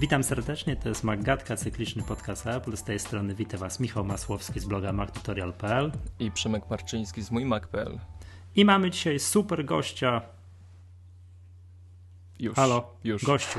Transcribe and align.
Witam 0.00 0.24
serdecznie, 0.24 0.76
to 0.76 0.88
jest 0.88 1.04
Maggatka, 1.04 1.56
cykliczny 1.56 2.02
podcast 2.02 2.46
Apple. 2.46 2.76
Z 2.76 2.82
tej 2.82 2.98
strony 2.98 3.34
witam 3.34 3.60
Was 3.60 3.80
Michał 3.80 4.04
Masłowski 4.04 4.60
z 4.60 4.64
bloga 4.64 4.92
MacTutorial.pl 4.92 5.92
i 6.18 6.30
Przemek 6.30 6.70
Marczyński 6.70 7.22
z 7.22 7.30
mójmac.pl. 7.30 7.98
I 8.56 8.64
mamy 8.64 8.90
dzisiaj 8.90 9.18
super 9.18 9.64
gościa. 9.64 10.22
Już. 12.38 12.56
Halo, 12.56 12.90
już. 13.04 13.24
gościu. 13.24 13.58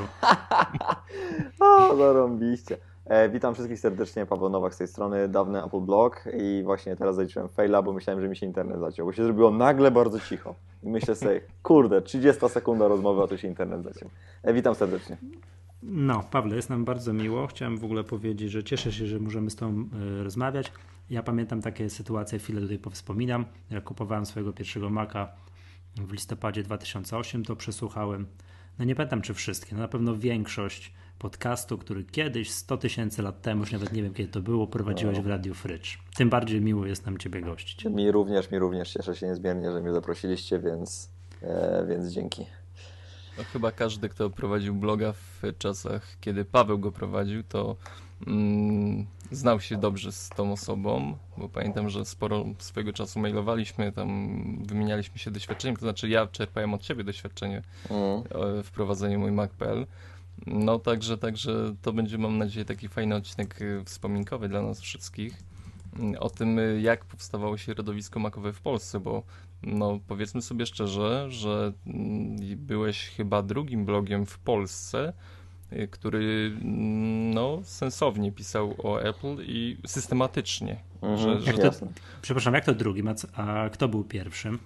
o, 1.59 1.95
zarąbiście. 1.97 2.77
E, 3.05 3.29
witam 3.29 3.53
wszystkich 3.53 3.79
serdecznie, 3.79 4.25
Paweł 4.25 4.49
Nowak 4.49 4.73
z 4.73 4.77
tej 4.77 4.87
strony, 4.87 5.27
dawny 5.27 5.63
Apple 5.63 5.81
Blog 5.81 6.23
i 6.39 6.61
właśnie 6.63 6.95
teraz 6.95 7.15
zaliczyłem 7.15 7.49
faila, 7.49 7.81
bo 7.81 7.94
myślałem, 7.94 8.21
że 8.21 8.30
mi 8.30 8.38
się 8.38 8.45
internet 8.45 8.80
zaciął, 8.80 9.05
bo 9.05 9.13
się 9.13 9.23
zrobiło 9.23 9.52
nagle 9.52 9.91
bardzo 9.91 10.19
cicho. 10.19 10.55
I 10.83 10.89
myślę 10.89 11.16
sobie, 11.16 11.41
kurde, 11.63 12.02
30 12.02 12.49
sekunda 12.49 12.88
rozmowy, 12.88 13.23
a 13.23 13.27
tu 13.27 13.38
się 13.38 13.47
internet 13.47 13.83
zaciął. 13.83 14.09
E, 14.44 14.53
witam 14.53 14.75
serdecznie. 14.75 15.17
No, 15.84 16.23
Pawle, 16.23 16.55
jest 16.55 16.70
nam 16.70 16.85
bardzo 16.85 17.13
miło. 17.13 17.48
Chciałem 17.48 17.77
w 17.77 17.84
ogóle 17.84 18.03
powiedzieć, 18.03 18.52
że 18.52 18.63
cieszę 18.63 18.91
się, 18.91 19.08
że 19.08 19.20
możemy 19.20 19.49
z 19.49 19.55
Tobą 19.55 19.89
y, 20.20 20.23
rozmawiać. 20.23 20.72
Ja 21.09 21.23
pamiętam 21.23 21.62
takie 21.62 21.89
sytuacje, 21.89 22.39
chwilę 22.39 22.62
tutaj 22.62 22.80
powspominam. 22.80 23.45
Jak 23.70 23.84
kupowałem 23.84 24.25
swojego 24.25 24.53
pierwszego 24.53 24.89
Maca 24.89 25.27
w 25.95 26.12
listopadzie 26.12 26.63
2008, 26.63 27.45
to 27.45 27.55
przesłuchałem, 27.55 28.27
no 28.80 28.86
nie 28.86 28.95
pamiętam 28.95 29.22
czy 29.22 29.34
wszystkie, 29.34 29.75
no 29.75 29.81
na 29.81 29.88
pewno 29.88 30.16
większość 30.16 30.94
podcastu, 31.20 31.77
który 31.77 32.03
kiedyś, 32.03 32.52
100 32.52 32.77
tysięcy 32.77 33.22
lat 33.22 33.41
temu, 33.41 33.61
już 33.61 33.72
nawet 33.72 33.94
nie 33.94 34.03
wiem 34.03 34.13
kiedy 34.13 34.31
to 34.31 34.41
było, 34.41 34.67
prowadziłeś 34.67 35.20
w 35.20 35.27
Radiu 35.27 35.53
Frycz. 35.53 36.00
Tym 36.16 36.30
bardziej 36.30 36.61
miło 36.61 36.86
jest 36.86 37.05
nam 37.05 37.17
Ciebie 37.17 37.41
gościć. 37.41 37.86
Mi 37.86 38.11
również, 38.11 38.52
mi 38.52 38.59
również. 38.59 38.94
Cieszę 38.94 39.16
się 39.16 39.27
niezmiernie, 39.27 39.72
że 39.72 39.81
mnie 39.81 39.94
zaprosiliście, 39.94 40.59
więc, 40.59 41.09
e, 41.42 41.86
więc 41.89 42.08
dzięki. 42.08 42.45
No, 43.42 43.45
chyba 43.53 43.72
każdy, 43.72 44.09
kto 44.09 44.30
prowadził 44.30 44.75
bloga 44.75 45.14
w 45.14 45.42
czasach, 45.58 46.17
kiedy 46.22 46.45
Paweł 46.45 46.80
go 46.80 46.92
prowadził, 46.92 47.44
to 47.44 47.75
mm, 48.28 49.06
znał 49.31 49.61
się 49.61 49.78
dobrze 49.78 50.11
z 50.11 50.30
tą 50.30 50.52
osobą, 50.52 51.17
bo 51.38 51.50
pamiętam, 51.50 51.89
że 51.89 52.06
sporo 52.06 52.45
swojego 52.59 52.94
czasu 52.94 53.20
mailowaliśmy, 53.20 53.92
tam 53.92 54.38
wymienialiśmy 54.66 55.17
się 55.17 55.31
doświadczeniem, 55.31 55.75
to 55.75 55.81
znaczy 55.81 56.09
ja 56.09 56.28
czerpałem 56.28 56.73
od 56.73 56.81
ciebie 56.81 57.03
doświadczenie 57.03 57.61
mm. 57.89 58.23
w 58.64 58.72
prowadzeniu 58.73 59.20
mój 59.20 59.31
Mac.pl. 59.31 59.88
No 60.48 60.80
także, 60.80 61.17
także 61.17 61.76
to 61.81 61.94
będzie 61.94 62.17
mam 62.17 62.38
nadzieję 62.38 62.66
taki 62.66 62.88
fajny 62.88 63.16
odcinek 63.16 63.61
y, 63.61 63.83
wspominkowy 63.86 64.50
dla 64.50 64.61
nas 64.61 64.81
wszystkich 64.81 65.38
mm, 66.00 66.16
o 66.20 66.30
tym, 66.30 66.59
y, 66.59 66.81
jak 66.81 67.05
powstawało 67.05 67.58
środowisko 67.58 68.20
makowe 68.20 68.53
w 68.53 68.61
Polsce, 68.61 69.00
bo 69.00 69.23
no 69.64 70.00
powiedzmy 70.08 70.42
sobie 70.42 70.66
szczerze, 70.66 71.26
że 71.30 71.73
mm, 71.88 72.38
byłeś 72.58 73.09
chyba 73.09 73.42
drugim 73.42 73.86
blogiem 73.86 74.26
w 74.26 74.40
Polsce, 74.40 75.14
y, 75.73 75.88
który 75.88 76.52
mm, 76.62 77.34
no, 77.34 77.59
sensownie 77.64 78.32
pisał 78.32 78.76
o 78.84 79.02
Apple 79.02 79.38
i 79.42 79.78
systematycznie. 79.88 80.78
Mhm, 81.02 81.17
że, 81.17 81.54
że 81.54 81.58
to, 81.58 81.86
przepraszam, 82.22 82.54
jak 82.54 82.66
to 82.66 82.73
drugim? 82.73 83.08
A, 83.08 83.14
a 83.36 83.70
kto 83.70 83.88
był 83.88 84.04
pierwszym? 84.04 84.59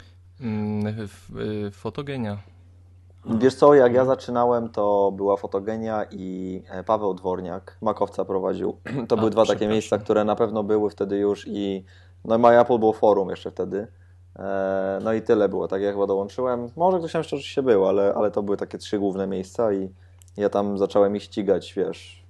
Fotogenia. 1.72 2.38
Wiesz 3.26 3.56
co, 3.56 3.74
jak 3.74 3.94
ja 3.94 4.06
zaczynałem, 4.06 4.70
to 4.70 5.12
była 5.12 5.38
fotogenia 5.38 6.06
i 6.12 6.62
e, 6.70 6.84
Paweł 6.84 7.14
Dworniak, 7.14 7.78
makowca 7.82 8.26
prowadził. 8.26 8.78
To 9.08 9.16
A, 9.16 9.20
były 9.20 9.32
dwa 9.32 9.46
takie 9.46 9.68
miejsca, 9.68 9.98
które 9.98 10.26
na 10.26 10.36
pewno 10.36 10.64
były 10.64 10.90
wtedy 10.90 11.18
już 11.18 11.48
i 11.48 11.86
no 12.26 12.38
My 12.38 12.60
Apple 12.60 12.80
było 12.80 12.94
forum 12.94 13.30
jeszcze 13.30 13.52
wtedy. 13.52 13.88
E, 14.40 15.00
no 15.04 15.14
i 15.14 15.22
tyle 15.22 15.50
było, 15.50 15.68
tak 15.68 15.82
jak 15.82 15.94
chyba 15.94 16.08
dołączyłem. 16.08 16.70
Może 16.76 16.98
ktoś 17.00 17.12
tam 17.12 17.20
jeszcze 17.20 17.36
oczywiście 17.36 17.64
był, 17.64 17.88
ale, 17.88 18.14
ale 18.16 18.32
to 18.32 18.44
były 18.44 18.58
takie 18.58 18.78
trzy 18.78 19.00
główne 19.00 19.28
miejsca 19.28 19.74
i 19.74 19.90
ja 20.38 20.50
tam 20.50 20.78
zacząłem 20.78 21.16
ich 21.16 21.24
ścigać, 21.24 21.74
wiesz, 21.74 22.26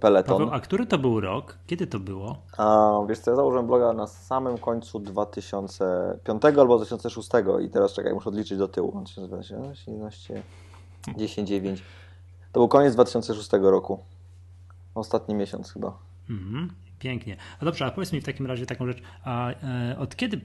peleton. 0.00 0.38
Paweł, 0.38 0.54
a 0.54 0.60
który 0.60 0.86
to 0.86 0.98
był 0.98 1.20
rok? 1.20 1.58
Kiedy 1.66 1.86
to 1.86 2.00
było? 2.00 2.36
A, 2.56 2.98
wiesz 3.08 3.18
co, 3.18 3.30
ja 3.30 3.36
założyłem 3.36 3.66
bloga 3.66 3.92
na 3.92 4.06
samym 4.06 4.58
końcu 4.58 5.00
2005 5.00 6.44
albo 6.44 6.78
2006 6.78 7.28
i 7.62 7.70
teraz 7.70 7.92
czekaj, 7.92 8.14
muszę 8.14 8.28
odliczyć 8.28 8.58
do 8.58 8.68
tyłu. 8.68 8.90
2011, 8.90 9.92
11, 9.92 10.42
10, 11.16 11.48
9. 11.48 11.82
To 12.52 12.60
był 12.60 12.68
koniec 12.68 12.94
2006 12.94 13.50
roku. 13.52 13.98
Ostatni 14.94 15.34
miesiąc 15.34 15.72
chyba. 15.72 15.98
Mhm, 16.30 16.72
pięknie. 16.98 17.36
A 17.60 17.64
dobrze, 17.64 17.86
a 17.86 17.90
powiedz 17.90 18.12
mi 18.12 18.20
w 18.20 18.24
takim 18.24 18.46
razie 18.46 18.66
taką 18.66 18.86
rzecz, 18.86 19.02
a 19.24 19.50
e, 19.50 19.98
od 19.98 20.16
kiedy 20.16 20.40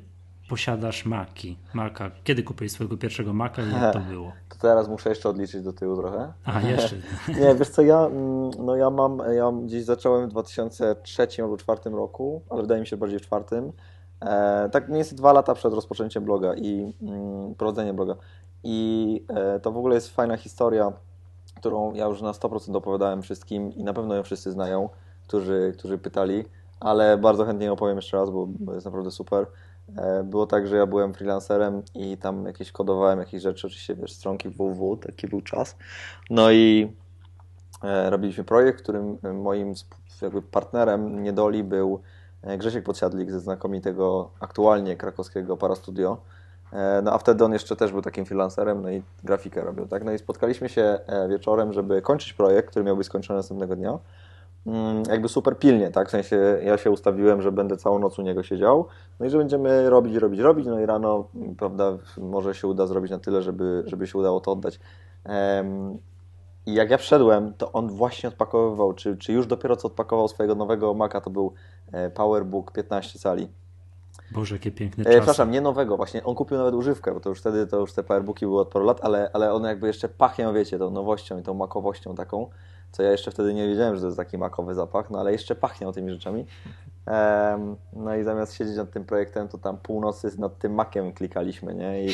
posiadasz 0.51 1.05
Maki, 1.05 1.57
Maka. 1.73 2.11
Kiedy 2.23 2.43
kupiłeś 2.43 2.71
swojego 2.71 2.97
pierwszego 2.97 3.33
Maka 3.33 3.61
i 3.61 3.71
jak 3.71 3.93
to 3.93 3.99
było? 4.11 4.31
To 4.49 4.55
teraz 4.59 4.87
muszę 4.87 5.09
jeszcze 5.09 5.29
odliczyć 5.29 5.63
do 5.63 5.73
tyłu 5.73 5.97
trochę. 5.97 6.33
A, 6.45 6.61
jeszcze. 6.61 6.95
Nie, 7.41 7.55
wiesz 7.55 7.69
co, 7.69 7.81
ja, 7.81 7.99
mm, 8.05 8.51
no 8.65 8.75
ja 8.75 8.89
mam, 8.89 9.21
ja 9.33 9.51
gdzieś 9.65 9.83
zacząłem 9.83 10.29
w 10.29 10.31
2003 10.31 11.23
albo 11.23 11.57
2004 11.57 11.95
roku, 11.95 12.41
ale 12.49 12.61
wydaje 12.61 12.81
mi 12.81 12.87
się 12.87 12.97
bardziej 12.97 13.19
w 13.19 13.21
czwartym. 13.21 13.71
E, 14.21 14.69
tak 14.71 14.87
mniej 14.87 14.97
więcej 14.97 15.17
dwa 15.17 15.33
lata 15.33 15.53
przed 15.53 15.73
rozpoczęciem 15.73 16.23
bloga 16.23 16.55
i 16.55 16.93
mm, 17.01 17.55
prowadzeniem 17.55 17.95
bloga. 17.95 18.15
I 18.63 19.25
e, 19.29 19.59
to 19.59 19.71
w 19.71 19.77
ogóle 19.77 19.95
jest 19.95 20.15
fajna 20.15 20.37
historia, 20.37 20.93
którą 21.55 21.93
ja 21.93 22.05
już 22.05 22.21
na 22.21 22.31
100% 22.31 22.77
opowiadałem 22.77 23.21
wszystkim 23.21 23.73
i 23.75 23.83
na 23.83 23.93
pewno 23.93 24.15
ją 24.15 24.23
wszyscy 24.23 24.51
znają, 24.51 24.89
którzy, 25.27 25.73
którzy 25.77 25.97
pytali, 25.97 26.45
ale 26.79 27.17
bardzo 27.17 27.45
chętnie 27.45 27.71
opowiem 27.71 27.95
jeszcze 27.95 28.17
raz, 28.17 28.29
bo, 28.29 28.47
bo 28.59 28.73
jest 28.73 28.85
naprawdę 28.85 29.11
super. 29.11 29.45
E, 29.97 30.23
było 30.23 30.47
tak, 30.47 30.67
że 30.67 30.75
ja 30.75 30.85
byłem 30.85 31.13
freelancerem 31.13 31.83
i 31.95 32.17
tam 32.17 32.45
jakieś 32.45 32.71
kodowałem 32.71 33.19
jakieś 33.19 33.41
rzeczy, 33.41 33.67
oczywiście 33.67 33.95
wiesz, 33.95 34.13
stronki 34.13 34.49
www, 34.49 34.97
taki 34.97 35.27
był 35.27 35.41
czas. 35.41 35.75
No 36.29 36.51
i 36.51 36.93
e, 37.83 38.09
robiliśmy 38.09 38.43
projekt, 38.43 38.81
którym 38.81 39.17
moim 39.33 39.73
jakby 40.21 40.41
partnerem 40.41 41.23
niedoli 41.23 41.63
był 41.63 42.01
e, 42.41 42.57
Grzesiek 42.57 42.83
Podsiadlik 42.83 43.31
ze 43.31 43.39
znakomitego 43.39 44.31
aktualnie 44.39 44.95
krakowskiego 44.95 45.57
Parastudio. 45.57 46.17
No 47.03 47.13
a 47.13 47.17
wtedy 47.17 47.45
on 47.45 47.53
jeszcze 47.53 47.75
też 47.75 47.91
był 47.91 48.01
takim 48.01 48.25
freelancerem, 48.25 48.81
no 48.81 48.91
i 48.91 49.01
grafikę 49.23 49.61
robił, 49.61 49.87
tak? 49.87 50.03
No 50.03 50.11
i 50.11 50.17
spotkaliśmy 50.17 50.69
się 50.69 50.99
wieczorem, 51.29 51.73
żeby 51.73 52.01
kończyć 52.01 52.33
projekt, 52.33 52.69
który 52.69 52.85
miał 52.85 52.97
być 52.97 53.07
skończony 53.07 53.37
następnego 53.37 53.75
dnia. 53.75 53.99
Mm, 54.65 55.03
jakby 55.09 55.29
super 55.29 55.59
pilnie, 55.59 55.91
tak? 55.91 56.07
W 56.07 56.11
sensie 56.11 56.59
ja 56.63 56.77
się 56.77 56.91
ustawiłem, 56.91 57.41
że 57.41 57.51
będę 57.51 57.77
całą 57.77 57.99
noc 57.99 58.19
u 58.19 58.21
niego 58.21 58.43
siedział, 58.43 58.87
no 59.19 59.25
i 59.25 59.29
że 59.29 59.37
będziemy 59.37 59.89
robić, 59.89 60.15
robić, 60.15 60.39
robić, 60.39 60.65
no 60.65 60.79
i 60.79 60.85
rano, 60.85 61.27
prawda, 61.57 61.97
może 62.17 62.55
się 62.55 62.67
uda 62.67 62.87
zrobić 62.87 63.11
na 63.11 63.19
tyle, 63.19 63.41
żeby, 63.41 63.83
żeby 63.85 64.07
się 64.07 64.17
udało 64.17 64.39
to 64.39 64.51
oddać. 64.51 64.79
I 66.65 66.73
jak 66.73 66.89
ja 66.89 66.97
wszedłem, 66.97 67.53
to 67.53 67.71
on 67.71 67.87
właśnie 67.87 68.29
odpakowywał, 68.29 68.93
czy, 68.93 69.17
czy 69.17 69.33
już 69.33 69.47
dopiero 69.47 69.75
co 69.75 69.87
odpakował 69.87 70.27
swojego 70.27 70.55
nowego 70.55 70.93
Maca, 70.93 71.21
to 71.21 71.29
był 71.29 71.53
e, 71.91 72.09
PowerBook 72.09 72.71
15 72.71 73.19
cali. 73.19 73.47
Boże, 74.31 74.55
jakie 74.55 74.71
piękne 74.71 75.01
e, 75.01 75.05
czasy. 75.05 75.17
przepraszam, 75.17 75.51
nie 75.51 75.61
nowego, 75.61 75.97
właśnie 75.97 76.23
on 76.23 76.35
kupił 76.35 76.57
nawet 76.57 76.73
używkę, 76.73 77.13
bo 77.13 77.19
to 77.19 77.29
już 77.29 77.39
wtedy 77.39 77.67
to 77.67 77.79
już 77.79 77.93
te 77.93 78.03
PowerBooki 78.03 78.45
były 78.45 78.61
od 78.61 78.67
paru 78.67 78.85
lat, 78.85 78.99
ale, 79.03 79.29
ale 79.33 79.53
one 79.53 79.69
jakby 79.69 79.87
jeszcze 79.87 80.09
pachnią, 80.09 80.53
wiecie, 80.53 80.79
tą 80.79 80.89
nowością 80.89 81.39
i 81.39 81.43
tą 81.43 81.53
makowością 81.53 82.15
taką 82.15 82.49
co 82.91 83.03
ja 83.03 83.11
jeszcze 83.11 83.31
wtedy 83.31 83.53
nie 83.53 83.67
wiedziałem, 83.67 83.95
że 83.95 84.01
to 84.01 84.07
jest 84.07 84.17
taki 84.17 84.37
makowy 84.37 84.75
zapach, 84.75 85.09
no 85.09 85.19
ale 85.19 85.31
jeszcze 85.31 85.55
pachnie 85.55 85.93
tymi 85.93 86.11
rzeczami. 86.11 86.45
No 87.93 88.15
i 88.15 88.23
zamiast 88.23 88.53
siedzieć 88.53 88.75
nad 88.77 88.91
tym 88.91 89.05
projektem, 89.05 89.47
to 89.47 89.57
tam 89.57 89.77
północy 89.77 90.39
nad 90.39 90.57
tym 90.57 90.73
makiem 90.73 91.13
klikaliśmy, 91.13 91.75
nie? 91.75 92.05
I 92.05 92.09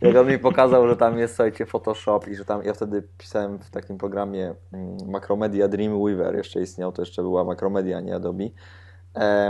jak 0.00 0.16
on 0.16 0.26
mi 0.26 0.38
pokazał, 0.38 0.88
że 0.88 0.96
tam 0.96 1.18
jest, 1.18 1.34
słuchajcie, 1.34 1.66
Photoshop 1.66 2.20
i 2.28 2.34
że 2.34 2.44
tam, 2.44 2.64
ja 2.64 2.74
wtedy 2.74 3.02
pisałem 3.18 3.58
w 3.58 3.70
takim 3.70 3.98
programie 3.98 4.54
mm, 4.72 4.96
Macromedia 5.10 5.68
Dreamweaver, 5.68 6.36
jeszcze 6.36 6.62
istniał, 6.62 6.92
to 6.92 7.02
jeszcze 7.02 7.22
była 7.22 7.44
Macromedia, 7.44 8.00
nie 8.00 8.14
Adobe. 8.14 8.44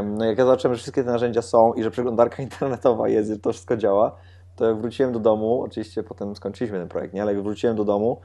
No 0.04 0.24
jak 0.24 0.38
ja 0.38 0.44
zobaczyłem, 0.44 0.74
że 0.74 0.78
wszystkie 0.78 1.04
te 1.04 1.10
narzędzia 1.10 1.42
są 1.42 1.72
i 1.72 1.82
że 1.82 1.90
przeglądarka 1.90 2.42
internetowa 2.48 3.08
jest, 3.08 3.30
że 3.30 3.38
to 3.38 3.52
wszystko 3.52 3.76
działa, 3.76 4.16
to 4.56 4.68
jak 4.68 4.76
wróciłem 4.76 5.12
do 5.12 5.20
domu, 5.20 5.62
oczywiście 5.62 6.02
potem 6.02 6.36
skończyliśmy 6.36 6.78
ten 6.78 6.88
projekt, 6.88 7.14
nie? 7.14 7.22
Ale 7.22 7.34
jak 7.34 7.42
wróciłem 7.42 7.76
do 7.76 7.84
domu, 7.84 8.20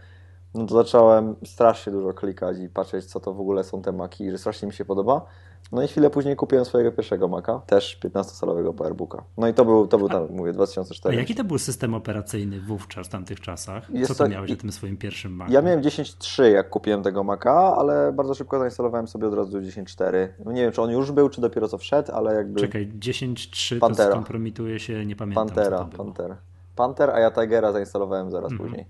no 0.54 0.66
to 0.66 0.76
zacząłem 0.76 1.36
strasznie 1.46 1.94
dużo 1.94 2.14
klikać 2.14 2.58
i 2.60 2.70
patrzeć, 2.70 3.06
co 3.06 3.20
to 3.20 3.34
w 3.34 3.40
ogóle 3.40 3.64
są 3.64 3.82
te 3.82 3.92
maki, 3.92 4.32
że 4.32 4.38
strasznie 4.38 4.68
mi 4.68 4.74
się 4.74 4.86
podoba. 4.86 5.26
No 5.72 5.84
i 5.84 5.88
chwilę 5.88 6.10
później 6.10 6.36
kupiłem 6.36 6.66
swojego 6.66 6.92
pierwszego 6.92 7.28
Maca, 7.28 7.62
też 7.66 8.00
15-calowego 8.04 8.74
PowerBooka. 8.74 9.24
No 9.38 9.48
i 9.48 9.54
to 9.54 9.66
był, 9.66 9.88
to 9.88 9.98
był 9.98 10.10
tam, 10.10 10.28
mówię, 10.30 10.54
2004. 10.54 11.18
A 11.18 11.20
jaki 11.20 11.36
to 11.36 11.44
był 11.44 11.58
system 11.58 11.94
operacyjny 11.94 12.62
wówczas, 12.62 13.08
w 13.08 13.10
tamtych 13.10 13.42
czasach? 13.42 13.88
Co 14.08 14.16
to 14.16 14.30
miałeś 14.30 14.52
na 14.52 14.56
tym 14.56 14.72
swoim 14.72 14.98
pierwszym 14.98 15.32
Macu? 15.32 15.54
Ja 15.54 15.62
miałem 15.62 15.82
10.3 15.82 16.44
jak 16.44 16.70
kupiłem 16.70 17.04
tego 17.04 17.24
Maca, 17.24 17.76
ale 17.78 18.14
bardzo 18.14 18.34
szybko 18.34 18.60
zainstalowałem 18.60 19.08
sobie 19.08 19.28
od 19.28 19.34
razu 19.34 19.60
10.4. 19.60 20.28
No 20.46 20.52
nie 20.52 20.62
wiem, 20.62 20.72
czy 20.72 20.82
on 20.82 20.92
już 20.92 21.12
był, 21.12 21.30
czy 21.30 21.42
dopiero 21.42 21.68
co 21.68 21.78
wszedł, 21.78 22.12
ale 22.12 22.36
jakby... 22.36 22.60
Czekaj, 22.60 22.92
10.3 23.00 23.80
to 23.80 23.96
skompromituje 23.96 24.80
się, 24.80 25.06
nie 25.06 25.16
pamiętam 25.16 25.48
Pantera, 25.48 25.86
Panther. 25.98 26.36
Panther, 26.76 27.10
a 27.10 27.20
ja 27.20 27.32
Tigera 27.32 27.72
zainstalowałem 27.72 28.32
zaraz 28.32 28.52
mhm. 28.52 28.70
później. 28.70 28.86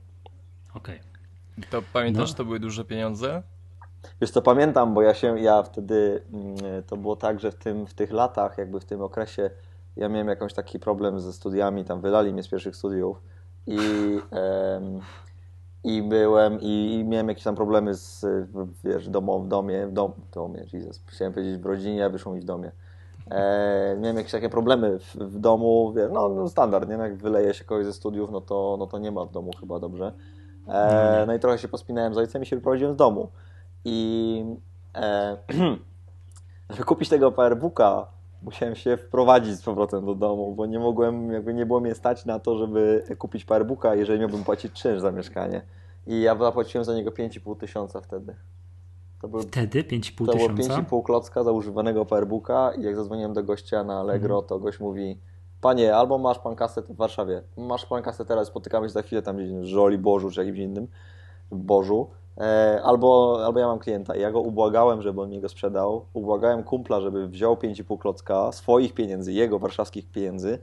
Okej. 0.76 0.96
Okay. 0.96 1.07
To 1.70 1.82
pamiętasz, 1.94 2.30
no. 2.30 2.38
to 2.38 2.46
były 2.46 2.60
duże 2.60 2.86
pieniądze? 2.86 3.44
Wiesz 4.22 4.32
co, 4.32 4.42
pamiętam, 4.42 4.94
bo 4.94 5.02
ja 5.02 5.14
się, 5.14 5.40
ja 5.40 5.64
wtedy, 5.64 6.22
mm, 6.34 6.84
to 6.88 6.98
było 6.98 7.16
tak, 7.16 7.40
że 7.40 7.52
w, 7.52 7.56
tym, 7.56 7.88
w 7.88 7.94
tych 7.94 8.12
latach, 8.12 8.58
jakby 8.58 8.80
w 8.80 8.86
tym 8.86 9.02
okresie, 9.02 9.50
ja 9.96 10.10
miałem 10.10 10.28
jakąś 10.28 10.54
taki 10.54 10.80
problem 10.80 11.20
ze 11.20 11.34
studiami, 11.34 11.86
tam 11.86 12.02
wylali 12.02 12.34
mnie 12.34 12.44
z 12.44 12.48
pierwszych 12.48 12.76
studiów 12.76 13.22
i, 13.68 13.80
i 15.84 16.02
byłem 16.02 16.62
i, 16.62 16.94
i 16.94 17.04
miałem 17.04 17.30
jakieś 17.30 17.44
tam 17.44 17.56
problemy 17.56 17.96
z, 17.96 18.26
wiesz, 18.84 19.10
domo, 19.10 19.40
w 19.40 19.48
domie, 19.48 19.88
w, 19.88 19.92
dom, 19.92 20.12
w 20.32 20.34
domie, 20.34 20.66
Jesus, 20.74 21.02
chciałem 21.06 21.34
powiedzieć 21.34 21.58
w 21.62 21.66
rodzinie, 21.66 22.06
a 22.06 22.10
wyszło 22.10 22.34
mi 22.34 22.42
w 22.42 22.46
domie. 22.46 22.72
E, 23.32 23.98
miałem 24.00 24.18
jakieś 24.18 24.32
takie 24.32 24.50
problemy 24.50 25.00
w, 25.00 25.16
w 25.16 25.40
domu, 25.40 25.94
wiesz, 25.94 26.10
no, 26.14 26.30
no 26.30 26.50
standard, 26.50 26.90
nie? 26.90 26.98
No, 26.98 27.04
jak 27.04 27.16
wyleje 27.16 27.54
się 27.54 27.64
kogoś 27.64 27.86
ze 27.86 27.94
studiów, 27.94 28.32
no 28.32 28.42
to, 28.42 28.76
no 28.80 28.88
to 28.88 29.00
nie 29.00 29.12
ma 29.12 29.26
w 29.26 29.32
domu 29.32 29.52
chyba 29.60 29.80
dobrze. 29.80 30.14
E, 30.70 31.24
no 31.28 31.34
i 31.34 31.40
trochę 31.40 31.58
się 31.58 31.68
pospinałem 31.68 32.14
z 32.14 32.18
ojcem 32.18 32.44
i 32.44 32.46
się 32.46 32.56
wyprowadziłem 32.56 32.94
z 32.94 32.98
domu. 32.98 33.30
I 33.86 34.44
e, 34.96 35.38
żeby 36.70 36.84
kupić 36.84 37.10
tego 37.10 37.32
powerbooka, 37.32 38.08
musiałem 38.44 38.76
się 38.76 38.98
wprowadzić 38.98 39.56
z 39.56 39.62
powrotem 39.62 40.06
do 40.06 40.16
domu, 40.16 40.56
bo 40.56 40.66
nie 40.66 40.80
mogłem, 40.80 41.32
jakby 41.32 41.54
nie 41.54 41.66
było 41.66 41.80
mnie 41.80 41.96
stać 41.96 42.26
na 42.26 42.40
to, 42.40 42.58
żeby 42.58 43.04
kupić 43.18 43.46
powerbooka, 43.46 43.96
jeżeli 43.96 44.20
miałbym 44.20 44.44
płacić 44.44 44.74
czynsz 44.74 45.02
za 45.02 45.12
mieszkanie. 45.12 45.62
I 46.08 46.22
ja 46.22 46.38
zapłaciłem 46.38 46.86
za 46.86 46.96
niego 46.96 47.12
5,5 47.12 47.58
tysiąca 47.58 48.02
wtedy. 48.02 48.36
To 49.22 49.28
był, 49.28 49.42
wtedy 49.42 49.84
5,5 49.84 50.26
To 50.26 50.36
było 50.36 50.50
5,5 50.50 51.04
klocka 51.04 51.44
za 51.44 51.52
używanego 51.52 52.06
powerbooka 52.06 52.72
i 52.78 52.84
jak 52.84 52.96
zadzwoniłem 52.96 53.34
do 53.34 53.44
gościa 53.44 53.84
na 53.84 54.00
Allegro, 54.00 54.36
mhm. 54.36 54.50
to 54.50 54.60
gość 54.60 54.80
mówi 54.80 55.18
Panie, 55.62 55.96
albo 55.96 56.18
masz 56.18 56.40
pan 56.40 56.56
kasę 56.56 56.82
w 56.82 56.96
Warszawie, 56.96 57.42
masz 57.58 57.86
pan 57.86 58.02
kasę 58.02 58.26
teraz, 58.26 58.48
spotykamy 58.48 58.88
się 58.88 58.94
za 58.94 59.02
chwilę 59.02 59.22
tam 59.22 59.38
gdzieś 59.38 59.52
w 59.52 59.64
Żoli, 59.64 59.98
Bożu 59.98 60.32
czy 60.32 60.40
jakimś 60.40 60.60
innym, 60.60 60.88
Bożu, 61.52 62.10
e, 62.38 62.82
albo, 62.84 63.40
albo 63.46 63.60
ja 63.60 63.68
mam 63.68 63.80
klienta. 63.80 64.16
I 64.16 64.22
ja 64.22 64.32
go 64.32 64.40
ubłagałem, 64.40 65.02
żeby 65.02 65.22
on 65.22 65.30
mi 65.30 65.42
go 65.42 65.50
sprzedał, 65.50 66.06
ubłagałem 66.14 66.64
kumpla, 66.64 67.02
żeby 67.02 67.28
wziął 67.28 67.56
5,5 67.56 67.98
klocka 67.98 68.52
swoich 68.52 68.94
pieniędzy, 68.94 69.34
jego 69.34 69.60
warszawskich 69.60 70.12
pieniędzy, 70.12 70.60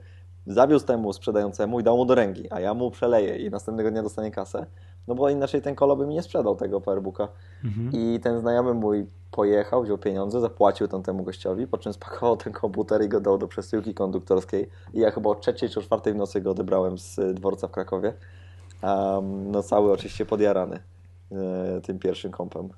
zawiózł 0.47 0.85
temu 0.85 1.13
sprzedającemu 1.13 1.79
i 1.79 1.83
dał 1.83 1.97
mu 1.97 2.05
do 2.05 2.15
ręki, 2.15 2.51
a 2.51 2.59
ja 2.59 2.73
mu 2.73 2.91
przeleję 2.91 3.37
i 3.37 3.49
następnego 3.49 3.91
dnia 3.91 4.03
dostanie 4.03 4.31
kasę, 4.31 4.65
no 5.07 5.15
bo 5.15 5.29
inaczej 5.29 5.61
ten 5.61 5.75
kolo 5.75 5.95
by 5.95 6.07
mi 6.07 6.13
nie 6.13 6.23
sprzedał 6.23 6.55
tego 6.55 6.81
powerbooka. 6.81 7.27
Mhm. 7.63 7.89
I 7.93 8.19
ten 8.19 8.39
znajomy 8.39 8.73
mój 8.73 9.05
pojechał, 9.31 9.83
wziął 9.83 9.97
pieniądze, 9.97 10.41
zapłacił 10.41 10.87
tam 10.87 11.03
temu 11.03 11.23
gościowi, 11.23 11.67
po 11.67 11.77
czym 11.77 11.93
spakował 11.93 12.37
ten 12.37 12.53
komputer 12.53 13.03
i 13.03 13.09
go 13.09 13.21
dał 13.21 13.37
do 13.37 13.47
przesyłki 13.47 13.93
konduktorskiej. 13.93 14.69
I 14.93 14.99
ja 14.99 15.11
chyba 15.11 15.29
o 15.29 15.35
trzeciej 15.35 15.69
czy 15.69 15.79
o 15.79 15.83
czwartej 15.83 16.13
w 16.13 16.15
nocy 16.15 16.41
go 16.41 16.51
odebrałem 16.51 16.97
z 16.97 17.19
dworca 17.33 17.67
w 17.67 17.71
Krakowie. 17.71 18.13
Um, 18.83 19.51
no 19.51 19.63
cały 19.63 19.91
oczywiście 19.91 20.25
podjarany 20.25 20.79
e, 21.31 21.81
tym 21.81 21.99
pierwszym 21.99 22.31
kompem. 22.31 22.69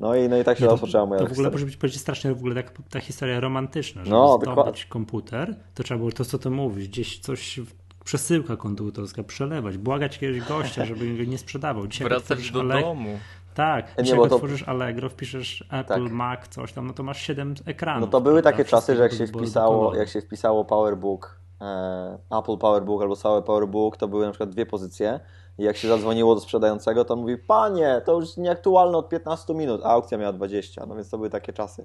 No 0.00 0.14
i, 0.14 0.28
no 0.28 0.38
i 0.38 0.44
tak 0.44 0.58
się 0.58 0.64
to, 0.64 0.70
rozpoczęła 0.70 1.06
moja 1.06 1.20
To 1.20 1.26
w 1.26 1.32
ogóle 1.32 1.50
może 1.50 1.66
być 1.66 1.76
powiedzieć 1.76 2.00
strasznie 2.00 2.34
w 2.34 2.38
ogóle 2.38 2.54
tak, 2.54 2.72
ta 2.90 3.00
historia 3.00 3.40
romantyczna, 3.40 4.04
że 4.04 4.10
no, 4.10 4.28
zdobyć 4.28 4.48
dokładnie. 4.48 4.82
komputer, 4.88 5.56
to 5.74 5.82
trzeba 5.82 5.98
było 5.98 6.12
to, 6.12 6.24
co 6.24 6.38
ty 6.38 6.50
mówisz, 6.50 6.88
gdzieś 6.88 7.18
coś 7.18 7.60
przesyłka 8.08 8.56
konduktorska, 8.56 9.22
przelewać, 9.22 9.78
błagać 9.78 10.14
jakiegoś 10.14 10.48
gościa, 10.48 10.84
żeby 10.84 11.16
go 11.16 11.30
nie 11.30 11.38
sprzedawał. 11.38 11.86
Dzisiaj 11.86 12.08
Wracać 12.08 12.50
do 12.50 12.62
domu. 12.62 13.18
Tak, 13.54 13.98
nie, 13.98 14.10
jak 14.10 14.18
to... 14.28 14.34
otworzysz 14.34 14.62
Allegro, 14.62 15.08
wpiszesz 15.08 15.64
Apple, 15.70 16.04
tak. 16.04 16.12
Mac, 16.12 16.48
coś 16.48 16.72
tam, 16.72 16.86
no 16.86 16.92
to 16.92 17.02
masz 17.02 17.22
7 17.22 17.54
ekranów. 17.66 18.00
No 18.00 18.06
to 18.06 18.20
były 18.20 18.42
takie 18.42 18.64
czasy, 18.64 18.96
że 18.96 19.02
jak 19.02 19.12
się 19.12 19.26
wpisało, 19.26 19.94
jak 19.94 20.08
się 20.08 20.20
wpisało 20.20 20.64
PowerBook, 20.64 21.40
e, 21.60 22.18
Apple 22.38 22.56
PowerBook 22.56 23.02
albo 23.02 23.16
cały 23.16 23.42
PowerBook, 23.42 23.96
to 23.96 24.08
były 24.08 24.26
na 24.26 24.30
przykład 24.30 24.50
dwie 24.50 24.66
pozycje 24.66 25.20
i 25.58 25.62
jak 25.62 25.76
się 25.76 25.88
zadzwoniło 25.88 26.34
do 26.34 26.40
sprzedającego, 26.40 27.04
to 27.04 27.16
mówi, 27.16 27.36
panie, 27.38 28.00
to 28.04 28.20
już 28.20 28.36
nieaktualne 28.36 28.98
od 28.98 29.08
15 29.08 29.54
minut, 29.54 29.80
a 29.84 29.88
aukcja 29.88 30.18
miała 30.18 30.32
20, 30.32 30.86
no 30.86 30.94
więc 30.94 31.10
to 31.10 31.16
były 31.16 31.30
takie 31.30 31.52
czasy. 31.52 31.84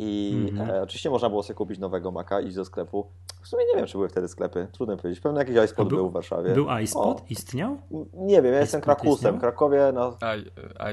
I 0.00 0.32
mm-hmm. 0.52 0.70
e, 0.70 0.82
oczywiście 0.82 1.10
można 1.10 1.30
było 1.30 1.42
sobie 1.42 1.54
kupić 1.54 1.78
nowego 1.78 2.10
Maca, 2.10 2.40
iść 2.40 2.56
do 2.56 2.64
sklepu. 2.64 3.06
W 3.42 3.48
sumie 3.48 3.64
nie 3.64 3.76
wiem, 3.76 3.86
czy 3.86 3.92
były 3.92 4.08
wtedy 4.08 4.28
sklepy, 4.28 4.68
trudno 4.72 4.96
powiedzieć. 4.96 5.20
Pewnie 5.20 5.38
jakiś 5.38 5.56
iSpot 5.64 5.88
był, 5.88 5.98
był, 5.98 6.10
w 6.10 6.12
Warszawie. 6.12 6.54
Był 6.54 6.66
iSpot? 6.82 7.30
Istniał? 7.30 7.78
Nie 8.14 8.42
wiem, 8.42 8.54
ja 8.54 8.60
jestem 8.60 8.80
Krakusem. 8.80 9.36
W 9.36 9.40
Krakowie, 9.40 9.92
no... 9.94 10.16
I, 10.36 10.40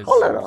I 0.00 0.04
Cholera. 0.04 0.42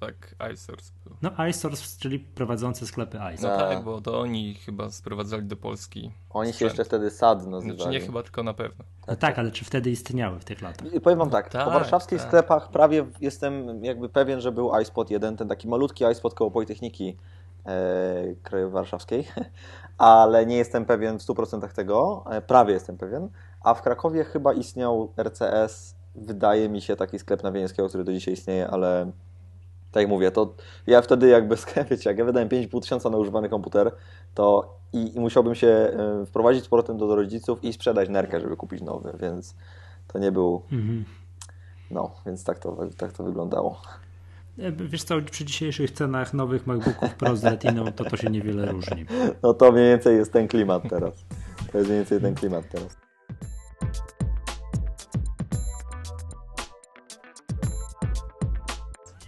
Tak, 0.00 0.34
iSource 0.52 0.92
był. 1.04 1.16
No 1.22 1.46
iSource, 1.46 1.98
czyli 2.00 2.18
prowadzący 2.18 2.86
sklepy 2.86 3.18
iSource. 3.34 3.42
No 3.42 3.56
tak, 3.56 3.84
bo 3.84 4.00
to 4.00 4.20
oni 4.20 4.54
chyba 4.54 4.90
sprowadzali 4.90 5.42
do 5.42 5.56
Polski 5.56 6.10
Oni 6.30 6.52
sprzęt. 6.52 6.58
się 6.58 6.64
jeszcze 6.64 6.84
wtedy 6.84 7.10
SAD 7.10 7.46
nazywali. 7.46 7.76
Znaczy 7.76 7.90
nie 7.90 8.00
chyba, 8.00 8.22
tylko 8.22 8.42
na 8.42 8.54
pewno. 8.54 8.84
No 9.08 9.16
tak, 9.16 9.38
ale 9.38 9.50
czy 9.50 9.64
wtedy 9.64 9.90
istniały 9.90 10.40
w 10.40 10.44
tych 10.44 10.62
latach? 10.62 10.92
I 10.92 11.00
powiem 11.00 11.18
wam 11.18 11.30
tak, 11.30 11.48
tak 11.48 11.64
po 11.64 11.70
warszawskich 11.70 12.18
tak. 12.18 12.28
sklepach 12.28 12.70
prawie 12.70 13.06
jestem 13.20 13.84
jakby 13.84 14.08
pewien, 14.08 14.40
że 14.40 14.52
był 14.52 14.80
iSpot 14.80 15.10
jeden, 15.10 15.36
ten 15.36 15.48
taki 15.48 15.68
malutki 15.68 16.04
iSpot 16.12 16.34
koło 16.34 16.50
Politechniki 16.50 17.16
e, 17.66 18.34
Krajowej 18.42 18.72
Warszawskiej, 18.72 19.28
ale 19.98 20.46
nie 20.46 20.56
jestem 20.56 20.84
pewien 20.84 21.18
w 21.18 21.22
100% 21.22 21.68
tego, 21.68 22.24
e, 22.30 22.42
prawie 22.42 22.74
jestem 22.74 22.98
pewien, 22.98 23.28
a 23.60 23.74
w 23.74 23.82
Krakowie 23.82 24.24
chyba 24.24 24.52
istniał 24.52 25.12
RCS, 25.16 25.94
wydaje 26.14 26.68
mi 26.68 26.80
się 26.80 26.96
taki 26.96 27.18
sklep 27.18 27.42
na 27.42 27.52
Wienieckiego, 27.52 27.88
który 27.88 28.04
do 28.04 28.12
dzisiaj 28.12 28.34
istnieje, 28.34 28.68
ale 28.68 29.10
tak 29.92 30.00
jak 30.00 30.10
mówię, 30.10 30.30
to 30.30 30.54
ja 30.86 31.02
wtedy 31.02 31.28
jakby, 31.28 31.56
wiecie, 31.90 32.10
jak 32.10 32.18
ja 32.18 32.24
wydałem 32.24 32.48
5,5 32.48 32.80
tysiąca 32.80 33.10
na 33.10 33.16
używany 33.16 33.48
komputer, 33.48 33.92
to 34.34 34.74
i, 34.92 35.16
i, 35.16 35.20
musiałbym 35.20 35.54
się 35.54 35.68
e, 35.68 36.26
wprowadzić 36.26 36.64
z 36.64 36.68
powrotem 36.68 36.98
do, 36.98 37.06
do 37.06 37.16
rodziców 37.16 37.64
i 37.64 37.72
sprzedać 37.72 38.08
nerkę, 38.08 38.40
żeby 38.40 38.56
kupić 38.56 38.82
nowy, 38.82 39.16
więc 39.20 39.54
to 40.08 40.18
nie 40.18 40.32
był... 40.32 40.62
Mhm. 40.72 41.04
No, 41.90 42.10
więc 42.26 42.44
tak 42.44 42.58
to, 42.58 42.76
tak 42.96 43.12
to 43.12 43.24
wyglądało. 43.24 43.80
E, 44.58 44.72
wiesz 44.72 45.02
co, 45.02 45.22
przy 45.30 45.44
dzisiejszych 45.44 45.90
cenach 45.90 46.34
nowych 46.34 46.66
MacBooków 46.66 47.14
Pro 47.14 47.36
z 47.36 47.44
Retiną 47.44 47.92
to 47.92 48.04
to 48.04 48.16
się 48.16 48.30
niewiele 48.30 48.66
różni. 48.66 49.04
No 49.42 49.54
to 49.54 49.72
mniej 49.72 49.88
więcej 49.88 50.16
jest 50.16 50.32
ten 50.32 50.48
klimat 50.48 50.82
teraz. 50.90 51.24
To 51.72 51.78
jest 51.78 51.90
mniej 51.90 52.00
więcej 52.00 52.20
ten 52.20 52.34
klimat 52.34 52.64
teraz. 52.68 53.03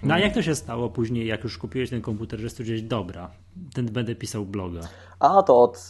No 0.06 0.14
a 0.14 0.18
jak 0.18 0.34
to 0.34 0.42
się 0.42 0.54
stało 0.54 0.88
później, 0.88 1.26
jak 1.26 1.44
już 1.44 1.58
kupiłeś 1.58 1.90
ten 1.90 2.02
komputer, 2.02 2.40
że 2.40 2.50
stwierdziłeś, 2.50 2.82
dobra, 2.82 3.30
ten 3.74 3.86
będę 3.86 4.14
pisał 4.14 4.44
bloga? 4.44 4.80
A 5.20 5.42
to 5.42 5.60
od, 5.62 5.88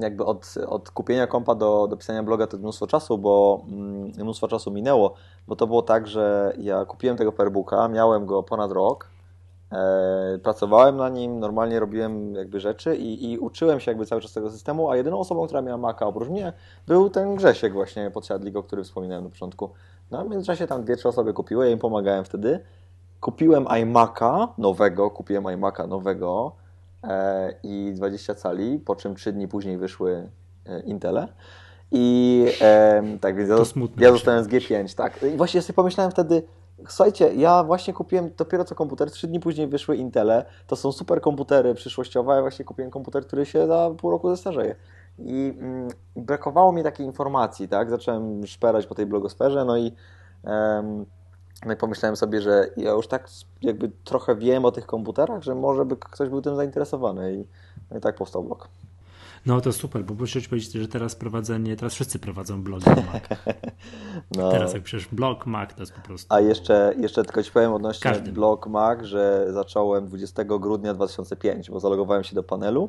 jakby 0.00 0.24
od, 0.24 0.54
od 0.66 0.90
kupienia 0.90 1.26
kompa 1.26 1.54
do, 1.54 1.86
do 1.90 1.96
pisania 1.96 2.22
bloga 2.22 2.46
to 2.46 2.58
mnóstwo 2.58 2.86
czasu, 2.86 3.18
bo 3.18 3.64
mm, 3.68 4.12
mnóstwo 4.18 4.48
czasu 4.48 4.70
minęło, 4.70 5.14
bo 5.48 5.56
to 5.56 5.66
było 5.66 5.82
tak, 5.82 6.06
że 6.06 6.52
ja 6.58 6.84
kupiłem 6.84 7.16
tego 7.16 7.32
Fairbooka, 7.32 7.88
miałem 7.88 8.26
go 8.26 8.42
ponad 8.42 8.72
rok, 8.72 9.08
e, 9.72 10.38
pracowałem 10.42 10.96
na 10.96 11.08
nim, 11.08 11.40
normalnie 11.40 11.80
robiłem 11.80 12.34
jakby 12.34 12.60
rzeczy 12.60 12.96
i, 12.96 13.32
i, 13.32 13.38
uczyłem 13.38 13.80
się 13.80 13.90
jakby 13.90 14.06
cały 14.06 14.20
czas 14.20 14.32
tego 14.32 14.50
systemu, 14.50 14.90
a 14.90 14.96
jedyną 14.96 15.18
osobą, 15.18 15.46
która 15.46 15.62
miała 15.62 15.78
Maca 15.78 16.06
oprócz 16.06 16.28
mnie 16.28 16.52
był 16.86 17.10
ten 17.10 17.36
Grzesiek 17.36 17.72
właśnie 17.72 18.10
podsiadlik, 18.10 18.56
o 18.56 18.62
którym 18.62 18.84
wspominałem 18.84 19.24
na 19.24 19.30
początku. 19.30 19.70
No 20.10 20.24
w 20.24 20.30
międzyczasie 20.30 20.66
tam 20.66 20.84
dwie, 20.84 20.96
trzy 20.96 21.08
osoby 21.08 21.32
kupiły, 21.32 21.66
ja 21.66 21.72
im 21.72 21.78
pomagałem 21.78 22.24
wtedy 22.24 22.60
kupiłem 23.24 23.64
iMac'a 23.64 24.48
nowego, 24.58 25.10
kupiłem 25.10 25.44
iMac'a 25.44 25.88
nowego 25.88 26.52
e, 27.04 27.54
i 27.62 27.92
20 27.94 28.34
cali, 28.34 28.78
po 28.78 28.96
czym 28.96 29.14
3 29.14 29.32
dni 29.32 29.48
później 29.48 29.78
wyszły 29.78 30.28
e, 30.66 30.80
Intele. 30.80 31.28
I 31.92 32.46
e, 32.60 33.02
tak, 33.20 33.36
więc 33.36 33.48
ja, 33.48 33.56
ja 33.96 34.12
zostałem 34.12 34.44
z 34.44 34.48
G5, 34.48 34.96
tak. 34.96 35.22
I 35.22 35.36
właśnie 35.36 35.62
sobie 35.62 35.74
pomyślałem 35.74 36.10
wtedy, 36.10 36.42
słuchajcie, 36.88 37.34
ja 37.34 37.64
właśnie 37.64 37.94
kupiłem 37.94 38.30
dopiero 38.36 38.64
co 38.64 38.74
komputer, 38.74 39.10
3 39.10 39.26
dni 39.26 39.40
później 39.40 39.66
wyszły 39.68 39.96
Intele, 39.96 40.44
to 40.66 40.76
są 40.76 40.92
super 40.92 41.20
komputery 41.20 41.74
przyszłościowe, 41.74 42.34
ja 42.34 42.40
właśnie 42.40 42.64
kupiłem 42.64 42.90
komputer, 42.90 43.26
który 43.26 43.46
się 43.46 43.66
za 43.66 43.90
pół 43.98 44.10
roku 44.10 44.30
zestarzeje. 44.30 44.76
I 45.18 45.54
mm, 45.58 45.88
brakowało 46.16 46.72
mi 46.72 46.82
takiej 46.82 47.06
informacji, 47.06 47.68
tak, 47.68 47.90
zacząłem 47.90 48.46
szperać 48.46 48.86
po 48.86 48.94
tej 48.94 49.06
blogosferze, 49.06 49.64
no 49.64 49.78
i 49.78 49.92
no 51.66 51.72
i 51.72 51.76
pomyślałem 51.76 52.16
sobie, 52.16 52.40
że 52.40 52.70
ja 52.76 52.90
już 52.90 53.08
tak 53.08 53.28
jakby 53.62 53.90
trochę 54.04 54.36
wiem 54.36 54.64
o 54.64 54.72
tych 54.72 54.86
komputerach, 54.86 55.42
że 55.42 55.54
może 55.54 55.84
by 55.84 55.96
ktoś 55.96 56.28
był 56.28 56.42
tym 56.42 56.56
zainteresowany 56.56 57.34
i, 57.34 57.44
no 57.90 57.98
i 57.98 58.00
tak 58.00 58.16
powstał 58.16 58.44
blog. 58.44 58.68
No 59.46 59.60
to 59.60 59.72
super, 59.72 60.04
bo 60.04 60.14
muszę 60.14 60.40
powiedzieć, 60.40 60.72
że 60.72 60.88
teraz 60.88 61.14
prowadzenie, 61.14 61.76
teraz 61.76 61.94
wszyscy 61.94 62.18
prowadzą 62.18 62.62
blogi 62.62 62.90
Mac. 62.90 63.22
no. 64.36 64.50
Teraz 64.50 64.74
jak 64.74 64.82
przecież 64.82 65.08
blog 65.08 65.46
Mac 65.46 65.74
to 65.74 65.82
jest 65.82 65.92
po 65.92 66.00
prostu... 66.00 66.34
A 66.34 66.40
jeszcze, 66.40 66.94
jeszcze 66.98 67.24
tylko 67.24 67.42
Ci 67.42 67.50
powiem 67.50 67.72
odnośnie 67.72 68.10
Każdy. 68.10 68.32
blog 68.32 68.66
Mac, 68.66 69.02
że 69.02 69.46
zacząłem 69.50 70.06
20 70.06 70.44
grudnia 70.44 70.94
2005, 70.94 71.70
bo 71.70 71.80
zalogowałem 71.80 72.24
się 72.24 72.34
do 72.34 72.42
panelu 72.42 72.88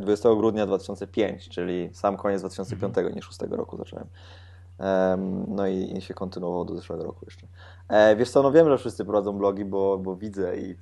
20 0.00 0.28
e, 0.28 0.36
grudnia 0.36 0.66
2005, 0.66 1.48
czyli 1.48 1.90
sam 1.92 2.16
koniec 2.16 2.40
2005, 2.40 2.98
mhm. 2.98 3.14
nie 3.14 3.22
6 3.22 3.38
roku 3.50 3.76
zacząłem. 3.76 4.06
No 5.48 5.66
i, 5.66 5.96
i 5.96 6.00
się 6.00 6.14
kontynuowało 6.14 6.64
do 6.64 6.74
zeszłego 6.74 7.04
roku 7.04 7.24
jeszcze. 7.24 7.46
E, 7.88 8.16
wiesz 8.16 8.30
co, 8.30 8.42
no 8.42 8.52
wiem, 8.52 8.68
że 8.68 8.78
wszyscy 8.78 9.04
prowadzą 9.04 9.32
blogi, 9.38 9.64
bo, 9.64 9.98
bo 9.98 10.16
widzę 10.16 10.56
i 10.56 10.76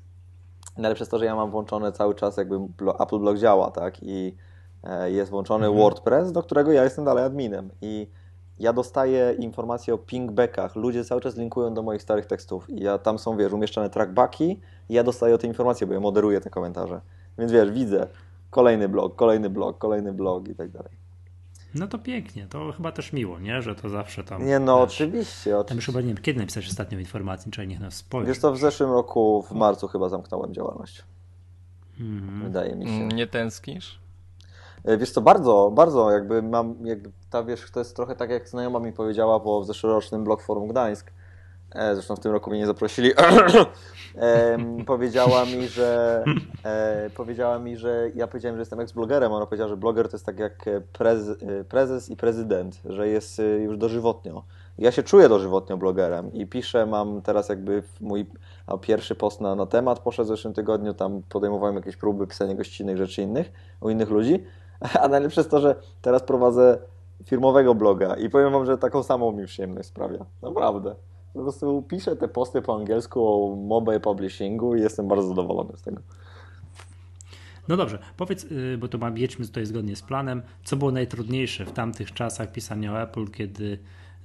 ale 0.85 0.95
przez 0.95 1.09
to, 1.09 1.19
że 1.19 1.25
ja 1.25 1.37
mam 1.37 1.51
włączone 1.51 1.93
cały 1.93 2.15
czas 2.15 2.37
jakby 2.37 2.57
Apple 3.01 3.19
Blog 3.19 3.39
działa, 3.39 3.71
tak, 3.71 4.03
i 4.03 4.37
e, 4.85 5.11
jest 5.11 5.31
włączony 5.31 5.67
mhm. 5.67 5.83
WordPress, 5.83 6.33
do 6.33 6.43
którego 6.43 6.73
ja 6.73 6.85
jestem 6.85 7.05
dalej 7.05 7.25
adminem 7.25 7.71
i 7.81 8.11
ja 8.59 8.73
dostaję 8.73 9.35
informacje 9.39 9.95
o 9.95 9.99
pingbackach. 9.99 10.77
Ludzie 10.77 11.05
cały 11.05 11.21
czas 11.21 11.37
linkują 11.37 11.75
do 11.75 11.83
moich 11.83 12.03
starych 12.03 12.27
tekstów 12.27 12.71
i 12.71 12.81
ja 12.81 12.99
tam 12.99 13.19
są, 13.19 13.37
wiesz, 13.37 13.53
umieszczone 13.53 13.91
trackbacki 13.91 14.61
i 14.89 14.95
ja 14.95 15.05
dostaję 15.05 15.35
o 15.35 15.39
te 15.39 15.47
informacje, 15.47 15.87
bo 15.87 15.93
ja 15.93 16.01
moderuję 16.01 16.41
te 16.41 16.51
komentarze. 16.51 17.01
Więc 17.39 17.53
wiesz, 17.53 17.71
widzę 17.71 18.07
kolejny 18.51 18.89
blog, 18.89 19.17
kolejny 19.17 19.51
blog, 19.51 19.79
kolejny 19.79 20.13
blog 20.13 20.49
i 20.49 20.55
tak 20.55 20.71
dalej. 20.71 21.06
No 21.79 21.87
to 21.87 21.99
pięknie, 21.99 22.47
to 22.51 22.73
chyba 22.73 22.93
też 22.93 23.13
miło, 23.13 23.39
nie? 23.39 23.63
Że 23.63 23.75
to 23.75 23.89
zawsze 23.89 24.25
tam. 24.25 24.47
Nie, 24.47 24.59
no 24.59 24.77
wiesz, 24.81 24.95
oczywiście. 24.95 25.65
Tam 25.67 25.77
już 25.77 25.87
chyba 25.87 26.01
nie 26.01 26.07
wiem, 26.07 26.17
kiedy 26.17 26.41
napisałeś 26.41 26.69
ostatnią 26.69 26.99
informację, 26.99 27.53
czy 27.53 27.67
niech 27.67 27.81
nas 27.81 27.95
spojrzy. 27.95 28.29
Wiesz 28.29 28.39
to 28.39 28.53
w 28.53 28.59
zeszłym 28.59 28.91
roku, 28.91 29.43
w 29.43 29.53
marcu 29.53 29.89
chyba 29.89 30.09
zamknąłem 30.09 30.55
działalność. 30.55 31.05
Mhm. 32.01 32.43
Wydaje 32.43 32.77
mi 32.77 32.87
się. 32.87 32.93
Mm, 32.93 33.09
nie 33.09 33.27
tęsknisz? 33.27 33.99
E, 34.85 34.99
wiesz 34.99 35.11
co, 35.11 35.21
bardzo, 35.21 35.71
bardzo 35.75 36.11
jakby 36.11 36.43
mam, 36.43 36.87
jakby 36.87 37.11
ta 37.31 37.43
wiesz, 37.45 37.71
to 37.71 37.81
jest 37.81 37.97
trochę 37.97 38.17
tak 38.17 38.31
jak 38.31 38.49
znajoma 38.49 38.81
mi 38.81 38.93
powiedziała 38.93 39.41
po 39.41 39.65
zeszłorocznym 39.65 40.25
Blog 40.25 40.43
Forum 40.43 40.69
Gdańsk, 40.69 41.11
zresztą 41.95 42.17
w 42.17 42.21
tym 42.21 42.33
roku 42.33 42.51
mnie 42.51 42.59
nie 42.59 42.67
zaprosili, 42.67 43.13
e, 44.17 44.59
powiedziała 44.87 45.45
mi, 45.45 45.69
że 45.69 46.25
e, 46.65 47.11
powiedziała 47.17 47.59
mi, 47.59 47.77
że 47.77 48.11
ja 48.15 48.27
powiedziałem, 48.27 48.57
że 48.57 48.61
jestem 48.61 48.81
ex-blogerem, 48.81 49.33
ona 49.33 49.47
powiedziała, 49.47 49.69
że 49.69 49.77
bloger 49.77 50.09
to 50.09 50.17
jest 50.17 50.27
tak 50.27 50.39
jak 50.39 50.65
prez, 50.93 51.29
prezes 51.69 52.09
i 52.09 52.17
prezydent, 52.17 52.81
że 52.85 53.09
jest 53.09 53.43
już 53.59 53.79
dożywotnio. 53.79 54.45
Ja 54.79 54.93
się 54.93 55.03
czuję 55.03 55.29
dożywotnio 55.29 55.77
blogerem 55.77 56.33
i 56.33 56.47
piszę, 56.47 56.87
mam 56.87 57.23
teraz 57.23 57.49
jakby 57.49 57.83
mój 58.01 58.27
pierwszy 58.81 59.15
post 59.15 59.41
na, 59.41 59.55
na 59.55 59.67
temat 59.67 59.99
poszedł 59.99 60.27
w 60.27 60.29
zeszłym 60.29 60.55
tygodniu, 60.55 60.95
tam 60.95 61.23
podejmowałem 61.29 61.77
jakieś 61.77 61.97
próby 61.97 62.27
pisania 62.27 62.55
gościnnych 62.55 62.97
rzeczy 62.97 63.23
innych, 63.23 63.53
u 63.81 63.91
innych 63.91 64.11
ludzi, 64.11 64.45
a 65.03 65.09
najlepsze 65.09 65.41
jest 65.41 65.51
to, 65.51 65.61
że 65.61 65.75
teraz 66.03 66.23
prowadzę 66.23 66.79
firmowego 67.25 67.75
bloga 67.75 68.15
i 68.15 68.31
powiem 68.31 68.53
wam, 68.53 68.67
że 68.67 68.79
taką 68.79 69.03
samą 69.03 69.33
mi 69.33 69.47
przyjemność 69.47 69.89
sprawia. 69.89 70.25
Naprawdę. 70.43 70.95
Po 71.37 71.43
prostu 71.43 71.83
piszę 71.89 72.17
te 72.17 72.29
posty 72.29 72.63
po 72.63 72.77
angielsku 72.77 73.27
o 73.27 73.57
mobile 73.57 74.01
publishingu 74.01 74.75
i 74.75 74.81
jestem 74.81 75.09
bardzo 75.09 75.29
zadowolony 75.29 75.77
z 75.77 75.83
tego. 75.83 76.01
No 77.69 77.77
dobrze, 77.77 77.99
powiedz, 78.17 78.45
y, 78.45 78.79
bo 78.79 78.89
to 78.89 78.99
jedźmy 79.15 79.47
tutaj 79.47 79.67
zgodnie 79.67 79.97
z 79.97 80.03
planem, 80.03 80.43
co 80.65 80.77
było 80.77 80.93
najtrudniejsze 80.93 81.65
w 81.65 81.73
tamtych 81.73 82.13
czasach 82.13 82.53
pisania 82.53 82.93
o 82.93 83.03
Apple, 83.03 83.27
kiedy 83.27 83.79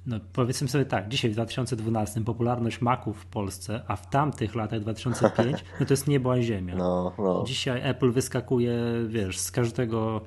no 0.06 0.20
powiedzmy 0.32 0.68
sobie 0.68 0.84
tak, 0.84 1.08
dzisiaj 1.08 1.30
w 1.30 1.34
2012 1.34 2.24
popularność 2.24 2.80
Maców 2.80 3.16
w 3.16 3.26
Polsce, 3.26 3.82
a 3.88 3.96
w 3.96 4.10
tamtych 4.10 4.54
latach 4.54 4.80
2005, 4.80 5.64
no 5.80 5.86
to 5.86 5.92
jest 5.92 6.08
niebo 6.08 6.32
a 6.32 6.40
ziemia. 6.40 6.74
No, 6.76 7.12
no. 7.18 7.44
Dzisiaj 7.46 7.90
Apple 7.90 8.10
wyskakuje, 8.10 8.74
wiesz, 9.06 9.38
z 9.38 9.50
każdego 9.50 10.20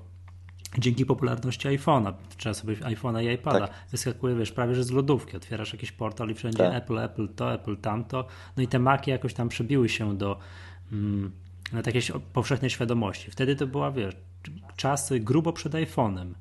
dzięki 0.79 1.05
popularności 1.05 1.67
iPhone'a, 1.67 2.13
trzeba 2.37 2.53
sobie 2.53 2.75
iPhone'a 2.75 3.23
i 3.23 3.33
iPada, 3.33 3.67
tak. 3.67 3.77
wyskakuje, 3.91 4.35
wiesz, 4.35 4.51
prawie 4.51 4.75
że 4.75 4.83
z 4.83 4.91
lodówki, 4.91 5.37
otwierasz 5.37 5.73
jakiś 5.73 5.91
portal 5.91 6.29
i 6.29 6.33
wszędzie 6.33 6.57
tak. 6.57 6.73
Apple, 6.73 6.99
Apple 6.99 7.27
to, 7.27 7.53
Apple 7.53 7.77
tamto, 7.77 8.27
no 8.57 8.63
i 8.63 8.67
te 8.67 8.79
Maki 8.79 9.11
jakoś 9.11 9.33
tam 9.33 9.49
przebiły 9.49 9.89
się 9.89 10.17
do 10.17 10.39
mm, 10.91 11.31
takiej 11.83 12.01
powszechnej 12.33 12.69
świadomości. 12.69 13.31
Wtedy 13.31 13.55
to 13.55 13.67
była, 13.67 13.91
wiesz, 13.91 14.15
czasy 14.75 15.19
grubo 15.19 15.53
przed 15.53 15.73
iPhone'em. 15.73 16.33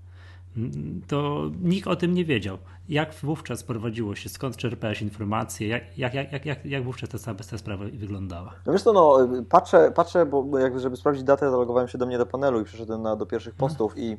To 1.08 1.50
nikt 1.62 1.88
o 1.88 1.96
tym 1.96 2.14
nie 2.14 2.24
wiedział. 2.24 2.58
Jak 2.88 3.14
wówczas 3.14 3.62
prowadziło 3.62 4.14
się, 4.14 4.28
skąd 4.28 4.56
czerpałeś 4.56 5.02
informacje, 5.02 5.68
jak, 5.68 5.98
jak, 5.98 6.14
jak, 6.14 6.46
jak, 6.46 6.66
jak 6.66 6.84
wówczas 6.84 7.24
ta, 7.24 7.34
ta 7.34 7.58
sprawa 7.58 7.84
wyglądała? 7.92 8.52
No 8.66 8.72
wiesz 8.72 8.82
co, 8.82 8.92
no, 8.92 9.18
patrzę, 9.48 9.92
patrzę 9.94 10.26
bo 10.26 10.58
jak, 10.58 10.80
żeby 10.80 10.96
sprawdzić 10.96 11.24
datę, 11.24 11.50
zalogowałem 11.50 11.88
się 11.88 11.98
do 11.98 12.06
mnie 12.06 12.18
do 12.18 12.26
panelu 12.26 12.60
i 12.60 12.64
przeszedłem 12.64 13.02
na, 13.02 13.16
do 13.16 13.26
pierwszych 13.26 13.54
mhm. 13.54 13.68
postów 13.68 13.98
i 13.98 14.16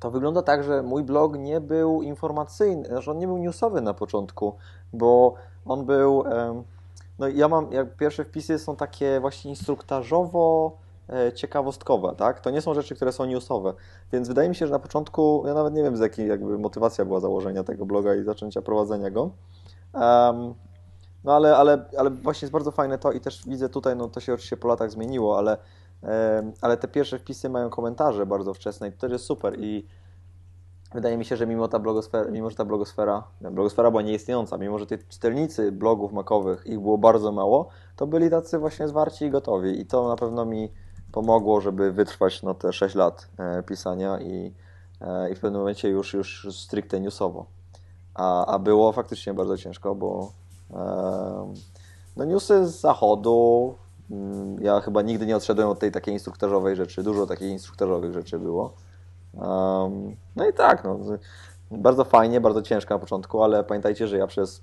to 0.00 0.10
wygląda 0.10 0.42
tak, 0.42 0.64
że 0.64 0.82
mój 0.82 1.04
blog 1.04 1.38
nie 1.38 1.60
był 1.60 2.02
informacyjny, 2.02 2.84
znaczy 2.84 3.10
on 3.10 3.18
nie 3.18 3.26
był 3.26 3.38
newsowy 3.38 3.80
na 3.80 3.94
początku, 3.94 4.56
bo 4.92 5.34
on 5.64 5.86
był, 5.86 6.24
no 7.18 7.28
ja 7.28 7.48
mam, 7.48 7.72
jak 7.72 7.96
pierwsze 7.96 8.24
wpisy 8.24 8.58
są 8.58 8.76
takie 8.76 9.20
właśnie 9.20 9.50
instruktażowo 9.50 10.76
ciekawostkowe, 11.34 12.14
tak? 12.16 12.40
To 12.40 12.50
nie 12.50 12.60
są 12.60 12.74
rzeczy, 12.74 12.94
które 12.94 13.12
są 13.12 13.24
newsowe. 13.24 13.74
Więc 14.12 14.28
wydaje 14.28 14.48
mi 14.48 14.54
się, 14.54 14.66
że 14.66 14.72
na 14.72 14.78
początku, 14.78 15.44
ja 15.46 15.54
nawet 15.54 15.74
nie 15.74 15.82
wiem 15.82 15.96
z 15.96 16.00
jakiej 16.00 16.28
jakby 16.28 16.58
motywacja 16.58 17.04
była 17.04 17.20
założenia 17.20 17.64
tego 17.64 17.86
bloga 17.86 18.14
i 18.14 18.24
zaczęcia 18.24 18.62
prowadzenia 18.62 19.10
go. 19.10 19.30
Um, 19.94 20.54
no 21.24 21.32
ale, 21.32 21.56
ale, 21.56 21.84
ale 21.98 22.10
właśnie 22.10 22.46
jest 22.46 22.52
bardzo 22.52 22.70
fajne 22.70 22.98
to 22.98 23.12
i 23.12 23.20
też 23.20 23.42
widzę 23.46 23.68
tutaj, 23.68 23.96
no 23.96 24.08
to 24.08 24.20
się 24.20 24.34
oczywiście 24.34 24.56
po 24.56 24.68
latach 24.68 24.90
zmieniło, 24.90 25.38
ale, 25.38 25.58
um, 26.02 26.52
ale 26.60 26.76
te 26.76 26.88
pierwsze 26.88 27.18
wpisy 27.18 27.48
mają 27.48 27.70
komentarze 27.70 28.26
bardzo 28.26 28.54
wczesne 28.54 28.88
i 28.88 28.92
to 28.92 28.98
też 28.98 29.12
jest 29.12 29.24
super 29.24 29.60
i 29.60 29.86
wydaje 30.94 31.16
mi 31.16 31.24
się, 31.24 31.36
że 31.36 31.46
mimo 31.46 31.68
ta 31.68 31.78
blogosfera, 31.78 32.30
mimo 32.30 32.50
że 32.50 32.56
ta 32.56 32.64
blogosfera, 32.64 33.22
blogosfera 33.40 33.90
była 33.90 34.02
nieistniejąca, 34.02 34.58
mimo 34.58 34.78
że 34.78 34.86
tych 34.86 35.08
czytelnicy 35.08 35.72
blogów 35.72 36.12
makowych 36.12 36.66
ich 36.66 36.80
było 36.80 36.98
bardzo 36.98 37.32
mało, 37.32 37.68
to 37.96 38.06
byli 38.06 38.30
tacy 38.30 38.58
właśnie 38.58 38.88
zwarci 38.88 39.24
i 39.24 39.30
gotowi 39.30 39.80
i 39.80 39.86
to 39.86 40.08
na 40.08 40.16
pewno 40.16 40.44
mi 40.44 40.72
pomogło, 41.12 41.60
żeby 41.60 41.92
wytrwać 41.92 42.42
no, 42.42 42.54
te 42.54 42.72
6 42.72 42.94
lat 42.94 43.28
e, 43.38 43.62
pisania 43.62 44.20
i, 44.20 44.52
e, 45.00 45.30
i 45.30 45.34
w 45.34 45.40
pewnym 45.40 45.60
momencie 45.60 45.88
już, 45.88 46.14
już 46.14 46.48
stricte 46.50 47.00
newsowo. 47.00 47.46
A, 48.14 48.46
a 48.46 48.58
było 48.58 48.92
faktycznie 48.92 49.34
bardzo 49.34 49.56
ciężko, 49.56 49.94
bo 49.94 50.32
e, 50.70 51.54
no 52.16 52.24
newsy 52.24 52.66
z 52.66 52.80
zachodu, 52.80 53.74
mm, 54.10 54.62
ja 54.62 54.80
chyba 54.80 55.02
nigdy 55.02 55.26
nie 55.26 55.36
odszedłem 55.36 55.68
od 55.68 55.78
tej 55.78 55.92
takiej 55.92 56.14
instruktażowej 56.14 56.76
rzeczy, 56.76 57.02
dużo 57.02 57.26
takich 57.26 57.50
instruktażowych 57.50 58.12
rzeczy 58.12 58.38
było. 58.38 58.72
No 60.36 60.48
i 60.50 60.52
tak, 60.52 60.84
no, 60.84 60.98
bardzo 61.70 62.04
fajnie, 62.04 62.40
bardzo 62.40 62.62
ciężko 62.62 62.94
na 62.94 63.00
początku, 63.00 63.42
ale 63.42 63.64
pamiętajcie, 63.64 64.08
że 64.08 64.18
ja 64.18 64.26
przez 64.26 64.62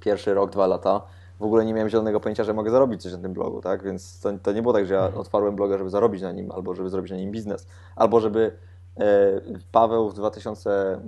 pierwszy 0.00 0.34
rok, 0.34 0.50
dwa 0.50 0.66
lata 0.66 1.02
w 1.40 1.44
ogóle 1.44 1.64
nie 1.64 1.74
miałem 1.74 1.88
zielonego 1.88 2.20
pojęcia, 2.20 2.44
że 2.44 2.54
mogę 2.54 2.70
zarobić 2.70 3.02
coś 3.02 3.12
na 3.12 3.18
tym 3.18 3.32
blogu, 3.32 3.60
tak? 3.60 3.82
Więc 3.82 4.20
to, 4.20 4.32
to 4.42 4.52
nie 4.52 4.62
było 4.62 4.74
tak, 4.74 4.86
że 4.86 4.94
ja 4.94 5.00
mhm. 5.00 5.20
otwarłem 5.20 5.56
bloga, 5.56 5.78
żeby 5.78 5.90
zarobić 5.90 6.22
na 6.22 6.32
nim, 6.32 6.52
albo 6.52 6.74
żeby 6.74 6.90
zrobić 6.90 7.10
na 7.10 7.16
nim 7.16 7.30
biznes, 7.30 7.66
albo 7.96 8.20
żeby 8.20 8.52
e, 8.96 9.40
Paweł 9.72 10.08
w 10.08 10.14
2000, 10.14 11.00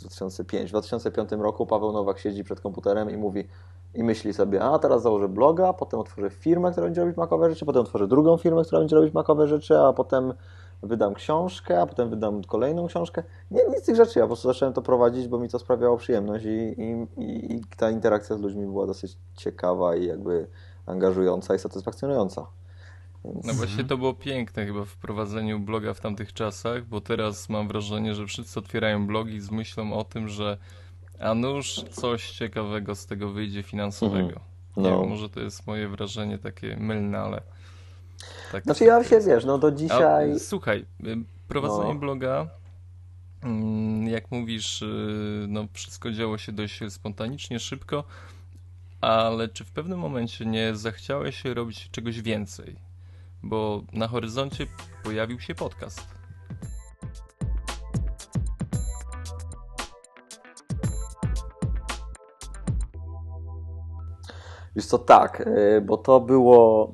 2005, 0.00 0.60
mm, 0.60 0.68
w 0.68 0.70
2005 0.70 1.30
roku 1.32 1.66
Paweł 1.66 1.92
Nowak 1.92 2.18
siedzi 2.18 2.44
przed 2.44 2.60
komputerem 2.60 3.10
i 3.10 3.16
mówi 3.16 3.48
i 3.94 4.04
myśli 4.04 4.34
sobie, 4.34 4.62
a 4.62 4.78
teraz 4.78 5.02
założę 5.02 5.28
bloga, 5.28 5.72
potem 5.72 6.00
otworzę 6.00 6.30
firmę, 6.30 6.72
która 6.72 6.86
będzie 6.86 7.00
robić 7.00 7.16
makowe 7.16 7.50
rzeczy, 7.50 7.66
potem 7.66 7.82
otworzę 7.82 8.08
drugą 8.08 8.36
firmę, 8.36 8.62
która 8.64 8.78
będzie 8.78 8.96
robić 8.96 9.14
makowe 9.14 9.48
rzeczy, 9.48 9.78
a 9.78 9.92
potem 9.92 10.34
wydam 10.82 11.14
książkę, 11.14 11.80
a 11.80 11.86
potem 11.86 12.10
wydam 12.10 12.44
kolejną 12.44 12.86
książkę. 12.86 13.22
Nie, 13.50 13.60
nic 13.68 13.82
z 13.82 13.86
tych 13.86 13.96
rzeczy. 13.96 14.18
Ja 14.18 14.24
po 14.24 14.28
prostu 14.28 14.48
zacząłem 14.48 14.74
to 14.74 14.82
prowadzić, 14.82 15.28
bo 15.28 15.38
mi 15.38 15.48
to 15.48 15.58
sprawiało 15.58 15.96
przyjemność 15.96 16.44
i, 16.44 16.82
i, 17.18 17.54
i 17.54 17.60
ta 17.76 17.90
interakcja 17.90 18.36
z 18.36 18.40
ludźmi 18.40 18.66
była 18.66 18.86
dosyć 18.86 19.16
ciekawa 19.36 19.96
i 19.96 20.06
jakby 20.06 20.46
angażująca 20.86 21.54
i 21.54 21.58
satysfakcjonująca. 21.58 22.46
Więc... 23.24 23.46
No 23.46 23.52
właśnie 23.52 23.84
to 23.84 23.96
było 23.96 24.14
piękne 24.14 24.66
chyba 24.66 24.84
w 24.84 24.96
prowadzeniu 24.96 25.60
bloga 25.60 25.94
w 25.94 26.00
tamtych 26.00 26.32
czasach, 26.32 26.84
bo 26.84 27.00
teraz 27.00 27.48
mam 27.48 27.68
wrażenie, 27.68 28.14
że 28.14 28.26
wszyscy 28.26 28.60
otwierają 28.60 29.06
blogi 29.06 29.40
z 29.40 29.50
myślą 29.50 29.92
o 29.92 30.04
tym, 30.04 30.28
że 30.28 30.58
a 31.20 31.34
nuż 31.34 31.84
coś 31.90 32.30
ciekawego 32.30 32.94
z 32.94 33.06
tego 33.06 33.30
wyjdzie 33.30 33.62
finansowego. 33.62 34.26
Mhm. 34.26 34.40
No. 34.76 34.82
Nie 34.82 34.90
wiem, 34.90 35.08
może 35.08 35.28
to 35.28 35.40
jest 35.40 35.66
moje 35.66 35.88
wrażenie 35.88 36.38
takie 36.38 36.76
mylne, 36.76 37.18
ale 37.18 37.42
tak, 38.52 38.64
znaczy 38.64 38.84
ja 38.84 39.04
się, 39.04 39.20
wiesz, 39.20 39.44
no 39.44 39.58
do 39.58 39.72
dzisiaj... 39.72 40.32
A, 40.32 40.38
słuchaj, 40.38 40.86
y, 41.06 41.16
prowadzenie 41.48 41.94
no. 41.94 42.00
bloga, 42.00 42.46
mm, 43.42 44.08
jak 44.08 44.30
mówisz, 44.30 44.82
y, 44.82 45.46
no 45.48 45.66
wszystko 45.72 46.10
działo 46.10 46.38
się 46.38 46.52
dość 46.52 46.80
spontanicznie, 46.88 47.58
szybko, 47.58 48.04
ale 49.00 49.48
czy 49.48 49.64
w 49.64 49.72
pewnym 49.72 49.98
momencie 49.98 50.46
nie 50.46 50.76
zachciałeś 50.76 51.42
się 51.42 51.54
robić 51.54 51.90
czegoś 51.90 52.22
więcej? 52.22 52.76
Bo 53.42 53.82
na 53.92 54.08
horyzoncie 54.08 54.66
pojawił 55.04 55.40
się 55.40 55.54
podcast. 55.54 56.16
Wiesz 64.76 64.86
co, 64.86 64.98
tak, 64.98 65.48
bo 65.82 65.96
to 65.96 66.20
było 66.20 66.92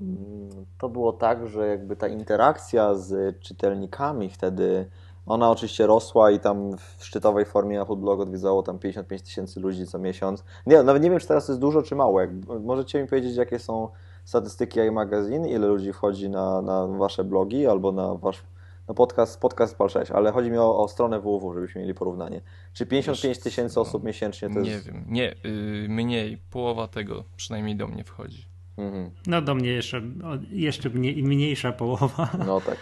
to 0.83 0.89
było 0.89 1.13
tak, 1.13 1.47
że 1.49 1.69
jakby 1.69 1.97
ta 1.97 2.09
interakcja 2.09 2.95
z 2.95 3.41
czytelnikami 3.41 4.31
wtedy, 4.31 4.87
ona 5.27 5.51
oczywiście 5.51 5.87
rosła 5.87 6.31
i 6.31 6.41
tam 6.41 6.77
w 6.77 7.05
szczytowej 7.05 7.45
formie 7.45 7.81
Apple 7.81 7.97
Blog 7.97 8.21
odwiedzało 8.21 8.63
tam 8.63 8.79
55 8.79 9.23
tysięcy 9.23 9.61
ludzi 9.61 9.87
co 9.87 9.99
miesiąc. 9.99 10.45
Nie, 10.67 10.83
nawet 10.83 11.03
nie 11.03 11.11
wiem, 11.11 11.19
czy 11.19 11.27
teraz 11.27 11.49
jest 11.49 11.61
dużo, 11.61 11.83
czy 11.83 11.95
mało. 11.95 12.21
Jak, 12.21 12.31
możecie 12.65 13.03
mi 13.03 13.09
powiedzieć, 13.09 13.37
jakie 13.37 13.59
są 13.59 13.89
statystyki 14.25 14.81
iMagazine, 14.81 15.49
ile 15.49 15.67
ludzi 15.67 15.93
wchodzi 15.93 16.31
na, 16.31 16.63
na 16.63 16.87
wasze 16.87 17.25
blogi 17.25 17.67
albo 17.67 17.93
na 17.93 18.15
wasz 18.15 18.43
no 18.89 18.95
podcast, 18.95 19.41
podcast 19.41 19.79
PAL 19.79 19.89
6, 19.89 20.11
ale 20.11 20.33
chodzi 20.33 20.51
mi 20.51 20.59
o, 20.59 20.79
o 20.79 20.89
stronę 20.89 21.21
www, 21.21 21.55
żebyśmy 21.55 21.81
mieli 21.81 21.95
porównanie. 21.95 22.41
Czy 22.73 22.87
55 22.87 23.39
tysięcy 23.39 23.81
osób 23.81 24.05
miesięcznie 24.05 24.51
to 24.51 24.61
nie 24.61 24.71
jest... 24.71 24.87
Nie 24.87 24.93
wiem, 24.93 25.05
nie, 25.09 25.35
yy, 25.45 25.89
mniej, 25.89 26.39
połowa 26.51 26.89
tego 26.89 27.25
przynajmniej 27.37 27.77
do 27.77 27.87
mnie 27.87 28.05
wchodzi. 28.05 28.52
Mhm. 28.79 29.11
No 29.27 29.43
do 29.43 29.55
mnie 29.55 29.71
jeszcze, 29.71 30.03
jeszcze 30.51 30.91
mniej, 30.91 31.23
mniejsza 31.23 31.73
połowa. 31.73 32.31
No 32.47 32.61
tak. 32.61 32.77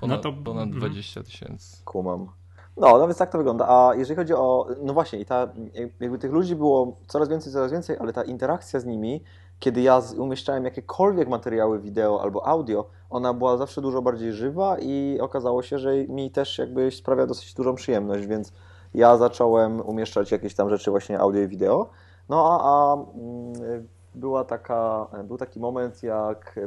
Ponad, 0.00 0.24
no 0.24 0.32
to 0.32 0.42
ponad 0.42 0.70
20 0.70 1.20
mhm. 1.20 1.32
tysięcy. 1.32 1.76
Kumam. 1.84 2.28
No, 2.76 2.98
no 2.98 3.06
więc 3.06 3.18
tak 3.18 3.32
to 3.32 3.38
wygląda. 3.38 3.68
A 3.68 3.94
jeżeli 3.94 4.16
chodzi 4.16 4.34
o, 4.34 4.66
no 4.82 4.92
właśnie, 4.94 5.20
i 5.20 5.24
ta, 5.24 5.52
jakby 6.00 6.18
tych 6.18 6.32
ludzi 6.32 6.56
było 6.56 6.96
coraz 7.06 7.28
więcej, 7.28 7.52
coraz 7.52 7.72
więcej, 7.72 7.96
ale 7.98 8.12
ta 8.12 8.22
interakcja 8.22 8.80
z 8.80 8.84
nimi 8.84 9.20
kiedy 9.62 9.80
ja 9.80 10.02
umieszczałem 10.18 10.64
jakiekolwiek 10.64 11.28
materiały 11.28 11.80
wideo 11.80 12.22
albo 12.22 12.46
audio, 12.46 12.84
ona 13.10 13.34
była 13.34 13.56
zawsze 13.56 13.80
dużo 13.80 14.02
bardziej 14.02 14.32
żywa 14.32 14.76
i 14.78 15.18
okazało 15.20 15.62
się, 15.62 15.78
że 15.78 15.96
mi 15.96 16.30
też 16.30 16.58
jakby 16.58 16.90
sprawia 16.90 17.26
dosyć 17.26 17.54
dużą 17.54 17.74
przyjemność, 17.74 18.26
więc 18.26 18.52
ja 18.94 19.16
zacząłem 19.16 19.80
umieszczać 19.80 20.32
jakieś 20.32 20.54
tam 20.54 20.70
rzeczy 20.70 20.90
właśnie 20.90 21.18
audio 21.18 21.42
i 21.42 21.48
wideo. 21.48 21.90
No 22.28 22.60
a, 22.60 22.64
a 22.64 22.94
mm, 22.94 23.88
była 24.14 24.44
taka, 24.44 25.06
był 25.24 25.38
taki 25.38 25.60
moment, 25.60 26.02
jak 26.02 26.60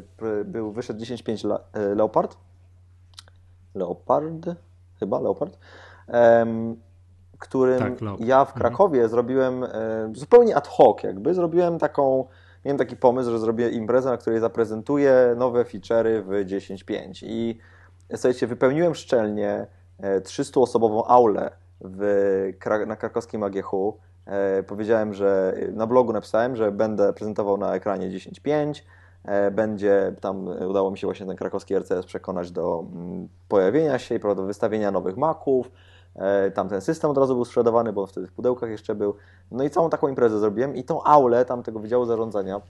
był, 0.45 0.71
wyszedł 0.71 0.99
10.5 0.99 1.47
Le 1.47 1.59
e, 1.73 1.95
Leopard. 1.95 2.37
Leopard? 3.75 4.49
Chyba 4.99 5.19
Leopard. 5.19 5.57
Um, 6.07 6.75
którym 7.39 7.79
tak, 7.79 7.93
ja 8.19 8.45
w 8.45 8.47
mhm. 8.47 8.61
Krakowie 8.61 8.99
mhm. 8.99 9.09
zrobiłem 9.09 9.63
e, 9.63 9.69
zupełnie 10.13 10.55
ad 10.55 10.67
hoc 10.67 11.03
jakby, 11.03 11.33
zrobiłem 11.33 11.79
taką, 11.79 12.25
miałem 12.65 12.77
taki 12.77 12.95
pomysł, 12.97 13.31
że 13.31 13.39
zrobię 13.39 13.69
imprezę, 13.69 14.09
na 14.09 14.17
której 14.17 14.39
zaprezentuję 14.39 15.35
nowe 15.37 15.63
feature'y 15.63 16.21
w 16.21 16.29
10.5 16.29 17.25
i 17.27 17.57
słuchajcie, 18.11 18.47
wypełniłem 18.47 18.95
szczelnie 18.95 19.67
300-osobową 20.01 21.03
e, 21.03 21.07
aulę 21.07 21.51
w, 21.81 22.53
na 22.87 22.95
krakowskim 22.95 23.43
AGH. 23.43 23.71
E, 24.25 24.63
powiedziałem, 24.63 25.13
że 25.13 25.57
na 25.73 25.87
blogu 25.87 26.13
napisałem, 26.13 26.55
że 26.55 26.71
będę 26.71 27.13
prezentował 27.13 27.57
na 27.57 27.75
ekranie 27.75 28.09
10.5. 28.09 28.81
E, 29.23 29.51
będzie 29.51 30.15
tam, 30.21 30.47
udało 30.47 30.91
mi 30.91 30.97
się 30.97 31.07
właśnie 31.07 31.25
ten 31.25 31.35
krakowski 31.35 31.75
RCS 31.75 32.05
przekonać 32.05 32.51
do 32.51 32.85
mm, 32.93 33.27
pojawienia 33.47 33.99
się 33.99 34.15
i 34.15 34.19
do 34.19 34.35
wystawienia 34.35 34.91
nowych 34.91 35.17
maków. 35.17 35.71
E, 36.15 36.51
tam 36.51 36.69
ten 36.69 36.81
system 36.81 37.11
od 37.11 37.17
razu 37.17 37.35
był 37.35 37.45
sprzedawany, 37.45 37.93
bo 37.93 38.07
wtedy 38.07 38.27
w 38.27 38.31
pudełkach 38.31 38.69
jeszcze 38.69 38.95
był. 38.95 39.15
No 39.51 39.63
i 39.63 39.69
całą 39.69 39.89
taką 39.89 40.07
imprezę 40.07 40.39
zrobiłem 40.39 40.75
i 40.75 40.83
tą 40.83 41.03
aulę 41.03 41.45
tam 41.45 41.63
tego 41.63 41.79
Wydziału 41.79 42.05
Zarządzania 42.05 42.61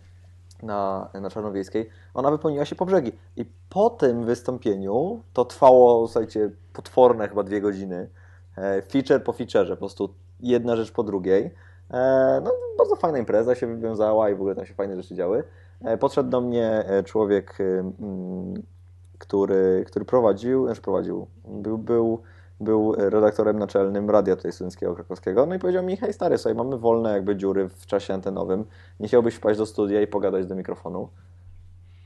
na, 0.63 1.09
na 1.21 1.29
Czarnowiejskiej, 1.29 1.89
ona 2.13 2.31
wypełniła 2.31 2.65
się 2.65 2.75
po 2.75 2.85
brzegi. 2.85 3.11
I 3.35 3.45
po 3.69 3.89
tym 3.89 4.25
wystąpieniu, 4.25 5.21
to 5.33 5.45
trwało, 5.45 6.07
słuchajcie, 6.07 6.51
potworne 6.73 7.27
chyba 7.27 7.43
dwie 7.43 7.61
godziny, 7.61 8.09
E, 8.57 8.81
feature 8.81 9.23
po 9.23 9.33
featureze, 9.33 9.75
po 9.75 9.79
prostu 9.79 10.13
jedna 10.39 10.75
rzecz 10.75 10.91
po 10.91 11.03
drugiej. 11.03 11.51
E, 11.91 12.41
no, 12.43 12.51
bardzo 12.77 12.95
fajna 12.95 13.17
impreza 13.17 13.55
się 13.55 13.67
wywiązała 13.67 14.29
i 14.29 14.35
w 14.35 14.39
ogóle 14.39 14.55
tam 14.55 14.65
się 14.65 14.73
fajne 14.73 14.95
rzeczy 14.95 15.15
działy. 15.15 15.43
E, 15.81 15.97
podszedł 15.97 16.29
do 16.29 16.41
mnie 16.41 16.83
człowiek, 17.05 17.57
który, 19.17 19.83
który 19.87 20.05
prowadził, 20.05 20.65
znaczy 20.65 20.81
prowadził, 20.81 21.27
był, 21.47 21.77
był, 21.77 22.21
był 22.59 22.95
redaktorem 22.95 23.59
naczelnym 23.59 24.09
radia 24.09 24.35
tutaj 24.35 24.51
studenckiego 24.51 24.95
krakowskiego, 24.95 25.45
no 25.45 25.55
i 25.55 25.59
powiedział 25.59 25.83
mi, 25.83 25.97
hej 25.97 26.13
stary, 26.13 26.37
sobie 26.37 26.55
mamy 26.55 26.77
wolne 26.77 27.13
jakby 27.13 27.35
dziury 27.35 27.69
w 27.69 27.85
czasie 27.85 28.13
antenowym, 28.13 28.65
nie 28.99 29.07
chciałbyś 29.07 29.35
wpaść 29.35 29.59
do 29.59 29.65
studia 29.65 30.01
i 30.01 30.07
pogadać 30.07 30.45
do 30.45 30.55
mikrofonu? 30.55 31.09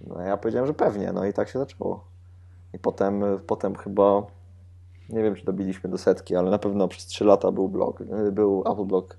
No 0.07 0.21
ja 0.21 0.38
powiedziałem, 0.38 0.67
że 0.67 0.74
pewnie, 0.74 1.12
no 1.13 1.25
i 1.25 1.33
tak 1.33 1.50
się 1.50 1.59
zaczęło. 1.59 2.03
I 2.74 2.79
potem, 2.79 3.24
potem 3.48 3.75
chyba 3.75 4.24
nie 5.09 5.23
wiem, 5.23 5.35
czy 5.35 5.45
dobiliśmy 5.45 5.89
do 5.89 5.97
setki, 5.97 6.35
ale 6.35 6.51
na 6.51 6.59
pewno 6.59 6.87
przez 6.87 7.05
3 7.05 7.25
lata 7.25 7.51
był 7.51 7.69
blog, 7.69 8.03
był 8.31 8.63
Apple 8.71 8.85
Blog, 8.85 9.17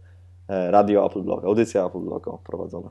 e, 0.48 0.70
radio 0.70 1.06
Apple 1.06 1.22
Blog, 1.22 1.44
audycja 1.44 1.86
Apple 1.86 2.00
Blog 2.00 2.42
prowadzona. 2.44 2.88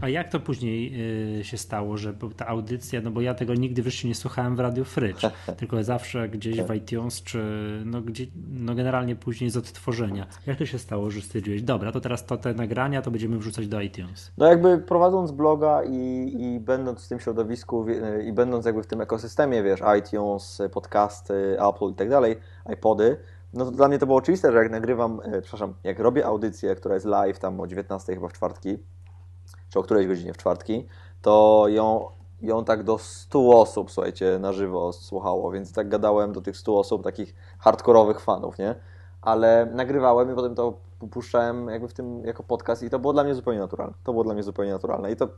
A 0.00 0.08
jak 0.08 0.28
to 0.28 0.40
później 0.40 0.92
y, 1.40 1.44
się 1.44 1.58
stało, 1.58 1.96
że 1.96 2.14
ta 2.36 2.46
audycja, 2.46 3.00
no 3.00 3.10
bo 3.10 3.20
ja 3.20 3.34
tego 3.34 3.54
nigdy 3.54 3.82
w 3.82 3.86
życiu 3.86 4.08
nie 4.08 4.14
słuchałem 4.14 4.56
w 4.56 4.60
Radio 4.60 4.84
Frycz, 4.84 5.22
tylko 5.58 5.84
zawsze 5.84 6.28
gdzieś 6.28 6.62
w 6.62 6.74
iTunes, 6.74 7.22
czy 7.22 7.42
no, 7.84 8.00
gdzie, 8.00 8.26
no 8.50 8.74
generalnie 8.74 9.16
później 9.16 9.50
z 9.50 9.56
odtworzenia. 9.56 10.26
Jak 10.46 10.58
to 10.58 10.66
się 10.66 10.78
stało, 10.78 11.10
że 11.10 11.20
stwierdziłeś, 11.20 11.62
dobra, 11.62 11.92
to 11.92 12.00
teraz 12.00 12.26
to 12.26 12.36
te 12.36 12.54
nagrania 12.54 13.02
to 13.02 13.10
będziemy 13.10 13.38
wrzucać 13.38 13.68
do 13.68 13.80
iTunes? 13.80 14.32
No 14.38 14.46
jakby 14.46 14.78
prowadząc 14.78 15.30
bloga 15.30 15.82
i, 15.84 16.32
i 16.38 16.60
będąc 16.60 17.04
w 17.04 17.08
tym 17.08 17.20
środowisku 17.20 17.86
i 18.26 18.32
będąc 18.32 18.66
jakby 18.66 18.82
w 18.82 18.86
tym 18.86 19.00
ekosystemie, 19.00 19.62
wiesz, 19.62 19.80
iTunes, 19.98 20.62
podcasty, 20.72 21.56
Apple 21.68 21.90
i 21.90 21.94
tak 21.94 22.08
dalej, 22.08 22.36
iPody, 22.72 23.16
no 23.54 23.64
to 23.64 23.70
dla 23.70 23.88
mnie 23.88 23.98
to 23.98 24.06
było 24.06 24.18
oczywiste, 24.18 24.52
że 24.52 24.58
jak 24.58 24.70
nagrywam, 24.70 25.20
e, 25.24 25.42
przepraszam, 25.42 25.74
jak 25.84 25.98
robię 25.98 26.26
audycję, 26.26 26.74
która 26.74 26.94
jest 26.94 27.06
live 27.06 27.38
tam 27.38 27.60
o 27.60 27.66
19 27.66 28.14
chyba 28.14 28.28
w 28.28 28.32
czwartki, 28.32 28.78
czy 29.72 29.78
o 29.78 29.82
którejś 29.82 30.06
godzinie 30.06 30.32
w 30.32 30.36
czwartki, 30.36 30.86
to 31.22 31.64
ją, 31.68 32.06
ją 32.42 32.64
tak 32.64 32.82
do 32.82 32.98
100 32.98 33.60
osób, 33.60 33.90
słuchajcie, 33.90 34.38
na 34.38 34.52
żywo 34.52 34.92
słuchało, 34.92 35.50
więc 35.50 35.72
tak 35.72 35.88
gadałem 35.88 36.32
do 36.32 36.40
tych 36.40 36.56
100 36.56 36.78
osób, 36.78 37.04
takich 37.04 37.34
hardkorowych 37.58 38.20
fanów, 38.20 38.58
nie? 38.58 38.74
Ale 39.22 39.68
nagrywałem 39.74 40.32
i 40.32 40.34
potem 40.34 40.54
to 40.54 40.74
puszczałem 41.10 41.68
jakby 41.68 41.88
w 41.88 41.92
tym 41.92 42.24
jako 42.24 42.42
podcast 42.42 42.82
i 42.82 42.90
to 42.90 42.98
było 42.98 43.12
dla 43.12 43.24
mnie 43.24 43.34
zupełnie 43.34 43.60
naturalne. 43.60 43.94
To 44.04 44.12
było 44.12 44.24
dla 44.24 44.34
mnie 44.34 44.42
zupełnie 44.42 44.72
naturalne 44.72 45.12
i 45.12 45.16
to, 45.16 45.28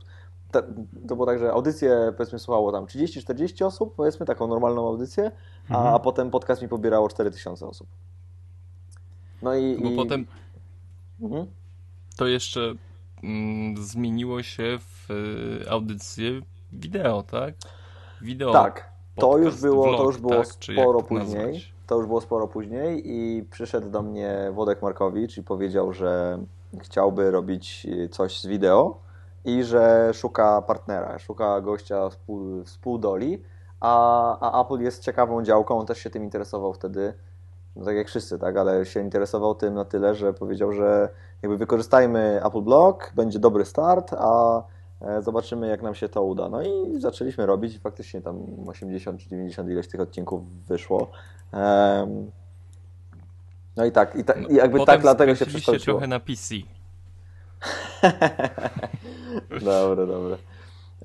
to, 0.51 0.61
to 1.07 1.15
było 1.15 1.25
tak, 1.25 1.39
że 1.39 1.51
audycję 1.51 2.13
powiedzmy 2.17 2.39
słuchało 2.39 2.71
tam 2.71 2.85
30-40 2.85 3.65
osób, 3.65 3.95
powiedzmy 3.95 4.25
taką 4.25 4.47
normalną 4.47 4.87
audycję, 4.87 5.31
mhm. 5.69 5.87
a, 5.87 5.93
a 5.93 5.99
potem 5.99 6.31
podcast 6.31 6.61
mi 6.61 6.67
pobierało 6.67 7.09
4000 7.09 7.67
osób. 7.67 7.87
No 9.41 9.55
i... 9.55 9.81
Bo 9.83 9.89
i... 9.89 9.95
potem... 9.95 10.25
Mhm. 11.21 11.45
To 12.17 12.27
jeszcze 12.27 12.73
zmieniło 13.77 14.43
się 14.43 14.77
w 14.79 15.11
y, 15.11 15.69
audycję 15.69 16.41
wideo, 16.71 17.23
tak? 17.23 17.53
Wideo. 18.21 18.53
Tak. 18.53 18.89
To 19.15 19.37
już 19.37 19.61
było, 19.61 19.83
vlog, 19.83 19.97
to 19.97 20.03
już 20.03 20.17
było 20.17 20.35
tak? 20.35 20.47
sporo 20.47 21.01
później. 21.01 21.45
Nazwać? 21.45 21.73
To 21.87 21.95
już 21.95 22.05
było 22.05 22.21
sporo 22.21 22.47
później 22.47 23.01
i 23.05 23.43
przyszedł 23.43 23.89
do 23.89 24.01
mnie 24.01 24.51
Wodek 24.53 24.81
Markowicz 24.81 25.37
i 25.37 25.43
powiedział, 25.43 25.93
że 25.93 26.39
chciałby 26.79 27.31
robić 27.31 27.87
y, 27.89 28.09
coś 28.09 28.41
z 28.41 28.45
wideo 28.45 28.97
i 29.45 29.63
że 29.63 30.11
szuka 30.13 30.61
partnera, 30.61 31.19
szuka 31.19 31.61
gościa 31.61 32.09
współ, 32.09 32.63
współdoli, 32.63 33.43
a, 33.79 34.51
a 34.51 34.61
Apple 34.61 34.83
jest 34.83 35.03
ciekawą 35.03 35.43
działką, 35.43 35.79
on 35.79 35.85
też 35.85 35.97
się 35.97 36.09
tym 36.09 36.23
interesował 36.23 36.73
wtedy 36.73 37.13
no 37.75 37.85
tak 37.85 37.95
jak 37.95 38.07
wszyscy, 38.07 38.39
tak, 38.39 38.57
ale 38.57 38.85
się 38.85 39.01
interesował 39.01 39.55
tym 39.55 39.73
na 39.73 39.85
tyle, 39.85 40.15
że 40.15 40.33
powiedział, 40.33 40.71
że 40.71 41.09
jakby 41.41 41.57
wykorzystajmy 41.57 42.41
Apple 42.45 42.61
Block, 42.61 43.13
będzie 43.15 43.39
dobry 43.39 43.65
start, 43.65 44.13
a 44.13 44.63
e, 45.01 45.21
zobaczymy 45.21 45.67
jak 45.67 45.81
nam 45.81 45.95
się 45.95 46.09
to 46.09 46.23
uda. 46.23 46.49
No 46.49 46.61
i 46.61 47.01
zaczęliśmy 47.01 47.45
robić 47.45 47.75
i 47.75 47.79
faktycznie 47.79 48.21
tam 48.21 48.45
80 48.67 49.19
czy 49.21 49.29
90 49.29 49.69
ileś 49.69 49.87
tych 49.87 50.01
odcinków 50.01 50.41
wyszło. 50.67 51.11
No 53.75 53.85
i 53.85 53.91
tak, 53.91 54.15
i, 54.15 54.23
ta, 54.23 54.33
i 54.33 54.55
jakby 54.55 54.77
Potem 54.77 54.93
tak 54.93 55.01
dlatego 55.01 55.35
się 55.35 55.45
przekształciło. 55.45 55.97
trochę 55.97 56.07
na 56.07 56.19
PC. 56.19 56.55
dobre, 59.65 60.07
dobre. 60.07 60.37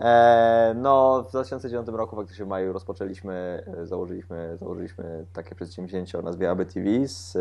E, 0.01 0.75
no, 0.77 1.23
w 1.23 1.31
2009 1.31 1.89
roku 1.89 2.17
faktycznie 2.17 2.45
w 2.45 2.49
maju 2.49 2.73
rozpoczęliśmy, 2.73 3.65
e, 3.83 3.87
założyliśmy, 3.87 4.57
założyliśmy 4.61 5.27
takie 5.33 5.55
przedsięwzięcie 5.55 6.19
o 6.19 6.23
nazwie 6.23 6.51
AB 6.51 6.65
TV 6.65 7.09
z, 7.09 7.39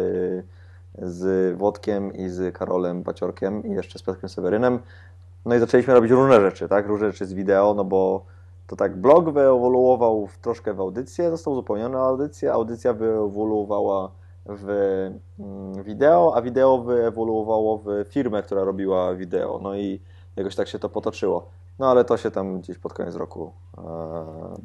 z 0.97 1.55
Włodkiem 1.57 2.13
i 2.13 2.29
z 2.29 2.55
Karolem 2.55 3.03
Paciorkiem 3.03 3.63
i 3.63 3.71
jeszcze 3.71 3.99
z 3.99 4.03
Piotrkiem 4.03 4.29
Sewerynem. 4.29 4.79
No 5.45 5.55
i 5.55 5.59
zaczęliśmy 5.59 5.93
robić 5.93 6.11
różne 6.11 6.41
rzeczy, 6.41 6.67
tak? 6.67 6.87
Różne 6.87 7.11
rzeczy 7.11 7.25
z 7.25 7.33
wideo, 7.33 7.73
no 7.73 7.83
bo 7.83 8.25
to 8.67 8.75
tak 8.75 8.97
blog 8.97 9.29
wyewoluował 9.29 10.27
w, 10.27 10.37
troszkę 10.37 10.73
w 10.73 10.79
audycję, 10.79 11.29
został 11.29 11.53
uzupełniony 11.53 11.97
o 11.97 12.07
audycję, 12.07 12.53
audycja 12.53 12.93
wyewoluowała 12.93 14.11
w 14.45 14.69
mm, 15.39 15.83
wideo, 15.83 16.33
a 16.35 16.41
wideo 16.41 16.77
wyewoluowało 16.77 17.77
w 17.77 18.05
firmę, 18.09 18.43
która 18.43 18.63
robiła 18.63 19.15
wideo. 19.15 19.59
No 19.63 19.75
i 19.75 20.01
jakoś 20.35 20.55
tak 20.55 20.67
się 20.67 20.79
to 20.79 20.89
potoczyło. 20.89 21.49
No 21.79 21.91
ale 21.91 22.05
to 22.05 22.17
się 22.17 22.31
tam 22.31 22.61
gdzieś 22.61 22.77
pod 22.77 22.93
koniec 22.93 23.15
roku, 23.15 23.53
e, 23.77 23.81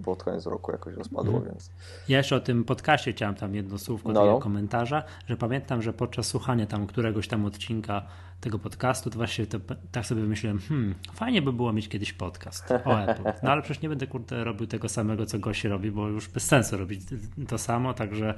pod 0.05 0.23
koniec 0.23 0.47
roku 0.47 0.73
jakoś 0.73 0.95
rozpadło, 0.95 1.37
mm. 1.37 1.45
więc... 1.45 1.71
Ja 2.09 2.19
jeszcze 2.19 2.37
o 2.37 2.41
tym 2.41 2.65
podcaście 2.65 3.13
chciałem 3.13 3.35
tam 3.35 3.55
jedno 3.55 3.79
słówko 3.79 4.13
no, 4.13 4.27
no. 4.27 4.39
komentarza, 4.39 5.03
że 5.27 5.37
pamiętam, 5.37 5.83
że 5.83 5.93
podczas 5.93 6.27
słuchania 6.27 6.67
tam 6.67 6.87
któregoś 6.87 7.29
tam 7.29 7.45
odcinka 7.45 8.03
tego 8.41 8.59
podcastu, 8.59 9.11
to 9.11 9.17
właśnie 9.17 9.47
to, 9.47 9.59
tak 9.93 10.07
sobie 10.07 10.23
wymyśliłem, 10.23 10.59
hmm, 10.59 10.95
fajnie 11.15 11.43
by 11.43 11.53
było 11.53 11.73
mieć 11.73 11.89
kiedyś 11.89 12.13
podcast 12.13 12.71
o 12.71 13.01
Apple. 13.03 13.23
No 13.43 13.51
ale 13.51 13.63
przecież 13.63 13.83
nie 13.83 13.89
będę 13.89 14.07
kurde 14.07 14.45
robił 14.45 14.67
tego 14.67 14.89
samego, 14.89 15.27
co 15.27 15.39
gości 15.39 15.69
robi, 15.69 15.91
bo 15.91 16.09
już 16.09 16.29
bez 16.29 16.47
sensu 16.47 16.77
robić 16.77 17.01
to 17.49 17.59
samo, 17.59 17.95
także 17.95 18.35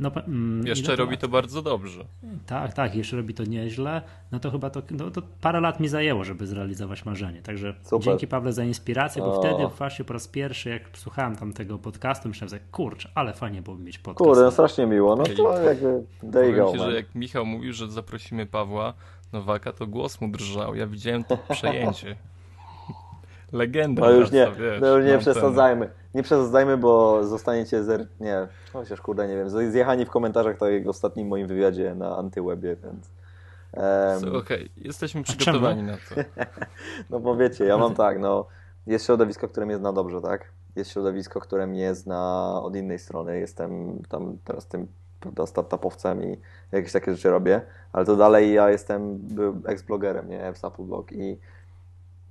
no, 0.00 0.10
mm, 0.26 0.66
jeszcze 0.66 0.96
robi 0.96 1.18
to 1.18 1.28
bardzo 1.28 1.62
dobrze. 1.62 2.04
Tak, 2.46 2.74
tak, 2.74 2.94
jeszcze 2.94 3.16
robi 3.16 3.34
to 3.34 3.44
nieźle. 3.44 4.02
No 4.32 4.40
to 4.40 4.50
chyba 4.50 4.70
to, 4.70 4.82
no, 4.90 5.10
to 5.10 5.22
parę 5.40 5.60
lat 5.60 5.80
mi 5.80 5.88
zajęło, 5.88 6.24
żeby 6.24 6.46
zrealizować 6.46 7.04
marzenie. 7.04 7.42
Także 7.42 7.74
Super. 7.82 8.04
dzięki 8.04 8.26
Pawle 8.26 8.52
za 8.52 8.64
inspirację, 8.64 9.22
bo 9.22 9.38
o. 9.38 9.40
wtedy 9.40 9.66
właśnie 9.78 10.04
po 10.04 10.12
raz 10.12 10.28
pierwszy, 10.28 10.68
jak 10.70 10.82
słuchałem 10.94 11.36
tam 11.36 11.52
tego 11.52 11.78
podcastu, 11.78 12.28
myślałem 12.28 12.50
sobie, 12.50 12.62
kurczę, 12.72 13.08
ale 13.14 13.32
fajnie 13.32 13.62
byłoby 13.62 13.82
mieć 13.82 13.98
podcast. 13.98 14.28
Kurde, 14.28 14.42
no 14.42 14.50
strasznie 14.50 14.86
miło. 14.86 15.16
No 15.16 15.24
to 15.24 15.62
jakby 15.62 16.02
there 16.32 16.50
you 16.50 16.56
go, 16.56 16.72
się, 16.72 16.78
że 16.78 16.92
jak 16.94 17.14
Michał 17.14 17.46
mówił, 17.46 17.72
że 17.72 17.88
zaprosimy 17.90 18.46
Pawła 18.46 18.94
Nowaka, 19.32 19.72
to 19.72 19.86
głos 19.86 20.20
mu 20.20 20.28
drżał. 20.28 20.74
Ja 20.74 20.86
widziałem 20.86 21.24
to 21.24 21.38
przejęcie. 21.50 22.16
Legenda. 23.52 24.02
No 24.02 24.10
już 24.10 24.30
nie, 24.30 24.52
wiesz, 24.58 24.80
no 24.80 24.96
już 24.96 25.06
nie 25.06 25.18
przesadzajmy. 25.18 25.86
Ten... 25.86 25.94
Nie 26.14 26.22
przesadzajmy, 26.22 26.76
bo 26.76 27.24
zostaniecie 27.26 27.84
zer... 27.84 28.06
Nie, 28.20 28.48
chociaż 28.72 29.00
kurde, 29.00 29.28
nie 29.28 29.36
wiem. 29.36 29.70
Zjechani 29.70 30.04
w 30.04 30.10
komentarzach 30.10 30.58
tak 30.58 30.72
jak 30.72 30.84
w 30.84 30.88
ostatnim 30.88 31.28
moim 31.28 31.46
wywiadzie 31.46 31.94
na 31.94 32.16
Antywebie, 32.16 32.76
więc 32.84 33.10
Okej, 34.18 34.36
okay. 34.36 34.68
jesteśmy 34.76 35.22
przygotowani 35.22 35.82
na 35.82 35.92
to. 35.92 36.14
no 37.10 37.20
bo 37.20 37.36
wiecie, 37.36 37.64
ja 37.64 37.78
mam 37.78 37.94
tak, 37.94 38.18
no 38.18 38.46
jest 38.86 39.06
środowisko, 39.06 39.48
które 39.48 39.66
mnie 39.66 39.76
zna 39.76 39.92
dobrze, 39.92 40.20
tak? 40.20 40.44
Jest 40.76 40.90
środowisko, 40.90 41.40
które 41.40 41.66
mnie 41.66 41.94
zna 41.94 42.52
od 42.62 42.76
innej 42.76 42.98
strony. 42.98 43.38
Jestem 43.38 44.02
tam 44.08 44.38
teraz 44.44 44.66
tym 44.66 44.86
prawda, 45.20 45.46
startupowcem 45.46 46.24
i 46.24 46.36
jakieś 46.72 46.92
takie 46.92 47.14
rzeczy 47.14 47.30
robię, 47.30 47.60
ale 47.92 48.04
to 48.04 48.16
dalej 48.16 48.52
ja 48.52 48.70
jestem 48.70 49.28
ex-blogerem, 49.66 50.28
nie? 50.28 50.52
W 50.52 50.82
Blog 50.82 51.12
i 51.12 51.38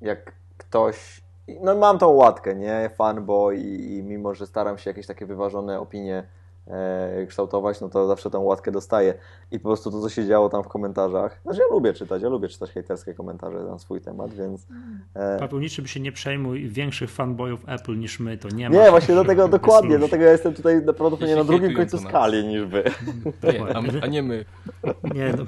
jak 0.02 0.32
ktoś 0.62 1.21
no 1.62 1.76
mam 1.76 1.97
tą 1.97 2.10
łatkę, 2.10 2.56
nie? 2.56 2.89
Fanboy 2.95 3.58
i, 3.58 3.97
i 3.97 4.04
mimo, 4.04 4.34
że 4.34 4.47
staram 4.47 4.78
się 4.78 4.89
jakieś 4.89 5.08
takie 5.08 5.26
wyważone 5.26 5.80
opinie 5.80 6.24
e, 6.67 7.26
kształtować, 7.28 7.82
no 7.82 7.89
to 7.89 8.08
zawsze 8.08 8.30
tą 8.30 8.41
łatkę 8.41 8.71
dostaję. 8.71 9.13
I 9.52 9.60
po 9.60 9.69
prostu 9.69 9.91
to, 9.91 10.02
co 10.02 10.10
się 10.10 10.28
działo 10.28 10.50
tam 10.50 10.63
w 10.63 10.67
komentarzach, 10.67 11.39
znaczy 11.43 11.60
ja 11.60 11.76
lubię 11.76 11.93
czytać, 11.93 12.21
ja 12.21 12.30
lubię 12.30 12.47
czytać 12.47 12.71
hejterskie 12.71 13.13
komentarze 13.13 13.63
na 13.63 13.80
swój 13.80 14.02
temat, 14.02 14.34
więc... 14.34 14.67
E... 15.15 15.39
Paweł, 15.39 15.60
niczym 15.60 15.88
się 15.88 16.00
nie 16.00 16.12
przejmuj, 16.12 16.69
większych 16.69 17.12
fanboyów 17.12 17.63
Apple 17.67 18.00
niż 18.00 18.19
my 18.19 18.38
to 18.38 18.50
nie 18.50 18.69
ma. 18.69 18.76
Nie, 18.76 18.89
właśnie 18.89 19.15
do 19.15 19.26
tego 19.26 19.47
dokładnie, 19.58 19.97
dlatego 19.97 20.24
ja 20.24 20.32
jestem 20.32 20.54
tutaj 20.54 20.82
prawdopodobnie 20.82 21.36
na 21.36 21.43
drugim 21.43 21.76
końcu 21.76 21.97
skali 21.97 22.47
niż 22.47 22.65
wy. 22.65 22.84
Nie, 23.54 23.76
a, 23.76 23.82
a, 24.02 24.08
nie 24.08 24.24
my. 24.24 24.45
Nie, 25.15 25.34
to, 25.34 25.43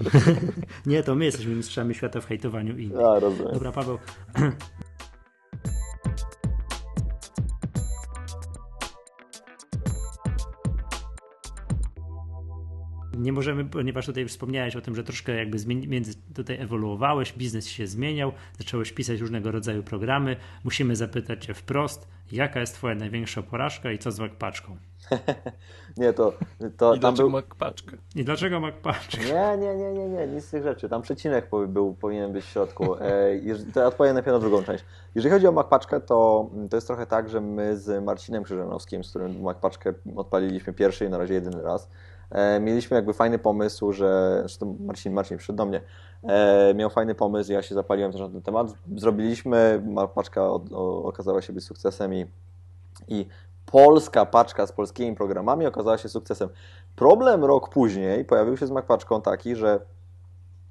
nie, 0.85 1.03
to 1.03 1.15
my 1.15 1.25
jesteśmy 1.25 1.55
mistrzami 1.55 1.95
świata 1.95 2.21
w 2.21 2.25
hejtowaniu 2.25 2.77
innych. 2.77 3.05
A, 3.05 3.19
rozumiem. 3.19 3.53
Dobra, 3.53 3.71
Paweł, 3.71 3.97
Thank 6.03 6.19
you 6.19 6.32
nie 13.17 13.33
możemy, 13.33 13.65
ponieważ 13.65 14.05
tutaj 14.05 14.25
wspomniałeś 14.27 14.75
o 14.75 14.81
tym, 14.81 14.95
że 14.95 15.03
troszkę 15.03 15.35
jakby 15.35 15.57
między 15.65 16.13
tutaj 16.35 16.61
ewoluowałeś, 16.61 17.33
biznes 17.33 17.67
się 17.67 17.87
zmieniał, 17.87 18.31
zacząłeś 18.57 18.91
pisać 18.91 19.19
różnego 19.19 19.51
rodzaju 19.51 19.83
programy. 19.83 20.35
Musimy 20.63 20.95
zapytać 20.95 21.45
Cię 21.45 21.53
wprost, 21.53 22.07
jaka 22.31 22.59
jest 22.59 22.75
Twoja 22.75 22.95
największa 22.95 23.43
porażka 23.43 23.91
i 23.91 23.97
co 23.97 24.11
z 24.11 24.19
MacPaczką? 24.19 24.77
nie, 25.97 26.13
to... 26.13 26.33
to 26.77 26.95
I 26.95 26.99
dlaczego 26.99 27.29
był... 27.29 27.29
MacPaczkę? 27.29 27.97
I 28.15 28.23
dlaczego 28.23 28.59
MacPaczkę? 28.59 29.17
Nie, 29.25 29.57
nie, 29.57 29.75
nie, 29.75 29.93
nie, 29.93 30.09
nie, 30.09 30.27
nic 30.27 30.45
z 30.45 30.49
tych 30.49 30.63
rzeczy. 30.63 30.89
Tam 30.89 31.01
przecinek 31.01 31.49
był, 31.67 31.93
powinien 31.93 32.33
być 32.33 32.45
w 32.45 32.49
środku. 32.49 32.95
E, 32.95 33.39
to 33.73 33.79
ja 33.79 33.87
odpowiem 33.87 34.13
najpierw 34.13 34.33
na 34.33 34.39
drugą 34.39 34.63
część. 34.63 34.85
Jeżeli 35.15 35.33
chodzi 35.33 35.47
o 35.47 35.51
MacPaczkę, 35.51 35.99
to, 36.01 36.49
to 36.69 36.77
jest 36.77 36.87
trochę 36.87 37.05
tak, 37.05 37.29
że 37.29 37.41
my 37.41 37.77
z 37.77 38.03
Marcinem 38.03 38.43
Krzyżanowskim, 38.43 39.03
z 39.03 39.09
którym 39.09 39.41
MacPaczkę 39.41 39.93
odpaliliśmy 40.15 40.73
pierwszy 40.73 41.05
i 41.05 41.09
na 41.09 41.17
razie 41.17 41.33
jedyny 41.33 41.61
raz, 41.61 41.89
mieliśmy 42.61 42.95
jakby 42.95 43.13
fajny 43.13 43.39
pomysł, 43.39 43.91
że 43.91 44.37
zresztą 44.39 44.77
Marcin, 44.79 45.13
Marcin 45.13 45.37
przyszedł 45.37 45.57
do 45.57 45.65
mnie, 45.65 45.81
e, 46.23 46.73
miał 46.73 46.89
fajny 46.89 47.15
pomysł, 47.15 47.51
ja 47.51 47.61
się 47.61 47.75
zapaliłem 47.75 48.11
też 48.11 48.21
na 48.21 48.29
ten 48.29 48.41
temat. 48.41 48.67
Zrobiliśmy, 48.95 49.83
paczka 50.15 50.49
okazała 51.03 51.41
się 51.41 51.53
być 51.53 51.63
sukcesem 51.63 52.13
i, 52.13 52.25
i 53.07 53.25
polska 53.65 54.25
paczka 54.25 54.67
z 54.67 54.71
polskimi 54.71 55.15
programami 55.15 55.65
okazała 55.65 55.97
się 55.97 56.09
sukcesem. 56.09 56.49
Problem 56.95 57.45
rok 57.45 57.69
później 57.69 58.25
pojawił 58.25 58.57
się 58.57 58.67
z 58.67 58.71
MacPaczką 58.71 59.21
taki, 59.21 59.55
że 59.55 59.79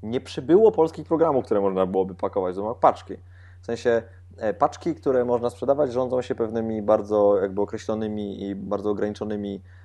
nie 0.02 0.20
przybyło 0.20 0.72
polskich 0.72 1.06
programów, 1.06 1.44
które 1.44 1.60
można 1.60 1.86
byłoby 1.86 2.14
pakować 2.14 2.56
do 2.56 2.64
MacPaczki. 2.64 3.14
W 3.60 3.66
sensie 3.66 4.02
e, 4.36 4.54
paczki, 4.54 4.94
które 4.94 5.24
można 5.24 5.50
sprzedawać, 5.50 5.92
rządzą 5.92 6.22
się 6.22 6.34
pewnymi 6.34 6.82
bardzo 6.82 7.38
jakby 7.42 7.60
określonymi 7.60 8.42
i 8.42 8.54
bardzo 8.54 8.90
ograniczonymi 8.90 9.60
E, 9.60 9.81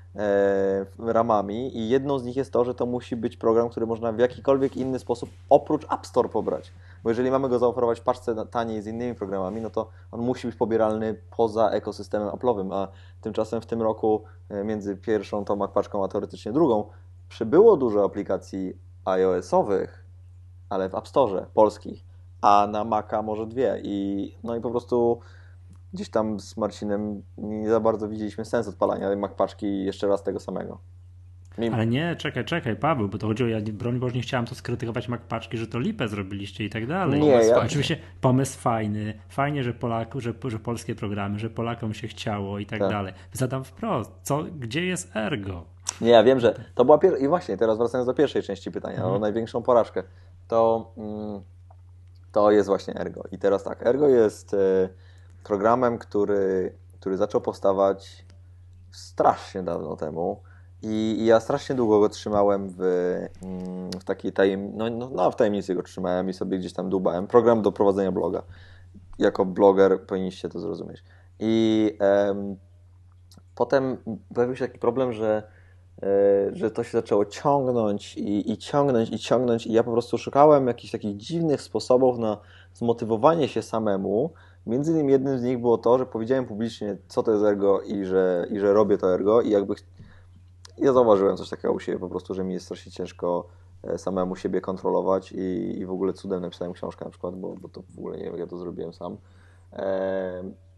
ramami 0.99 1.77
i 1.77 1.89
jedną 1.89 2.19
z 2.19 2.23
nich 2.23 2.35
jest 2.35 2.53
to, 2.53 2.65
że 2.65 2.75
to 2.75 2.85
musi 2.85 3.15
być 3.15 3.37
program, 3.37 3.69
który 3.69 3.85
można 3.85 4.11
w 4.11 4.19
jakikolwiek 4.19 4.77
inny 4.77 4.99
sposób 4.99 5.29
oprócz 5.49 5.93
App 5.93 6.07
Store 6.07 6.29
pobrać. 6.29 6.71
Bo 7.03 7.09
jeżeli 7.09 7.31
mamy 7.31 7.49
go 7.49 7.59
zaoferować 7.59 7.99
w 7.99 8.03
paczce 8.03 8.45
taniej 8.45 8.81
z 8.81 8.87
innymi 8.87 9.15
programami, 9.15 9.61
no 9.61 9.69
to 9.69 9.89
on 10.11 10.21
musi 10.21 10.47
być 10.47 10.55
pobieralny 10.55 11.21
poza 11.37 11.69
ekosystemem 11.69 12.29
Apple'owym, 12.29 12.73
a 12.73 12.87
tymczasem 13.21 13.61
w 13.61 13.65
tym 13.65 13.81
roku 13.81 14.23
e, 14.49 14.63
między 14.63 14.97
pierwszą 14.97 15.45
tą 15.45 15.67
paczką, 15.67 16.03
a 16.03 16.07
teoretycznie 16.07 16.51
drugą, 16.51 16.83
przybyło 17.29 17.77
dużo 17.77 18.05
aplikacji 18.05 18.77
iOS-owych, 19.05 20.05
ale 20.69 20.89
w 20.89 20.95
App 20.95 21.07
Store 21.07 21.45
polskich, 21.53 22.03
a 22.41 22.67
na 22.71 22.83
Maca 22.83 23.21
może 23.21 23.47
dwie 23.47 23.79
i 23.83 24.35
no 24.43 24.55
i 24.55 24.61
po 24.61 24.71
prostu 24.71 25.19
gdzieś 25.93 26.09
tam 26.09 26.39
z 26.39 26.57
Marcinem 26.57 27.23
nie 27.37 27.69
za 27.69 27.79
bardzo 27.79 28.09
widzieliśmy 28.09 28.45
sens 28.45 28.67
odpalania 28.67 29.15
MacPaczki 29.15 29.85
jeszcze 29.85 30.07
raz 30.07 30.23
tego 30.23 30.39
samego. 30.39 30.79
Mimo. 31.57 31.75
Ale 31.75 31.87
nie, 31.87 32.15
czekaj, 32.15 32.45
czekaj, 32.45 32.75
Paweł, 32.75 33.09
bo 33.09 33.17
to 33.17 33.27
chodziło, 33.27 33.49
ja 33.49 33.61
broń 33.61 33.99
Boże 33.99 34.15
nie 34.15 34.21
chciałem 34.21 34.45
to 34.45 34.55
skrytykować 34.55 35.07
MacPaczki, 35.07 35.57
że 35.57 35.67
to 35.67 35.79
lipę 35.79 36.07
zrobiliście 36.07 36.63
i 36.63 36.69
tak 36.69 36.87
dalej. 36.87 37.21
Nie, 37.21 37.27
ja... 37.29 37.57
Oczywiście 37.57 37.97
pomysł 38.21 38.59
fajny, 38.59 39.13
fajnie, 39.29 39.63
że 39.63 39.73
Polaku, 39.73 40.21
że, 40.21 40.33
że 40.47 40.59
polskie 40.59 40.95
programy, 40.95 41.39
że 41.39 41.49
Polakom 41.49 41.93
się 41.93 42.07
chciało 42.07 42.59
i 42.59 42.65
tak, 42.65 42.79
tak. 42.79 42.89
dalej. 42.89 43.13
Zadam 43.33 43.63
wprost, 43.63 44.11
co, 44.23 44.43
gdzie 44.43 44.85
jest 44.85 45.15
Ergo? 45.15 45.65
Nie, 46.01 46.09
ja 46.09 46.23
wiem, 46.23 46.39
że 46.39 46.63
to 46.75 46.85
była 46.85 46.97
pierwsza, 46.97 47.25
i 47.25 47.27
właśnie 47.27 47.57
teraz 47.57 47.77
wracając 47.77 48.07
do 48.07 48.13
pierwszej 48.13 48.43
części 48.43 48.71
pytania, 48.71 48.95
mhm. 48.95 49.13
o 49.13 49.19
największą 49.19 49.63
porażkę, 49.63 50.03
to, 50.47 50.91
mm, 50.97 51.41
to 52.31 52.51
jest 52.51 52.67
właśnie 52.67 52.95
Ergo. 52.95 53.23
I 53.31 53.37
teraz 53.37 53.63
tak, 53.63 53.87
Ergo 53.87 54.07
jest... 54.07 54.53
Yy, 54.53 55.06
programem, 55.47 55.97
który, 55.97 56.75
który 56.99 57.17
zaczął 57.17 57.41
powstawać 57.41 58.25
strasznie 58.91 59.63
dawno 59.63 59.95
temu. 59.95 60.41
I, 60.83 61.15
I, 61.19 61.25
ja 61.25 61.39
strasznie 61.39 61.75
długo 61.75 61.99
go 61.99 62.09
trzymałem 62.09 62.69
w, 62.69 62.81
mm, 63.43 63.91
w 63.91 64.03
takiej 64.03 64.33
tajem, 64.33 64.77
no, 64.77 64.89
no, 64.89 65.09
no, 65.09 65.31
w 65.31 65.35
tajemnicy 65.35 65.75
go 65.75 65.83
trzymałem 65.83 66.29
i 66.29 66.33
sobie 66.33 66.59
gdzieś 66.59 66.73
tam 66.73 66.89
dubałem. 66.89 67.27
Program 67.27 67.61
do 67.61 67.71
prowadzenia 67.71 68.11
bloga. 68.11 68.43
Jako 69.19 69.45
bloger 69.45 70.01
powinniście 70.01 70.49
to 70.49 70.59
zrozumieć. 70.59 71.03
I 71.39 71.93
em, 71.99 72.55
potem 73.55 73.97
pojawił 74.35 74.55
się 74.55 74.67
taki 74.67 74.79
problem, 74.79 75.13
że, 75.13 75.43
e, 76.03 76.07
że 76.55 76.71
to 76.71 76.83
się 76.83 76.91
zaczęło 76.91 77.25
ciągnąć 77.25 78.17
i, 78.17 78.51
i 78.51 78.57
ciągnąć 78.57 79.09
i 79.09 79.19
ciągnąć 79.19 79.67
i 79.67 79.73
ja 79.73 79.83
po 79.83 79.91
prostu 79.91 80.17
szukałem 80.17 80.67
jakichś 80.67 80.91
takich 80.91 81.17
dziwnych 81.17 81.61
sposobów 81.61 82.17
na 82.17 82.37
zmotywowanie 82.73 83.47
się 83.47 83.61
samemu, 83.61 84.33
Między 84.67 84.91
innymi 84.91 85.11
jednym 85.11 85.39
z 85.39 85.43
nich 85.43 85.59
było 85.59 85.77
to, 85.77 85.97
że 85.97 86.05
powiedziałem 86.05 86.45
publicznie, 86.45 86.97
co 87.07 87.23
to 87.23 87.31
jest 87.31 87.43
ergo 87.43 87.81
i 87.81 88.05
że, 88.05 88.47
i 88.51 88.59
że 88.59 88.73
robię 88.73 88.97
to 88.97 89.13
ergo 89.13 89.41
i 89.41 89.49
jakby 89.49 89.75
ja 90.77 90.93
zauważyłem 90.93 91.37
coś 91.37 91.49
takiego 91.49 91.73
u 91.73 91.79
siebie 91.79 91.99
po 91.99 92.09
prostu, 92.09 92.33
że 92.33 92.43
mi 92.43 92.53
jest 92.53 92.65
strasznie 92.65 92.91
ciężko 92.91 93.47
e, 93.83 93.97
samemu 93.97 94.35
siebie 94.35 94.61
kontrolować 94.61 95.31
i, 95.31 95.79
i 95.79 95.85
w 95.85 95.91
ogóle 95.91 96.13
cudem 96.13 96.41
napisałem 96.41 96.73
książkę 96.73 97.05
na 97.05 97.11
przykład, 97.11 97.35
bo, 97.35 97.55
bo 97.61 97.69
to 97.69 97.81
w 97.95 97.99
ogóle 97.99 98.17
nie 98.17 98.23
wiem, 98.23 98.33
jak 98.33 98.39
ja 98.39 98.47
to 98.47 98.57
zrobiłem 98.57 98.93
sam. 98.93 99.17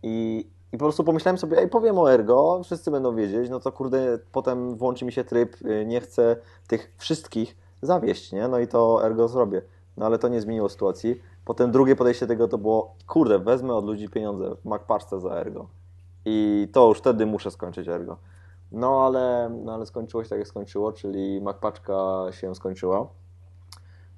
I, 0.04 0.48
I 0.72 0.78
po 0.78 0.86
prostu 0.86 1.04
pomyślałem 1.04 1.38
sobie, 1.38 1.58
ej, 1.58 1.68
powiem 1.68 1.98
o 1.98 2.14
ergo, 2.14 2.62
wszyscy 2.64 2.92
będą 2.92 3.16
wiedzieć, 3.16 3.50
no 3.50 3.60
to 3.60 3.72
kurde, 3.72 4.20
potem 4.32 4.76
włączy 4.76 5.06
mi 5.06 5.12
się 5.12 5.24
tryb, 5.24 5.56
y, 5.62 5.86
nie 5.86 6.02
chcę 6.02 6.36
tych 6.68 6.94
wszystkich 6.98 7.58
zawieść, 7.82 8.32
nie? 8.32 8.48
No 8.48 8.60
i 8.60 8.68
to 8.68 9.06
ergo 9.06 9.28
zrobię. 9.28 9.62
No 9.98 10.06
ale 10.06 10.20
to 10.20 10.28
nie 10.28 10.42
zmieniło 10.42 10.70
sytuacji. 10.70 11.22
Potem 11.50 11.72
drugie 11.72 11.96
podejście 11.96 12.28
tego 12.28 12.48
to 12.48 12.58
było, 12.58 12.96
kurde, 13.08 13.40
wezmę 13.40 13.74
od 13.74 13.86
ludzi 13.86 14.10
pieniądze 14.10 14.56
w 14.56 14.66
MacPaczce 14.66 15.20
za 15.20 15.30
Ergo. 15.30 15.68
I 16.26 16.68
to 16.72 16.88
już 16.88 16.98
wtedy 16.98 17.26
muszę 17.26 17.52
skończyć 17.52 17.88
Ergo. 17.88 18.18
No 18.72 19.06
ale, 19.06 19.52
no 19.64 19.74
ale 19.74 19.86
skończyło 19.86 20.24
się 20.24 20.30
tak 20.30 20.40
jak 20.40 20.48
skończyło, 20.48 20.92
czyli 20.92 21.42
MacPaczka 21.42 22.26
się 22.32 22.56
skończyła. 22.56 23.08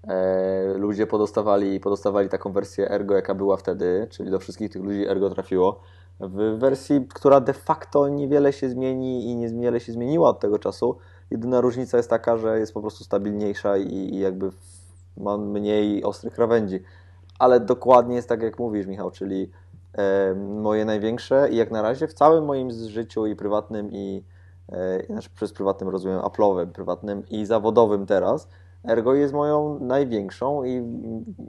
E, 0.08 0.74
ludzie 0.78 1.08
podostawali, 1.08 1.80
podostawali 1.80 2.30
taką 2.30 2.52
wersję 2.52 2.90
Ergo, 2.90 3.16
jaka 3.16 3.36
była 3.36 3.58
wtedy, 3.58 4.08
czyli 4.10 4.32
do 4.32 4.40
wszystkich 4.40 4.72
tych 4.72 4.84
ludzi 4.84 5.08
Ergo 5.08 5.30
trafiło. 5.30 5.80
W 6.20 6.58
wersji, 6.60 7.08
która 7.14 7.42
de 7.42 7.54
facto 7.54 8.08
niewiele 8.08 8.54
się 8.54 8.70
zmieni 8.70 9.26
i 9.26 9.36
niewiele 9.36 9.80
się 9.80 9.92
zmieniła 9.92 10.30
od 10.30 10.40
tego 10.40 10.60
czasu. 10.60 10.98
Jedyna 11.30 11.62
różnica 11.62 11.98
jest 11.98 12.10
taka, 12.10 12.38
że 12.38 12.60
jest 12.60 12.74
po 12.74 12.82
prostu 12.82 13.04
stabilniejsza 13.04 13.78
i, 13.78 13.94
i 13.94 14.20
jakby 14.20 14.50
ma 15.18 15.38
mniej 15.38 16.04
ostrych 16.04 16.34
krawędzi 16.34 16.84
ale 17.42 17.60
dokładnie 17.60 18.16
jest 18.16 18.30
tak, 18.30 18.42
jak 18.42 18.60
mówisz, 18.60 18.88
Michał, 18.88 19.12
czyli 19.12 19.52
e, 19.94 20.36
moje 20.36 20.86
największe 20.86 21.50
i 21.52 21.56
jak 21.56 21.72
na 21.72 21.82
razie 21.82 22.08
w 22.08 22.14
całym 22.14 22.46
moim 22.46 22.72
życiu 22.72 23.26
i 23.26 23.36
prywatnym, 23.36 23.92
i 23.92 24.24
e, 24.72 25.06
znaczy 25.06 25.30
przez 25.36 25.54
prywatnym 25.54 25.90
rozumiem 25.90 26.20
Apple'owym, 26.20 26.68
prywatnym 26.68 27.24
i 27.30 27.46
zawodowym 27.46 28.06
teraz, 28.06 28.48
Ergo 28.90 29.14
jest 29.14 29.34
moją 29.34 29.80
największą 29.80 30.64
i 30.64 30.84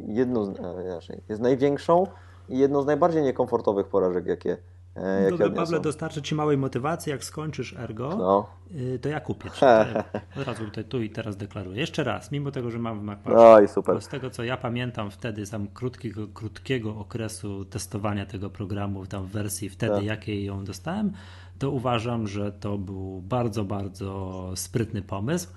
jedną 0.07 0.44
z, 0.44 0.48
e, 0.48 1.22
jest 1.28 1.42
największą 1.42 2.07
i 2.48 2.59
jedną 2.59 2.83
z 2.83 2.87
najbardziej 2.87 3.22
niekomfortowych 3.22 3.87
porażek, 3.87 4.26
jakie 4.26 4.57
E, 4.94 5.31
Dobra, 5.31 5.50
Pawle, 5.50 5.81
dostarczę 5.81 6.22
Ci 6.22 6.35
małej 6.35 6.59
motywacji. 6.59 7.11
Jak 7.11 7.24
skończysz 7.24 7.72
ergo, 7.72 8.16
no. 8.16 8.46
Y, 8.81 8.98
to 8.98 9.09
ja 9.09 9.20
kupię 9.20 9.50
Ci. 9.50 9.64
Od 10.40 10.46
razu 10.46 10.64
tutaj, 10.64 10.85
tu 10.85 11.02
i 11.02 11.11
teraz 11.11 11.37
deklaruję. 11.37 11.81
Jeszcze 11.81 12.05
raz, 12.05 12.33
mimo 12.33 12.50
tego, 12.50 12.70
że 12.70 12.78
mam 12.78 13.00
w 13.00 13.02
MacPadzie, 13.02 13.37
no 13.37 13.61
i 13.61 13.68
super. 13.68 14.02
z 14.02 14.09
tego 14.09 14.31
co 14.31 14.44
ja 14.44 14.57
pamiętam 14.57 15.11
wtedy, 15.11 15.46
tam 15.50 15.68
krótkiego, 15.68 16.28
krótkiego 16.28 16.96
okresu 16.96 17.64
testowania 17.64 18.26
tego 18.26 18.50
programu, 18.50 19.07
tam 19.07 19.26
w 19.26 19.31
wersji 19.31 19.68
wtedy, 19.68 19.94
tak. 19.94 20.05
jakiej 20.05 20.44
ją 20.44 20.64
dostałem, 20.64 21.12
to 21.59 21.70
uważam, 21.70 22.26
że 22.26 22.52
to 22.52 22.78
był 22.78 23.22
bardzo, 23.22 23.64
bardzo 23.64 24.50
sprytny 24.55 25.02
pomysł. 25.02 25.48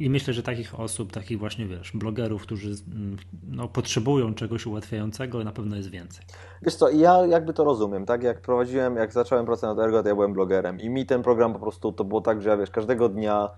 I 0.00 0.10
myślę, 0.10 0.34
że 0.34 0.42
takich 0.42 0.80
osób, 0.80 1.12
takich 1.12 1.38
właśnie, 1.38 1.66
wiesz, 1.66 1.92
blogerów, 1.94 2.42
którzy 2.42 2.68
mm, 2.68 3.16
no, 3.48 3.68
potrzebują 3.68 4.34
czegoś 4.34 4.66
ułatwiającego, 4.66 5.44
na 5.44 5.52
pewno 5.52 5.76
jest 5.76 5.90
więcej. 5.90 6.24
Wiesz 6.62 6.74
co, 6.74 6.90
ja 6.90 7.26
jakby 7.26 7.52
to 7.52 7.64
rozumiem, 7.64 8.06
tak? 8.06 8.22
Jak 8.22 8.40
prowadziłem, 8.40 8.96
jak 8.96 9.12
zacząłem 9.12 9.46
pracę 9.46 9.66
nad 9.66 9.78
Ergo, 9.78 10.02
to 10.02 10.08
ja 10.08 10.14
byłem 10.14 10.32
blogerem 10.32 10.80
i 10.80 10.90
mi 10.90 11.06
ten 11.06 11.22
program 11.22 11.52
po 11.52 11.58
prostu, 11.58 11.92
to 11.92 12.04
było 12.04 12.20
tak, 12.20 12.42
że 12.42 12.48
ja, 12.50 12.56
wiesz, 12.56 12.70
każdego 12.70 13.08
dnia 13.08 13.50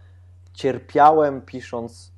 cierpiałem 0.52 1.42
pisząc 1.42 2.12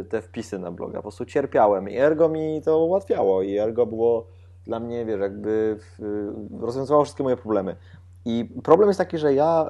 y, 0.00 0.04
te 0.04 0.22
wpisy 0.22 0.58
na 0.58 0.72
bloga, 0.72 0.98
po 0.98 1.02
prostu 1.02 1.24
cierpiałem 1.24 1.88
i 1.88 1.96
Ergo 1.96 2.28
mi 2.28 2.62
to 2.64 2.84
ułatwiało 2.84 3.42
i 3.42 3.56
Ergo 3.56 3.86
było 3.86 4.26
dla 4.64 4.80
mnie, 4.80 5.04
wiesz, 5.04 5.20
jakby 5.20 5.78
rozwiązywało 6.60 7.04
wszystkie 7.04 7.22
moje 7.22 7.36
problemy. 7.36 7.76
I 8.24 8.48
problem 8.62 8.88
jest 8.88 8.98
taki, 8.98 9.18
że 9.18 9.34
ja 9.34 9.68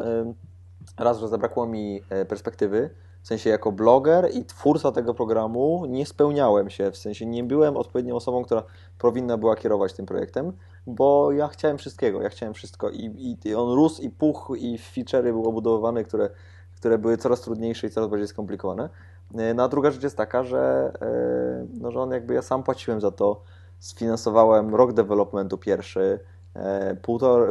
y, 0.99 1.05
raz, 1.05 1.19
że 1.21 1.29
zabrakło 1.29 1.67
mi 1.67 2.01
e, 2.11 2.25
perspektywy, 2.25 2.91
w 3.23 3.27
sensie 3.27 3.51
jako 3.51 3.73
bloger 3.73 4.31
i 4.35 4.45
twórca 4.45 4.93
tego 4.93 5.15
programu 5.15 5.87
nie 5.89 6.07
spełniałem 6.07 6.71
się, 6.71 6.91
w 6.91 6.97
sensie 6.97 7.27
nie 7.27 7.45
byłem 7.45 7.77
odpowiednią 7.77 8.17
osobą, 8.17 8.45
która 8.45 8.63
powinna 8.99 9.39
była 9.39 9.57
kierować 9.57 9.93
tym 9.93 10.07
projektem, 10.07 10.53
bo 10.87 11.33
ja 11.33 11.49
chciałem 11.49 11.79
wszystkiego, 11.79 12.23
ja 12.23 12.29
chciałem 12.29 12.55
wszystko 12.55 12.91
i, 12.91 13.37
i 13.45 13.55
on 13.55 13.75
rósł 13.75 14.03
i 14.03 14.11
puch 14.11 14.53
i 14.59 14.79
feature'y 14.79 15.23
były 15.23 15.49
obudowywane, 15.49 16.05
które, 16.05 16.31
które 16.77 16.99
były 16.99 17.17
coraz 17.17 17.41
trudniejsze 17.41 17.87
i 17.87 17.91
coraz 17.91 18.11
bardziej 18.11 18.29
skomplikowane. 18.29 18.89
E, 19.35 19.55
no 19.55 19.63
a 19.63 19.69
druga 19.69 19.91
rzecz 19.91 20.03
jest 20.03 20.17
taka, 20.17 20.45
że, 20.45 20.93
e, 21.01 21.67
no, 21.81 21.91
że 21.91 22.01
on 22.01 22.11
jakby 22.11 22.35
ja 22.35 22.43
sam 22.43 22.63
płaciłem 22.63 23.01
za 23.01 23.11
to, 23.11 23.43
sfinansowałem 23.79 24.75
rok 24.75 24.93
developmentu 24.93 25.59
pierwszy, 25.59 26.21
e, 26.55 26.97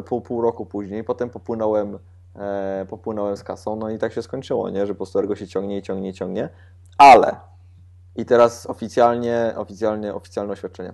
pół, 0.05 0.21
pół 0.21 0.41
roku 0.41 0.65
później, 0.65 1.03
potem 1.03 1.29
popłynąłem 1.29 1.99
e, 2.35 2.85
popłynąłem 2.89 3.37
z 3.37 3.43
kasą, 3.43 3.75
no 3.75 3.89
i 3.89 3.97
tak 3.97 4.13
się 4.13 4.21
skończyło, 4.21 4.69
nie? 4.69 4.85
że 4.87 4.93
po 4.93 4.97
prostu 4.97 5.19
Ergo 5.19 5.35
się 5.35 5.47
ciągnie 5.47 5.77
i 5.77 5.81
ciągnie 5.81 6.09
i 6.09 6.13
ciągnie, 6.13 6.49
ale 6.97 7.35
i 8.15 8.25
teraz 8.25 8.65
oficjalnie, 8.65 9.53
oficjalnie, 9.57 10.13
oficjalne 10.13 10.53
oświadczenie. 10.53 10.93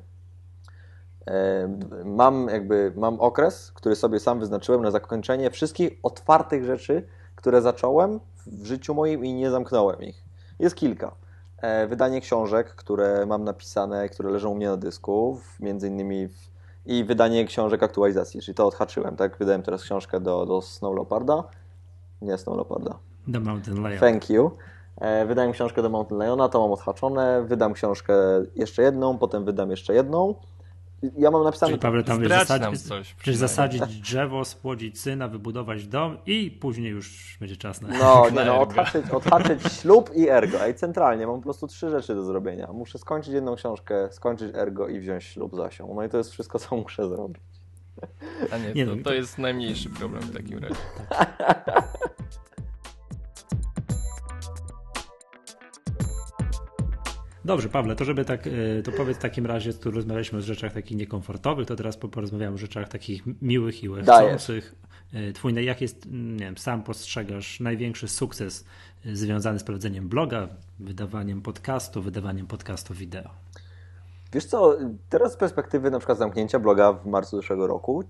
E, 1.28 1.68
mam 2.06 2.48
jakby, 2.52 2.94
mam 2.96 3.20
okres, 3.20 3.72
który 3.72 3.96
sobie 3.96 4.20
sam 4.20 4.40
wyznaczyłem 4.40 4.82
na 4.82 4.92
zakończenie 4.92 5.52
wszystkich 5.52 6.00
otwartych 6.04 6.66
rzeczy, 6.66 7.08
które 7.36 7.62
zacząłem 7.62 8.20
w 8.46 8.66
życiu 8.66 8.94
moim 8.94 9.26
i 9.26 9.34
nie 9.34 9.52
zamknąłem 9.52 10.02
ich. 10.02 10.24
Jest 10.60 10.76
kilka. 10.76 11.16
E, 11.58 11.88
wydanie 11.88 12.22
książek, 12.22 12.76
które 12.76 13.26
mam 13.26 13.44
napisane, 13.44 14.10
które 14.10 14.30
leżą 14.30 14.50
u 14.50 14.56
mnie 14.56 14.68
na 14.68 14.78
dysku, 14.78 15.40
między 15.60 15.88
innymi 15.88 16.28
w 16.28 16.57
i 16.88 17.04
wydanie 17.04 17.46
książek 17.46 17.84
aktualizacji, 17.84 18.42
czyli 18.42 18.56
to 18.56 18.68
odhaczyłem, 18.68 19.16
tak? 19.16 19.38
Wydałem 19.38 19.64
teraz 19.64 19.84
książkę 19.84 20.20
do, 20.20 20.46
do 20.46 20.62
Snow 20.62 20.96
Leoparda. 20.96 21.44
Nie 22.22 22.38
Snow 22.38 22.56
Leoparda. 22.56 22.98
The 23.34 23.40
Mountain 23.40 23.78
Lion. 23.78 24.00
Thank 24.00 24.30
you. 24.30 24.52
E, 24.98 25.26
wydałem 25.26 25.52
książkę 25.52 25.82
do 25.82 25.90
Mountain 25.90 26.22
Liona, 26.22 26.50
to 26.50 26.62
mam 26.62 26.72
odhaczone. 26.72 27.44
Wydam 27.44 27.74
książkę 27.74 28.14
jeszcze 28.56 28.82
jedną, 28.82 29.18
potem 29.18 29.46
wydam 29.46 29.72
jeszcze 29.72 29.94
jedną. 29.94 30.36
Ja 31.18 31.32
mam 31.32 31.44
napisane... 31.44 31.70
Czyli 31.70 31.82
Paweł, 31.82 32.04
tam 32.04 32.28
zasadzić, 32.28 32.82
coś, 32.82 33.16
czyli 33.16 33.38
zasadzić 33.38 34.02
drzewo, 34.02 34.46
spłodzić 34.46 35.00
syna, 35.00 35.28
wybudować 35.28 35.88
dom 35.88 36.18
i 36.26 36.52
później 36.52 36.92
już 36.92 37.38
będzie 37.40 37.58
czas 37.58 37.82
na... 37.82 37.88
No, 37.88 38.26
nie, 38.36 38.46
no 38.46 38.62
odhaczyć, 38.62 39.10
odhaczyć 39.12 39.74
ślub 39.74 40.12
i 40.16 40.30
ergo. 40.30 40.68
I 40.68 40.74
centralnie 40.74 41.28
mam 41.28 41.36
po 41.36 41.44
prostu 41.44 41.68
trzy 41.68 41.90
rzeczy 41.90 42.16
do 42.16 42.24
zrobienia. 42.24 42.68
Muszę 42.74 42.98
skończyć 42.98 43.34
jedną 43.34 43.56
książkę, 43.56 44.10
skończyć 44.12 44.56
ergo 44.56 44.88
i 44.88 45.00
wziąć 45.00 45.24
ślub 45.24 45.56
z 45.56 45.60
Asią. 45.60 45.94
No 45.96 46.04
i 46.04 46.10
to 46.10 46.18
jest 46.18 46.32
wszystko, 46.32 46.60
co 46.60 46.76
muszę 46.76 47.10
zrobić. 47.10 47.44
A 48.52 48.58
nie, 48.58 48.86
to, 48.86 48.96
no, 48.96 49.04
to 49.04 49.14
jest 49.14 49.38
najmniejszy 49.38 49.90
problem 49.90 50.22
w 50.22 50.34
takim 50.34 50.60
razie. 50.60 50.76
Dobrze, 57.48 57.70
Pawle, 57.70 57.96
to 57.96 58.06
żeby 58.06 58.26
tak, 58.26 58.48
e, 58.48 58.84
to 58.84 58.92
powiedz 58.92 59.18
w 59.18 59.22
takim 59.22 59.46
razie, 59.46 59.74
tu 59.74 59.92
rozmawialiśmy 59.92 60.40
o 60.40 60.42
rzeczach 60.42 60.74
takich 60.74 60.98
niekomfortowych, 60.98 61.68
to 61.68 61.76
teraz 61.76 61.98
porozmawiamy 61.98 62.56
o 62.56 62.58
rzeczach 62.58 62.90
takich 62.90 63.24
miłych 63.42 63.84
i 63.84 63.90
łechcących. 63.90 64.76
E, 65.14 65.34
twój, 65.34 65.66
jak 65.66 65.82
jest, 65.82 66.06
nie 66.12 66.46
wiem, 66.46 66.58
sam 66.58 66.84
postrzegasz 66.84 67.60
największy 67.60 68.08
sukces 68.08 68.66
e, 69.06 69.16
związany 69.16 69.60
z 69.60 69.64
prowadzeniem 69.64 70.10
bloga, 70.10 70.48
wydawaniem 70.80 71.42
podcastu, 71.42 72.02
wydawaniem 72.02 72.48
podcastu 72.48 72.94
wideo? 72.94 73.30
Wiesz 74.34 74.46
co, 74.46 74.78
teraz 75.10 75.34
z 75.34 75.38
perspektywy 75.38 75.92
na 75.92 76.00
przykład 76.00 76.18
zamknięcia 76.18 76.60
bloga 76.60 76.94
w 76.94 77.06
marcu 77.06 77.38
zeszłego 77.38 77.68
roku, 77.68 78.04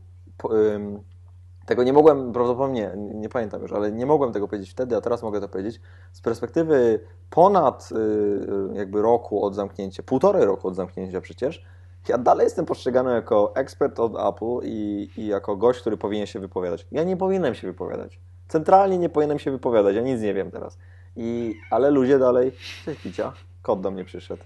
tego 1.67 1.84
nie 1.84 1.93
mogłem, 1.93 2.34
prawdopodobnie, 2.34 2.91
nie, 2.97 3.13
nie 3.13 3.30
pamiętam 3.30 3.62
już, 3.62 3.73
ale 3.73 3.91
nie 3.91 4.06
mogłem 4.06 4.32
tego 4.32 4.47
powiedzieć 4.47 4.71
wtedy, 4.71 4.95
a 4.95 5.01
teraz 5.01 5.23
mogę 5.23 5.41
to 5.41 5.47
powiedzieć. 5.47 5.82
Z 6.12 6.21
perspektywy 6.21 6.99
ponad 7.30 7.89
y, 7.91 7.95
y, 7.95 8.77
jakby 8.77 9.01
roku 9.01 9.43
od 9.45 9.56
zamknięcia, 9.56 10.03
półtorej 10.03 10.45
roku 10.45 10.67
od 10.67 10.75
zamknięcia 10.75 11.21
przecież, 11.21 11.65
ja 12.10 12.17
dalej 12.17 12.43
jestem 12.43 12.65
postrzegany 12.65 13.13
jako 13.13 13.56
ekspert 13.56 13.99
od 13.99 14.15
Apple 14.15 14.60
i, 14.63 15.10
i 15.17 15.27
jako 15.27 15.56
gość, 15.56 15.82
który 15.82 15.97
powinien 15.97 16.27
się 16.27 16.39
wypowiadać. 16.39 16.88
Ja 16.91 17.03
nie 17.03 17.17
powinienem 17.17 17.56
się 17.56 17.67
wypowiadać. 17.67 18.19
Centralnie 18.47 18.97
nie 18.97 19.10
powinienem 19.10 19.39
się 19.39 19.51
wypowiadać, 19.51 19.95
ja 19.95 20.01
nic 20.01 20.21
nie 20.21 20.34
wiem 20.34 20.51
teraz. 20.51 20.77
I, 21.15 21.56
ale 21.71 21.91
ludzie 21.91 22.19
dalej, 22.19 22.51
cześć 22.86 23.01
Kicia, 23.01 23.34
kot 23.62 23.82
do 23.82 23.91
mnie 23.91 24.06
przyszedł. 24.06 24.43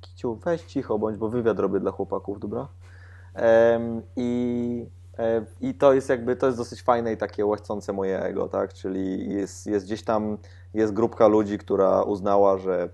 Kiciu, 0.00 0.34
weź 0.34 0.62
cicho 0.62 0.98
bądź, 0.98 1.16
bo 1.16 1.28
wywiad 1.28 1.58
robię 1.58 1.80
dla 1.80 1.90
chłopaków, 1.90 2.40
dobra? 2.40 2.68
Um, 3.34 4.02
I 4.16 4.86
I 5.60 5.74
to 5.74 5.92
jest 5.92 6.08
jakby, 6.08 6.36
to 6.36 6.46
jest 6.46 6.58
dosyć 6.58 6.82
fajne 6.82 7.12
i 7.12 7.16
takie 7.16 7.46
łechcące 7.46 7.92
moje 7.92 8.22
ego, 8.22 8.48
tak? 8.48 8.72
Czyli 8.74 9.34
jest, 9.34 9.66
jest 9.66 9.86
gdzieś 9.86 10.02
tam, 10.02 10.38
jest 10.74 10.92
grupka 10.92 11.26
ludzi, 11.26 11.58
która 11.58 12.02
uznała, 12.02 12.58
że 12.58 12.88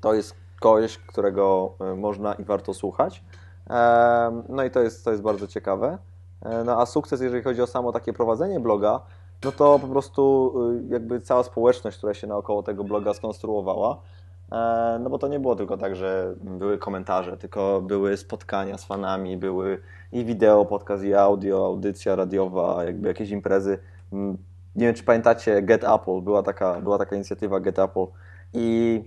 to 0.00 0.14
jest 0.14 0.34
kogoś, 0.60 0.98
którego 0.98 1.74
e, 1.80 1.94
można 1.94 2.34
i 2.34 2.44
warto 2.44 2.74
słuchać. 2.74 3.24
E, 3.70 4.42
no 4.48 4.64
i 4.64 4.70
to 4.70 4.80
jest, 4.80 5.04
to 5.04 5.10
jest 5.10 5.22
bardzo 5.22 5.46
ciekawe. 5.46 5.98
No 6.64 6.80
a 6.80 6.86
sukces, 6.86 7.20
jeżeli 7.20 7.42
chodzi 7.42 7.62
o 7.62 7.66
samo 7.66 7.92
takie 7.92 8.12
prowadzenie 8.12 8.60
bloga, 8.60 9.00
no 9.44 9.52
to 9.52 9.78
po 9.78 9.86
prostu 9.86 10.54
jakby 10.88 11.20
cała 11.20 11.42
społeczność, 11.42 11.98
która 11.98 12.14
się 12.14 12.26
naokoło 12.26 12.62
tego 12.62 12.84
bloga 12.84 13.14
skonstruowała, 13.14 14.00
no 15.00 15.10
bo 15.10 15.18
to 15.18 15.28
nie 15.28 15.40
było 15.40 15.56
tylko 15.56 15.76
tak, 15.76 15.96
że 15.96 16.34
były 16.40 16.78
komentarze, 16.78 17.36
tylko 17.36 17.82
były 17.82 18.16
spotkania 18.16 18.78
z 18.78 18.84
fanami, 18.84 19.36
były 19.36 19.80
i 20.12 20.24
wideo, 20.24 20.64
podcast, 20.64 21.04
i 21.04 21.14
audio, 21.14 21.66
audycja 21.66 22.16
radiowa, 22.16 22.84
jakby 22.84 23.08
jakieś 23.08 23.30
imprezy. 23.30 23.78
Mm, 24.12 24.38
nie 24.76 24.86
wiem, 24.86 24.94
czy 24.94 25.04
pamiętacie 25.04 25.62
Get 25.62 25.84
Apple, 25.84 26.20
była 26.22 26.42
taka, 26.42 26.80
była 26.80 26.98
taka 26.98 27.16
inicjatywa 27.16 27.60
Get 27.60 27.78
Apple 27.78 28.06
i, 28.52 29.02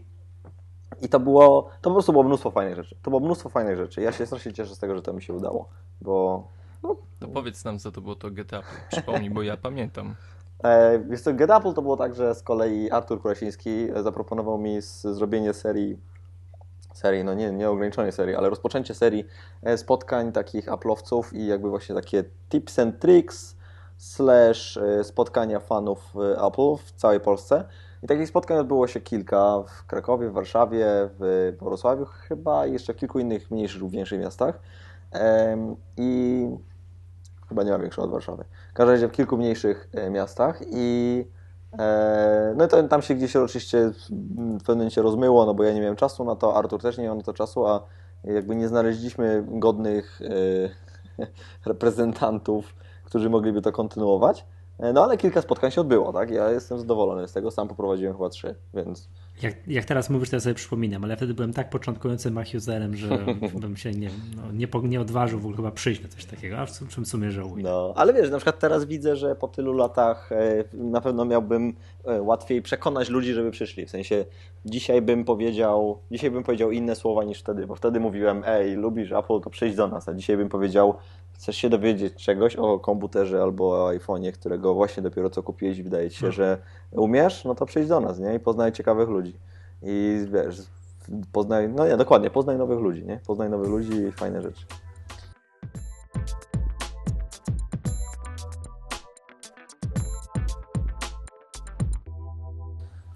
i 1.02 1.10
to 1.10 1.20
było, 1.20 1.70
to 1.82 1.90
po 1.90 1.94
prostu 1.94 2.12
było 2.12 2.24
mnóstwo 2.24 2.52
fajnych 2.52 2.76
rzeczy. 2.76 2.96
To 3.02 3.12
było 3.12 3.20
mnóstwo 3.20 3.50
fajnych 3.50 3.78
rzeczy. 3.78 4.02
Ja 4.02 4.12
się 4.12 4.26
strasznie 4.26 4.54
cieszę 4.54 4.76
z 4.76 4.80
tego, 4.80 4.96
że 4.96 5.02
to 5.02 5.14
mi 5.14 5.22
się 5.22 5.34
udało, 5.34 5.70
bo... 6.02 6.48
No, 6.84 6.96
to 7.20 7.28
powiedz 7.28 7.66
nam, 7.66 7.80
co 7.80 7.92
to 7.92 8.02
było 8.02 8.16
to 8.16 8.32
Get 8.32 8.54
Apple. 8.54 8.68
Przypomnij, 8.92 9.30
bo 9.30 9.42
ja 9.42 9.58
pamiętam. 9.58 10.16
E, 10.64 11.00
wiesz 11.00 11.22
co, 11.22 11.34
Get 11.34 11.52
Apple 11.52 11.74
to 11.74 11.82
było 11.82 11.98
tak, 11.98 12.16
że 12.16 12.36
z 12.36 12.44
kolei 12.44 12.92
Artur 12.92 13.22
Krasiński 13.22 13.88
zaproponował 14.04 14.58
mi 14.58 14.82
zrobienie 15.04 15.54
serii 15.54 15.98
serii, 16.94 17.24
no 17.24 17.34
nie, 17.34 17.52
nie 17.52 17.70
ograniczonej 17.70 18.12
serii, 18.12 18.36
ale 18.36 18.50
rozpoczęcie 18.50 18.94
serii 18.94 19.28
e, 19.64 19.78
spotkań 19.78 20.32
takich 20.32 20.68
Apple'owców 20.68 21.24
i 21.34 21.48
jakby 21.48 21.70
właśnie 21.70 21.96
takie 21.96 22.24
tips 22.50 22.80
and 22.80 23.00
tricks 23.00 23.56
slash 23.98 24.78
e, 24.78 25.04
spotkania 25.04 25.60
fanów 25.60 26.14
Apple 26.48 26.76
w 26.86 26.92
całej 26.92 27.20
Polsce. 27.20 27.64
I 28.04 28.08
takich 28.08 28.28
spotkań 28.28 28.58
odbyło 28.58 28.88
się 28.88 29.02
kilka 29.02 29.64
w 29.68 29.86
Krakowie, 29.86 30.30
w 30.30 30.34
Warszawie, 30.34 30.86
w 31.20 31.54
Wrocławiu 31.62 32.06
chyba 32.06 32.68
i 32.68 32.74
jeszcze 32.74 32.94
w 32.94 32.98
kilku 32.98 33.20
innych 33.20 33.52
mniejszych 33.52 33.82
lub 33.82 33.92
większych 33.92 34.20
miastach. 34.20 34.60
I 35.98 36.48
chyba 37.52 37.64
nie 37.64 37.72
ma 37.72 37.80
większego 37.80 38.04
od 38.04 38.12
Warszawy. 38.12 38.44
W 38.72 38.74
każdym 38.74 38.96
razie 38.96 39.08
w 39.08 39.12
kilku 39.12 39.38
mniejszych 39.38 39.90
miastach 40.12 40.62
i 40.72 41.26
E, 41.80 42.54
no 42.58 42.66
i 42.66 42.68
to, 42.68 42.84
tam 42.84 43.02
się 43.02 43.16
gdzieś 43.16 43.36
oczywiście 43.36 43.92
w 44.10 44.58
pewnym 44.58 44.78
momencie 44.78 45.02
rozmyło, 45.02 45.46
no 45.46 45.54
bo 45.54 45.64
ja 45.64 45.74
nie 45.74 45.82
miałem 45.82 45.96
czasu 45.96 46.26
na 46.26 46.36
to, 46.36 46.56
Artur 46.56 46.82
też 46.82 46.98
nie 46.98 47.04
miał 47.04 47.16
na 47.16 47.22
to 47.22 47.34
czasu, 47.34 47.68
a 47.68 47.84
jakby 48.24 48.56
nie 48.56 48.68
znaleźliśmy 48.68 49.44
godnych 49.48 50.22
e, 51.20 51.26
reprezentantów, 51.70 52.76
którzy 53.04 53.30
mogliby 53.30 53.62
to 53.62 53.72
kontynuować. 53.72 54.46
E, 54.80 54.94
no 54.94 55.04
ale 55.04 55.18
kilka 55.18 55.42
spotkań 55.42 55.72
się 55.72 55.82
odbyło, 55.82 56.14
tak? 56.14 56.32
Ja 56.32 56.50
jestem 56.50 56.80
zadowolony 56.80 57.28
z 57.28 57.34
tego, 57.34 57.52
sam 57.52 57.68
poprowadziłem 57.68 58.14
chyba 58.14 58.30
trzy, 58.30 58.56
więc 58.74 59.10
jak, 59.44 59.54
jak 59.68 59.86
teraz 59.86 60.10
mówisz, 60.10 60.30
to 60.30 60.36
ja 60.36 60.40
sobie 60.40 60.56
przypominam, 60.56 61.04
ale 61.04 61.12
ja 61.12 61.18
wtedy 61.18 61.34
byłem 61.34 61.54
tak 61.54 61.70
początkującym 61.70 62.34
machiuzerem, 62.34 62.96
że 62.96 63.26
bym 63.62 63.78
się 63.78 63.92
nie, 63.92 64.10
no, 64.36 64.52
nie, 64.52 64.68
nie 64.90 65.02
odważył 65.02 65.40
w 65.40 65.42
ogóle 65.42 65.58
chyba 65.58 65.72
przyjść 65.72 66.04
na 66.04 66.10
coś 66.10 66.26
takiego, 66.26 66.58
a 66.58 66.66
w 66.66 66.72
czym 66.90 67.06
w 67.06 67.08
sumie 67.08 67.32
żałuję. 67.32 67.64
No, 67.64 67.94
ale 67.96 68.14
wiesz, 68.14 68.30
na 68.30 68.38
przykład 68.38 68.60
teraz 68.60 68.86
widzę, 68.86 69.16
że 69.16 69.36
po 69.36 69.48
tylu 69.48 69.74
latach 69.74 70.32
e, 70.32 70.64
na 70.74 71.02
pewno 71.02 71.26
miałbym 71.26 71.74
e, 72.06 72.22
łatwiej 72.22 72.62
przekonać 72.62 73.10
ludzi, 73.10 73.34
żeby 73.34 73.52
przyszli. 73.52 73.86
W 73.86 73.90
sensie 73.90 74.26
dzisiaj 74.66 75.02
bym 75.02 75.26
powiedział, 75.26 76.00
dzisiaj 76.12 76.32
bym 76.32 76.44
powiedział 76.44 76.72
inne 76.72 76.96
słowa 76.96 77.24
niż 77.24 77.40
wtedy, 77.40 77.68
bo 77.68 77.76
wtedy 77.76 78.00
mówiłem, 78.00 78.44
ej, 78.46 78.76
lubisz 78.76 79.12
Apple, 79.12 79.42
to 79.44 79.50
przyjdź 79.50 79.76
do 79.76 79.88
nas, 79.88 80.10
a 80.10 80.14
dzisiaj 80.14 80.38
bym 80.38 80.50
powiedział, 80.50 80.94
chcesz 81.42 81.58
się 81.58 81.70
dowiedzieć 81.70 82.14
czegoś 82.14 82.56
o 82.56 82.80
komputerze 82.80 83.42
albo 83.42 83.86
o 83.86 83.94
iPhone'ie, 83.94 84.32
którego 84.32 84.64
go 84.64 84.74
właśnie 84.74 85.04
dopiero 85.04 85.30
co 85.30 85.44
kupiłeś 85.44 85.78
i 85.78 85.84
wydaje 85.84 86.10
ci 86.10 86.20
się, 86.20 86.32
że 86.32 86.58
umiesz, 86.92 87.46
no 87.46 87.56
to 87.56 87.66
przyjdź 87.66 87.88
do 87.88 88.00
nas, 88.00 88.20
nie? 88.20 88.36
I 88.36 88.40
poznaj 88.40 88.72
ciekawych 88.72 89.10
ludzi. 89.10 89.34
I 89.84 90.26
wiesz, 90.34 90.56
poznaj, 91.32 91.70
no 91.70 91.88
nie, 91.88 91.98
dokładnie, 91.98 92.30
poznaj 92.30 92.58
nowych 92.58 92.80
ludzi, 92.80 93.06
nie? 93.06 93.20
Poznaj 93.28 93.50
nowych 93.50 93.70
ludzi 93.70 93.94
i 93.94 94.12
fajne 94.12 94.42
rzeczy. 94.42 94.66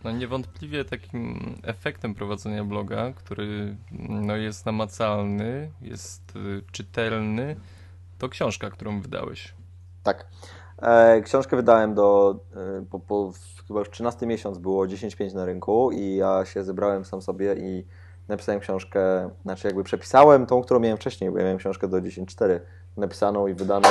No 0.04 0.12
niewątpliwie 0.12 0.86
takim 0.86 1.56
efektem 1.64 2.16
prowadzenia 2.16 2.64
bloga, 2.64 3.14
który 3.14 3.76
no, 4.10 4.36
jest 4.36 4.66
namacalny, 4.66 5.72
jest 5.82 6.36
y, 6.36 6.62
czytelny, 6.72 7.56
to 8.18 8.30
książka, 8.30 8.70
którą 8.70 9.02
wydałeś. 9.02 9.56
Tak. 10.04 10.28
E, 10.82 11.22
książkę 11.22 11.56
wydałem 11.56 11.94
do, 11.94 12.40
e, 12.56 12.86
po, 12.90 13.00
po, 13.00 13.32
chyba 13.68 13.80
już 13.80 13.90
13 13.90 14.28
miesiąc 14.28 14.58
było 14.58 14.86
10.5 14.86 15.36
na 15.36 15.46
rynku 15.46 15.92
i 15.92 16.16
ja 16.16 16.46
się 16.46 16.64
zebrałem 16.64 17.06
sam 17.06 17.22
sobie 17.22 17.56
i 17.56 17.86
napisałem 18.28 18.62
książkę, 18.62 19.30
znaczy 19.42 19.68
jakby 19.68 19.84
przepisałem 19.84 20.46
tą, 20.46 20.62
którą 20.62 20.80
miałem 20.80 20.98
wcześniej, 20.98 21.32
bo 21.32 21.38
ja 21.38 21.44
miałem 21.44 21.58
książkę 21.58 21.88
do 21.88 21.98
10.4 21.98 22.60
napisaną 22.98 23.48
i 23.48 23.54
wydaną. 23.54 23.90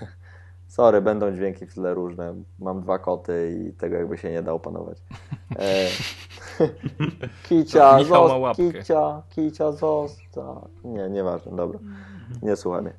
Sorry, 0.68 1.00
będą 1.00 1.32
dźwięki 1.32 1.66
w 1.66 1.74
tle 1.74 1.94
różne. 1.94 2.34
Mam 2.58 2.80
dwa 2.80 2.98
koty 2.98 3.58
i 3.60 3.72
tego 3.72 3.96
jakby 3.96 4.18
się 4.18 4.30
nie 4.30 4.42
da 4.42 4.52
opanować. 4.52 4.98
E, 5.58 5.86
kicia, 7.48 7.98
łapkę. 8.38 8.72
kicia, 8.72 9.22
kicia, 9.30 9.72
zostaw. 9.72 10.68
Nie, 10.84 11.08
nieważne, 11.08 11.56
dobra. 11.56 11.78
Nie 12.42 12.56
słuchaj 12.56 12.82
mnie. 12.82 12.92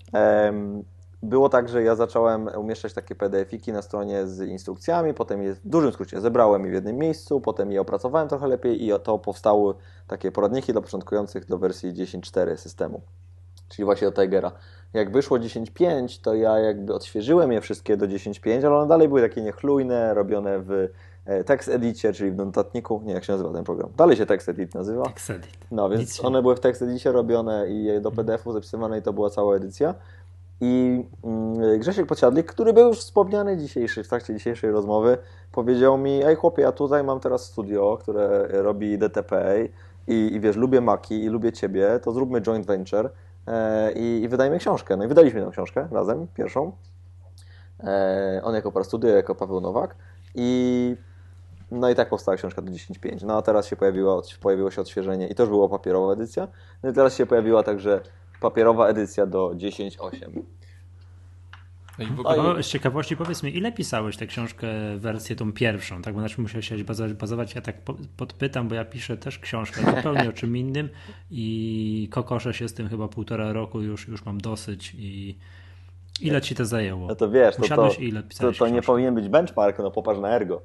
Było 1.24 1.50
tak, 1.50 1.70
że 1.70 1.84
ja 1.84 1.96
zacząłem 1.96 2.50
umieszczać 2.58 2.94
takie 2.94 3.16
PDF-iki 3.16 3.74
na 3.74 3.82
stronie 3.82 4.28
z 4.28 4.42
instrukcjami, 4.42 5.14
potem 5.14 5.44
je 5.44 5.54
w 5.54 5.68
dużym 5.68 5.92
skrócie 5.92 6.22
zebrałem 6.22 6.66
je 6.66 6.72
w 6.72 6.74
jednym 6.74 6.98
miejscu, 6.98 7.42
potem 7.42 7.72
je 7.72 7.82
opracowałem 7.82 8.28
trochę 8.28 8.48
lepiej 8.48 8.86
i 8.86 8.92
to 9.04 9.20
powstały 9.20 9.74
takie 10.08 10.32
poradniki 10.32 10.72
dla 10.72 10.82
początkujących 10.82 11.46
do 11.46 11.58
wersji 11.58 11.94
10.4 11.94 12.58
systemu, 12.58 13.02
czyli 13.70 13.86
właśnie 13.86 14.12
do 14.12 14.22
Tigera. 14.22 14.52
Jak 14.94 15.12
wyszło 15.12 15.38
10.5, 15.38 16.22
to 16.22 16.36
ja 16.36 16.60
jakby 16.60 16.94
odświeżyłem 16.94 17.52
je 17.52 17.62
wszystkie 17.62 17.98
do 17.98 18.06
10.5, 18.06 18.66
ale 18.66 18.76
one 18.76 18.88
dalej 18.88 19.08
były 19.08 19.22
takie 19.22 19.42
niechlujne, 19.42 20.14
robione 20.14 20.60
w 20.60 20.90
text 21.46 21.70
edicie, 21.70 22.14
czyli 22.14 22.32
w 22.32 22.36
notatniku. 22.36 23.02
Nie, 23.06 23.14
jak 23.14 23.24
się 23.24 23.34
nazywa 23.34 23.54
ten 23.54 23.64
program? 23.64 23.90
Dalej 23.98 24.18
się 24.18 24.26
text 24.26 24.50
edit 24.50 24.76
nazywa. 24.76 25.04
Texedit. 25.04 25.58
No, 25.72 25.90
więc 25.90 26.02
Nic 26.02 26.26
one 26.26 26.42
były 26.42 26.56
w 26.56 26.60
tekst 26.60 26.82
edicie 26.82 27.12
robione 27.12 27.70
i 27.70 28.02
do 28.02 28.12
PDF-u 28.12 28.54
zapisywane 28.54 29.00
i 29.00 29.02
to 29.02 29.14
była 29.14 29.30
cała 29.30 29.56
edycja. 29.56 29.96
I 30.62 31.04
mm, 31.24 31.80
Grzesiek 31.80 32.06
Podsiadlik, 32.06 32.46
który 32.46 32.74
był 32.74 32.88
już 32.88 33.00
wspomniany 33.00 33.58
dzisiejszy, 33.58 34.04
w 34.04 34.08
trakcie 34.08 34.34
dzisiejszej 34.34 34.72
rozmowy, 34.72 35.18
powiedział 35.52 35.98
mi, 35.98 36.24
ej 36.24 36.36
chłopie, 36.36 36.62
ja 36.62 36.72
tutaj 36.72 37.04
mam 37.04 37.20
teraz 37.20 37.46
studio, 37.46 37.98
które 38.02 38.48
robi 38.48 38.98
DTP 38.98 39.56
i, 40.08 40.30
i 40.34 40.40
wiesz, 40.40 40.56
lubię 40.56 40.82
Maki 40.82 41.24
i 41.24 41.28
lubię 41.28 41.52
Ciebie, 41.52 42.00
to 42.04 42.12
zróbmy 42.12 42.42
joint 42.42 42.66
venture 42.66 43.10
e, 43.48 43.92
i, 43.92 44.22
i 44.24 44.28
wydajmy 44.28 44.60
książkę. 44.60 44.98
No 44.98 45.04
i 45.04 45.08
wydaliśmy 45.08 45.46
tę 45.46 45.52
książkę 45.52 45.88
razem, 45.92 46.28
pierwszą. 46.34 46.72
E, 47.80 48.42
on 48.44 48.56
jako 48.56 48.72
Parastudio, 48.72 49.10
ja 49.10 49.16
jako 49.16 49.36
Paweł 49.36 49.62
Nowak 49.62 49.96
i 50.36 50.96
no 51.72 51.90
i 51.90 51.96
tak 51.96 52.10
powstała 52.10 52.38
książka 52.38 52.62
do 52.62 52.72
10.5. 52.72 53.24
No 53.26 53.38
a 53.38 53.42
teraz 53.42 53.68
się 53.68 53.76
pojawiło, 53.76 54.24
pojawiło 54.42 54.72
się 54.72 54.82
odświeżenie 54.82 55.28
i 55.28 55.36
to 55.36 55.44
już 55.44 55.50
była 55.50 55.70
papierowa 55.70 56.14
edycja. 56.14 56.48
No 56.84 56.90
i 56.90 56.94
teraz 56.94 57.18
się 57.18 57.26
pojawiła 57.26 57.64
także 57.64 58.02
papierowa 58.42 58.88
edycja 58.88 59.26
do 59.26 59.50
10.8. 59.50 60.42
No 62.00 62.06
i 62.06 62.08
w 62.08 62.20
Oj. 62.26 62.40
ogóle 62.40 62.60
O, 62.60 62.64
z 62.64 62.68
ciekawości 62.68 63.18
powiedz 63.18 63.44
mi, 63.44 63.58
ile 63.58 63.72
pisałeś 63.72 64.18
tę 64.18 64.28
książkę, 64.28 64.68
wersję 64.98 65.36
tą 65.36 65.54
pierwszą, 65.54 66.02
tak? 66.02 66.14
Bo 66.14 66.22
na 66.22 66.30
czym 66.30 66.42
musiałeś 66.42 66.84
bazować, 66.84 67.14
bazować? 67.14 67.56
Ja 67.56 67.62
tak 67.62 67.82
po- 67.82 67.98
podpytam, 68.18 68.68
bo 68.68 68.76
ja 68.76 68.86
piszę 68.86 69.18
też 69.18 69.40
książkę 69.40 69.82
zupełnie 69.96 70.30
o 70.30 70.34
czym 70.34 70.58
innym 70.58 70.90
i 71.32 72.08
kokoszę 72.12 72.54
się 72.54 72.70
z 72.70 72.74
tym 72.74 72.90
chyba 72.90 73.08
półtora 73.08 73.54
roku, 73.54 73.82
już, 73.82 74.08
już 74.08 74.26
mam 74.26 74.42
dosyć 74.42 74.96
i 74.98 75.38
ile 76.22 76.42
ci 76.42 76.56
to 76.56 76.66
zajęło? 76.66 77.08
No 77.08 77.16
to 77.16 77.30
wiesz, 77.30 77.56
to, 77.56 77.76
to, 77.76 77.90
ile 78.00 78.24
to, 78.24 78.30
pisałeś 78.30 78.58
to 78.58 78.66
nie 78.66 78.72
książkę? 78.72 78.88
powinien 78.88 79.16
być 79.16 79.30
benchmark, 79.30 79.80
no 79.80 79.92
popatrz 79.92 80.20
na 80.20 80.30
Ergo. 80.30 80.62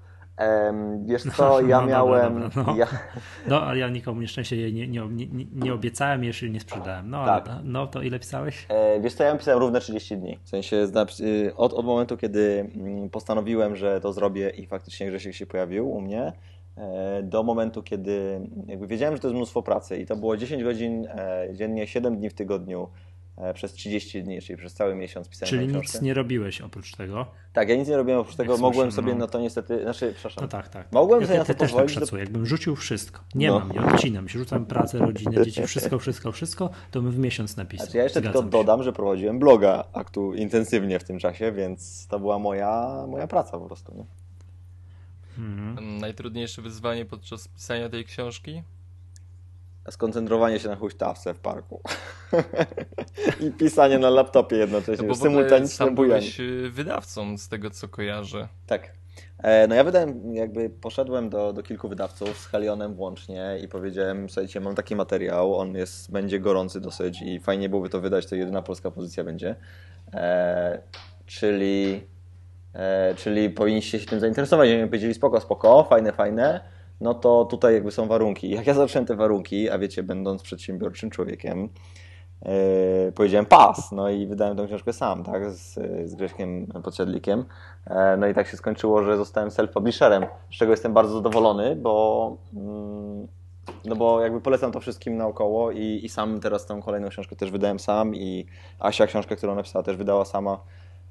Wiesz 1.04 1.22
co, 1.22 1.60
ja 1.60 1.80
no 1.80 1.86
dobra, 1.86 1.86
miałem... 1.86 2.40
dobra, 2.40 2.64
no. 2.66 2.76
Ja, 2.76 2.86
No, 3.46 3.62
ale 3.62 3.78
ja 3.78 3.88
nikomu 3.88 4.20
nieszczęście 4.20 4.56
jej 4.56 4.74
nie, 4.74 4.88
nie, 4.88 5.08
nie, 5.08 5.46
nie, 5.52 5.74
obiecałem, 5.74 6.24
jeszcze 6.24 6.48
nie 6.50 6.60
sprzedałem. 6.60 7.10
No, 7.10 7.24
Tak. 7.24 7.48
ale, 7.48 7.60
no 7.64 7.86
to 7.86 8.02
ile 8.02 8.18
pisałeś? 8.18 8.66
E, 8.68 9.00
Wiesz 9.00 9.14
co, 9.14 9.24
ja 9.24 9.36
pisałem 9.36 9.60
równe 9.60 9.80
30 9.80 10.16
dni. 10.16 10.38
W 10.44 10.48
sensie 10.48 10.76
y, 11.20 11.56
od, 11.56 11.72
od 11.72 11.86
momentu, 11.86 12.16
kiedy 12.16 12.70
mm, 12.76 13.10
postanowiłem, 13.10 13.76
że 13.76 14.00
to 14.00 14.12
zrobię 14.12 14.50
i 14.50 14.66
faktycznie 14.66 15.06
Grzesiek 15.06 15.34
się 15.34 15.46
pojawił 15.46 15.90
u 15.90 16.00
mnie, 16.00 16.32
e, 16.76 17.22
do 17.22 17.42
momentu, 17.42 17.82
kiedy 17.82 18.40
jakby 18.66 18.86
wiedziałem, 18.86 19.16
że 19.16 19.20
to 19.22 19.28
jest 19.28 19.36
mnóstwo 19.36 19.62
pracy 19.62 19.98
i 19.98 20.06
to 20.06 20.16
było 20.16 20.36
10 20.36 20.64
godzin 20.64 21.06
e, 21.06 21.48
dziennie, 21.52 21.86
7 21.86 22.16
dni 22.16 22.30
w 22.30 22.34
tygodniu 22.34 22.88
przez 23.54 23.72
30 23.72 24.22
dni, 24.22 24.42
czyli 24.42 24.56
przez 24.56 24.74
cały 24.74 24.94
miesiąc 24.94 25.28
pisałem 25.28 25.50
Czyli 25.50 25.66
nic 25.76 26.02
nie 26.02 26.14
robiłeś 26.14 26.60
oprócz 26.60 26.96
tego? 26.96 27.26
Tak, 27.52 27.68
ja 27.68 27.76
nic 27.76 27.88
nie 27.88 27.96
robiłem 27.96 28.20
oprócz 28.20 28.36
tego, 28.36 28.52
Jak 28.52 28.60
mogłem 28.60 28.90
słyszę, 28.90 28.96
sobie 28.96 29.12
no. 29.12 29.18
na 29.18 29.26
to 29.26 29.40
niestety, 29.40 29.82
znaczy, 29.82 30.12
przepraszam, 30.14 30.42
No 30.44 30.48
tak, 30.48 30.68
tak. 30.68 30.92
Mogłem 30.92 31.20
ja 31.20 31.26
sobie 31.26 31.38
na 31.38 31.44
to 31.44 31.54
też 31.54 31.58
tak 31.58 31.68
pozwolić, 31.68 31.92
szacuję. 31.92 32.22
Jakbym 32.22 32.46
rzucił 32.46 32.76
wszystko. 32.76 33.20
Nie 33.34 33.48
No. 33.48 33.58
mam, 33.58 33.72
nie 33.72 33.80
odcinam 33.80 34.28
się, 34.28 34.38
rzucam 34.38 34.66
pracę, 34.66 34.98
rodzinę, 34.98 35.44
dzieci, 35.44 35.66
wszystko, 35.66 35.98
wszystko, 35.98 36.32
wszystko, 36.32 36.70
to 36.90 37.02
bym 37.02 37.10
w 37.12 37.18
miesiąc 37.18 37.56
napisał. 37.56 37.86
Znaczy 37.86 37.98
ja 37.98 38.04
jeszcze 38.04 38.20
Zgadzam 38.20 38.42
tylko 38.42 38.58
się. 38.58 38.64
dodam, 38.64 38.82
że 38.82 38.92
prowadziłem 38.92 39.38
bloga 39.38 39.84
aktu 39.92 40.34
intensywnie 40.34 40.98
w 40.98 41.04
tym 41.04 41.18
czasie, 41.18 41.52
więc 41.52 42.06
to 42.06 42.18
była 42.20 42.38
moja, 42.38 43.04
moja 43.08 43.26
praca 43.26 43.58
po 43.58 43.66
prostu. 43.66 43.94
Nie? 43.94 44.04
Mhm. 45.38 45.98
najtrudniejsze 45.98 46.62
wyzwanie 46.62 47.04
podczas 47.04 47.48
pisania 47.48 47.88
tej 47.88 48.04
książki? 48.04 48.62
Skoncentrowanie 49.90 50.58
się 50.58 50.68
na 50.68 50.76
huśtawce 50.76 51.34
w 51.34 51.38
parku. 51.38 51.80
I 53.46 53.50
pisanie 53.50 53.98
na 53.98 54.10
laptopie 54.10 54.56
jednocześnie, 54.56 55.06
No 55.08 55.14
symultaniczne 55.14 55.90
bujanie. 55.90 56.20
byłeś 56.20 56.40
y, 56.40 56.70
wydawcą 56.70 57.38
z 57.38 57.48
tego 57.48 57.70
co 57.70 57.88
kojarzę. 57.88 58.48
Tak. 58.66 58.92
E, 59.38 59.66
No 59.68 59.74
ja 59.74 59.84
wydałem, 59.84 60.34
jakby 60.34 60.70
poszedłem 60.70 61.28
do, 61.30 61.52
do 61.52 61.62
kilku 61.62 61.88
wydawców 61.88 62.38
z 62.38 62.46
Helionem 62.46 62.94
włącznie 62.94 63.58
i 63.64 63.68
powiedziałem, 63.68 64.28
słuchajcie, 64.30 64.60
mam 64.60 64.74
taki 64.74 64.96
materiał, 64.96 65.56
on 65.56 65.74
jest, 65.74 66.12
będzie 66.12 66.40
gorący 66.40 66.80
dosyć 66.80 67.22
i 67.22 67.40
fajnie 67.40 67.68
byłoby 67.68 67.88
to 67.88 68.00
wydać, 68.00 68.26
to 68.26 68.34
jedyna 68.36 68.62
polska 68.62 68.90
pozycja 68.90 69.24
będzie. 69.24 69.56
E, 70.14 70.82
czyli, 71.26 72.06
e, 72.74 73.14
czyli 73.14 73.50
powinniście 73.50 74.00
się 74.00 74.06
tym 74.06 74.20
zainteresować. 74.20 74.68
I 74.68 74.74
oni 74.74 74.86
powiedzieli, 74.86 75.14
spoko, 75.14 75.40
spoko, 75.40 75.84
fajne, 75.84 76.12
fajne, 76.12 76.60
no 77.00 77.14
to 77.14 77.44
tutaj 77.44 77.74
jakby 77.74 77.90
są 77.90 78.06
warunki. 78.06 78.50
Jak 78.50 78.66
ja 78.66 78.74
zacząłem 78.74 79.06
te 79.06 79.16
warunki, 79.16 79.70
a 79.70 79.78
wiecie, 79.78 80.02
będąc 80.02 80.42
przedsiębiorczym 80.42 81.10
człowiekiem, 81.10 81.68
Yy, 82.44 83.12
powiedziałem 83.12 83.46
pas, 83.46 83.92
no 83.92 84.10
i 84.10 84.26
wydałem 84.26 84.56
tę 84.56 84.66
książkę 84.66 84.92
sam, 84.92 85.24
tak, 85.24 85.50
z, 85.50 85.74
z 86.10 86.14
Grześkiem 86.14 86.66
Podsiadlikiem. 86.66 87.44
E, 87.86 88.16
No 88.16 88.26
i 88.26 88.34
tak 88.34 88.46
się 88.48 88.56
skończyło, 88.56 89.02
że 89.02 89.16
zostałem 89.16 89.50
self-publisherem, 89.50 90.26
z 90.50 90.54
czego 90.56 90.70
jestem 90.72 90.92
bardzo 90.92 91.14
zadowolony, 91.14 91.76
bo, 91.76 92.36
mm, 92.56 93.28
no 93.84 93.96
bo 93.96 94.20
jakby 94.20 94.40
polecam 94.40 94.72
to 94.72 94.80
wszystkim 94.80 95.16
naokoło 95.16 95.70
i, 95.70 96.00
i 96.02 96.08
sam 96.08 96.40
teraz 96.40 96.66
tą 96.66 96.82
kolejną 96.82 97.08
książkę 97.08 97.36
też 97.36 97.50
wydałem 97.50 97.78
sam 97.78 98.14
i 98.14 98.46
Asia 98.80 99.06
książkę, 99.06 99.36
którą 99.36 99.54
napisała 99.54 99.82
też 99.82 99.96
wydała 99.96 100.24
sama. 100.24 100.60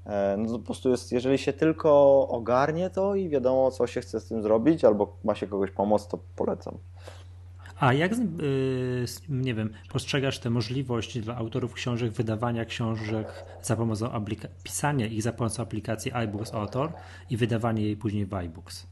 E, 0.05 0.35
No 0.37 0.45
to 0.51 0.59
po 0.59 0.65
prostu 0.65 0.89
jest, 0.89 1.11
jeżeli 1.11 1.37
się 1.37 1.53
tylko 1.53 1.91
ogarnie 2.27 2.89
to 2.89 3.15
i 3.15 3.29
wiadomo, 3.29 3.71
co 3.71 3.87
się 3.87 4.01
chce 4.01 4.19
z 4.19 4.25
tym 4.27 4.43
zrobić, 4.43 4.85
albo 4.85 5.17
ma 5.23 5.35
się 5.35 5.47
kogoś 5.47 5.71
pomóc, 5.71 6.07
to 6.07 6.19
polecam. 6.35 6.77
A 7.79 7.93
jak, 7.93 8.13
y, 8.13 9.05
nie 9.29 9.53
wiem, 9.53 9.73
postrzegasz 9.91 10.39
tę 10.39 10.49
możliwość 10.49 11.19
dla 11.19 11.35
autorów 11.35 11.73
książek 11.73 12.11
wydawania 12.11 12.65
książek 12.65 13.45
za 13.61 13.75
pomocą 13.75 14.07
aplika- 14.07 14.47
pisania 14.63 15.05
ich 15.07 15.21
za 15.21 15.33
pomocą 15.33 15.63
aplikacji 15.63 16.11
iBooks 16.11 16.53
Author 16.53 16.91
i 17.29 17.37
wydawanie 17.37 17.81
jej 17.81 17.97
później 17.97 18.25
w 18.25 18.33
iBooks? 18.33 18.87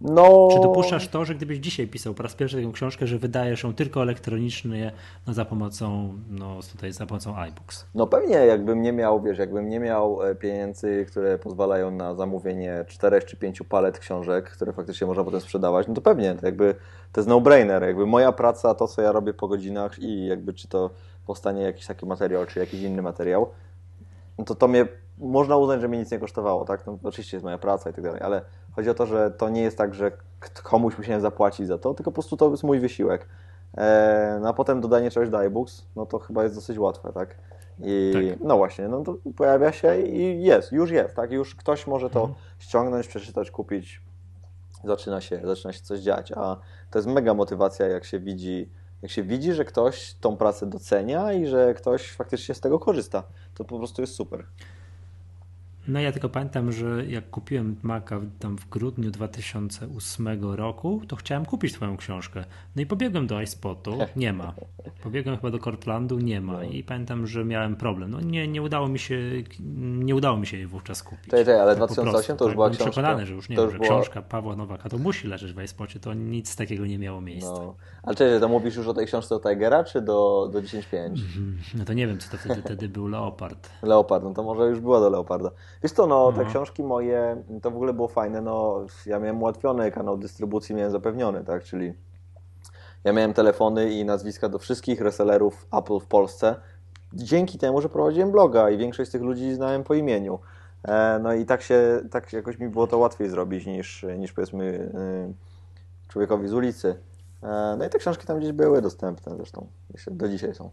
No... 0.00 0.48
Czy 0.52 0.60
dopuszczasz 0.60 1.08
to, 1.08 1.24
że 1.24 1.34
gdybyś 1.34 1.58
dzisiaj 1.58 1.88
pisał 1.88 2.14
po 2.14 2.22
raz 2.22 2.34
pierwszy 2.34 2.62
tę 2.62 2.72
książkę, 2.72 3.06
że 3.06 3.18
wydajesz 3.18 3.62
ją 3.62 3.74
tylko 3.74 4.02
elektronicznie 4.02 4.92
no, 5.26 5.34
za 5.34 5.44
pomocą, 5.44 6.14
no 6.30 6.60
tutaj 6.72 6.92
za 6.92 7.06
pomocą 7.06 7.36
iBooks? 7.36 7.86
No 7.94 8.06
pewnie, 8.06 8.34
jakbym 8.34 8.82
nie 8.82 8.92
miał, 8.92 9.22
wiesz, 9.22 9.38
jakbym 9.38 9.68
nie 9.68 9.80
miał 9.80 10.22
e, 10.22 10.34
pieniędzy, 10.34 11.06
które 11.08 11.38
pozwalają 11.38 11.90
na 11.90 12.14
zamówienie 12.14 12.84
czterech 12.88 13.24
czy 13.24 13.36
pięciu 13.36 13.64
palet 13.64 13.98
książek, 13.98 14.50
które 14.50 14.72
faktycznie 14.72 15.06
można 15.06 15.24
potem 15.24 15.40
sprzedawać, 15.40 15.88
no 15.88 15.94
to 15.94 16.00
pewnie, 16.00 16.34
to 16.34 16.46
jakby 16.46 16.74
to 17.12 17.20
jest 17.20 17.28
no-brainer, 17.28 17.82
jakby 17.82 18.06
moja 18.06 18.32
praca, 18.32 18.74
to 18.74 18.88
co 18.88 19.02
ja 19.02 19.12
robię 19.12 19.34
po 19.34 19.48
godzinach 19.48 19.98
i 19.98 20.26
jakby 20.26 20.52
czy 20.52 20.68
to 20.68 20.90
powstanie 21.26 21.62
jakiś 21.62 21.86
taki 21.86 22.06
materiał, 22.06 22.46
czy 22.46 22.58
jakiś 22.58 22.82
inny 22.82 23.02
materiał, 23.02 23.50
to 24.44 24.54
to 24.54 24.68
mnie, 24.68 24.86
można 25.18 25.56
uznać, 25.56 25.80
że 25.80 25.88
mnie 25.88 25.98
nic 25.98 26.10
nie 26.10 26.18
kosztowało, 26.18 26.64
tak? 26.64 26.86
No 26.86 26.98
oczywiście 27.02 27.36
jest 27.36 27.44
moja 27.44 27.58
praca 27.58 27.90
i 27.90 27.92
tak 27.92 28.04
dalej, 28.04 28.20
ale 28.22 28.42
chodzi 28.72 28.90
o 28.90 28.94
to, 28.94 29.06
że 29.06 29.30
to 29.30 29.48
nie 29.48 29.62
jest 29.62 29.78
tak, 29.78 29.94
że 29.94 30.12
komuś 30.62 30.98
musiałem 30.98 31.20
zapłacić 31.20 31.66
za 31.66 31.78
to, 31.78 31.94
tylko 31.94 32.10
po 32.10 32.14
prostu 32.14 32.36
to 32.36 32.50
jest 32.50 32.62
mój 32.64 32.80
wysiłek. 32.80 33.28
E, 33.78 34.38
no 34.42 34.48
a 34.48 34.52
potem 34.52 34.80
dodanie 34.80 35.10
czegoś 35.10 35.28
do 35.30 35.38
iBooks, 35.38 35.86
no 35.96 36.06
to 36.06 36.18
chyba 36.18 36.42
jest 36.42 36.54
dosyć 36.54 36.78
łatwe, 36.78 37.12
tak? 37.12 37.36
I 37.80 38.10
Tak. 38.14 38.40
no 38.48 38.56
właśnie, 38.56 38.88
no 38.88 39.02
to 39.02 39.16
pojawia 39.36 39.72
się 39.72 40.00
i 40.00 40.42
jest, 40.42 40.72
już 40.72 40.90
jest, 40.90 41.16
tak? 41.16 41.32
Już 41.32 41.54
ktoś 41.54 41.86
może 41.86 42.10
to 42.10 42.20
Mhm. 42.20 42.38
ściągnąć, 42.58 43.06
przeczytać, 43.08 43.50
kupić. 43.50 44.02
Zaczyna 44.84 45.20
się, 45.20 45.40
zaczyna 45.44 45.72
się 45.72 45.82
coś 45.82 46.00
dziać, 46.00 46.32
a 46.32 46.56
to 46.90 46.98
jest 46.98 47.08
mega 47.08 47.34
motywacja, 47.34 47.86
jak 47.86 48.04
się 48.04 48.18
widzi, 48.18 48.70
jak 49.02 49.10
się 49.10 49.22
widzi, 49.22 49.52
że 49.52 49.64
ktoś 49.64 50.14
tą 50.14 50.36
pracę 50.36 50.66
docenia 50.66 51.32
i 51.32 51.46
że 51.46 51.74
ktoś 51.74 52.10
faktycznie 52.10 52.54
z 52.54 52.60
tego 52.60 52.78
korzysta. 52.78 53.22
To 53.54 53.64
po 53.64 53.78
prostu 53.78 54.02
jest 54.02 54.14
super. 54.14 54.46
No 55.88 56.00
ja 56.00 56.12
tylko 56.12 56.28
pamiętam, 56.28 56.72
że 56.72 57.06
jak 57.06 57.30
kupiłem 57.30 57.76
Maca 57.82 58.20
tam 58.38 58.58
w 58.58 58.68
grudniu 58.68 59.10
2008 59.10 60.28
roku, 60.54 61.00
to 61.08 61.16
chciałem 61.16 61.44
kupić 61.46 61.72
twoją 61.72 61.96
książkę. 61.96 62.44
No 62.76 62.82
i 62.82 62.86
pobiegłem 62.86 63.26
do 63.26 63.40
iSpotu, 63.42 63.98
nie 64.16 64.32
ma. 64.32 64.54
Pobiegłem 65.02 65.36
chyba 65.36 65.50
do 65.50 65.58
Cortlandu, 65.58 66.18
nie 66.18 66.40
ma. 66.40 66.64
I 66.64 66.84
pamiętam, 66.84 67.26
że 67.26 67.44
miałem 67.44 67.76
problem. 67.76 68.10
No 68.10 68.20
nie, 68.20 68.48
nie 68.48 68.62
udało 68.62 68.88
mi 68.88 68.98
się, 68.98 69.18
nie 69.78 70.14
udało 70.14 70.36
mi 70.36 70.46
się 70.46 70.56
jej 70.56 70.66
wówczas 70.66 71.02
kupić. 71.02 71.24
Czekaj, 71.24 71.40
czekaj, 71.44 71.60
ale 71.60 71.76
Tak 71.76 71.88
po 71.88 71.94
2008 71.94 72.12
prostu, 72.12 72.36
to 72.36 72.44
już 72.44 72.50
tak? 72.50 72.56
była 72.56 72.66
Byłem 72.68 72.76
książka. 72.76 72.90
przekonany, 72.90 73.26
że 73.26 73.34
już 73.34 73.48
nie 73.48 73.56
To 73.56 73.62
już 73.62 73.72
że 73.72 73.78
była- 73.78 73.88
książka 73.90 74.22
Pawła 74.22 74.56
Nowaka 74.56 74.88
to 74.88 74.98
musi 74.98 75.28
leżeć 75.28 75.52
w 75.52 75.62
iSpocie, 75.62 76.00
to 76.00 76.14
nic 76.14 76.56
takiego 76.56 76.86
nie 76.86 76.98
miało 76.98 77.20
miejsca. 77.20 77.50
No. 77.52 77.56
No. 77.66 77.74
Ale 78.02 78.16
czekaj, 78.16 78.40
to 78.40 78.48
mówisz 78.48 78.76
już 78.76 78.86
o 78.86 78.94
tej 78.94 79.06
książce 79.06 79.34
o 79.34 79.40
Tigera, 79.40 79.84
czy 79.84 80.00
do, 80.00 80.48
do 80.52 80.62
10.5? 80.62 81.10
no 81.78 81.84
to 81.84 81.92
nie 81.92 82.06
wiem, 82.06 82.18
co 82.18 82.30
to 82.30 82.36
wtedy, 82.36 82.62
wtedy 82.62 82.88
był 82.88 83.08
Leopard. 83.08 83.70
Leopard, 83.82 84.24
no 84.24 84.34
to 84.34 84.42
może 84.42 84.62
już 84.68 84.80
była 84.80 85.00
do 85.00 85.10
Leoparda. 85.10 85.50
Wiesz 85.82 85.92
co, 85.92 86.06
no, 86.06 86.32
te 86.32 86.42
No. 86.44 86.50
książki 86.50 86.82
moje, 86.82 87.42
to 87.62 87.70
w 87.70 87.74
ogóle 87.74 87.92
było 87.92 88.08
fajne, 88.08 88.40
no, 88.40 88.80
ja 89.06 89.18
miałem 89.18 89.42
ułatwiony 89.42 89.90
kanał 89.90 90.18
dystrybucji, 90.18 90.74
miałem 90.74 90.92
zapewniony, 90.92 91.44
tak, 91.44 91.62
czyli 91.64 91.94
ja 93.04 93.12
miałem 93.12 93.34
telefony 93.34 93.90
i 93.92 94.04
nazwiska 94.04 94.48
do 94.48 94.58
wszystkich 94.58 95.00
resellerów 95.00 95.66
Apple 95.72 95.98
w 96.00 96.06
Polsce, 96.06 96.54
dzięki 97.12 97.58
temu, 97.58 97.80
że 97.80 97.88
prowadziłem 97.88 98.30
bloga 98.30 98.70
i 98.70 98.76
większość 98.76 99.08
z 99.08 99.12
tych 99.12 99.22
ludzi 99.22 99.54
znałem 99.54 99.84
po 99.84 99.94
imieniu. 99.94 100.38
E, 100.84 101.18
No 101.22 101.34
i 101.34 101.44
tak 101.46 101.62
się, 101.62 102.00
tak 102.10 102.32
jakoś 102.32 102.58
mi 102.58 102.68
było 102.68 102.86
to 102.86 102.98
łatwiej 102.98 103.28
zrobić 103.28 103.66
niż, 103.66 104.06
niż 104.18 104.32
powiedzmy 104.32 104.64
y, 104.64 106.08
człowiekowi 106.08 106.48
z 106.48 106.52
ulicy. 106.52 106.96
E, 107.42 107.76
No 107.78 107.84
i 107.84 107.88
te 107.88 107.98
książki 107.98 108.26
tam 108.26 108.38
gdzieś 108.38 108.52
były 108.52 108.82
dostępne 108.82 109.36
zresztą, 109.36 109.66
jeszcze 109.92 110.10
do 110.10 110.28
dzisiaj 110.28 110.54
są. 110.54 110.70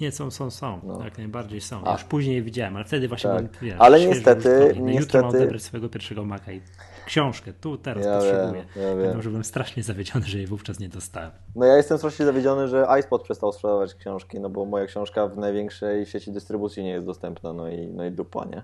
Nie, 0.00 0.12
są, 0.12 0.30
są, 0.30 0.50
są. 0.50 0.80
No. 0.82 1.04
Jak 1.04 1.18
najbardziej 1.18 1.60
są. 1.60 1.84
A. 1.84 1.92
Już 1.92 2.04
później 2.04 2.42
widziałem, 2.42 2.76
ale 2.76 2.84
wtedy 2.84 3.08
właśnie 3.08 3.30
Tak. 3.30 3.38
byłem, 3.42 3.54
wiesz, 3.62 3.74
Ale 3.78 4.06
niestety-. 4.06 4.48
No 4.58 4.64
Jutro 4.66 4.82
mam 4.82 4.92
niestety- 4.92 5.26
odebrać 5.26 5.62
swojego 5.62 5.88
pierwszego 5.88 6.24
Maca 6.24 6.52
i 6.52 6.60
książkę 7.06 7.52
tu, 7.52 7.76
teraz 7.78 8.04
Ja 8.04 8.12
potrzebuję. 8.18 8.64
wiem, 8.76 8.84
ja 8.84 8.96
wiem. 9.12 9.22
że 9.22 9.28
byłem 9.28 9.44
strasznie 9.44 9.82
zawiedziony, 9.82 10.24
że 10.26 10.38
jej 10.38 10.46
wówczas 10.46 10.78
nie 10.80 10.88
dostałem. 10.88 11.30
No 11.56 11.66
ja 11.66 11.76
jestem 11.76 11.98
strasznie 11.98 12.26
zawiedziony, 12.26 12.68
że 12.68 12.86
iSpot 13.00 13.22
przestał 13.22 13.52
sprzedawać 13.52 13.94
książki, 13.94 14.40
no 14.40 14.50
bo 14.50 14.64
moja 14.64 14.86
książka 14.86 15.26
w 15.28 15.38
największej 15.38 16.06
sieci 16.06 16.32
dystrybucji 16.32 16.82
nie 16.84 16.90
jest 16.90 17.06
dostępna, 17.06 17.52
no 17.52 17.68
i, 17.68 17.86
no 17.88 18.04
i 18.04 18.10
dupa, 18.10 18.44
nie? 18.44 18.62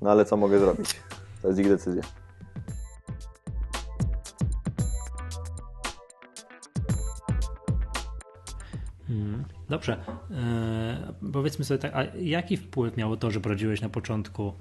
No 0.00 0.10
ale 0.10 0.24
co 0.24 0.36
mogę 0.36 0.58
zrobić? 0.58 1.00
To 1.42 1.48
jest 1.48 1.60
ich 1.60 1.68
decyzja. 1.68 2.02
Mhm. 9.08 9.44
Dobrze. 9.68 9.96
E, 10.30 11.30
powiedzmy 11.32 11.64
sobie 11.64 11.78
tak, 11.78 11.92
a 11.94 12.04
jaki 12.16 12.56
wpływ 12.56 12.96
miało 12.96 13.16
to, 13.16 13.30
że 13.30 13.40
prowadziłeś 13.40 13.80
na 13.80 13.88
początku 13.88 14.52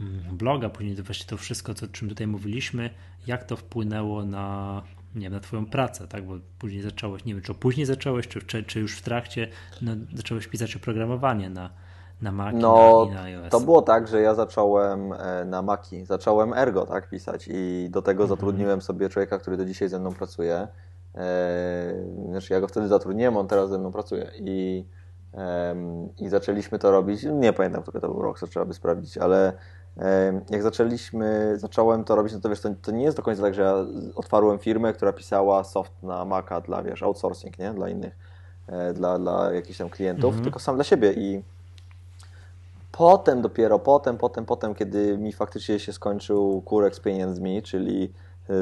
mm, 0.00 0.36
bloga, 0.36 0.68
później 0.68 0.96
to 0.96 1.02
właśnie 1.02 1.26
to 1.26 1.36
wszystko, 1.36 1.74
co, 1.74 1.86
o 1.86 1.88
czym 1.88 2.08
tutaj 2.08 2.26
mówiliśmy, 2.26 2.90
jak 3.26 3.44
to 3.44 3.56
wpłynęło 3.56 4.24
na, 4.24 4.82
nie 5.14 5.22
wiem, 5.22 5.32
na 5.32 5.40
twoją 5.40 5.66
pracę, 5.66 6.08
tak? 6.08 6.26
Bo 6.26 6.34
później 6.58 6.82
zacząłeś, 6.82 7.24
nie 7.24 7.34
wiem, 7.34 7.42
czy 7.42 7.54
później 7.54 7.86
zacząłeś, 7.86 8.28
czy, 8.28 8.42
czy, 8.42 8.62
czy 8.62 8.80
już 8.80 8.96
w 8.96 9.02
trakcie 9.02 9.48
no, 9.82 9.92
zacząłeś 10.14 10.46
pisać 10.46 10.76
oprogramowanie 10.76 11.50
na, 11.50 11.70
na 12.22 12.32
Mac 12.32 12.54
No, 12.58 13.06
i 13.10 13.14
na, 13.14 13.28
i 13.28 13.32
na 13.32 13.40
iOS. 13.40 13.50
to 13.50 13.60
było 13.60 13.82
tak, 13.82 14.08
że 14.08 14.20
ja 14.20 14.34
zacząłem 14.34 15.12
e, 15.12 15.44
na 15.44 15.62
Maki, 15.62 16.04
zacząłem 16.04 16.52
Ergo, 16.52 16.86
tak, 16.86 17.10
pisać 17.10 17.48
i 17.52 17.88
do 17.90 18.02
tego 18.02 18.26
zatrudniłem 18.26 18.82
sobie 18.82 19.08
człowieka, 19.08 19.38
który 19.38 19.56
do 19.56 19.64
dzisiaj 19.64 19.88
ze 19.88 19.98
mną 19.98 20.12
pracuje. 20.14 20.68
E, 21.14 21.94
Znaczy 22.30 22.52
ja 22.52 22.60
go 22.60 22.68
wtedy 22.68 22.88
zatrudniłem, 22.88 23.36
on 23.36 23.48
teraz 23.48 23.70
ze 23.70 23.78
mną 23.78 23.92
pracuje 23.92 24.30
i, 24.38 24.84
i 26.18 26.28
zaczęliśmy 26.28 26.78
to 26.78 26.90
robić, 26.90 27.22
nie 27.22 27.52
pamiętam, 27.52 27.82
który 27.82 28.00
to 28.00 28.08
był 28.08 28.22
rok, 28.22 28.38
co 28.38 28.46
trzeba 28.46 28.66
by 28.66 28.74
sprawdzić, 28.74 29.18
ale 29.18 29.52
jak 30.50 30.62
zaczęliśmy, 30.62 31.52
zacząłem 31.56 32.04
to 32.04 32.16
robić, 32.16 32.32
no 32.32 32.40
to 32.40 32.48
wiesz, 32.48 32.60
to, 32.60 32.70
to 32.82 32.90
nie 32.92 33.04
jest 33.04 33.16
do 33.16 33.22
końca 33.22 33.42
tak, 33.42 33.54
że 33.54 33.62
ja 33.62 33.74
otwarłem 34.14 34.58
firmę, 34.58 34.92
która 34.92 35.12
pisała 35.12 35.64
soft 35.64 35.92
na 36.02 36.24
Maca 36.24 36.60
dla, 36.60 36.82
wiesz, 36.82 37.02
outsourcing, 37.02 37.58
nie, 37.58 37.70
dla 37.74 37.88
innych, 37.88 38.16
e, 38.66 38.92
dla, 38.92 39.18
dla 39.18 39.52
jakichś 39.52 39.78
tam 39.78 39.88
klientów, 39.88 40.34
tylko 40.42 40.58
sam 40.58 40.74
dla 40.74 40.84
siebie. 40.84 41.12
I 41.12 41.42
Potem 42.92 43.42
dopiero, 43.42 43.78
potem, 43.78 44.18
potem, 44.18 44.44
potem, 44.46 44.74
kiedy 44.74 45.18
mi 45.18 45.32
faktycznie 45.32 45.78
się 45.78 45.92
skończył 45.92 46.62
kurek 46.64 46.94
z 46.94 47.00
pieniędzmi, 47.00 47.62
czyli 47.62 48.12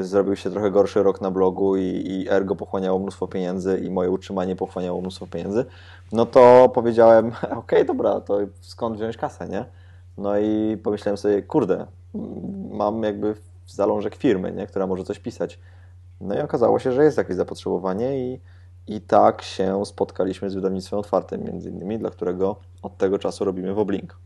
zrobił 0.01 0.35
się 0.35 0.49
trochę 0.49 0.71
gorszy 0.71 1.03
rok 1.03 1.21
na 1.21 1.31
blogu 1.31 1.77
i, 1.77 1.81
i 1.81 2.29
Ergo 2.29 2.55
pochłaniało 2.55 2.99
mnóstwo 2.99 3.27
pieniędzy 3.27 3.79
i 3.79 3.89
moje 3.89 4.09
utrzymanie 4.09 4.55
pochłaniało 4.55 5.01
mnóstwo 5.01 5.27
pieniędzy, 5.27 5.65
no 6.11 6.25
to 6.25 6.71
powiedziałem, 6.73 7.31
okej, 7.61 7.85
dobra, 7.85 8.21
to 8.21 8.39
skąd 8.61 8.97
wziąć 8.97 9.17
kasę, 9.17 9.49
nie? 9.49 9.65
No 10.17 10.37
i 10.37 10.77
pomyślałem 10.83 11.17
sobie, 11.17 11.41
kurde, 11.41 11.85
mam 12.71 13.03
jakby 13.03 13.35
zalążek 13.67 14.15
firmy, 14.15 14.51
nie? 14.51 14.67
która 14.67 14.87
może 14.87 15.03
coś 15.03 15.19
pisać. 15.19 15.59
No 16.21 16.35
i 16.35 16.39
okazało 16.39 16.79
się, 16.79 16.91
że 16.91 17.03
jest 17.03 17.17
jakieś 17.17 17.35
zapotrzebowanie 17.35 18.19
i, 18.19 18.39
i 18.87 19.01
tak 19.01 19.41
się 19.41 19.85
spotkaliśmy 19.85 20.49
z 20.49 20.55
wydawnictwem 20.55 20.99
otwartym, 20.99 21.43
między 21.43 21.69
innymi, 21.69 21.99
dla 21.99 22.09
którego 22.09 22.55
od 22.81 22.97
tego 22.97 23.19
czasu 23.19 23.45
robimy 23.45 23.73
Woblink. 23.73 24.17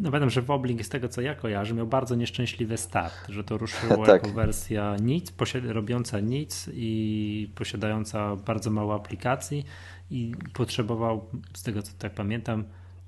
No 0.00 0.10
pamiętam, 0.10 0.30
że 0.30 0.42
Woblink 0.42 0.84
z 0.84 0.88
tego 0.88 1.08
co 1.08 1.20
ja 1.20 1.34
kojarzę 1.34 1.74
miał 1.74 1.86
bardzo 1.86 2.14
nieszczęśliwy 2.14 2.76
start, 2.76 3.14
że 3.28 3.44
to 3.44 3.58
ruszyło 3.58 3.96
Tak. 4.06 4.22
jako 4.22 4.28
wersja 4.36 4.96
nic, 5.02 5.32
robiąca 5.64 6.20
nic 6.20 6.70
i 6.72 7.52
posiadająca 7.54 8.36
bardzo 8.36 8.70
mało 8.70 8.94
aplikacji 8.94 9.64
i 10.10 10.32
potrzebował, 10.54 11.26
z 11.54 11.62
tego 11.62 11.82
co 11.82 11.92
tak 11.98 12.14
pamiętam, 12.14 12.64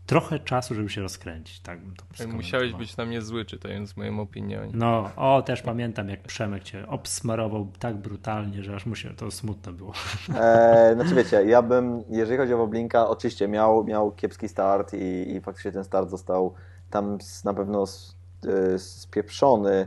trochę 0.07 0.39
czasu, 0.39 0.75
żeby 0.75 0.89
się 0.89 1.01
rozkręcić. 1.01 1.61
Tak, 1.61 1.81
bym 1.81 1.97
to 1.97 2.05
Tak, 2.19 2.29
Musiałeś 2.29 2.73
być 2.73 2.97
na 2.97 3.05
mnie 3.05 3.23
zły, 3.23 3.45
czytając 3.45 3.97
moją 3.97 4.21
opinię. 4.21 4.61
No, 4.73 5.11
o, 5.17 5.43
też 5.43 5.63
pamiętam, 5.63 6.09
jak 6.09 6.23
Przemek 6.23 6.63
cię 6.63 6.89
obsmarował 6.89 7.69
tak 7.79 7.97
brutalnie, 7.97 8.63
że 8.63 8.75
aż 8.75 8.87
mu 8.87 8.95
się 8.95 9.11
to 9.11 9.31
smutno 9.31 9.73
było. 9.73 9.93
E, 10.37 10.93
znaczy 10.95 11.15
wiecie, 11.15 11.45
ja 11.45 11.63
bym, 11.63 12.03
jeżeli 12.11 12.39
chodzi 12.39 12.55
o 12.55 12.59
Woblinka, 12.59 13.09
oczywiście 13.09 13.49
miał, 13.49 13.85
miał 13.85 14.13
kiepski 14.13 14.49
start 14.49 14.95
i, 14.95 15.33
i 15.37 15.41
faktycznie 15.41 15.73
ten 15.73 15.85
start 15.85 16.11
został 16.11 16.55
tam 16.93 17.19
na 17.45 17.55
pewno 17.55 17.85
e, 17.85 18.79
spieprzony 18.79 19.87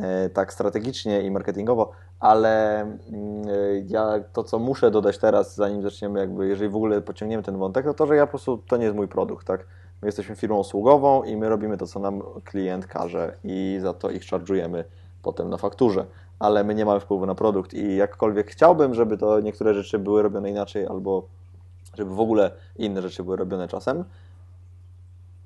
e, 0.00 0.30
tak 0.30 0.52
strategicznie 0.52 1.22
i 1.22 1.30
marketingowo, 1.30 1.90
ale 2.20 2.80
mm, 2.80 2.98
e, 3.48 3.78
ja 3.86 4.14
to, 4.32 4.44
co 4.44 4.58
muszę 4.58 4.90
dodać 4.90 5.18
teraz, 5.18 5.54
zanim 5.54 5.82
zaczniemy 5.82 6.20
jakby, 6.20 6.48
jeżeli 6.48 6.70
w 6.70 6.76
ogóle 6.76 7.00
pociągniemy 7.00 7.42
ten 7.42 7.58
wątek, 7.58 7.84
to 7.84 7.94
to, 7.94 8.06
że 8.06 8.16
ja 8.16 8.26
po 8.26 8.30
prostu, 8.30 8.58
to 8.68 8.76
nie 8.76 8.84
jest 8.84 8.96
mój 8.96 9.08
produkt, 9.08 9.46
tak? 9.46 9.66
My 10.02 10.08
jesteśmy 10.08 10.36
firmą 10.36 10.56
usługową 10.56 11.22
i 11.22 11.36
my 11.36 11.48
robimy 11.48 11.76
to, 11.76 11.86
co 11.86 12.00
nam 12.00 12.22
klient 12.44 12.86
każe 12.86 13.36
i 13.44 13.78
za 13.82 13.94
to 13.94 14.10
ich 14.10 14.22
charge'ujemy 14.22 14.84
potem 15.22 15.50
na 15.50 15.56
fakturze, 15.56 16.06
ale 16.38 16.64
my 16.64 16.74
nie 16.74 16.84
mamy 16.84 17.00
wpływu 17.00 17.26
na 17.26 17.34
produkt 17.34 17.74
i 17.74 17.96
jakkolwiek 17.96 18.50
chciałbym, 18.50 18.94
żeby 18.94 19.18
to 19.18 19.40
niektóre 19.40 19.74
rzeczy 19.74 19.98
były 19.98 20.22
robione 20.22 20.50
inaczej 20.50 20.86
albo 20.86 21.28
żeby 21.94 22.14
w 22.14 22.20
ogóle 22.20 22.50
inne 22.76 23.02
rzeczy 23.02 23.24
były 23.24 23.36
robione 23.36 23.68
czasem, 23.68 24.04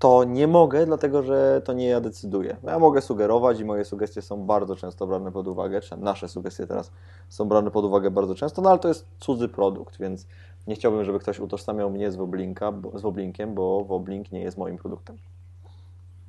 to 0.02 0.24
nie 0.24 0.46
mogę, 0.46 0.86
dlatego 0.86 1.22
że 1.22 1.62
to 1.64 1.72
nie 1.72 1.86
ja 1.86 2.00
decyduję. 2.00 2.56
Ja 2.62 2.78
mogę 2.78 3.00
sugerować 3.00 3.60
i 3.60 3.64
moje 3.64 3.84
sugestie 3.84 4.22
są 4.22 4.46
bardzo 4.46 4.76
często 4.76 5.06
brane 5.06 5.32
pod 5.32 5.48
uwagę, 5.48 5.80
czy 5.80 5.96
nasze 5.96 6.28
sugestie 6.28 6.66
teraz 6.66 6.92
są 7.28 7.48
brane 7.48 7.70
pod 7.70 7.84
uwagę 7.84 8.10
bardzo 8.10 8.34
często, 8.34 8.62
no 8.62 8.70
ale 8.70 8.78
to 8.78 8.88
jest 8.88 9.06
cudzy 9.18 9.48
produkt, 9.48 9.98
więc 9.98 10.26
nie 10.66 10.74
chciałbym, 10.74 11.04
żeby 11.04 11.18
ktoś 11.18 11.40
utożsamiał 11.40 11.90
mnie 11.90 12.12
z, 12.12 12.16
Woblinka, 12.16 12.72
bo, 12.72 12.98
z 12.98 13.02
Woblinkiem, 13.02 13.54
bo 13.54 13.84
Woblink 13.84 14.32
nie 14.32 14.40
jest 14.40 14.58
moim 14.58 14.78
produktem. 14.78 15.16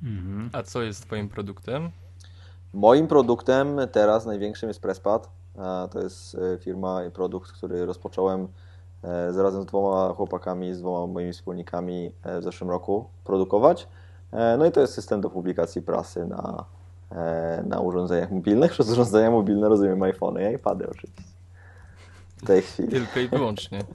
Mhm. 0.02 0.50
A 0.52 0.62
co 0.62 0.82
jest 0.82 1.02
twoim 1.02 1.28
produktem? 1.28 1.90
Moim 2.74 3.06
produktem 3.06 3.80
teraz 3.92 4.26
największym 4.26 4.68
jest 4.68 4.82
Presspad. 4.82 5.30
To 5.90 6.00
jest 6.00 6.34
e, 6.34 6.58
firma 6.58 7.04
i 7.04 7.10
produkt, 7.10 7.52
który 7.52 7.86
rozpocząłem 7.86 8.48
e, 9.04 9.32
z 9.32 9.66
dwoma 9.66 10.14
chłopakami, 10.14 10.74
z 10.74 10.80
dwoma 10.80 11.12
moimi 11.12 11.32
wspólnikami 11.32 12.12
e, 12.22 12.40
w 12.40 12.44
zeszłym 12.44 12.70
roku 12.70 13.04
produkować. 13.24 13.88
E, 14.32 14.56
No 14.56 14.66
i 14.66 14.72
to 14.72 14.80
jest 14.80 14.94
system 14.94 15.20
do 15.20 15.30
publikacji 15.30 15.82
prasy 15.82 16.26
na, 16.26 16.64
na 17.64 17.80
urządzeniach 17.80 18.30
mobilnych. 18.30 18.72
Przez 18.72 18.90
urządzenia 18.90 19.30
mobilne 19.30 19.68
rozumiem 19.68 20.02
iPhony 20.02 20.52
i 20.52 20.54
iPady 20.54 20.88
oczywiście. 20.90 21.22
W 22.36 22.46
tej 22.46 22.62
chwili. 22.62 22.88
Tylko 22.88 23.20
i 23.20 23.28
wyłącznie. 23.28 23.78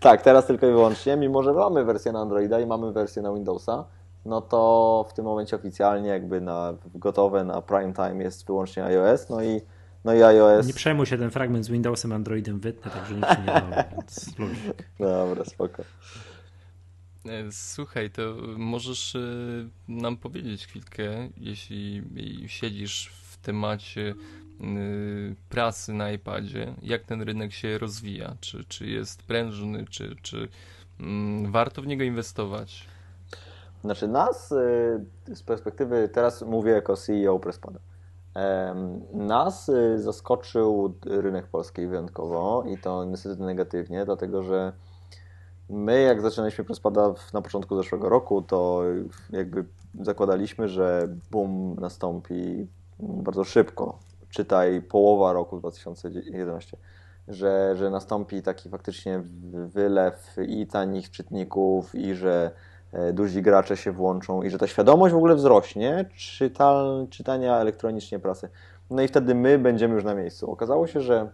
Tak, 0.00 0.22
teraz 0.22 0.46
tylko 0.46 0.66
i 0.66 0.70
wyłącznie, 0.70 1.16
mimo 1.16 1.42
że 1.42 1.52
mamy 1.52 1.84
wersję 1.84 2.12
na 2.12 2.20
Androida 2.20 2.60
i 2.60 2.66
mamy 2.66 2.92
wersję 2.92 3.22
na 3.22 3.32
Windowsa, 3.32 3.84
no 4.24 4.40
to 4.40 5.04
w 5.08 5.12
tym 5.12 5.24
momencie 5.24 5.56
oficjalnie 5.56 6.08
jakby 6.08 6.40
na 6.40 6.74
gotowe 6.94 7.44
na 7.44 7.62
prime 7.62 7.92
time 7.92 8.24
jest 8.24 8.46
wyłącznie 8.46 8.84
iOS, 8.84 9.28
no 9.28 9.42
i 9.42 9.60
No 10.04 10.14
i 10.14 10.22
iOS. 10.22 10.66
Nie 10.66 10.74
przejmuj 10.74 11.06
się, 11.06 11.18
ten 11.18 11.30
fragment 11.30 11.64
z 11.64 11.68
Windowsem, 11.68 12.12
Androidem 12.12 12.60
wytnę, 12.60 12.90
także 12.90 13.14
nic 13.14 13.24
nie 13.38 13.44
dało, 13.44 13.70
więc 13.92 14.38
luzik. 14.38 14.88
Dobra, 14.98 15.44
spoko. 15.44 15.82
E, 17.26 17.52
słuchaj, 17.52 18.10
to 18.10 18.34
możesz 18.56 19.16
e, 19.16 19.20
nam 19.88 20.16
powiedzieć 20.16 20.66
chwilkę, 20.66 21.28
jeśli 21.36 22.02
siedzisz 22.46 23.12
w 23.22 23.36
temacie 23.36 24.14
prasy 25.48 25.92
na 25.92 26.10
iPadzie, 26.10 26.74
jak 26.82 27.02
ten 27.02 27.22
rynek 27.22 27.52
się 27.52 27.78
rozwija, 27.78 28.36
czy, 28.40 28.64
czy 28.64 28.86
jest 28.86 29.22
prężny, 29.22 29.84
czy, 29.90 30.16
czy 30.22 30.48
mm, 31.00 31.52
warto 31.52 31.82
w 31.82 31.86
niego 31.86 32.04
inwestować? 32.04 32.86
Znaczy 33.84 34.08
nas 34.08 34.48
z 35.28 35.42
perspektywy, 35.42 36.08
teraz 36.12 36.42
mówię 36.42 36.72
jako 36.72 36.96
CEO 36.96 37.38
Presspada, 37.38 37.80
nas 39.12 39.68
y, 39.68 40.02
zaskoczył 40.02 40.94
rynek 41.04 41.46
polski 41.46 41.86
wyjątkowo 41.86 42.64
i 42.66 42.78
to 42.78 43.04
niestety 43.04 43.42
negatywnie, 43.42 44.04
dlatego 44.04 44.42
że 44.42 44.72
my 45.70 46.00
jak 46.00 46.20
zaczynaliśmy 46.20 46.64
Presspada 46.64 47.14
na 47.32 47.42
początku 47.42 47.76
zeszłego 47.76 48.08
roku, 48.08 48.42
to 48.42 48.82
jakby 49.30 49.64
zakładaliśmy, 50.00 50.68
że 50.68 51.08
boom 51.30 51.76
nastąpi 51.80 52.66
bardzo 52.98 53.44
szybko, 53.44 53.98
czytaj 54.28 54.82
połowa 54.82 55.32
roku 55.32 55.58
2011, 55.58 56.76
że, 57.28 57.76
że 57.76 57.90
nastąpi 57.90 58.42
taki 58.42 58.68
faktycznie 58.68 59.22
wylew 59.52 60.36
i 60.48 60.66
tanich 60.66 61.10
czytników 61.10 61.94
i 61.94 62.14
że 62.14 62.50
duzi 63.12 63.42
gracze 63.42 63.76
się 63.76 63.92
włączą 63.92 64.42
i 64.42 64.50
że 64.50 64.58
ta 64.58 64.66
świadomość 64.66 65.14
w 65.14 65.16
ogóle 65.16 65.34
wzrośnie 65.34 66.04
czytal, 66.16 67.06
czytania 67.10 67.56
elektronicznie 67.56 68.18
prasy. 68.18 68.48
No 68.90 69.02
i 69.02 69.08
wtedy 69.08 69.34
my 69.34 69.58
będziemy 69.58 69.94
już 69.94 70.04
na 70.04 70.14
miejscu. 70.14 70.50
Okazało 70.50 70.86
się, 70.86 71.00
że 71.00 71.30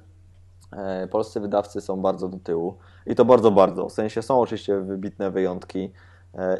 e, 0.73 1.09
polscy 1.09 1.41
wydawcy 1.41 1.81
są 1.81 1.97
bardzo 1.97 2.29
do 2.29 2.39
tyłu 2.39 2.79
i 3.07 3.15
to 3.15 3.25
bardzo, 3.25 3.51
bardzo. 3.51 3.89
W 3.89 3.93
sensie 3.93 4.23
są 4.23 4.41
oczywiście 4.41 4.81
wybitne 4.81 5.31
wyjątki 5.31 5.85
e, 5.85 5.91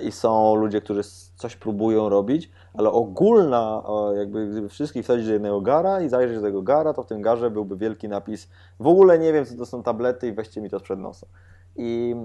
i 0.03 0.13
są 0.13 0.55
ludzie, 0.55 0.81
którzy 0.81 1.03
coś 1.37 1.57
próbują 1.57 2.09
robić, 2.09 2.51
ale 2.75 2.91
ogólna, 2.91 3.83
jakby 4.17 4.47
gdyby 4.47 4.69
wszystkich 4.69 5.05
wsadzić 5.05 5.27
do 5.27 5.33
jednego 5.33 5.61
gara 5.61 6.01
i 6.01 6.09
zajrzeć 6.09 6.37
do 6.37 6.43
tego 6.43 6.63
gara, 6.63 6.93
to 6.95 7.03
w 7.03 7.07
tym 7.07 7.23
garze 7.23 7.51
byłby 7.51 7.77
wielki 7.77 8.09
napis 8.09 8.49
w 8.81 8.87
ogóle 8.87 9.19
nie 9.19 9.33
wiem, 9.33 9.45
co 9.45 9.57
to 9.57 9.67
są 9.67 9.83
tablety 9.83 10.29
i 10.29 10.33
weźcie 10.33 10.61
mi 10.61 10.71
to 10.71 10.79
sprzed 10.79 10.99
nosa. 10.99 11.27
I 11.77 12.17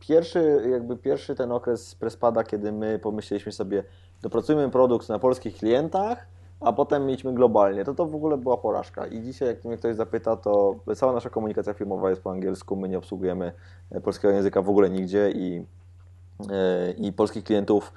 pierwszy, 0.00 0.68
jakby 0.70 0.96
pierwszy 0.96 1.34
ten 1.34 1.52
okres 1.52 1.94
prespada, 1.94 2.44
kiedy 2.44 2.72
my 2.72 2.98
pomyśleliśmy 2.98 3.52
sobie, 3.52 3.84
dopracujmy 4.22 4.70
produkt 4.70 5.08
na 5.08 5.18
polskich 5.18 5.56
klientach, 5.56 6.26
a 6.60 6.72
potem 6.72 7.06
mieliśmy 7.06 7.34
globalnie, 7.34 7.84
to 7.84 7.94
to 7.94 8.06
w 8.06 8.14
ogóle 8.14 8.36
była 8.36 8.56
porażka. 8.56 9.06
I 9.06 9.22
dzisiaj, 9.22 9.48
jak 9.48 9.64
mnie 9.64 9.76
ktoś 9.76 9.96
zapyta, 9.96 10.36
to 10.36 10.74
cała 10.96 11.12
nasza 11.12 11.30
komunikacja 11.30 11.74
filmowa 11.74 12.10
jest 12.10 12.22
po 12.22 12.30
angielsku, 12.30 12.76
my 12.76 12.88
nie 12.88 12.98
obsługujemy 12.98 13.52
e, 13.90 14.00
polskiego 14.00 14.34
języka 14.34 14.62
w 14.62 14.68
ogóle 14.68 14.90
nigdzie 14.90 15.30
i, 15.30 15.56
e, 15.56 15.83
i 16.98 17.12
polskich 17.12 17.44
klientów 17.44 17.92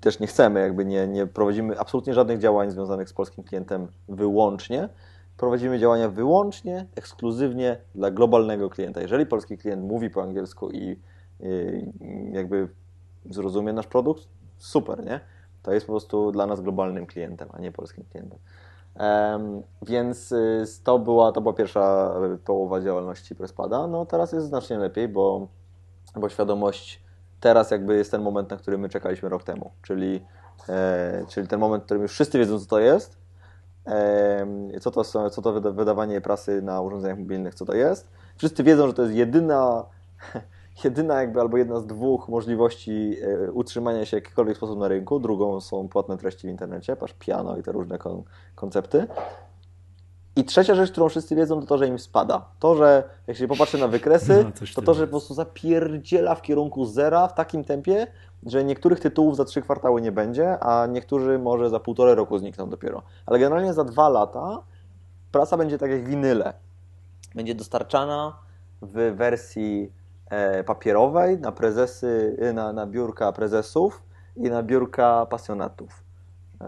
też 0.00 0.20
nie 0.20 0.26
chcemy, 0.26 0.60
jakby 0.60 0.84
nie, 0.84 1.08
nie 1.08 1.26
prowadzimy 1.26 1.78
absolutnie 1.78 2.14
żadnych 2.14 2.38
działań 2.38 2.70
związanych 2.70 3.08
z 3.08 3.12
polskim 3.12 3.44
klientem 3.44 3.88
wyłącznie 4.08 4.88
prowadzimy 5.36 5.78
działania 5.78 6.08
wyłącznie, 6.08 6.86
ekskluzywnie 6.96 7.76
dla 7.94 8.10
globalnego 8.10 8.70
klienta. 8.70 9.00
Jeżeli 9.00 9.26
polski 9.26 9.58
klient 9.58 9.84
mówi 9.84 10.10
po 10.10 10.22
angielsku 10.22 10.70
i, 10.70 10.96
jakby 12.32 12.68
zrozumie 13.30 13.72
nasz 13.72 13.86
produkt, 13.86 14.28
super, 14.58 15.04
nie? 15.04 15.20
To 15.62 15.72
jest 15.72 15.86
po 15.86 15.92
prostu 15.92 16.32
dla 16.32 16.46
nas 16.46 16.60
globalnym 16.60 17.06
klientem, 17.06 17.48
a 17.52 17.60
nie 17.60 17.72
polskim 17.72 18.04
klientem. 18.10 18.38
Um, 19.00 19.62
więc 19.82 20.32
y, 20.32 20.64
to 20.84 20.98
była, 20.98 21.32
to 21.32 21.40
była 21.40 21.54
pierwsza 21.54 22.14
połowa 22.44 22.80
działalności 22.80 23.34
Prespada. 23.34 23.86
No 23.86 24.06
teraz 24.06 24.32
jest 24.32 24.46
znacznie 24.46 24.78
lepiej, 24.78 25.08
bo, 25.08 25.48
bo 26.16 26.28
świadomość 26.28 27.01
teraz 27.42 27.70
jakby 27.70 27.96
jest 27.96 28.10
ten 28.10 28.22
moment, 28.22 28.50
na 28.50 28.56
który 28.56 28.78
my 28.78 28.88
czekaliśmy 28.88 29.28
rok 29.28 29.44
temu, 29.44 29.70
czyli, 29.82 30.24
e, 30.68 31.24
czyli 31.28 31.48
ten 31.48 31.60
moment, 31.60 31.82
w 31.82 31.86
którym 31.86 32.02
już 32.02 32.12
wszyscy 32.12 32.38
wiedzą, 32.38 32.60
co 32.60 32.66
to 32.66 32.78
jest, 32.78 33.22
co 34.80 34.90
to, 34.90 35.04
są, 35.04 35.30
co 35.30 35.42
to 35.42 35.60
wydawanie 35.60 36.20
prasy 36.20 36.62
na 36.62 36.80
urządzeniach 36.80 37.18
mobilnych, 37.18 37.54
co 37.54 37.64
to 37.64 37.74
jest. 37.74 38.10
Wszyscy 38.36 38.62
wiedzą, 38.62 38.86
że 38.86 38.94
to 38.94 39.02
jest 39.02 39.14
jedyna, 39.14 39.84
jedyna 40.84 41.20
jakby 41.20 41.40
albo 41.40 41.56
jedna 41.56 41.80
z 41.80 41.86
dwóch 41.86 42.28
możliwości 42.28 43.16
e, 43.22 43.52
utrzymania 43.52 44.04
się 44.04 44.10
w 44.10 44.22
jakikolwiek 44.22 44.56
sposób 44.56 44.78
na 44.78 44.88
rynku. 44.88 45.20
Drugą 45.20 45.60
są 45.60 45.88
płatne 45.88 46.16
treści 46.16 46.46
w 46.46 46.50
internecie, 46.50 46.96
pasz 46.96 47.12
piano 47.12 47.56
i 47.56 47.62
te 47.62 47.72
różne 47.72 47.98
kon 47.98 48.22
koncepty. 48.54 49.06
I 50.36 50.44
trzecia 50.44 50.74
rzecz, 50.74 50.90
którą 50.90 51.08
wszyscy 51.08 51.36
wiedzą, 51.36 51.60
to 51.60 51.66
to, 51.66 51.78
że 51.78 51.86
im 51.86 51.98
spada. 51.98 52.44
To, 52.58 52.74
że 52.74 53.02
jak 53.26 53.36
się 53.36 53.48
popatrzy 53.48 53.78
na 53.78 53.88
wykresy, 53.88 54.44
no, 54.44 54.66
to 54.74 54.82
to, 54.82 54.94
że 54.94 55.06
po 55.06 55.10
prostu 55.10 55.34
zapierdziela 55.34 56.34
w 56.34 56.42
kierunku 56.42 56.84
zera 56.86 57.28
w 57.28 57.34
takim 57.34 57.64
tempie, 57.64 58.06
że 58.46 58.64
niektórych 58.64 59.00
tytułów 59.00 59.36
za 59.36 59.44
trzy 59.44 59.62
kwartały 59.62 60.02
nie 60.02 60.12
będzie, 60.12 60.58
a 60.60 60.86
niektórzy 60.86 61.38
może 61.38 61.70
za 61.70 61.80
półtorej 61.80 62.14
roku 62.14 62.38
znikną 62.38 62.70
dopiero. 62.70 63.02
Ale 63.26 63.38
generalnie 63.38 63.72
za 63.72 63.84
dwa 63.84 64.08
lata 64.08 64.62
prasa 65.32 65.56
będzie 65.56 65.78
tak 65.78 65.90
jak 65.90 66.08
winyle. 66.08 66.52
Będzie 67.34 67.54
dostarczana 67.54 68.38
w 68.82 69.14
wersji 69.16 69.92
e, 70.30 70.64
papierowej 70.64 71.38
na 71.38 71.52
prezesy, 71.52 72.36
na, 72.54 72.72
na 72.72 72.86
biurka 72.86 73.32
prezesów 73.32 74.02
i 74.36 74.50
na 74.50 74.62
biurka 74.62 75.26
pasjonatów. 75.26 76.04
E, 76.60 76.64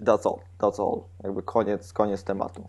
that's 0.00 0.28
all, 0.28 0.38
that's 0.58 0.82
all. 0.82 1.00
Jakby 1.24 1.42
koniec, 1.42 1.92
koniec 1.92 2.24
tematu. 2.24 2.68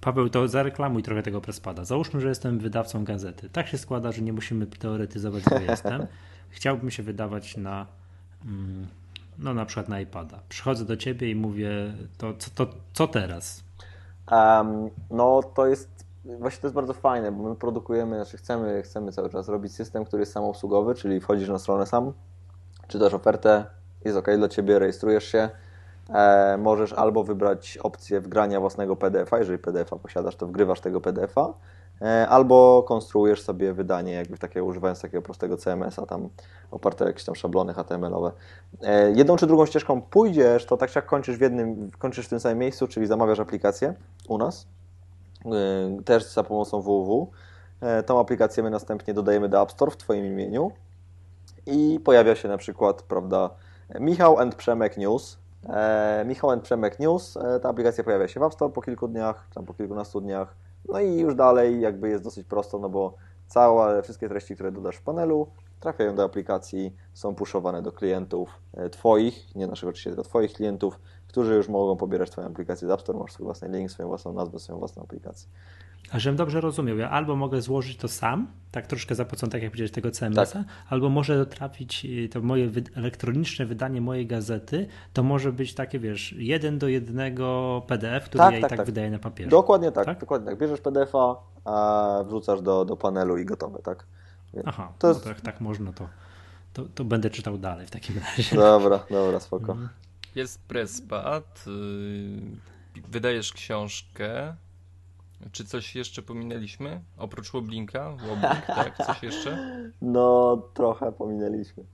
Paweł, 0.00 0.28
to 0.28 0.48
zareklamuj 0.48 1.02
trochę 1.02 1.22
tego 1.22 1.40
prespada. 1.40 1.84
Załóżmy, 1.84 2.20
że 2.20 2.28
jestem 2.28 2.58
wydawcą 2.58 3.04
gazety. 3.04 3.50
Tak 3.50 3.68
się 3.68 3.78
składa, 3.78 4.12
że 4.12 4.22
nie 4.22 4.32
musimy 4.32 4.66
teoretyzować, 4.66 5.44
bo 5.44 5.58
jestem. 5.58 6.06
Chciałbym 6.50 6.90
się 6.90 7.02
wydawać 7.02 7.56
na 7.56 7.86
mm, 8.44 8.86
no 9.38 9.54
na 9.54 9.66
przykład 9.66 9.88
na 9.88 10.00
iPada. 10.00 10.38
Przychodzę 10.48 10.84
do 10.84 10.96
ciebie 10.96 11.30
i 11.30 11.34
mówię, 11.34 11.70
to 12.18 12.34
co, 12.38 12.50
to, 12.54 12.72
co 12.92 13.08
teraz? 13.08 13.64
Um, 14.30 14.90
no 15.10 15.40
to 15.54 15.66
jest, 15.66 16.04
właśnie 16.24 16.60
to 16.60 16.66
jest 16.66 16.74
bardzo 16.74 16.92
fajne, 16.92 17.32
bo 17.32 17.48
my 17.48 17.56
produkujemy, 17.56 18.16
znaczy 18.16 18.36
chcemy, 18.36 18.82
chcemy 18.82 19.12
cały 19.12 19.30
czas 19.30 19.48
robić 19.48 19.72
system, 19.72 20.04
który 20.04 20.20
jest 20.20 20.32
samoobsługowy, 20.32 20.94
czyli 20.94 21.20
wchodzisz 21.20 21.48
na 21.48 21.58
stronę 21.58 21.86
sam, 21.86 22.12
czytasz 22.88 23.14
ofertę, 23.14 23.66
jest 24.04 24.16
ok 24.16 24.28
dla 24.36 24.48
ciebie, 24.48 24.78
rejestrujesz 24.78 25.24
się, 25.24 25.50
E, 26.14 26.56
możesz 26.58 26.92
albo 26.92 27.24
wybrać 27.24 27.78
opcję 27.82 28.20
wgrania 28.20 28.60
własnego 28.60 28.96
PDF-a, 28.96 29.38
jeżeli 29.38 29.58
PDF-a 29.58 29.96
posiadasz, 29.96 30.36
to 30.36 30.46
wgrywasz 30.46 30.80
tego 30.80 31.00
PDF-a, 31.00 31.52
e, 32.02 32.28
albo 32.28 32.82
konstruujesz 32.82 33.42
sobie 33.42 33.72
wydanie, 33.72 34.12
jakby 34.12 34.38
takie, 34.38 34.64
używając 34.64 35.00
takiego 35.00 35.22
prostego 35.22 35.56
CMS-a, 35.56 36.06
tam 36.06 36.28
oparte 36.70 37.04
o 37.04 37.08
jakieś 37.08 37.24
tam 37.24 37.34
szablony 37.34 37.74
HTML-owe. 37.74 38.32
E, 38.82 39.10
jedną 39.10 39.36
czy 39.36 39.46
drugą 39.46 39.66
ścieżką 39.66 40.02
pójdziesz, 40.02 40.66
to 40.66 40.76
tak 40.76 40.96
jak 40.96 41.06
kończysz 41.06 41.36
w 41.36 41.40
jednym, 41.40 41.90
kończysz 41.98 42.26
w 42.26 42.28
tym 42.28 42.40
samym 42.40 42.58
miejscu, 42.58 42.88
czyli 42.88 43.06
zamawiasz 43.06 43.40
aplikację 43.40 43.94
u 44.28 44.38
nas, 44.38 44.66
też 46.04 46.24
za 46.24 46.42
pomocą 46.42 46.80
www. 46.80 47.30
Tą 48.06 48.20
aplikację 48.20 48.62
my 48.62 48.70
następnie 48.70 49.14
dodajemy 49.14 49.48
do 49.48 49.62
App 49.62 49.72
Store 49.72 49.90
w 49.90 49.96
Twoim 49.96 50.26
imieniu 50.26 50.70
i 51.66 52.00
pojawia 52.04 52.34
się 52.34 52.48
na 52.48 52.58
przykład, 52.58 53.02
prawda, 53.02 53.50
Michał 54.00 54.38
and 54.38 54.54
Przemek 54.54 54.96
News, 54.96 55.38
E, 55.68 56.60
Przemek 56.62 56.98
News. 56.98 57.36
E, 57.36 57.60
ta 57.60 57.68
aplikacja 57.68 58.04
pojawia 58.04 58.28
się 58.28 58.40
w 58.40 58.42
App 58.42 58.54
Store 58.54 58.72
po 58.72 58.82
kilku 58.82 59.08
dniach, 59.08 59.48
tam 59.54 59.64
po 59.64 59.74
kilkunastu 59.74 60.20
dniach. 60.20 60.56
No 60.88 61.00
i 61.00 61.18
już 61.18 61.34
dalej 61.34 61.80
jakby 61.80 62.08
jest 62.08 62.24
dosyć 62.24 62.46
prosto, 62.46 62.78
no 62.78 62.88
bo 62.88 63.14
całe, 63.46 64.02
wszystkie 64.02 64.28
treści, 64.28 64.54
które 64.54 64.72
dodasz 64.72 64.96
w 64.96 65.02
panelu, 65.02 65.48
trafiają 65.80 66.14
do 66.14 66.24
aplikacji, 66.24 66.96
są 67.14 67.34
puszowane 67.34 67.82
do 67.82 67.92
klientów 67.92 68.60
e, 68.74 68.90
Twoich, 68.90 69.54
nie 69.54 69.66
naszych 69.66 69.88
oczywiście, 69.88 70.10
tylko 70.10 70.22
Twoich 70.22 70.52
klientów, 70.52 71.00
którzy 71.28 71.54
już 71.54 71.68
mogą 71.68 71.96
pobierać 71.96 72.30
Twoją 72.30 72.46
aplikację 72.46 72.88
z 72.88 72.90
App 72.90 73.00
Store, 73.00 73.18
masz 73.18 73.32
swój 73.32 73.44
własny 73.44 73.68
link, 73.68 73.90
swoją 73.90 74.08
własną 74.08 74.32
nazwę, 74.32 74.58
swoją 74.58 74.78
własną 74.78 75.02
aplikację. 75.02 75.48
A 76.12 76.18
żebym 76.18 76.36
dobrze 76.36 76.60
rozumiał, 76.60 76.98
ja 76.98 77.10
albo 77.10 77.36
mogę 77.36 77.62
złożyć 77.62 77.96
to 77.96 78.08
sam, 78.08 78.46
tak 78.70 78.86
troszkę 78.86 79.14
za 79.14 79.24
pomocą, 79.24 79.48
tak 79.48 79.62
jak 79.62 79.70
powiedziałeś, 79.70 79.90
tego 79.90 80.10
CMS-a, 80.10 80.46
tak. 80.46 80.66
albo 80.88 81.08
może 81.08 81.46
trafić 81.46 82.04
y, 82.04 82.28
to 82.28 82.40
moje 82.40 82.68
wy 82.68 82.82
elektroniczne 82.96 83.66
wydanie 83.66 84.00
mojej 84.00 84.26
gazety, 84.26 84.86
to 85.12 85.22
może 85.22 85.52
być 85.52 85.74
takie, 85.74 85.98
wiesz, 85.98 86.32
jeden 86.32 86.78
do 86.78 86.88
jednego 86.88 87.82
PDF, 87.86 88.24
który 88.24 88.38
tak, 88.38 88.54
ja 88.54 88.60
tak, 88.60 88.68
i 88.68 88.70
tak, 88.70 88.76
tak, 88.76 88.86
wydaję 88.86 89.10
na 89.10 89.18
papierze. 89.18 89.50
Dokładnie 89.50 89.92
tak, 89.92 90.06
tak? 90.06 90.20
dokładnie 90.20 90.50
tak. 90.50 90.58
Bierzesz 90.58 90.80
PDF-a, 90.80 91.36
a 91.64 92.24
wrzucasz 92.26 92.62
do, 92.62 92.84
do 92.84 92.96
panelu 92.96 93.38
i 93.38 93.44
gotowe, 93.44 93.78
tak? 93.82 94.06
Aha, 94.64 94.92
to 94.98 95.08
jest... 95.08 95.26
no 95.26 95.32
tak, 95.32 95.40
tak 95.40 95.60
można 95.60 95.92
to, 95.92 96.08
to, 96.72 96.82
to 96.94 97.04
będę 97.04 97.30
czytał 97.30 97.58
dalej 97.58 97.86
w 97.86 97.90
takim 97.90 98.16
razie. 98.18 98.56
Dobra, 98.56 99.00
dobra, 99.10 99.40
spoko. 99.40 99.72
Mhm. 99.72 99.88
Jest 100.34 100.60
presspad, 100.60 101.64
y, 102.96 103.00
wydajesz 103.08 103.52
książkę, 103.52 104.54
czy 105.52 105.64
coś 105.64 105.96
jeszcze 105.96 106.22
pominęliśmy? 106.22 107.00
Oprócz 107.18 107.54
Łoblinka? 107.54 108.10
Woblink, 108.10 108.66
tak? 108.66 108.96
Coś 109.06 109.22
jeszcze? 109.22 109.58
No, 110.02 110.56
trochę 110.74 111.12
pominęliśmy. 111.12 111.84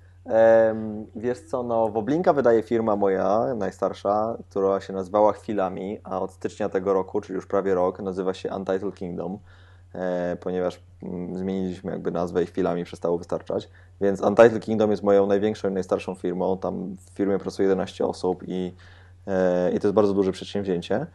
Wiesz 1.16 1.40
co, 1.40 1.62
no 1.62 1.88
Woblinka 1.88 2.32
wydaje 2.32 2.62
firma 2.62 2.96
moja, 2.96 3.54
najstarsza, 3.56 4.36
która 4.50 4.80
się 4.80 4.92
nazywała 4.92 5.32
Chwilami, 5.32 5.98
a 6.04 6.20
od 6.20 6.32
stycznia 6.32 6.68
tego 6.68 6.92
roku, 6.92 7.20
czyli 7.20 7.34
już 7.34 7.46
prawie 7.46 7.74
rok, 7.74 8.00
nazywa 8.00 8.34
się 8.34 8.50
Untitled 8.54 8.94
Kingdom, 8.94 9.38
e, 9.94 10.36
ponieważ 10.40 10.80
mm, 11.02 11.38
zmieniliśmy 11.38 11.92
jakby 11.92 12.10
nazwę 12.10 12.42
i 12.42 12.46
chwilami 12.46 12.84
przestało 12.84 13.18
wystarczać. 13.18 13.68
Więc 14.00 14.20
Untitled 14.20 14.64
Kingdom 14.64 14.90
jest 14.90 15.02
moją 15.02 15.26
największą 15.26 15.68
i 15.68 15.72
najstarszą 15.72 16.14
firmą. 16.14 16.58
Tam 16.58 16.96
w 16.96 17.16
firmie 17.16 17.38
pracuje 17.38 17.68
11 17.68 18.06
osób 18.06 18.42
i, 18.46 18.74
e, 19.26 19.72
i 19.72 19.80
to 19.80 19.86
jest 19.86 19.94
bardzo 19.94 20.14
duże 20.14 20.32
przedsięwzięcie. 20.32 21.06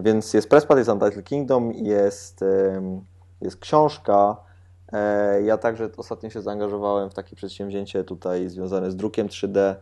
Więc 0.00 0.34
jest 0.34 0.48
Presspad, 0.48 0.78
jest 0.78 0.90
Untitled 0.90 1.24
Kingdom, 1.24 1.72
jest, 1.72 2.44
jest 3.40 3.56
książka, 3.56 4.46
E, 4.92 5.42
ja 5.42 5.58
także 5.58 5.88
ostatnio 5.96 6.30
się 6.30 6.42
zaangażowałem 6.42 7.10
w 7.10 7.14
takie 7.14 7.36
przedsięwzięcie 7.36 8.04
tutaj 8.04 8.48
związane 8.48 8.90
z 8.90 8.96
drukiem 8.96 9.28
3D 9.28 9.74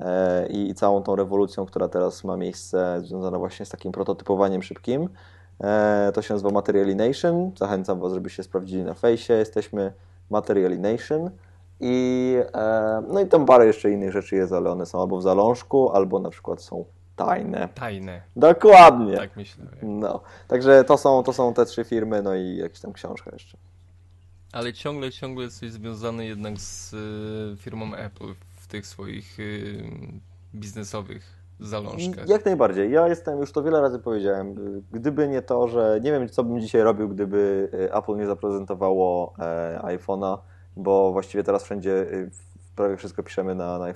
e, 0.00 0.46
i 0.46 0.74
całą 0.74 1.02
tą 1.02 1.16
rewolucją, 1.16 1.66
która 1.66 1.88
teraz 1.88 2.24
ma 2.24 2.36
miejsce, 2.36 3.00
związana 3.04 3.38
właśnie 3.38 3.66
z 3.66 3.68
takim 3.68 3.92
prototypowaniem 3.92 4.62
szybkim. 4.62 5.08
E, 5.60 6.12
to 6.14 6.22
się 6.22 6.34
nazywa 6.34 6.50
Materialination. 6.50 7.52
Zachęcam 7.58 8.00
Was, 8.00 8.12
żebyście 8.12 8.42
sprawdzili 8.42 8.82
na 8.82 8.94
fejsie. 8.94 9.34
Jesteśmy 9.34 9.92
Materialination. 10.30 11.30
I, 11.82 12.36
no 13.08 13.20
i 13.20 13.26
tam 13.26 13.46
parę 13.46 13.66
jeszcze 13.66 13.90
innych 13.90 14.12
rzeczy 14.12 14.36
jest, 14.36 14.52
ale 14.52 14.70
one 14.70 14.86
są 14.86 15.00
albo 15.00 15.16
w 15.16 15.22
zalążku, 15.22 15.90
albo 15.90 16.18
na 16.18 16.30
przykład 16.30 16.62
są 16.62 16.84
tajne. 17.24 17.68
Tajne. 17.74 18.22
Dokładnie. 18.36 19.16
Tak 19.16 19.36
myślę. 19.36 19.64
No. 19.82 20.20
Także 20.48 20.84
to 20.84 20.98
są, 20.98 21.22
to 21.22 21.32
są 21.32 21.54
te 21.54 21.66
trzy 21.66 21.84
firmy, 21.84 22.22
no 22.22 22.34
i 22.34 22.56
jakaś 22.56 22.80
tam 22.80 22.92
książka 22.92 23.30
jeszcze. 23.32 23.58
Ale 24.52 24.72
ciągle, 24.72 25.10
ciągle 25.10 25.44
jesteś 25.44 25.72
związany 25.72 26.26
jednak 26.26 26.58
z 26.58 26.94
y, 26.94 27.56
firmą 27.56 27.94
Apple 27.94 28.34
w 28.56 28.66
tych 28.66 28.86
swoich 28.86 29.40
y, 29.40 29.82
biznesowych 30.54 31.40
zalążkach. 31.60 32.28
Jak 32.28 32.44
najbardziej. 32.44 32.92
Ja 32.92 33.08
jestem, 33.08 33.38
już 33.38 33.52
to 33.52 33.62
wiele 33.62 33.80
razy 33.80 33.98
powiedziałem, 33.98 34.54
gdyby 34.92 35.28
nie 35.28 35.42
to, 35.42 35.68
że 35.68 36.00
nie 36.02 36.12
wiem, 36.12 36.28
co 36.28 36.44
bym 36.44 36.60
dzisiaj 36.60 36.82
robił, 36.82 37.08
gdyby 37.08 37.68
y, 37.74 37.94
Apple 37.94 38.16
nie 38.16 38.26
zaprezentowało 38.26 39.34
e, 39.38 39.80
iPhone'a, 39.82 40.38
bo 40.76 41.12
właściwie 41.12 41.44
teraz 41.44 41.64
wszędzie 41.64 42.06
prawie 42.76 42.96
wszystko 42.96 43.22
piszemy 43.22 43.54
na, 43.54 43.78
na 43.78 43.88
i 43.88 43.90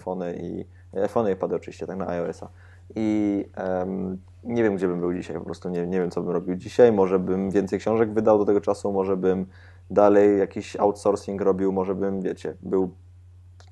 iPhony 1.03 1.31
i 1.31 1.33
iPady 1.33 1.57
oczywiście, 1.57 1.87
tak 1.87 1.97
na 1.97 2.09
iOS-a. 2.09 2.49
I 2.97 3.45
um, 3.57 4.19
nie 4.45 4.63
wiem, 4.63 4.77
gdzie 4.77 4.89
bym 4.89 5.01
był 5.01 5.15
dzisiaj, 5.15 5.37
po 5.37 5.45
prostu 5.45 5.69
nie, 5.69 5.87
nie 5.87 6.01
wiem, 6.01 6.11
co 6.11 6.23
bym 6.23 6.31
robił 6.31 6.57
dzisiaj. 6.57 6.93
Może 6.93 7.19
bym 7.19 7.51
więcej 7.51 7.79
książek 7.79 8.13
wydał 8.13 8.39
do 8.39 8.45
tego 8.45 8.61
czasu, 8.61 8.93
może 8.93 9.17
bym 9.17 9.47
dalej 9.91 10.39
jakiś 10.39 10.77
outsourcing 10.77 11.41
robił, 11.41 11.73
może 11.73 11.95
bym, 11.95 12.21
wiecie, 12.23 12.57
był, 12.63 12.91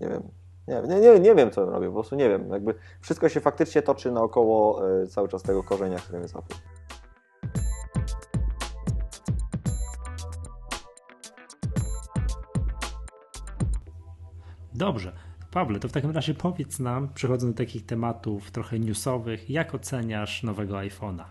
nie 0.00 0.08
wiem, 0.08 0.22
nie, 0.68 1.00
nie, 1.00 1.20
nie 1.20 1.34
wiem, 1.34 1.50
co 1.50 1.64
bym 1.64 1.70
robił, 1.74 1.90
po 1.90 1.94
prostu 1.94 2.16
nie 2.16 2.28
wiem. 2.28 2.50
Jakby 2.50 2.74
wszystko 3.00 3.28
się 3.28 3.40
faktycznie 3.40 3.82
toczy 3.82 4.12
naokoło 4.12 4.88
y, 5.02 5.06
cały 5.06 5.28
czas 5.28 5.42
tego 5.42 5.62
korzenia, 5.62 5.98
którym 5.98 6.22
jest 6.22 6.36
Apple. 6.36 6.54
Dobrze. 14.74 15.12
Pawle, 15.52 15.80
to 15.80 15.88
w 15.88 15.92
takim 15.92 16.10
razie 16.10 16.34
powiedz 16.34 16.78
nam, 16.78 17.08
przechodząc 17.14 17.54
do 17.54 17.58
takich 17.58 17.86
tematów 17.86 18.50
trochę 18.50 18.78
newsowych, 18.78 19.50
jak 19.50 19.74
oceniasz 19.74 20.42
nowego 20.42 20.74
iPhone'a? 20.74 21.24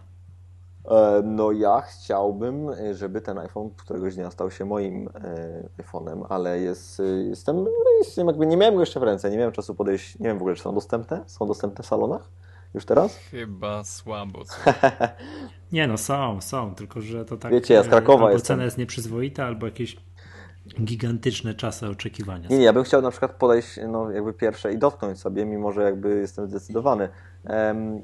E, 0.85 1.21
no 1.25 1.51
ja 1.51 1.81
chciałbym, 1.81 2.67
żeby 2.93 3.21
ten 3.21 3.37
iPhone 3.37 3.69
któregoś 3.77 4.15
dnia 4.15 4.31
stał 4.31 4.51
się 4.51 4.65
moim 4.65 5.07
e, 5.07 5.83
iPhone'em, 5.83 6.25
ale 6.29 6.59
jest, 6.59 6.99
e, 6.99 7.03
jestem, 7.03 7.65
jestem 7.99 8.27
jakby 8.27 8.47
nie 8.47 8.57
miałem 8.57 8.75
go 8.75 8.79
jeszcze 8.79 8.99
w 8.99 9.03
ręce, 9.03 9.31
nie 9.31 9.37
miałem 9.37 9.51
czasu 9.51 9.75
podejść, 9.75 10.19
nie 10.19 10.27
wiem 10.27 10.37
w 10.37 10.41
ogóle 10.41 10.55
czy 10.55 10.61
są 10.61 10.75
dostępne, 10.75 11.23
są 11.27 11.47
dostępne 11.47 11.83
w 11.83 11.87
salonach 11.87 12.29
już 12.73 12.85
teraz? 12.85 13.17
Chyba 13.31 13.83
słabo. 13.83 14.43
nie 15.71 15.87
no, 15.87 15.97
są, 15.97 16.41
są, 16.41 16.75
tylko 16.75 17.01
że 17.01 17.25
to 17.25 17.37
tak 17.37 17.51
Wiecie, 17.51 17.73
ja 17.73 17.83
z 17.83 17.87
Krakowa 17.87 18.19
albo 18.19 18.29
jestem. 18.29 18.47
cena 18.47 18.63
jest 18.63 18.77
nieprzyzwoita, 18.77 19.45
albo 19.45 19.65
jakieś 19.65 19.97
gigantyczne 20.83 21.53
czasy 21.53 21.87
oczekiwania. 21.87 22.49
Nie, 22.49 22.63
ja 22.63 22.73
bym 22.73 22.83
chciał 22.83 23.01
na 23.01 23.11
przykład 23.11 23.31
podejść 23.31 23.79
no, 23.87 24.11
jakby 24.11 24.33
pierwsze 24.33 24.73
i 24.73 24.77
dotknąć 24.77 25.19
sobie, 25.19 25.45
mimo 25.45 25.71
że 25.71 25.83
jakby 25.83 26.19
jestem 26.19 26.47
zdecydowany. 26.47 27.09
Um, 27.49 28.01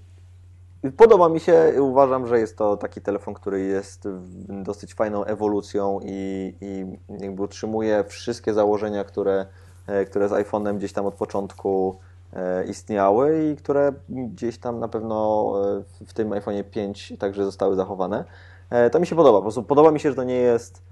Podoba 0.97 1.29
mi 1.29 1.39
się, 1.39 1.73
uważam, 1.79 2.27
że 2.27 2.39
jest 2.39 2.57
to 2.57 2.77
taki 2.77 3.01
telefon, 3.01 3.33
który 3.33 3.61
jest 3.61 4.07
dosyć 4.49 4.93
fajną 4.93 5.23
ewolucją 5.23 5.99
i, 6.03 6.53
i 6.61 6.85
jakby 7.23 7.43
utrzymuje 7.43 8.03
wszystkie 8.07 8.53
założenia, 8.53 9.03
które, 9.03 9.45
e, 9.87 10.05
które 10.05 10.29
z 10.29 10.31
iPhone'em 10.31 10.77
gdzieś 10.77 10.93
tam 10.93 11.05
od 11.05 11.13
początku 11.13 11.99
e, 12.33 12.65
istniały 12.65 13.51
i 13.51 13.55
które 13.55 13.93
gdzieś 14.09 14.57
tam 14.57 14.79
na 14.79 14.87
pewno 14.87 15.53
e, 16.01 16.05
w 16.05 16.13
tym 16.13 16.29
iPhone'ie 16.29 16.63
5 16.63 17.13
także 17.19 17.45
zostały 17.45 17.75
zachowane. 17.75 18.23
To 18.91 18.99
mi 18.99 19.07
się 19.07 19.15
podoba. 19.15 19.37
Po 19.37 19.41
prostu 19.41 19.63
podoba 19.63 19.91
mi 19.91 19.99
się, 19.99 20.09
że 20.09 20.15
to 20.15 20.23
nie 20.23 20.35
jest, 20.35 20.83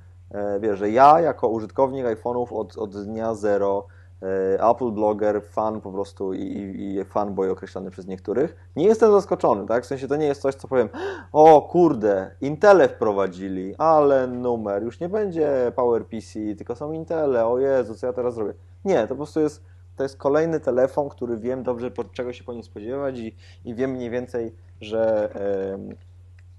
wiesz, 0.59 0.79
że 0.79 0.89
ja 0.89 1.19
jako 1.19 1.47
użytkownik 1.47 2.05
iPhone'ów 2.05 2.53
od, 2.53 2.77
od 2.77 3.03
dnia 3.03 3.33
zero 3.35 3.87
E, 4.21 4.69
Apple 4.69 4.91
blogger, 4.91 5.41
fan 5.43 5.81
po 5.81 5.91
prostu 5.91 6.33
i, 6.33 6.41
i 6.77 7.05
fanboy 7.05 7.51
określany 7.51 7.91
przez 7.91 8.07
niektórych. 8.07 8.55
Nie 8.75 8.85
jestem 8.85 9.11
zaskoczony, 9.11 9.67
tak? 9.67 9.83
W 9.83 9.87
sensie 9.87 10.07
to 10.07 10.15
nie 10.15 10.25
jest 10.25 10.41
coś, 10.41 10.55
co 10.55 10.67
powiem, 10.67 10.89
o 11.31 11.61
kurde, 11.61 12.31
Intele 12.41 12.89
wprowadzili, 12.89 13.75
ale 13.77 14.27
numer, 14.27 14.83
już 14.83 14.99
nie 14.99 15.09
będzie 15.09 15.71
PowerPC, 15.75 16.39
tylko 16.57 16.75
są 16.75 16.91
Intele, 16.91 17.45
o 17.45 17.59
Jezu, 17.59 17.95
co 17.95 18.07
ja 18.07 18.13
teraz 18.13 18.35
zrobię? 18.35 18.53
Nie, 18.85 19.01
to 19.01 19.07
po 19.07 19.15
prostu 19.15 19.39
jest, 19.39 19.63
to 19.95 20.03
jest 20.03 20.17
kolejny 20.17 20.59
telefon, 20.59 21.09
który 21.09 21.37
wiem 21.37 21.63
dobrze, 21.63 21.91
czego 22.11 22.33
się 22.33 22.43
po 22.43 22.53
nim 22.53 22.63
spodziewać 22.63 23.17
i, 23.19 23.35
i 23.65 23.75
wiem 23.75 23.91
mniej 23.91 24.09
więcej, 24.09 24.55
że, 24.81 25.29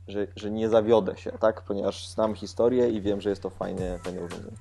że, 0.09 0.27
że 0.37 0.51
nie 0.51 0.69
zawiodę 0.69 1.17
się, 1.17 1.33
tak? 1.33 1.63
Ponieważ 1.63 2.09
znam 2.09 2.35
historię 2.35 2.91
i 2.91 3.01
wiem, 3.01 3.21
że 3.21 3.31
jest 3.31 3.43
to 3.43 3.51
fajne, 3.51 3.99
fajne 3.99 4.21
urządzenie. 4.21 4.57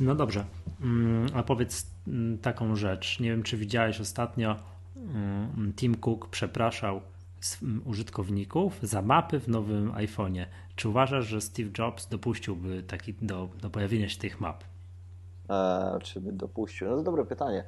No 0.00 0.14
dobrze, 0.14 0.44
mm, 0.80 1.26
a 1.34 1.42
powiedz 1.42 1.86
mm, 2.08 2.38
taką 2.38 2.76
rzecz. 2.76 3.20
Nie 3.20 3.30
wiem, 3.30 3.42
czy 3.42 3.56
widziałeś 3.56 4.00
ostatnio, 4.00 4.56
mm, 4.96 5.72
Tim 5.76 5.94
Cook 5.94 6.28
przepraszał 6.28 7.00
użytkowników 7.84 8.78
za 8.82 9.02
mapy 9.02 9.40
w 9.40 9.48
nowym 9.48 9.92
iPhone'ie. 9.92 10.46
Czy 10.76 10.88
uważasz, 10.88 11.26
że 11.26 11.40
Steve 11.40 11.70
Jobs 11.78 12.08
dopuściłby 12.08 12.82
taki 12.82 13.14
do, 13.14 13.48
do 13.60 13.70
pojawienia 13.70 14.08
się 14.08 14.18
tych 14.18 14.40
map? 14.40 14.71
E, 15.50 15.98
czy 16.02 16.20
by 16.20 16.32
dopuścił? 16.32 16.88
No 16.88 16.96
to 16.96 17.02
dobre 17.02 17.24
pytanie. 17.24 17.64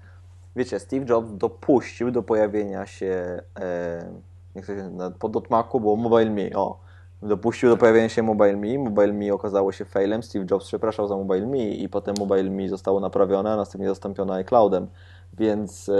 Wiecie, 0.56 0.80
Steve 0.80 1.06
Jobs 1.08 1.32
dopuścił 1.32 2.10
do 2.10 2.22
pojawienia 2.22 2.86
się 2.86 3.42
e, 3.60 4.12
jak 4.54 4.64
się, 4.66 4.98
pod 5.18 5.36
Otmaku 5.36 5.80
było 5.80 5.96
Mobile 5.96 6.30
Me. 6.30 6.56
O, 6.56 6.80
dopuścił 7.22 7.68
do 7.68 7.76
pojawienia 7.76 8.08
się 8.08 8.22
MobileMe. 8.22 8.78
MobileMe 8.78 9.34
okazało 9.34 9.72
się 9.72 9.84
failem. 9.84 10.22
Steve 10.22 10.46
Jobs 10.50 10.66
przepraszał 10.66 11.08
za 11.08 11.16
MobileMe 11.16 11.68
i 11.68 11.88
potem 11.88 12.14
MobileMe 12.18 12.68
zostało 12.68 13.00
naprawione, 13.00 13.52
a 13.52 13.56
następnie 13.56 13.88
zastąpione 13.88 14.34
iCloudem. 14.34 14.88
Więc 15.32 15.90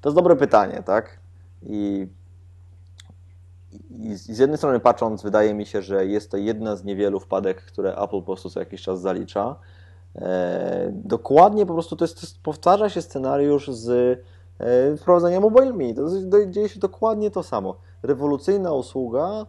to 0.00 0.08
jest 0.08 0.16
dobre 0.16 0.36
pytanie, 0.36 0.82
tak? 0.86 1.20
I, 1.62 2.06
I, 3.90 4.14
z 4.14 4.38
jednej 4.38 4.58
strony 4.58 4.80
patrząc, 4.80 5.22
wydaje 5.22 5.54
mi 5.54 5.66
się, 5.66 5.82
że 5.82 6.06
jest 6.06 6.30
to 6.30 6.36
jedna 6.36 6.76
z 6.76 6.84
niewielu 6.84 7.20
wpadek, 7.20 7.62
które 7.62 7.96
Apple 7.96 8.06
po 8.06 8.22
prostu 8.22 8.50
co 8.50 8.60
jakiś 8.60 8.82
czas 8.82 9.00
zalicza. 9.00 9.56
E, 10.16 10.90
dokładnie 10.92 11.66
po 11.66 11.74
prostu 11.74 11.96
to 11.96 12.04
jest, 12.04 12.20
to 12.20 12.26
powtarza 12.42 12.88
się 12.88 13.02
scenariusz 13.02 13.68
z 13.68 13.90
e, 14.58 14.96
wprowadzenia 14.96 15.40
MobileMe. 15.40 15.94
To, 15.94 16.02
to 16.30 16.46
dzieje 16.46 16.68
się 16.68 16.80
dokładnie 16.80 17.30
to 17.30 17.42
samo. 17.42 17.76
Rewolucyjna 18.02 18.72
usługa, 18.72 19.46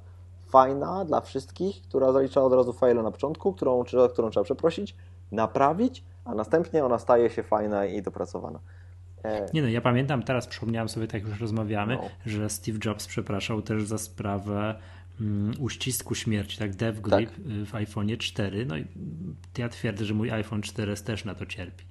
fajna 0.48 1.06
dla 1.06 1.22
wszystkich, 1.22 1.82
która 1.82 2.12
zalicza 2.12 2.42
od 2.42 2.54
razu 2.54 2.74
fajle 2.74 3.04
na 3.04 3.12
początku, 3.12 3.54
którą, 3.54 3.84
którą 4.14 4.30
trzeba 4.30 4.44
przeprosić, 4.44 4.96
naprawić, 5.32 6.04
a 6.26 6.36
następnie 6.36 6.86
ona 6.86 7.00
staje 7.00 7.30
się 7.30 7.44
fajna 7.44 7.86
i 7.86 8.02
dopracowana. 8.02 8.60
E, 9.24 9.46
Nie 9.54 9.62
no, 9.62 9.68
ja 9.68 9.82
pamiętam, 9.82 10.24
teraz 10.24 10.48
przypomniałem 10.48 10.90
sobie, 10.90 11.08
tak 11.08 11.24
już 11.24 11.40
rozmawiamy, 11.42 11.96
no. 11.96 12.04
że 12.26 12.50
Steve 12.50 12.80
Jobs 12.86 13.08
przepraszał 13.08 13.62
też 13.62 13.84
za 13.84 13.98
sprawę 13.98 14.76
uścisku 15.60 16.16
śmierci, 16.16 16.58
tak, 16.58 16.76
Dev 16.76 17.02
Grip 17.02 17.30
tak. 17.30 17.40
w 17.66 17.76
iPhone 17.76 18.18
4. 18.18 18.66
No 18.66 18.78
i 18.78 18.86
ja 19.58 19.70
twierdzę, 19.70 20.06
że 20.06 20.14
mój 20.14 20.32
iPhone 20.32 20.62
4S 20.62 21.04
też 21.04 21.26
na 21.26 21.36
to 21.36 21.46
cierpi. 21.46 21.84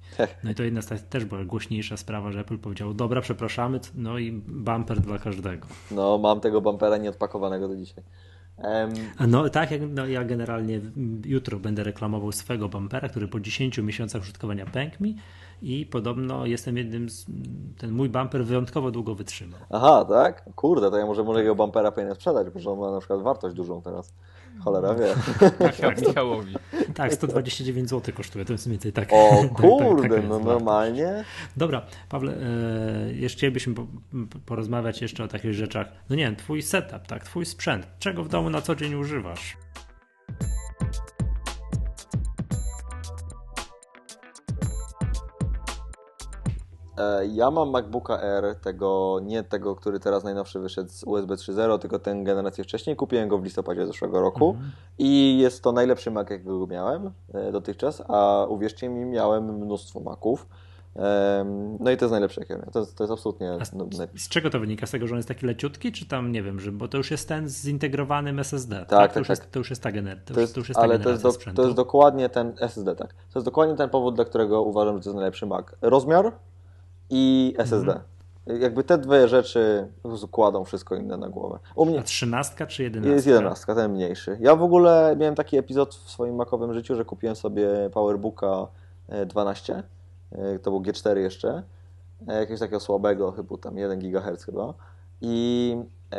No 0.43 0.51
i 0.51 0.55
to 0.55 0.63
jedna 0.63 0.81
z 0.81 1.09
też 1.09 1.25
była 1.25 1.45
głośniejsza 1.45 1.97
sprawa, 1.97 2.31
że 2.31 2.39
Apple 2.39 2.57
powiedział, 2.57 2.93
dobra, 2.93 3.21
przepraszamy, 3.21 3.79
no 3.95 4.17
i 4.17 4.31
bumper 4.47 5.01
dla 5.01 5.17
każdego. 5.17 5.67
No, 5.91 6.17
mam 6.17 6.39
tego 6.39 6.61
bumpera 6.61 6.97
nieodpakowanego 6.97 7.67
do 7.67 7.75
dzisiaj. 7.75 8.03
No 9.27 9.49
tak, 9.49 9.71
jak, 9.71 9.81
no, 9.89 10.05
ja 10.05 10.23
generalnie 10.23 10.81
jutro 11.25 11.59
będę 11.59 11.83
reklamował 11.83 12.31
swego 12.31 12.69
bumpera, 12.69 13.09
który 13.09 13.27
po 13.27 13.39
10 13.39 13.77
miesiącach 13.77 14.21
użytkowania 14.21 14.65
pękł 14.65 15.03
mi 15.03 15.15
i 15.61 15.85
podobno 15.85 16.45
jestem 16.45 16.77
jednym 16.77 17.09
z... 17.09 17.25
ten 17.77 17.91
mój 17.91 18.09
bumper 18.09 18.45
wyjątkowo 18.45 18.91
długo 18.91 19.15
wytrzymał. 19.15 19.59
Aha, 19.69 20.05
tak? 20.09 20.49
Kurde, 20.55 20.91
to 20.91 20.97
ja 20.97 21.05
może 21.05 21.23
mojego 21.23 21.55
bumpera 21.55 21.91
powinienem 21.91 22.15
sprzedać, 22.15 22.47
bo 22.49 22.71
on 22.71 22.79
ma 22.79 22.91
na 22.91 22.99
przykład 22.99 23.21
wartość 23.21 23.55
dużą 23.55 23.81
teraz. 23.81 24.13
Cholera 24.63 24.95
wie. 24.95 25.15
Tak, 25.59 25.75
tak, 25.75 26.01
Michałowi. 26.07 26.55
Tak, 26.95 27.13
129 27.13 27.89
zł 27.89 28.15
kosztuje, 28.17 28.45
to 28.45 28.53
jest 28.53 28.67
mniej 28.67 28.77
więcej 28.77 28.93
tak. 28.93 29.09
O 29.13 29.29
tak, 29.29 29.49
tak, 29.49 29.61
kurde, 29.61 30.09
taka 30.09 30.27
no 30.27 30.39
normalnie. 30.39 31.23
Dobra, 31.57 31.81
Pawle, 32.09 32.33
e, 32.33 33.13
jeszcze 33.13 33.37
chcielibyśmy 33.37 33.75
po, 33.75 33.87
porozmawiać 34.45 35.01
jeszcze 35.01 35.23
o 35.23 35.27
takich 35.27 35.53
rzeczach. 35.53 35.87
No 36.09 36.15
nie 36.15 36.23
wiem, 36.23 36.35
twój 36.35 36.61
setup, 36.61 37.07
tak, 37.07 37.23
twój 37.23 37.45
sprzęt. 37.45 37.87
Czego 37.99 38.23
w 38.23 38.29
domu 38.29 38.49
na 38.49 38.61
co 38.61 38.75
dzień 38.75 38.95
używasz? 38.95 39.57
Ja 47.31 47.51
mam 47.51 47.69
MacBooka 47.69 48.21
R, 48.21 48.55
tego, 48.55 49.19
nie 49.23 49.43
tego, 49.43 49.75
który 49.75 49.99
teraz 49.99 50.23
najnowszy 50.23 50.59
wyszedł 50.59 50.89
z 50.89 51.03
USB 51.03 51.35
3.0, 51.35 51.79
tylko 51.79 51.99
ten 51.99 52.23
generację 52.23 52.63
wcześniej. 52.63 52.95
Kupiłem 52.95 53.29
go 53.29 53.37
w 53.37 53.43
listopadzie 53.43 53.87
zeszłego 53.87 54.21
roku 54.21 54.49
Mhm. 54.49 54.71
i 54.97 55.37
jest 55.39 55.63
to 55.63 55.71
najlepszy 55.71 56.11
Mac, 56.11 56.29
jakiego 56.29 56.67
miałem 56.67 57.11
e, 57.33 57.51
dotychczas, 57.51 58.03
a 58.07 58.45
uwierzcie 58.49 58.89
mi, 58.89 59.05
miałem 59.05 59.57
mnóstwo 59.57 59.99
Maców. 59.99 60.47
No 61.79 61.91
i 61.91 61.97
to 61.97 62.05
jest 62.05 62.11
najlepsze, 62.11 62.41
jakie 62.41 62.53
miałem. 62.53 62.71
To 62.71 62.79
jest, 62.79 62.97
to 62.97 63.03
jest 63.03 63.13
absolutnie 63.13 63.57
z, 63.63 63.73
no, 63.73 63.87
z 64.15 64.29
czego 64.29 64.49
to 64.49 64.59
wynika? 64.59 64.85
Z 64.85 64.91
tego, 64.91 65.07
że 65.07 65.13
on 65.13 65.17
jest 65.17 65.27
taki 65.27 65.45
leciutki, 65.45 65.91
czy 65.91 66.05
tam, 66.05 66.31
nie 66.31 66.43
wiem, 66.43 66.59
że, 66.59 66.71
bo 66.71 66.87
to 66.87 66.97
już 66.97 67.11
jest 67.11 67.29
ten 67.29 67.49
z 67.49 67.63
zintegrowanym 67.63 68.39
SSD, 68.39 68.75
tak? 68.75 68.89
tak, 68.89 69.13
to, 69.13 69.19
już 69.19 69.27
tak. 69.27 69.39
Jest, 69.39 69.51
to 69.51 69.59
już 69.59 69.69
jest 69.69 69.83
ta, 69.83 69.91
gener, 69.91 70.17
to 70.25 70.33
To 70.33 70.33
już, 70.33 70.41
jest, 70.41 70.53
to 70.53 70.59
już 70.59 70.69
jest 70.69 70.77
ta 70.77 70.83
ale 70.83 70.99
to 70.99 71.03
generacja 71.03 71.29
jest, 71.29 71.45
do, 71.45 71.53
to 71.53 71.61
jest 71.61 71.75
dokładnie 71.75 72.29
ten 72.29 72.53
SSD, 72.59 72.95
tak. 72.95 73.13
To 73.13 73.39
jest 73.39 73.45
dokładnie 73.45 73.75
ten 73.75 73.89
powód, 73.89 74.15
dla 74.15 74.25
którego 74.25 74.61
uważam, 74.61 74.97
że 74.97 75.03
to 75.03 75.09
jest 75.09 75.15
najlepszy 75.15 75.45
Mac. 75.45 75.65
Rozmiar 75.81 76.31
i 77.09 77.53
SSD. 77.57 77.91
Mhm. 77.91 78.61
Jakby 78.61 78.83
te 78.83 78.97
dwie 78.97 79.27
rzeczy 79.27 79.87
po 80.03 80.09
prostu 80.09 80.27
kładą 80.27 80.63
wszystko 80.63 80.95
inne 80.95 81.17
na 81.17 81.29
głowę. 81.29 81.59
U 81.75 81.85
mnie 81.85 81.99
A 81.99 82.03
trzynastka 82.03 82.67
czy 82.67 82.83
jedenastka? 82.83 83.13
jest 83.13 83.27
jedenastka, 83.27 83.75
ten 83.75 83.91
mniejszy. 83.91 84.37
Ja 84.41 84.55
w 84.55 84.63
ogóle 84.63 85.15
miałem 85.19 85.35
taki 85.35 85.57
epizod 85.57 85.95
w 85.95 86.09
swoim 86.09 86.35
makowym 86.35 86.73
życiu, 86.73 86.95
że 86.95 87.05
kupiłem 87.05 87.35
sobie 87.35 87.67
PowerBooka 87.93 88.67
e, 89.09 89.25
12. 89.25 89.83
e, 90.31 90.59
To 90.59 90.71
był 90.71 90.81
G4 90.81 91.17
jeszcze. 91.17 91.63
e, 92.27 92.39
Jakiegoś 92.39 92.59
takiego 92.59 92.79
słabego, 92.79 93.31
chyba 93.31 93.57
tam 93.57 93.77
1 93.77 93.99
GHz 93.99 94.43
chyba. 94.45 94.73
I 95.21 95.77
e, 96.13 96.17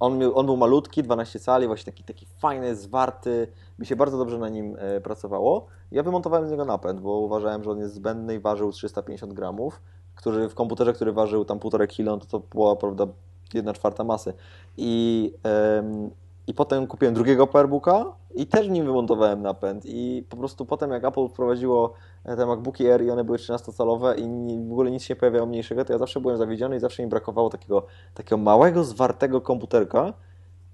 on, 0.00 0.18
miał, 0.18 0.38
on 0.38 0.46
był 0.46 0.56
malutki, 0.56 1.02
12 1.02 1.38
cali, 1.38 1.66
właśnie 1.66 1.92
taki, 1.92 2.04
taki 2.04 2.26
fajny, 2.26 2.76
zwarty. 2.76 3.46
Mi 3.78 3.86
się 3.86 3.96
bardzo 3.96 4.18
dobrze 4.18 4.38
na 4.38 4.48
nim 4.48 4.76
e, 4.78 5.00
pracowało. 5.00 5.66
Ja 5.92 6.02
wymontowałem 6.02 6.48
z 6.48 6.50
niego 6.50 6.64
napęd, 6.64 7.00
bo 7.00 7.18
uważałem, 7.18 7.64
że 7.64 7.70
on 7.70 7.78
jest 7.78 7.94
zbędny 7.94 8.34
i 8.34 8.38
ważył 8.40 8.72
350 8.72 9.32
gramów, 9.32 9.80
który 10.14 10.48
w 10.48 10.54
komputerze, 10.54 10.92
który 10.92 11.12
ważył 11.12 11.44
tam 11.44 11.58
1,5 11.58 11.96
kg, 11.96 12.26
to, 12.26 12.26
to 12.26 12.46
była 12.54 12.76
prawda 12.76 13.06
1 13.54 13.74
czwarta 13.74 14.04
masy. 14.04 14.32
I, 14.76 15.32
em, 15.42 16.10
I 16.46 16.54
potem 16.54 16.86
kupiłem 16.86 17.14
drugiego 17.14 17.46
PowerBooka 17.46 18.04
i 18.34 18.46
też 18.46 18.68
nim 18.68 18.86
wymontowałem 18.86 19.42
napęd. 19.42 19.82
I 19.86 20.24
po 20.28 20.36
prostu 20.36 20.66
potem 20.66 20.90
jak 20.90 21.04
Apple 21.04 21.28
wprowadziło 21.28 21.92
te 22.24 22.46
MacBooki 22.46 22.86
Air 22.86 23.02
i 23.02 23.10
one 23.10 23.24
były 23.24 23.38
13-calowe 23.38 24.18
i 24.18 24.68
w 24.68 24.72
ogóle 24.72 24.90
nic 24.90 25.02
się 25.02 25.14
nie 25.14 25.20
pojawiało 25.20 25.46
mniejszego, 25.46 25.84
to 25.84 25.92
ja 25.92 25.98
zawsze 25.98 26.20
byłem 26.20 26.36
zawiedziony 26.36 26.76
i 26.76 26.80
zawsze 26.80 27.02
mi 27.02 27.08
brakowało 27.08 27.50
takiego, 27.50 27.86
takiego 28.14 28.36
małego, 28.36 28.84
zwartego 28.84 29.40
komputerka, 29.40 30.12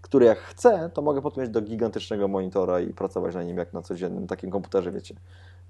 który 0.01 0.27
jak 0.27 0.39
chcę, 0.39 0.91
to 0.95 1.03
mogę 1.03 1.23
podpiąć 1.23 1.49
do 1.49 1.61
gigantycznego 1.61 2.29
monitora 2.29 2.81
i 2.81 2.95
pracować 2.95 3.35
na 3.35 3.43
nim 3.43 3.57
jak 3.57 3.73
na 3.73 3.83
codziennym 3.83 4.27
takim 4.27 4.51
komputerze, 4.51 4.93
wiecie. 4.93 5.15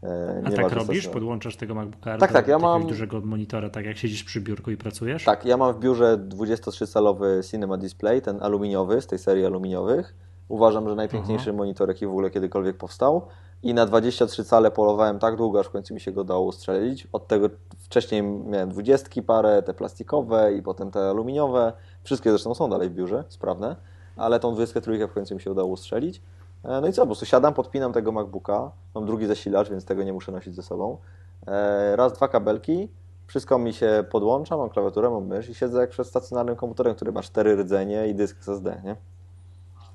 E, 0.03 0.43
A 0.45 0.51
tak 0.51 0.73
robisz? 0.73 1.09
Podłączasz 1.09 1.57
tego 1.57 1.75
MacBooka 1.75 2.19
Tak, 2.19 2.31
do 2.31 2.35
tak, 2.35 2.49
ja 2.49 2.59
mam- 2.59 2.87
dużego 2.87 3.21
monitora, 3.21 3.71
tak 3.71 3.85
jak 3.85 3.97
siedzisz 3.97 4.25
przy 4.25 4.41
biurku 4.41 4.71
i 4.71 4.77
pracujesz? 4.77 5.25
Tak, 5.25 5.45
ja 5.45 5.57
mam 5.57 5.75
w 5.75 5.79
biurze 5.79 6.19
23-calowy 6.29 7.51
Cinema 7.51 7.77
Display, 7.77 8.23
ten 8.23 8.43
aluminiowy, 8.43 9.01
z 9.01 9.07
tej 9.07 9.19
serii 9.19 9.47
aluminiowych. 9.47 10.15
Uważam, 10.49 10.89
że 10.89 10.95
najpiękniejszy 10.95 11.53
monitor, 11.53 11.89
jaki 11.89 12.07
w 12.07 12.11
ogóle 12.11 12.31
kiedykolwiek 12.31 12.77
powstał. 12.77 13.27
I 13.63 13.75
na 13.75 13.87
23 13.87 14.45
cale 14.45 14.71
polowałem 14.71 15.19
tak 15.19 15.37
długo, 15.37 15.61
aż 15.61 15.67
w 15.67 15.71
końcu 15.71 15.95
mi 15.95 16.01
się 16.01 16.13
go 16.13 16.25
dało 16.25 16.47
ustrzelić. 16.47 17.09
Od 17.13 17.29
tego 17.29 17.51
wcześniej 17.79 18.23
miałem 18.23 18.69
20 18.69 19.23
parę, 19.23 19.63
te 19.63 19.75
plastikowe 19.75 20.55
i 20.55 20.63
potem 20.63 20.91
te 20.91 21.01
aluminiowe. 21.01 21.73
Wszystkie 22.03 22.31
zresztą 22.31 22.55
są 22.55 22.71
dalej 22.71 22.91
w 22.91 22.93
biurze, 22.95 23.25
sprawne. 23.29 23.77
Ale 24.21 24.41
tą 24.41 24.55
23 24.55 25.09
w 25.09 25.13
końcu 25.13 25.35
mi 25.35 25.41
się 25.41 25.51
udało 25.51 25.69
ustrzelić. 25.69 26.23
E, 26.65 26.81
No 26.81 26.89
i 26.89 26.93
co, 26.93 27.03
po 27.03 27.07
prostu 27.07 27.27
siadam, 27.27 27.55
podpinam 27.55 27.93
tego 27.93 28.13
MacBooka. 28.13 28.71
Mam 28.95 29.07
drugi 29.07 29.27
zasilacz, 29.27 29.71
więc 29.71 29.85
tego 29.85 30.03
nie 30.03 30.13
muszę 30.13 30.33
nosić 30.33 30.55
ze 30.55 30.63
sobą. 30.63 30.99
E, 31.47 31.97
Raz, 31.97 32.13
dwa 32.13 32.29
kabelki, 32.29 32.89
wszystko 33.27 33.59
mi 33.59 33.73
się 33.73 34.05
podłącza, 34.11 34.57
mam 34.57 34.71
klawiaturę, 34.71 35.11
mam 35.11 35.27
mysz 35.27 35.49
i 35.49 35.55
siedzę 35.55 35.81
jak 35.81 35.91
przed 35.91 36.07
stacjonarnym 36.07 36.57
komputerem, 36.57 36.95
który 36.95 37.13
ma 37.13 37.23
cztery 37.23 37.57
rdzenie 37.57 38.09
i 38.09 38.15
dysk 38.15 38.39
SSD, 38.41 38.83
nie? 38.85 38.97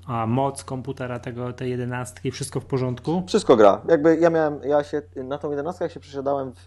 A 0.06 0.26
moc 0.26 0.64
komputera 0.64 1.18
tego, 1.18 1.52
tej 1.52 1.70
jedenastki, 1.70 2.30
wszystko 2.30 2.60
w 2.60 2.64
porządku? 2.64 3.22
Wszystko 3.26 3.56
gra. 3.56 3.80
Jakby 3.88 4.16
ja 4.16 4.30
miałem, 4.30 4.60
ja 4.64 4.84
się, 4.84 5.02
na 5.16 5.38
tą 5.38 5.50
11 5.50 5.84
jak 5.84 5.92
się 5.92 6.00
przesiadałem 6.00 6.52
w, 6.52 6.64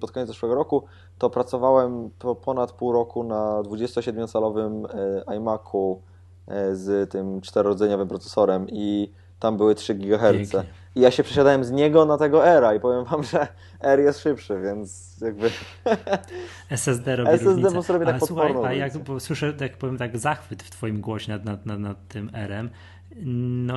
pod 0.00 0.12
koniec 0.12 0.28
zeszłego 0.28 0.54
roku, 0.54 0.84
to 1.18 1.30
pracowałem 1.30 2.10
po 2.18 2.34
ponad 2.34 2.72
pół 2.72 2.92
roku 2.92 3.24
na 3.24 3.62
27-calowym 3.62 4.86
e, 5.28 5.36
iMacu 5.36 6.00
z 6.72 7.10
tym 7.10 7.40
czterorodzeniowym 7.40 8.08
procesorem 8.08 8.66
i 8.68 9.12
tam 9.38 9.56
były 9.56 9.74
3 9.74 9.94
GHz. 9.94 10.32
Pięknie. 10.32 10.64
I 10.94 11.00
ja 11.00 11.10
się 11.10 11.22
przesiadałem 11.22 11.64
z 11.64 11.70
niego 11.70 12.04
na 12.04 12.18
tego 12.18 12.46
Era 12.46 12.74
i 12.74 12.80
powiem 12.80 13.04
wam, 13.04 13.22
że 13.22 13.46
R 13.80 14.00
jest 14.00 14.20
szybszy, 14.20 14.60
więc 14.60 15.16
jakby 15.20 15.50
SSD 16.70 17.16
robi 17.16 17.30
SSD 17.30 17.50
różnicę. 17.50 17.70
prostu 17.70 17.92
robi 17.92 18.06
tak 18.06 18.14
Ale 18.14 18.26
słuchaj, 18.26 18.52
a 18.64 18.72
jak 18.72 18.98
bo 18.98 19.20
słyszę, 19.20 19.52
tak 19.52 19.76
powiem 19.76 19.98
tak, 19.98 20.18
zachwyt 20.18 20.62
w 20.62 20.70
twoim 20.70 21.00
głosie 21.00 21.32
nad, 21.32 21.44
nad, 21.44 21.66
nad, 21.66 21.80
nad 21.80 22.08
tym 22.08 22.30
R-em, 22.32 22.70
no, 23.66 23.74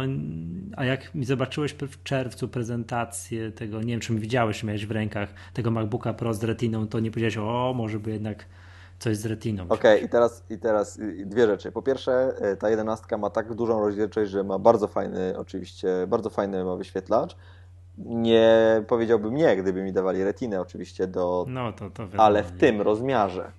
a 0.78 0.86
jak 0.86 1.16
mi 1.16 1.26
zobaczyłeś 1.26 1.74
w 1.74 2.04
czerwcu 2.04 2.48
prezentację 2.48 3.52
tego, 3.52 3.82
nie 3.82 3.94
wiem, 3.94 4.00
czy 4.00 4.14
mi 4.14 4.20
widziałeś, 4.20 4.60
czy 4.60 4.66
miałeś 4.66 4.86
w 4.86 4.92
rękach 4.92 5.34
tego 5.54 5.72
MacBooka 5.72 6.14
Pro 6.14 6.34
z 6.34 6.44
retiną, 6.44 6.88
to 6.88 7.00
nie 7.00 7.12
powiedziałeś, 7.12 7.38
o, 7.38 7.74
może 7.76 8.00
by 8.00 8.12
jednak 8.12 8.46
coś 9.00 9.18
z 9.18 9.26
retiną. 9.26 9.66
Okej, 9.70 10.04
i 10.04 10.10
teraz, 10.10 10.44
i 10.50 10.58
teraz 10.60 11.00
dwie 11.26 11.48
rzeczy. 11.48 11.72
Po 11.72 11.82
pierwsze, 11.82 12.34
y, 12.54 12.58
ta 12.58 12.70
jedenastka 12.70 13.18
ma 13.18 13.30
tak 13.30 13.54
dużą 13.54 13.80
rozdzielczość, 13.80 14.32
że 14.32 14.44
ma 14.44 14.60
bardzo 14.60 14.88
fajny, 14.88 15.34
oczywiście, 15.38 16.08
bardzo 16.08 16.30
fajny 16.30 16.64
ma 16.64 16.76
wyświetlacz. 16.76 17.36
Nie 17.98 18.84
powiedziałbym 18.88 19.36
nie, 19.36 19.56
gdyby 19.58 19.84
mi 19.84 19.94
dawali 19.94 20.24
retinę 20.24 20.62
oczywiście 20.62 21.08
do, 21.08 21.46
No 21.48 21.74
to, 21.74 21.90
to 21.90 22.04
wiadomo, 22.04 22.24
ale 22.24 22.44
w 22.44 22.54
nie? 22.54 22.60
tym 22.60 22.82
rozmiarze. 22.82 23.52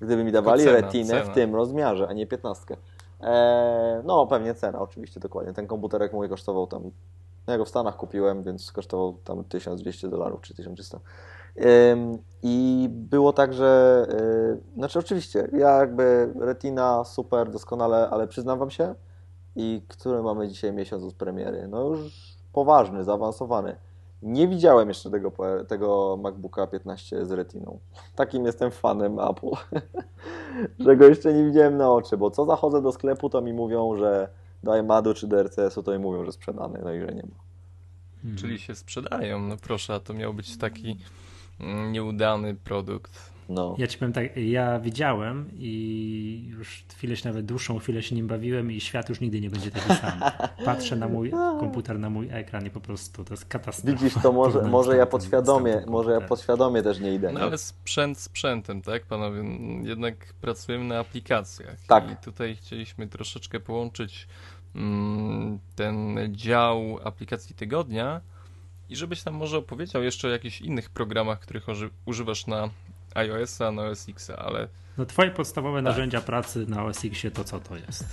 Gdyby 0.00 0.24
mi 0.24 0.32
dawali 0.32 0.64
cena, 0.64 0.76
retinę 0.76 1.06
cena. 1.08 1.24
w 1.24 1.34
tym 1.34 1.54
rozmiarze, 1.54 2.08
a 2.08 2.12
nie 2.12 2.26
piętnastkę. 2.26 2.76
Eee, 3.20 4.02
no 4.04 4.26
pewnie 4.26 4.54
cena, 4.54 4.80
oczywiście, 4.80 5.20
dokładnie. 5.20 5.52
Ten 5.52 5.66
komputerek 5.66 6.12
mój 6.12 6.28
kosztował 6.28 6.66
tam, 6.66 6.90
ja 7.46 7.58
go 7.58 7.64
w 7.64 7.68
Stanach 7.68 7.96
kupiłem, 7.96 8.42
więc 8.42 8.72
kosztował 8.72 9.18
tam 9.24 9.44
1200 9.44 10.08
dolarów 10.08 10.40
czy 10.40 10.54
1300. 10.54 11.00
I 12.42 12.88
było 12.90 13.32
tak, 13.32 13.54
że 13.54 14.02
y, 14.74 14.74
znaczy 14.74 14.98
oczywiście, 14.98 15.48
ja 15.52 15.70
jakby 15.70 16.32
retina 16.40 17.04
super, 17.04 17.50
doskonale, 17.50 18.10
ale 18.10 18.28
przyznam 18.28 18.58
wam 18.58 18.70
się, 18.70 18.94
i 19.56 19.82
który 19.88 20.22
mamy 20.22 20.48
dzisiaj 20.48 20.72
miesiąc 20.72 21.04
od 21.04 21.14
premiery, 21.14 21.68
no 21.68 21.88
już 21.88 22.36
poważny, 22.52 23.04
zaawansowany. 23.04 23.76
Nie 24.22 24.48
widziałem 24.48 24.88
jeszcze 24.88 25.10
tego, 25.10 25.32
tego 25.68 26.18
MacBooka 26.22 26.66
15 26.66 27.26
z 27.26 27.30
retiną. 27.30 27.78
Takim 28.14 28.46
jestem 28.46 28.70
fanem 28.70 29.18
Apple, 29.20 29.50
że 30.84 30.96
go 30.96 31.04
jeszcze 31.04 31.34
nie 31.34 31.44
widziałem 31.44 31.76
na 31.76 31.92
oczy, 31.92 32.16
bo 32.16 32.30
co 32.30 32.44
zachodzę 32.44 32.82
do 32.82 32.92
sklepu, 32.92 33.30
to 33.30 33.40
mi 33.40 33.52
mówią, 33.52 33.96
że 33.96 34.28
do 34.62 34.76
iMadu 34.76 35.14
czy 35.14 35.26
do 35.26 35.42
RCS-u, 35.42 35.82
to 35.82 35.92
mi 35.92 35.98
mówią, 35.98 36.24
że 36.24 36.32
sprzedany, 36.32 36.80
no 36.84 36.92
i 36.92 37.00
że 37.00 37.06
nie 37.06 37.22
ma. 37.22 37.44
Mhm. 38.16 38.36
Czyli 38.36 38.58
się 38.58 38.74
sprzedają. 38.74 39.40
No 39.40 39.56
proszę, 39.62 39.94
a 39.94 40.00
to 40.00 40.14
miał 40.14 40.34
być 40.34 40.58
taki 40.58 40.98
nieudany 41.90 42.54
produkt. 42.54 43.36
No. 43.48 43.74
Ja 43.78 43.86
ci 43.86 43.98
powiem 43.98 44.12
tak, 44.12 44.36
ja 44.36 44.80
widziałem 44.80 45.50
i 45.54 46.48
już 46.48 46.84
chwilę 46.96 47.16
się, 47.16 47.28
nawet 47.28 47.46
dłuższą 47.46 47.78
chwilę 47.78 48.02
się 48.02 48.14
nim 48.14 48.26
bawiłem 48.26 48.72
i 48.72 48.80
świat 48.80 49.08
już 49.08 49.20
nigdy 49.20 49.40
nie 49.40 49.50
będzie 49.50 49.70
taki 49.70 49.94
sam. 49.94 50.20
Patrzę 50.64 50.96
na 50.96 51.08
mój 51.08 51.30
komputer, 51.30 51.98
na 51.98 52.10
mój 52.10 52.28
ekran 52.32 52.66
i 52.66 52.70
po 52.70 52.80
prostu 52.80 53.24
to 53.24 53.34
jest 53.34 53.44
katastrofa. 53.44 53.98
Widzisz, 53.98 54.22
to 54.22 54.32
może, 54.32 54.62
może 54.62 54.96
ja 54.96 55.06
podświadomie, 55.06 55.82
może 55.86 56.10
ja 56.10 56.20
podświadomie 56.20 56.82
też 56.82 57.00
nie 57.00 57.14
idę. 57.14 57.32
No 57.32 57.40
ale 57.40 57.58
sprzęt 57.58 58.18
sprzętem, 58.18 58.82
tak 58.82 59.06
panowie? 59.06 59.44
Jednak 59.82 60.34
pracujemy 60.40 60.84
na 60.84 60.98
aplikacjach. 60.98 61.78
Tak. 61.88 62.10
I 62.10 62.16
tutaj 62.16 62.56
chcieliśmy 62.56 63.06
troszeczkę 63.06 63.60
połączyć 63.60 64.28
mm, 64.74 65.58
ten 65.76 66.18
dział 66.30 66.98
aplikacji 67.04 67.56
tygodnia 67.56 68.20
i 68.88 68.96
żebyś 68.96 69.22
tam 69.22 69.34
może 69.34 69.58
opowiedział 69.58 70.02
jeszcze 70.02 70.28
o 70.28 70.30
jakichś 70.30 70.60
innych 70.60 70.90
programach, 70.90 71.40
których 71.40 71.66
uży- 71.68 71.90
używasz 72.06 72.46
na 72.46 72.68
iOS-a, 73.14 73.70
na 73.72 73.82
OS 73.82 74.08
X-a, 74.08 74.36
ale 74.36 74.68
No 74.98 75.06
twoje 75.06 75.30
podstawowe 75.30 75.78
Tak. 75.78 75.84
narzędzia 75.84 76.20
pracy 76.20 76.66
na 76.68 76.84
OS 76.84 77.04
X 77.04 77.22
to 77.34 77.44
co 77.44 77.60
to 77.60 77.76
jest? 77.76 78.04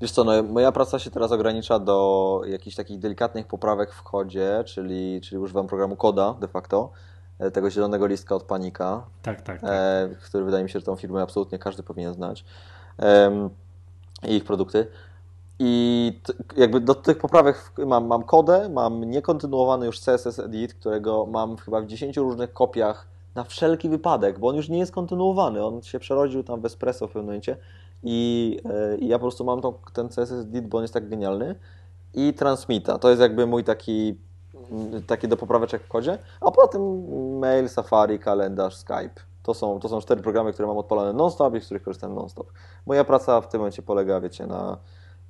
Wiesz 0.00 0.10
co, 0.10 0.24
no, 0.24 0.42
moja 0.42 0.72
praca 0.72 0.98
się 0.98 1.10
teraz 1.10 1.32
ogranicza 1.32 1.78
do 1.78 2.40
jakichś 2.46 2.76
takich 2.76 2.98
delikatnych 2.98 3.46
poprawek 3.46 3.92
w 3.92 4.02
kodzie, 4.02 4.62
czyli, 4.66 5.20
czyli 5.20 5.38
używam 5.38 5.66
programu 5.66 5.96
Koda 5.96 6.34
de 6.40 6.48
facto. 6.48 6.90
e, 7.38 7.50
tego 7.50 7.70
zielonego 7.70 8.06
listka 8.06 8.34
od 8.34 8.42
Panika, 8.42 9.02
Tak, 9.22 9.42
tak. 9.42 9.60
tak. 9.60 9.70
e, 9.72 10.08
który 10.24 10.44
wydaje 10.44 10.64
mi 10.64 10.70
się, 10.70 10.78
że 10.80 10.86
tą 10.86 10.96
firmę 10.96 11.22
absolutnie 11.22 11.58
każdy 11.58 11.82
powinien 11.82 12.14
znać. 12.14 12.44
I 14.22 14.34
ich 14.34 14.44
produkty. 14.44 14.86
I 15.58 16.20
jakby 16.56 16.80
do 16.80 16.94
tych 16.94 17.18
poprawek 17.18 17.72
mam, 17.86 18.06
mam 18.06 18.22
kodę, 18.22 18.68
mam 18.68 19.04
niekontynuowany 19.04 19.86
już 19.86 20.00
CSS 20.00 20.38
Edit, 20.38 20.74
którego 20.74 21.26
mam 21.26 21.56
chyba 21.56 21.80
w 21.80 21.86
10 21.86 22.16
różnych 22.16 22.52
kopiach 22.52 23.06
na 23.34 23.44
wszelki 23.44 23.88
wypadek, 23.88 24.38
bo 24.38 24.48
on 24.48 24.56
już 24.56 24.68
nie 24.68 24.78
jest 24.78 24.92
kontynuowany. 24.92 25.64
On 25.64 25.82
się 25.82 25.98
przerodził 25.98 26.42
tam 26.42 26.60
w 26.60 26.64
Espresso 26.64 27.06
w 27.06 27.10
pewnym 27.10 27.24
momencie 27.24 27.56
i, 28.02 28.58
e, 28.64 28.96
i 28.96 29.08
ja 29.08 29.18
po 29.18 29.22
prostu 29.22 29.44
mam 29.44 29.60
tą, 29.60 29.74
ten 29.92 30.08
CSS 30.08 30.32
Edit, 30.32 30.66
bo 30.66 30.78
on 30.78 30.84
jest 30.84 30.94
tak 30.94 31.08
genialny. 31.08 31.54
I 32.14 32.34
Transmita. 32.34 32.98
To 32.98 33.10
jest 33.10 33.22
jakby 33.22 33.46
mój 33.46 33.64
taki, 33.64 34.18
taki 35.06 35.28
do 35.28 35.36
popraweczek 35.36 35.82
w 35.82 35.88
kodzie. 35.88 36.18
A 36.40 36.50
poza 36.50 36.68
tym 36.68 37.08
mail, 37.38 37.68
Safari, 37.68 38.18
kalendarz, 38.18 38.76
Skype. 38.76 39.20
To 39.46 39.54
są, 39.54 39.80
to 39.80 39.88
są 39.88 40.00
cztery 40.00 40.22
programy, 40.22 40.52
które 40.52 40.68
mam 40.68 40.78
odpalone 40.78 41.12
non-stop 41.12 41.54
i 41.54 41.60
z 41.60 41.64
których 41.64 41.82
korzystam 41.82 42.14
non-stop. 42.14 42.52
Moja 42.86 43.04
praca 43.04 43.40
w 43.40 43.48
tym 43.48 43.60
momencie 43.60 43.82
polega, 43.82 44.20
wiecie, 44.20 44.46
na, 44.46 44.78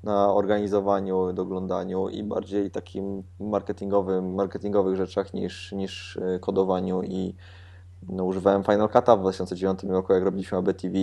na 0.02 0.32
organizowaniu, 0.32 1.32
doglądaniu 1.32 2.08
i 2.08 2.22
bardziej 2.22 2.70
takim 2.70 3.22
marketingowym, 3.40 4.34
marketingowych 4.34 4.96
rzeczach 4.96 5.34
niż, 5.34 5.72
niż 5.72 6.16
y, 6.16 6.38
kodowaniu 6.40 7.02
i 7.02 7.34
no, 8.08 8.24
używałem 8.24 8.64
Final 8.64 8.88
Cut'a 8.88 9.18
w 9.18 9.20
2009 9.20 9.82
roku, 9.84 10.12
jak 10.12 10.22
robiliśmy 10.22 10.58
ABTV 10.58 10.98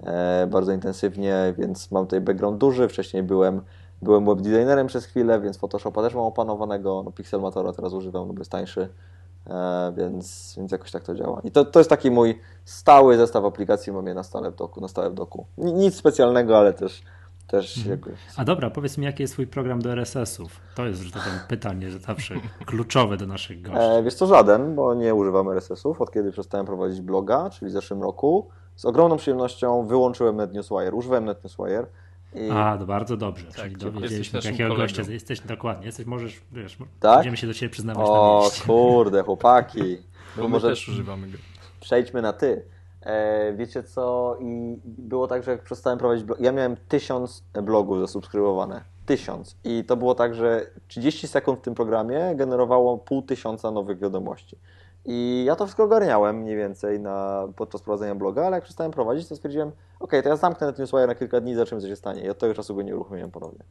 e, 0.00 0.46
bardzo 0.46 0.72
intensywnie, 0.72 1.54
więc 1.58 1.90
mam 1.90 2.04
tutaj 2.04 2.20
background 2.20 2.58
duży. 2.58 2.88
Wcześniej 2.88 3.22
byłem, 3.22 3.60
byłem 4.02 4.26
webdesignerem 4.26 4.86
przez 4.86 5.04
chwilę, 5.04 5.40
więc 5.40 5.56
Photoshopa 5.56 6.02
też 6.02 6.14
mam 6.14 6.24
opanowanego. 6.24 7.02
No, 7.04 7.12
Pixelmatora 7.12 7.72
teraz 7.72 7.92
używam, 7.92 8.28
no 8.28 8.34
bo 8.34 8.40
jest 8.40 8.50
tańszy, 8.50 8.80
e, 8.80 8.88
więc, 9.96 10.54
więc 10.56 10.72
jakoś 10.72 10.90
tak 10.90 11.02
to 11.04 11.14
działa. 11.14 11.40
I 11.44 11.50
to, 11.50 11.64
to 11.64 11.80
jest 11.80 11.90
taki 11.90 12.10
mój 12.10 12.40
stały 12.64 13.16
zestaw 13.16 13.44
aplikacji, 13.44 13.92
mam 13.92 14.06
je 14.06 14.14
na 14.14 14.22
stałe 14.22 14.50
w 14.50 14.54
doku. 14.56 14.80
Na 14.80 14.88
stałe 14.88 15.10
w 15.10 15.14
doku. 15.14 15.46
Ni- 15.58 15.72
Nic 15.72 15.94
specjalnego, 15.94 16.58
ale 16.58 16.72
też, 16.72 17.02
też 17.46 17.86
jakby 17.86 18.12
A 18.36 18.44
dobra, 18.44 18.70
powiedz 18.70 18.98
mi, 18.98 19.04
jaki 19.04 19.22
jest 19.22 19.32
twój 19.32 19.46
program 19.46 19.82
do 19.82 19.92
RSS-ów? 19.92 20.52
To 20.74 20.86
jest, 20.86 21.00
że 21.02 21.12
tak 21.12 21.46
pytanie, 21.48 21.90
że 21.90 21.98
zawsze 21.98 22.34
kluczowe 22.66 23.16
do 23.16 23.26
naszych 23.26 23.62
gości. 23.62 23.78
E, 23.80 24.02
wiesz 24.02 24.14
co, 24.14 24.26
żaden, 24.26 24.74
bo 24.74 24.94
nie 24.94 25.14
używam 25.14 25.48
RSS-ów, 25.50 26.00
od 26.00 26.10
kiedy 26.12 26.32
przestałem 26.32 26.66
prowadzić 26.66 27.00
bloga, 27.00 27.50
czyli 27.50 27.68
w 27.68 27.72
zeszłym 27.72 28.02
roku. 28.02 28.48
Z 28.76 28.84
ogromną 28.84 29.16
przyjemnością 29.16 29.86
wyłączyłem 29.86 30.36
NetNewsWire, 30.36 30.94
używałem 30.94 31.24
NetNewsWire. 31.24 31.86
I... 32.34 32.50
A, 32.50 32.76
to 32.78 32.86
bardzo 32.86 33.16
dobrze. 33.16 33.46
Tak, 33.46 33.54
Czyli 33.54 33.72
jesteś 33.72 33.92
dowiedzieliśmy, 33.92 34.36
naszym 34.38 34.52
jakiego 34.52 34.68
kolegą. 34.74 34.94
gościa 34.96 35.12
jesteś. 35.12 35.40
Dokładnie, 35.40 35.86
jesteś, 35.86 36.06
możesz, 36.06 36.40
wiesz, 36.52 36.78
Tak? 37.00 37.14
będziemy 37.16 37.36
się 37.36 37.46
do 37.46 37.54
ciebie 37.54 37.70
przyznawać 37.70 38.06
na 38.06 38.12
O 38.12 38.40
mieście. 38.44 38.64
kurde, 38.66 39.22
chłopaki. 39.22 39.98
Bo 40.36 40.42
my 40.42 40.48
może 40.48 40.68
też 40.68 40.88
używamy 40.88 41.28
go. 41.28 41.38
przejdźmy 41.80 42.22
na 42.22 42.32
ty. 42.32 42.64
E, 43.02 43.52
wiecie 43.56 43.82
co, 43.82 44.36
i 44.40 44.76
było 44.84 45.26
tak, 45.28 45.42
że 45.42 45.50
jak 45.50 45.62
przestałem 45.62 45.98
prowadzić 45.98 46.24
blog, 46.24 46.40
ja 46.40 46.52
miałem 46.52 46.76
tysiąc 46.88 47.44
blogów 47.62 48.00
zasubskrybowane. 48.00 48.84
Tysiąc. 49.06 49.56
I 49.64 49.84
to 49.84 49.96
było 49.96 50.14
tak, 50.14 50.34
że 50.34 50.66
30 50.88 51.28
sekund 51.28 51.58
w 51.58 51.62
tym 51.62 51.74
programie 51.74 52.32
generowało 52.34 52.98
pół 52.98 53.22
tysiąca 53.22 53.70
nowych 53.70 53.98
wiadomości. 53.98 54.58
I 55.04 55.44
ja 55.46 55.56
to 55.56 55.64
wszystko 55.64 55.84
ogarniałem 55.84 56.36
mniej 56.36 56.56
więcej 56.56 57.00
na, 57.00 57.48
podczas 57.56 57.82
prowadzenia 57.82 58.14
bloga, 58.14 58.46
ale 58.46 58.56
jak 58.56 58.64
przestałem 58.64 58.92
prowadzić, 58.92 59.28
to 59.28 59.36
stwierdziłem, 59.36 59.70
ok, 60.02 60.10
to 60.22 60.28
ja 60.28 60.36
zamknę 60.36 60.72
ten 60.72 60.82
newswire 60.82 61.06
na 61.06 61.14
kilka 61.14 61.40
dni, 61.40 61.54
zobaczymy 61.54 61.80
co 61.80 61.88
się 61.88 61.96
stanie. 61.96 62.22
I 62.22 62.28
od 62.28 62.38
tego 62.38 62.54
czasu 62.54 62.74
go 62.74 62.82
nie 62.82 62.96
uruchomiłem 62.96 63.30
ponownie. 63.30 63.64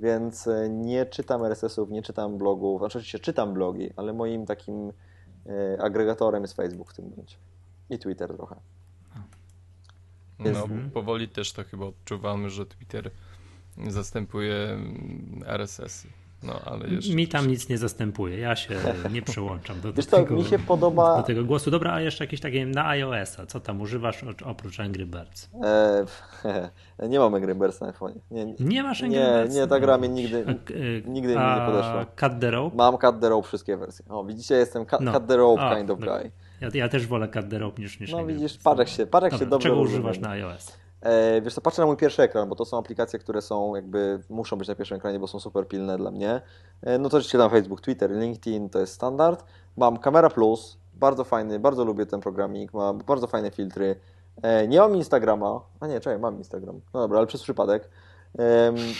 Więc 0.00 0.46
e, 0.46 0.68
nie 0.70 1.06
czytam 1.06 1.44
RSS-ów, 1.44 1.90
nie 1.90 2.02
czytam 2.02 2.38
blogów, 2.38 2.80
znaczy 2.80 2.98
oczywiście 2.98 3.18
czytam 3.18 3.54
blogi, 3.54 3.90
ale 3.96 4.12
moim 4.12 4.46
takim 4.46 4.92
e, 5.46 5.82
agregatorem 5.82 6.42
jest 6.42 6.56
Facebook 6.56 6.90
w 6.90 6.94
tym 6.96 7.08
momencie. 7.10 7.36
I 7.90 7.98
Twitter 7.98 8.36
trochę. 8.36 8.56
Jest- 10.38 10.60
No, 10.60 10.90
powoli 10.94 11.28
też 11.28 11.52
to 11.52 11.64
chyba 11.64 11.86
odczuwamy, 11.86 12.50
że 12.50 12.66
Twitter 12.66 13.10
zastępuje 13.88 14.54
mm, 14.56 15.42
RSS-y. 15.46 16.08
No, 16.44 16.60
ale 16.64 16.88
jeszcze... 16.88 17.14
Mi 17.14 17.28
tam 17.28 17.46
nic 17.48 17.68
nie 17.68 17.78
zastępuje. 17.78 18.38
Ja 18.38 18.56
się 18.56 18.74
nie 19.12 19.22
przyłączam 19.22 19.80
do, 19.80 19.88
do, 19.88 19.92
Wiesz 19.94 20.06
tego, 20.06 20.34
mi 20.34 20.44
się 20.44 20.58
podoba- 20.58 21.16
do 21.16 21.22
tego 21.22 21.44
głosu. 21.44 21.70
Dobra, 21.70 21.92
a 21.92 22.00
jeszcze 22.00 22.24
jakieś 22.24 22.40
takie 22.40 22.66
na 22.66 22.88
iOS-a. 22.88 23.46
Co 23.46 23.60
tam 23.60 23.80
używasz 23.80 24.24
oprócz 24.44 24.80
Angry 24.80 25.06
Birds? 25.06 25.50
E, 27.00 27.08
nie 27.08 27.18
mamy 27.18 27.40
gry 27.40 27.54
Birds 27.54 27.80
na 27.80 27.86
iPhone. 27.86 28.14
Nie, 28.30 28.44
nie, 28.44 28.54
Nie 28.60 28.82
masz 28.82 29.02
Angry 29.02 29.18
nie, 29.18 29.26
Birds? 29.42 29.54
nie, 29.56 29.66
ta 29.66 29.80
gra 29.80 29.98
mnie 29.98 30.08
nigdy, 30.08 30.44
A, 30.46 30.50
e, 30.50 31.10
nigdy 31.10 31.32
mi 31.32 31.36
a 31.38 31.58
nie 31.60 31.66
podeszła. 31.66 32.04
Cut 32.04 32.40
the 32.40 32.50
Rope? 32.50 32.76
Mam 32.76 32.98
Cut 32.98 33.20
the 33.20 33.28
Rope 33.28 33.48
wszystkie 33.48 33.76
wersje. 33.76 34.04
O, 34.08 34.24
widzicie, 34.24 34.54
jestem 34.54 34.86
cut, 34.86 35.00
No. 35.00 35.12
cut 35.12 35.26
the 35.26 35.36
Rope 35.36 35.62
A, 35.62 35.76
kind 35.76 35.90
of 35.90 35.98
dobra. 35.98 36.18
guy. 36.18 36.30
Ja, 36.60 36.68
ja 36.74 36.88
też 36.88 37.06
wolę 37.06 37.28
Cut 37.28 37.50
the 37.50 37.58
Rope 37.58 37.82
niż, 37.82 38.00
niż 38.00 38.12
No 38.12 38.18
Angry 38.18 38.34
widzisz, 38.34 38.58
jak 38.78 38.88
się, 38.88 39.06
patrz 39.06 39.24
jak 39.24 39.32
się 39.32 39.38
Dobra, 39.38 39.50
dobrze 39.50 39.68
czego 39.68 39.80
używasz 39.80 40.18
na 40.18 40.28
iOS? 40.30 40.83
E, 41.04 41.40
wiesz 41.40 41.54
co, 41.54 41.60
patrzę 41.60 41.82
na 41.82 41.86
mój 41.86 41.96
pierwszy 41.96 42.22
ekran, 42.22 42.48
bo 42.48 42.56
to 42.56 42.64
są 42.64 42.78
aplikacje, 42.78 43.18
które 43.18 43.42
są 43.42 43.74
jakby, 43.74 44.20
muszą 44.30 44.56
być 44.56 44.68
na 44.68 44.74
pierwszym 44.74 44.96
ekranie, 44.96 45.18
bo 45.18 45.26
są 45.26 45.40
super 45.40 45.68
pilne 45.68 45.98
dla 45.98 46.10
mnie. 46.10 46.40
E, 46.82 46.98
no 46.98 47.08
to 47.08 47.16
oczywiście 47.16 47.38
tam 47.38 47.50
Facebook, 47.50 47.80
Twitter, 47.80 48.10
LinkedIn, 48.10 48.70
to 48.70 48.78
jest 48.78 48.94
standard. 48.94 49.44
Mam 49.76 49.98
Camera 49.98 50.30
Plus, 50.30 50.78
bardzo 50.94 51.24
fajny, 51.24 51.58
bardzo 51.58 51.84
lubię 51.84 52.06
ten 52.06 52.20
programik, 52.20 52.74
mam 52.74 52.98
bardzo 52.98 53.26
fajne 53.26 53.50
filtry. 53.50 53.96
E, 54.42 54.68
nie 54.68 54.80
mam 54.80 54.96
Instagrama, 54.96 55.60
a 55.80 55.86
nie, 55.86 56.00
czekaj, 56.00 56.18
mam 56.18 56.38
Instagram. 56.38 56.80
No 56.94 57.00
dobra, 57.00 57.18
ale 57.18 57.26
przez 57.26 57.42
przypadek. 57.42 57.88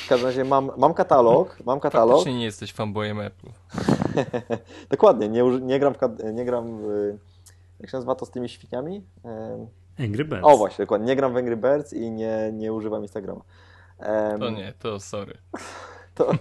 W 0.05 0.09
każdym 0.09 0.27
razie 0.27 0.45
mam, 0.45 0.71
mam 0.77 0.95
katalog, 0.95 1.57
mam 1.67 1.81
katalog. 1.81 2.17
Faktycznie 2.17 2.39
nie 2.39 2.45
jesteś 2.45 2.73
fanboyem 2.73 3.21
Apple. 3.21 3.47
Dokładnie, 4.91 5.29
nie, 5.29 5.43
nie 5.61 5.79
gram 5.79 5.95
w, 5.95 5.99
nie 6.33 6.45
gram 6.45 6.79
w, 6.79 7.15
jak 7.81 7.91
się 7.91 7.97
nazywa 7.97 8.15
to 8.15 8.27
z 8.27 8.31
tymi 8.31 8.49
świniami? 8.49 9.03
Angry 9.99 10.25
Birds. 10.25 10.45
o 10.45 10.57
właśnie, 10.57 10.83
dokładnie, 10.83 11.07
nie 11.07 11.17
gram 11.17 11.33
w 11.33 11.37
Angry 11.37 11.57
Birds 11.57 11.93
i 11.93 12.11
nie, 12.11 12.51
nie 12.53 12.73
używam 12.73 13.03
Instagrama. 13.03 13.41
Em, 13.99 14.41
To 14.41 14.51
nie, 14.51 14.73
to 14.79 15.01
sorry. 15.01 15.39
To 16.15 16.33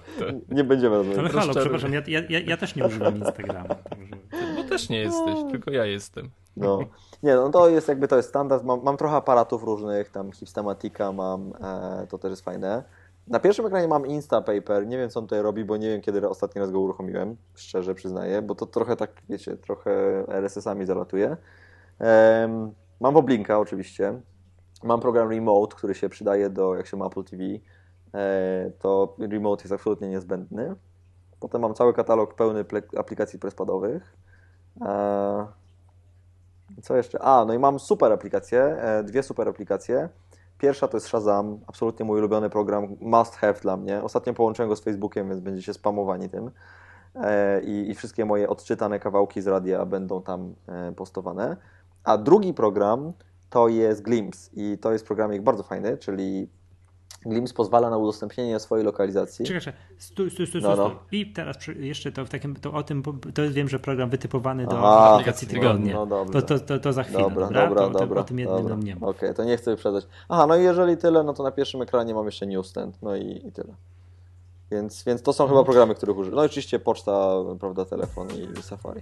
nie 0.49 0.63
będziemy 0.63 0.95
rozmawiać. 0.95 1.19
Ale 1.19 1.29
halo, 1.29 1.53
przepraszam, 1.53 1.93
ja, 1.93 2.01
ja, 2.07 2.39
ja, 2.39 2.57
też 2.57 2.75
nie 2.75 2.85
używam 2.85 3.17
Instagrama. 3.17 3.75
Także... 3.75 4.15
Bo 4.55 4.63
też 4.63 4.89
nie 4.89 4.99
jesteś, 4.99 5.35
tylko 5.51 5.71
ja 5.71 5.85
jestem. 5.85 6.29
No. 6.57 6.79
Nie, 7.23 7.35
no 7.35 7.49
to 7.49 7.69
jest 7.69 7.87
jakby 7.87 8.07
to 8.07 8.17
jest 8.17 8.29
standard. 8.29 8.63
Mam, 8.63 8.83
mam 8.83 8.97
trochę 8.97 9.15
aparatów 9.15 9.63
różnych, 9.63 10.09
tam 10.09 10.31
Hipstamatika 10.31 11.11
mam, 11.11 11.53
e, 11.63 12.07
to 12.09 12.17
też 12.17 12.29
jest 12.29 12.43
fajne. 12.43 12.83
Na 13.27 13.39
pierwszym 13.39 13.65
ekranie 13.65 13.87
mam 13.87 14.05
Instapaper, 14.05 14.87
nie 14.87 14.97
wiem 14.97 15.09
co 15.09 15.19
on 15.19 15.25
tutaj 15.25 15.41
robi, 15.41 15.65
bo 15.65 15.77
nie 15.77 15.89
wiem 15.89 16.01
kiedy 16.01 16.29
ostatni 16.29 16.61
raz 16.61 16.71
go 16.71 16.79
uruchomiłem, 16.79 17.35
szczerze 17.55 17.95
przyznaję, 17.95 18.41
bo 18.41 18.55
to 18.55 18.65
trochę 18.65 18.95
tak, 18.95 19.11
wiecie, 19.29 19.57
trochę 19.57 19.91
RSS-ami 20.27 20.85
zalatuje. 20.85 21.37
Mam 23.03 23.13
Woblinka 23.13 23.59
oczywiście, 23.59 24.21
mam 24.83 24.99
program 24.99 25.29
Remote, 25.29 25.75
który 25.75 25.95
się 25.95 26.09
przydaje 26.09 26.49
do, 26.49 26.75
jak 26.75 26.87
się 26.87 26.97
ma 26.97 27.05
Apple 27.05 27.23
TV, 27.23 27.43
e, 28.13 28.71
to 28.79 29.15
Remote 29.19 29.63
jest 29.63 29.73
absolutnie 29.73 30.09
niezbędny. 30.09 30.75
Potem 31.39 31.61
mam 31.61 31.73
cały 31.73 31.93
katalog 31.93 32.33
pełny 32.35 32.65
aplikacji 32.97 33.39
prespadowych. 33.39 34.17
E, 34.81 35.47
co 36.81 36.97
jeszcze? 36.97 37.21
A, 37.21 37.45
no 37.45 37.53
i 37.53 37.59
mam 37.59 37.79
super 37.79 38.11
aplikacje, 38.11 38.61
e, 38.63 39.03
dwie 39.03 39.23
super 39.23 39.47
aplikacje. 39.47 40.09
Pierwsza 40.57 40.87
to 40.87 40.97
jest 40.97 41.07
Shazam, 41.07 41.59
absolutnie 41.67 42.05
mój 42.05 42.19
ulubiony 42.19 42.49
program, 42.49 42.87
must 42.99 43.35
have 43.35 43.53
dla 43.53 43.77
mnie. 43.77 44.03
Ostatnio 44.03 44.33
połączyłem 44.33 44.69
go 44.69 44.75
z 44.75 44.81
Facebookiem, 44.81 45.29
więc 45.29 45.41
będziecie 45.41 45.73
spamowani 45.73 46.29
tym. 46.29 46.51
I, 47.63 47.89
I 47.89 47.95
wszystkie 47.95 48.25
moje 48.25 48.49
odczytane 48.49 48.99
kawałki 48.99 49.41
z 49.41 49.47
radia 49.47 49.85
będą 49.85 50.21
tam 50.21 50.55
postowane. 50.95 51.57
A 52.03 52.17
drugi 52.17 52.53
program 52.53 53.13
to 53.49 53.67
jest 53.67 54.01
Glimpse 54.01 54.51
i 54.53 54.77
to 54.77 54.91
jest 54.93 55.05
programik 55.05 55.41
bardzo 55.41 55.63
fajny, 55.63 55.97
czyli 55.97 56.47
Glimpse 57.25 57.53
pozwala 57.53 57.89
na 57.89 57.97
udostępnienie 57.97 58.59
swojej 58.59 58.85
lokalizacji. 58.85 59.45
Czekaj, 59.45 59.73
stój, 59.97 60.31
stój, 60.31 60.47
stój, 60.47 60.61
No, 60.61 60.75
no. 60.75 60.91
I 61.11 61.33
teraz 61.33 61.57
jeszcze 61.79 62.11
to 62.11 62.25
w 62.25 62.29
takim, 62.29 62.55
to 62.55 62.73
o 62.73 62.83
tym, 62.83 63.03
to 63.33 63.41
wiem, 63.51 63.69
że 63.69 63.79
program 63.79 64.09
wytypowany 64.09 64.65
do 64.67 64.77
Aha, 64.77 65.13
aplikacji 65.13 65.47
no, 65.47 65.53
tygodnia. 65.53 65.93
no 65.93 66.05
dobrze. 66.05 66.41
to, 66.41 66.59
to, 66.59 66.65
to, 66.65 66.79
to 66.79 66.93
za 66.93 67.03
chwilę, 67.03 67.19
Dobra, 67.19 67.45
dobra? 67.47 67.67
dobra, 67.69 67.83
to, 67.89 67.99
dobra. 67.99 68.21
o 68.21 68.23
tym 68.23 68.39
jednym 68.39 68.57
dobra. 68.57 68.75
nie 68.75 68.95
ma. 68.95 69.07
Okej, 69.07 69.33
to 69.33 69.43
nie 69.43 69.57
chcę 69.57 69.71
wyprzedzać. 69.71 70.07
Aha, 70.29 70.47
no 70.47 70.55
i 70.55 70.63
jeżeli 70.63 70.97
tyle, 70.97 71.23
no 71.23 71.33
to 71.33 71.43
na 71.43 71.51
pierwszym 71.51 71.81
ekranie 71.81 72.13
mam 72.13 72.25
jeszcze 72.25 72.47
Newsstand, 72.47 73.01
no 73.01 73.15
i, 73.15 73.47
i 73.47 73.51
tyle. 73.51 73.73
Więc, 74.71 75.03
więc 75.03 75.21
to 75.21 75.33
są 75.33 75.47
chyba 75.47 75.63
programy, 75.63 75.95
których 75.95 76.17
używam. 76.17 76.35
No 76.37 76.43
i 76.43 76.45
oczywiście 76.45 76.79
poczta, 76.79 77.29
prawda, 77.59 77.85
telefon 77.85 78.27
i 78.57 78.61
Safari. 78.61 79.01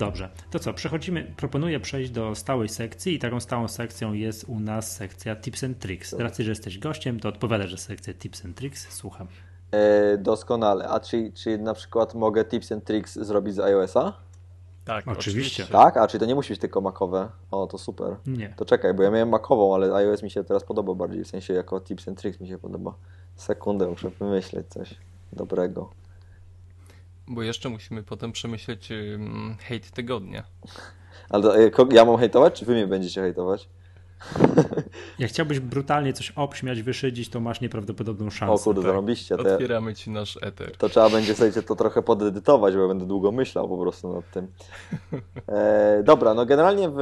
Dobrze, 0.00 0.28
to 0.50 0.58
co, 0.58 0.74
przechodzimy, 0.74 1.34
proponuję 1.36 1.80
przejść 1.80 2.10
do 2.10 2.34
stałej 2.34 2.68
sekcji 2.68 3.14
i 3.14 3.18
taką 3.18 3.40
stałą 3.40 3.68
sekcją 3.68 4.12
jest 4.12 4.44
u 4.48 4.60
nas 4.60 4.96
sekcja 4.96 5.36
Tips 5.36 5.64
and 5.64 5.78
Tricks. 5.78 6.10
Z 6.10 6.20
racji, 6.20 6.44
że 6.44 6.50
jesteś 6.50 6.78
gościem, 6.78 7.20
to 7.20 7.28
odpowiadasz, 7.28 7.70
że 7.70 7.78
sekcja 7.78 8.14
Tips 8.14 8.44
and 8.44 8.56
Tricks, 8.56 8.92
słucham. 8.92 9.28
E, 9.70 10.18
doskonale. 10.18 10.88
A 10.88 11.00
czy, 11.00 11.32
czy 11.34 11.58
na 11.58 11.74
przykład 11.74 12.14
mogę 12.14 12.44
tips 12.44 12.72
and 12.72 12.84
tricks 12.84 13.14
zrobić 13.14 13.54
z 13.54 13.58
iOS-a? 13.58 14.12
Tak, 14.84 15.08
Oczywiście. 15.08 15.66
Tak? 15.66 15.96
A 15.96 16.06
czy 16.06 16.18
to 16.18 16.26
nie 16.26 16.34
musi 16.34 16.52
być 16.52 16.60
tylko 16.60 16.80
makowe? 16.80 17.28
O, 17.50 17.66
to 17.66 17.78
super. 17.78 18.16
Nie. 18.26 18.54
To 18.56 18.64
czekaj, 18.64 18.94
bo 18.94 19.02
ja 19.02 19.10
miałem 19.10 19.28
makową, 19.28 19.74
ale 19.74 19.94
iOS 19.94 20.22
mi 20.22 20.30
się 20.30 20.44
teraz 20.44 20.64
podoba 20.64 20.94
bardziej, 20.94 21.24
w 21.24 21.28
sensie 21.28 21.54
jako 21.54 21.80
tips 21.80 22.08
and 22.08 22.18
tricks 22.20 22.40
mi 22.40 22.48
się 22.48 22.58
podoba. 22.58 22.94
Sekundę, 23.36 23.86
muszę 23.86 24.10
wymyśleć 24.10 24.66
coś 24.68 24.94
dobrego. 25.32 25.99
Bo 27.32 27.42
jeszcze 27.42 27.68
musimy 27.68 28.02
potem 28.02 28.32
przemyśleć 28.32 28.88
hejt 29.58 29.90
tygodnia. 29.90 30.44
Ale 31.28 31.54
e, 31.54 31.70
ja 31.92 32.04
mam 32.04 32.18
hejtować, 32.18 32.58
czy 32.58 32.64
wy 32.64 32.72
mnie 32.72 32.86
będziecie 32.86 33.20
hejtować? 33.20 33.68
Jak 35.18 35.30
chciałbyś 35.30 35.60
brutalnie 35.60 36.12
coś 36.12 36.30
obśmiać, 36.30 36.82
wyszydzić, 36.82 37.28
to 37.30 37.40
masz 37.40 37.60
nieprawdopodobną 37.60 38.30
szansę. 38.30 38.54
O 38.54 38.58
kurde, 38.58 38.82
tak. 38.82 38.90
zarobiście. 38.90 39.36
Otwieramy 39.36 39.94
ci 39.94 40.10
nasz 40.10 40.38
eter. 40.42 40.76
To 40.76 40.88
trzeba 40.88 41.10
będzie 41.10 41.34
sobie 41.34 41.62
to 41.62 41.76
trochę 41.76 42.02
podedytować, 42.02 42.74
bo 42.74 42.80
ja 42.80 42.88
będę 42.88 43.06
długo 43.06 43.32
myślał 43.32 43.68
po 43.68 43.78
prostu 43.78 44.12
nad 44.12 44.30
tym. 44.30 44.48
E, 45.48 46.02
dobra, 46.04 46.34
no 46.34 46.46
generalnie 46.46 46.88
w, 46.88 46.96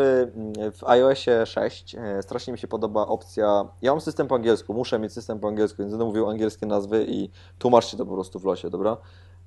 w 0.78 0.84
iOSie 0.84 1.46
6 1.46 1.94
e, 1.94 2.22
strasznie 2.22 2.52
mi 2.52 2.58
się 2.58 2.68
podoba 2.68 3.06
opcja. 3.06 3.68
Ja 3.82 3.90
mam 3.90 4.00
system 4.00 4.26
po 4.26 4.34
angielsku, 4.34 4.74
muszę 4.74 4.98
mieć 4.98 5.12
system 5.12 5.40
po 5.40 5.48
angielsku, 5.48 5.76
więc 5.78 5.90
będę 5.90 6.04
mówił 6.04 6.30
angielskie 6.30 6.66
nazwy 6.66 7.06
i 7.08 7.30
tłumaczcie 7.58 7.96
to 7.96 8.06
po 8.06 8.14
prostu 8.14 8.38
w 8.38 8.44
losie, 8.44 8.70
dobra? 8.70 8.96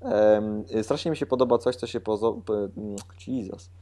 E, 0.01 0.83
strasznie 0.83 1.11
mi 1.11 1.17
się 1.17 1.25
podoba 1.25 1.57
coś, 1.57 1.75
co 1.75 1.87
się 1.87 1.99
pozo... 1.99 2.41
Jesus 3.27 3.69
E, 3.69 3.80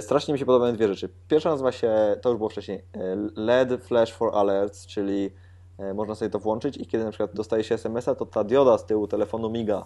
strasznie 0.00 0.32
mi 0.32 0.38
się 0.38 0.46
podobają 0.46 0.74
dwie 0.74 0.88
rzeczy. 0.88 1.08
Pierwsza 1.28 1.50
nazywa 1.50 1.72
się, 1.72 2.16
to 2.20 2.28
już 2.28 2.38
było 2.38 2.48
wcześniej, 2.48 2.84
e, 2.94 3.16
LED 3.36 3.84
Flash 3.84 4.12
for 4.12 4.34
Alerts, 4.34 4.86
czyli 4.86 5.30
e, 5.78 5.94
można 5.94 6.14
sobie 6.14 6.30
to 6.30 6.38
włączyć 6.38 6.76
i 6.76 6.86
kiedy 6.86 7.04
na 7.04 7.10
przykład 7.10 7.34
dostaje 7.34 7.64
się 7.64 7.74
SMS-a, 7.74 8.14
to 8.14 8.26
ta 8.26 8.44
dioda 8.44 8.78
z 8.78 8.86
tyłu 8.86 9.06
telefonu 9.06 9.50
miga. 9.50 9.84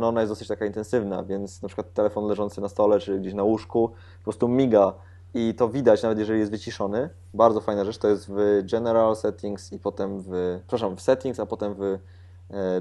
No 0.00 0.08
ona 0.08 0.20
jest 0.20 0.32
dosyć 0.32 0.48
taka 0.48 0.66
intensywna, 0.66 1.22
więc 1.22 1.62
na 1.62 1.68
przykład 1.68 1.92
telefon 1.92 2.26
leżący 2.26 2.60
na 2.60 2.68
stole 2.68 3.00
czy 3.00 3.18
gdzieś 3.18 3.34
na 3.34 3.42
łóżku 3.42 3.88
po 4.18 4.24
prostu 4.24 4.48
miga 4.48 4.92
i 5.34 5.54
to 5.54 5.68
widać 5.68 6.02
nawet 6.02 6.18
jeżeli 6.18 6.38
jest 6.38 6.50
wyciszony. 6.50 7.08
Bardzo 7.34 7.60
fajna 7.60 7.84
rzecz, 7.84 7.98
to 7.98 8.08
jest 8.08 8.26
w 8.28 8.62
General 8.72 9.16
Settings 9.16 9.72
i 9.72 9.78
potem 9.78 10.20
w, 10.20 10.60
przepraszam, 10.60 10.96
w 10.96 11.00
Settings, 11.00 11.40
a 11.40 11.46
potem 11.46 11.74
w 11.74 11.98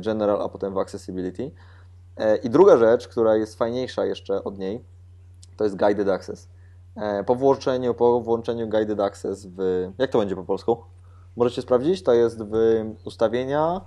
General, 0.06 0.42
a 0.42 0.50
potem 0.50 0.74
w 0.74 0.78
Accessibility. 0.78 1.52
I 2.44 2.50
druga 2.50 2.78
rzecz, 2.78 3.08
która 3.08 3.36
jest 3.36 3.58
fajniejsza 3.58 4.06
jeszcze 4.06 4.44
od 4.44 4.58
niej, 4.58 4.84
to 5.60 5.64
jest 5.64 5.78
Guided 5.78 6.10
Access. 6.10 6.50
E, 6.96 7.24
po 7.24 7.36
włączeniu, 7.36 7.94
po 7.94 8.22
włączeniu 8.22 8.70
Guided 8.70 9.00
Access 9.00 9.46
w... 9.46 9.90
Jak 9.98 10.10
to 10.10 10.20
będzie 10.20 10.36
po 10.36 10.44
polsku? 10.44 10.78
Możecie 11.36 11.62
sprawdzić? 11.62 12.04
To 12.04 12.14
jest 12.14 12.44
w 12.44 12.54
ustawienia, 13.04 13.82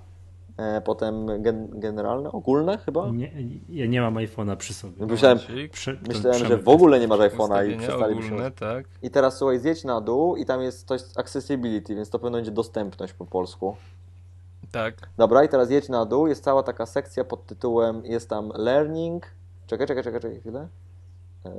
e, 0.57 0.81
potem 0.81 1.41
gen, 1.41 1.79
generalne, 1.79 2.31
ogólne 2.31 2.77
chyba? 2.77 3.09
Nie, 3.09 3.31
ja 3.69 3.85
nie 3.85 4.01
mam 4.01 4.15
iPhone'a 4.15 4.55
przy 4.55 4.73
sobie. 4.73 5.05
Myślałem, 5.05 5.39
Prze, 5.71 5.97
myślałem 6.07 6.45
że 6.45 6.57
w 6.57 6.69
ogóle 6.69 6.99
nie 6.99 7.07
masz 7.07 7.19
iPhone'a 7.19 7.69
i 7.69 7.77
przestali 7.77 8.13
ogólne, 8.13 8.51
tak. 8.51 8.85
I 9.01 9.09
teraz 9.09 9.37
słuchaj, 9.37 9.59
zjedź 9.59 9.83
na 9.83 10.01
dół 10.01 10.35
i 10.35 10.45
tam 10.45 10.61
jest 10.61 10.87
coś 10.87 11.01
accessibility, 11.15 11.95
więc 11.95 12.09
to 12.09 12.19
pewno 12.19 12.37
będzie 12.37 12.51
dostępność 12.51 13.13
po 13.13 13.25
polsku. 13.25 13.75
Tak. 14.71 15.09
Dobra, 15.17 15.43
i 15.43 15.49
teraz 15.49 15.69
jedź 15.69 15.89
na 15.89 16.05
dół, 16.05 16.27
jest 16.27 16.43
cała 16.43 16.63
taka 16.63 16.85
sekcja 16.85 17.23
pod 17.23 17.45
tytułem, 17.45 18.05
jest 18.05 18.29
tam 18.29 18.51
learning, 18.55 19.25
czekaj, 19.67 19.87
czekaj, 19.87 20.03
czekaj, 20.03 20.21
czekaj 20.21 20.39
chwilę. 20.39 20.67
E, 21.45 21.51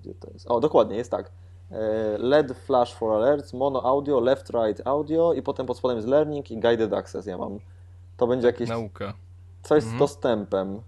gdzie 0.00 0.14
to 0.14 0.30
jest? 0.32 0.50
O, 0.50 0.60
dokładnie, 0.60 0.96
jest 0.96 1.10
tak. 1.10 1.30
E, 1.70 2.18
LED 2.18 2.56
flash 2.56 2.94
for 2.94 3.12
alerts, 3.12 3.52
mono 3.52 3.82
audio, 3.82 4.20
left 4.20 4.50
right 4.50 4.86
audio 4.86 5.32
i 5.32 5.42
potem 5.42 5.66
pod 5.66 5.76
spodem 5.76 5.96
jest 5.96 6.08
learning 6.08 6.50
i 6.50 6.60
guided 6.60 6.92
access 6.92 7.26
ja 7.26 7.38
mam. 7.38 7.58
To 8.16 8.26
będzie 8.26 8.46
jakieś... 8.46 8.68
Nauka. 8.68 9.14
Coś 9.62 9.82
mhm. 9.82 9.96
z 9.96 9.98
dostępem. 9.98 10.80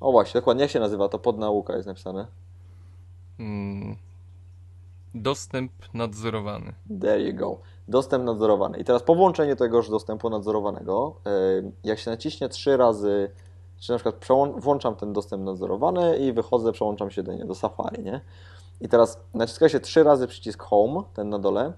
O 0.00 0.12
właśnie, 0.12 0.40
dokładnie, 0.40 0.62
jak 0.62 0.70
się 0.70 0.80
nazywa? 0.80 1.08
To 1.08 1.18
pod 1.18 1.38
nauka 1.38 1.76
jest 1.76 1.86
napisane. 1.86 2.26
Hmm. 3.38 3.96
Dostęp 5.14 5.72
nadzorowany. 5.94 6.72
There 7.00 7.22
you 7.22 7.34
go. 7.34 7.58
Dostęp 7.88 8.24
nadzorowany. 8.24 8.78
I 8.78 8.84
teraz 8.84 9.02
po 9.02 9.14
włączeniu 9.14 9.56
tegoż 9.56 9.90
dostępu 9.90 10.30
nadzorowanego, 10.30 11.14
e, 11.26 11.30
jak 11.84 11.98
się 11.98 12.10
naciśnie 12.10 12.48
trzy 12.48 12.76
razy 12.76 13.30
czy 13.82 13.92
na 13.92 13.98
przykład 13.98 14.26
włączam 14.56 14.96
ten 14.96 15.12
dostęp 15.12 15.44
nadzorowany 15.44 16.18
i 16.18 16.32
wychodzę, 16.32 16.72
przełączam 16.72 17.10
się 17.10 17.22
do, 17.22 17.32
nie, 17.32 17.44
do 17.44 17.54
Safari, 17.54 18.02
nie? 18.02 18.20
I 18.80 18.88
teraz 18.88 19.20
naciska 19.34 19.68
się 19.68 19.80
trzy 19.80 20.02
razy 20.02 20.26
przycisk 20.26 20.62
Home, 20.62 21.02
ten 21.14 21.28
na 21.28 21.38
dole. 21.38 21.72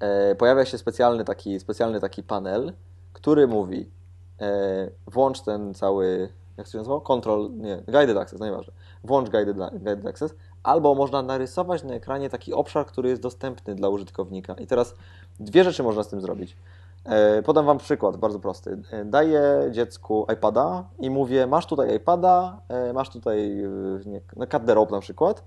E, 0.00 0.34
pojawia 0.34 0.64
się 0.64 0.78
specjalny 0.78 1.24
taki, 1.24 1.60
specjalny 1.60 2.00
taki 2.00 2.22
panel, 2.22 2.72
który 3.12 3.46
mówi 3.46 3.90
e, 4.40 4.90
włącz 5.06 5.40
ten 5.40 5.74
cały, 5.74 6.28
jak 6.56 6.66
się 6.66 6.78
nazywa? 6.78 7.00
Control, 7.00 7.50
nie, 7.56 7.76
Guided 7.76 8.16
Access, 8.16 8.40
nieważne. 8.40 8.72
Włącz 9.04 9.30
guided, 9.30 9.56
guided 9.72 10.06
Access, 10.06 10.34
albo 10.62 10.94
można 10.94 11.22
narysować 11.22 11.82
na 11.82 11.94
ekranie 11.94 12.30
taki 12.30 12.52
obszar, 12.52 12.86
który 12.86 13.08
jest 13.08 13.22
dostępny 13.22 13.74
dla 13.74 13.88
użytkownika. 13.88 14.54
I 14.54 14.66
teraz 14.66 14.94
dwie 15.40 15.64
rzeczy 15.64 15.82
można 15.82 16.02
z 16.02 16.08
tym 16.08 16.20
zrobić. 16.20 16.56
E, 17.06 17.42
podam 17.42 17.66
Wam 17.66 17.78
przykład 17.78 18.16
bardzo 18.16 18.38
prosty. 18.38 18.78
E, 18.90 19.04
daję 19.04 19.42
dziecku 19.70 20.26
iPada 20.32 20.84
i 20.98 21.10
mówię, 21.10 21.46
masz 21.46 21.66
tutaj 21.66 21.96
iPada, 21.96 22.60
e, 22.68 22.92
masz 22.92 23.10
tutaj 23.10 23.62
nie, 24.06 24.20
no, 24.36 24.86
na 24.90 25.00
przykład 25.00 25.44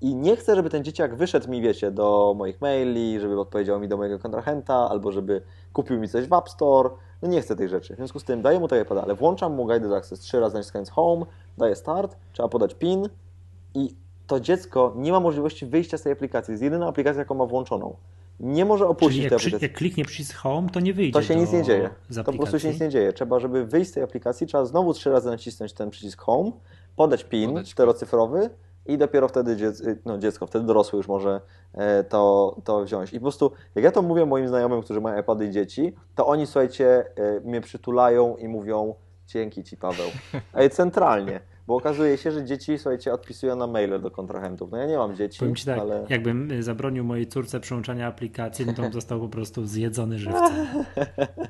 i 0.00 0.14
nie 0.14 0.36
chcę, 0.36 0.56
żeby 0.56 0.70
ten 0.70 0.84
dzieciak 0.84 1.14
wyszedł 1.14 1.50
mi, 1.50 1.62
wiecie, 1.62 1.90
do 1.90 2.34
moich 2.36 2.60
maili, 2.60 3.20
żeby 3.20 3.40
odpowiedział 3.40 3.80
mi 3.80 3.88
do 3.88 3.96
mojego 3.96 4.18
kontrahenta, 4.18 4.74
albo 4.74 5.12
żeby 5.12 5.42
kupił 5.72 6.00
mi 6.00 6.08
coś 6.08 6.26
w 6.26 6.32
App 6.32 6.48
Store. 6.48 6.90
No 7.22 7.28
nie 7.28 7.40
chcę 7.40 7.56
tej 7.56 7.68
rzeczy. 7.68 7.94
W 7.94 7.96
związku 7.96 8.20
z 8.20 8.24
tym 8.24 8.42
daję 8.42 8.60
mu 8.60 8.68
tego 8.68 8.82
iPada, 8.82 9.02
ale 9.02 9.14
włączam 9.14 9.54
mu 9.54 9.66
Guided 9.66 9.92
Access 9.92 10.20
trzy 10.20 10.40
razy 10.40 10.54
naciskając 10.54 10.90
Home, 10.90 11.26
daję 11.58 11.76
Start, 11.76 12.16
trzeba 12.32 12.48
podać 12.48 12.74
PIN 12.74 13.08
i 13.74 13.94
to 14.26 14.40
dziecko 14.40 14.92
nie 14.96 15.12
ma 15.12 15.20
możliwości 15.20 15.66
wyjścia 15.66 15.98
z 15.98 16.02
tej 16.02 16.12
aplikacji. 16.12 16.52
Jest 16.52 16.62
jedyna 16.62 16.88
aplikacja, 16.88 17.18
jaką 17.18 17.34
ma 17.34 17.46
włączoną 17.46 17.96
nie 18.40 18.64
może 18.64 18.88
opuścić 18.88 19.12
Czyli 19.12 19.24
jak, 19.24 19.30
tej 19.30 19.36
aplikacji. 19.36 19.64
jak 19.64 19.76
kliknie 19.76 20.04
przycisk 20.04 20.36
Home, 20.36 20.68
to 20.70 20.80
nie 20.80 20.94
wyjdzie. 20.94 21.12
To 21.12 21.22
się 21.22 21.36
nic 21.36 21.52
nie 21.52 21.62
dzieje. 21.62 21.90
To 22.14 22.24
po 22.24 22.32
prostu 22.32 22.58
się 22.58 22.68
nic 22.68 22.80
nie 22.80 22.88
dzieje. 22.88 23.12
Trzeba, 23.12 23.40
żeby 23.40 23.66
wyjść 23.66 23.90
z 23.90 23.94
tej 23.94 24.02
aplikacji, 24.02 24.46
trzeba 24.46 24.64
znowu 24.64 24.94
trzy 24.94 25.10
razy 25.10 25.28
nacisnąć 25.28 25.72
ten 25.72 25.90
przycisk 25.90 26.20
Home, 26.20 26.52
podać 26.96 27.24
PIN 27.24 27.50
podać 27.50 27.70
czterocyfrowy 27.70 28.50
i 28.86 28.98
dopiero 28.98 29.28
wtedy 29.28 29.56
dziecko, 29.56 29.84
no 30.04 30.18
dziecko, 30.18 30.46
wtedy 30.46 30.66
dorosły 30.66 30.96
już 30.96 31.08
może 31.08 31.40
e, 31.74 32.04
to, 32.04 32.56
to 32.64 32.84
wziąć. 32.84 33.12
I 33.12 33.16
po 33.16 33.22
prostu, 33.22 33.52
jak 33.74 33.84
ja 33.84 33.92
to 33.92 34.02
mówię 34.02 34.26
moim 34.26 34.48
znajomym, 34.48 34.82
którzy 34.82 35.00
mają 35.00 35.20
iPady 35.20 35.46
i 35.46 35.50
dzieci, 35.50 35.94
to 36.14 36.26
oni, 36.26 36.46
słuchajcie, 36.46 37.04
e, 37.16 37.40
mnie 37.40 37.60
przytulają 37.60 38.36
i 38.36 38.48
mówią 38.48 38.94
dzięki 39.26 39.64
Ci, 39.64 39.76
Paweł. 39.76 40.06
Ej, 40.54 40.70
centralnie. 40.70 41.40
Bo 41.66 41.76
okazuje 41.76 42.18
się, 42.18 42.32
że 42.32 42.44
dzieci, 42.44 42.78
słuchajcie, 42.78 43.12
odpisują 43.12 43.56
na 43.56 43.66
maile 43.66 44.00
do 44.00 44.10
kontrahentów. 44.10 44.70
No 44.70 44.78
ja 44.78 44.86
nie 44.86 44.96
mam 44.96 45.16
dzieci, 45.16 45.38
Powiem 45.38 45.54
ci 45.54 45.66
tak, 45.66 45.78
ale... 45.78 46.06
jakbym 46.08 46.50
y, 46.50 46.62
zabronił 46.62 47.04
mojej 47.04 47.26
córce 47.26 47.60
przełączania 47.60 48.06
aplikacji, 48.06 48.66
no 48.66 48.72
to 48.72 48.82
on 48.82 48.92
został 49.00 49.20
po 49.20 49.28
prostu 49.28 49.66
zjedzony 49.66 50.18
żywcem. 50.18 50.66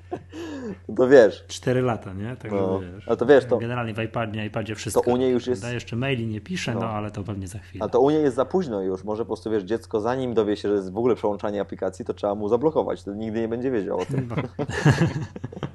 to 0.96 1.08
wiesz. 1.08 1.44
Cztery 1.48 1.82
lata, 1.82 2.12
nie? 2.12 2.36
Tak 2.36 2.52
no, 2.52 2.80
wiesz. 2.80 3.08
Ale 3.08 3.16
to 3.16 3.26
wiesz, 3.26 3.44
to... 3.44 3.58
Generalnie 3.58 3.94
w 3.94 3.98
iPadzie, 3.98 4.46
iPadzie 4.46 4.74
wszystko. 4.74 5.02
To 5.02 5.10
u 5.10 5.16
niej 5.16 5.32
już 5.32 5.46
jest... 5.46 5.62
Da 5.62 5.70
jeszcze 5.70 5.96
maili 5.96 6.26
nie 6.26 6.40
pisze, 6.40 6.74
no. 6.74 6.80
no. 6.80 6.86
ale 6.86 7.10
to 7.10 7.22
pewnie 7.22 7.48
za 7.48 7.58
chwilę. 7.58 7.84
A 7.84 7.88
to 7.88 8.00
u 8.00 8.10
niej 8.10 8.22
jest 8.22 8.36
za 8.36 8.44
późno 8.44 8.82
już. 8.82 9.04
Może 9.04 9.22
po 9.22 9.26
prostu, 9.26 9.50
wiesz, 9.50 9.62
dziecko 9.62 10.00
zanim 10.00 10.34
dowie 10.34 10.56
się, 10.56 10.68
że 10.68 10.74
jest 10.74 10.92
w 10.92 10.98
ogóle 10.98 11.14
przełączanie 11.14 11.60
aplikacji, 11.60 12.04
to 12.04 12.14
trzeba 12.14 12.34
mu 12.34 12.48
zablokować. 12.48 13.02
To 13.02 13.14
nigdy 13.14 13.40
nie 13.40 13.48
będzie 13.48 13.70
wiedział 13.70 13.98
o 13.98 14.06
tym. 14.06 14.28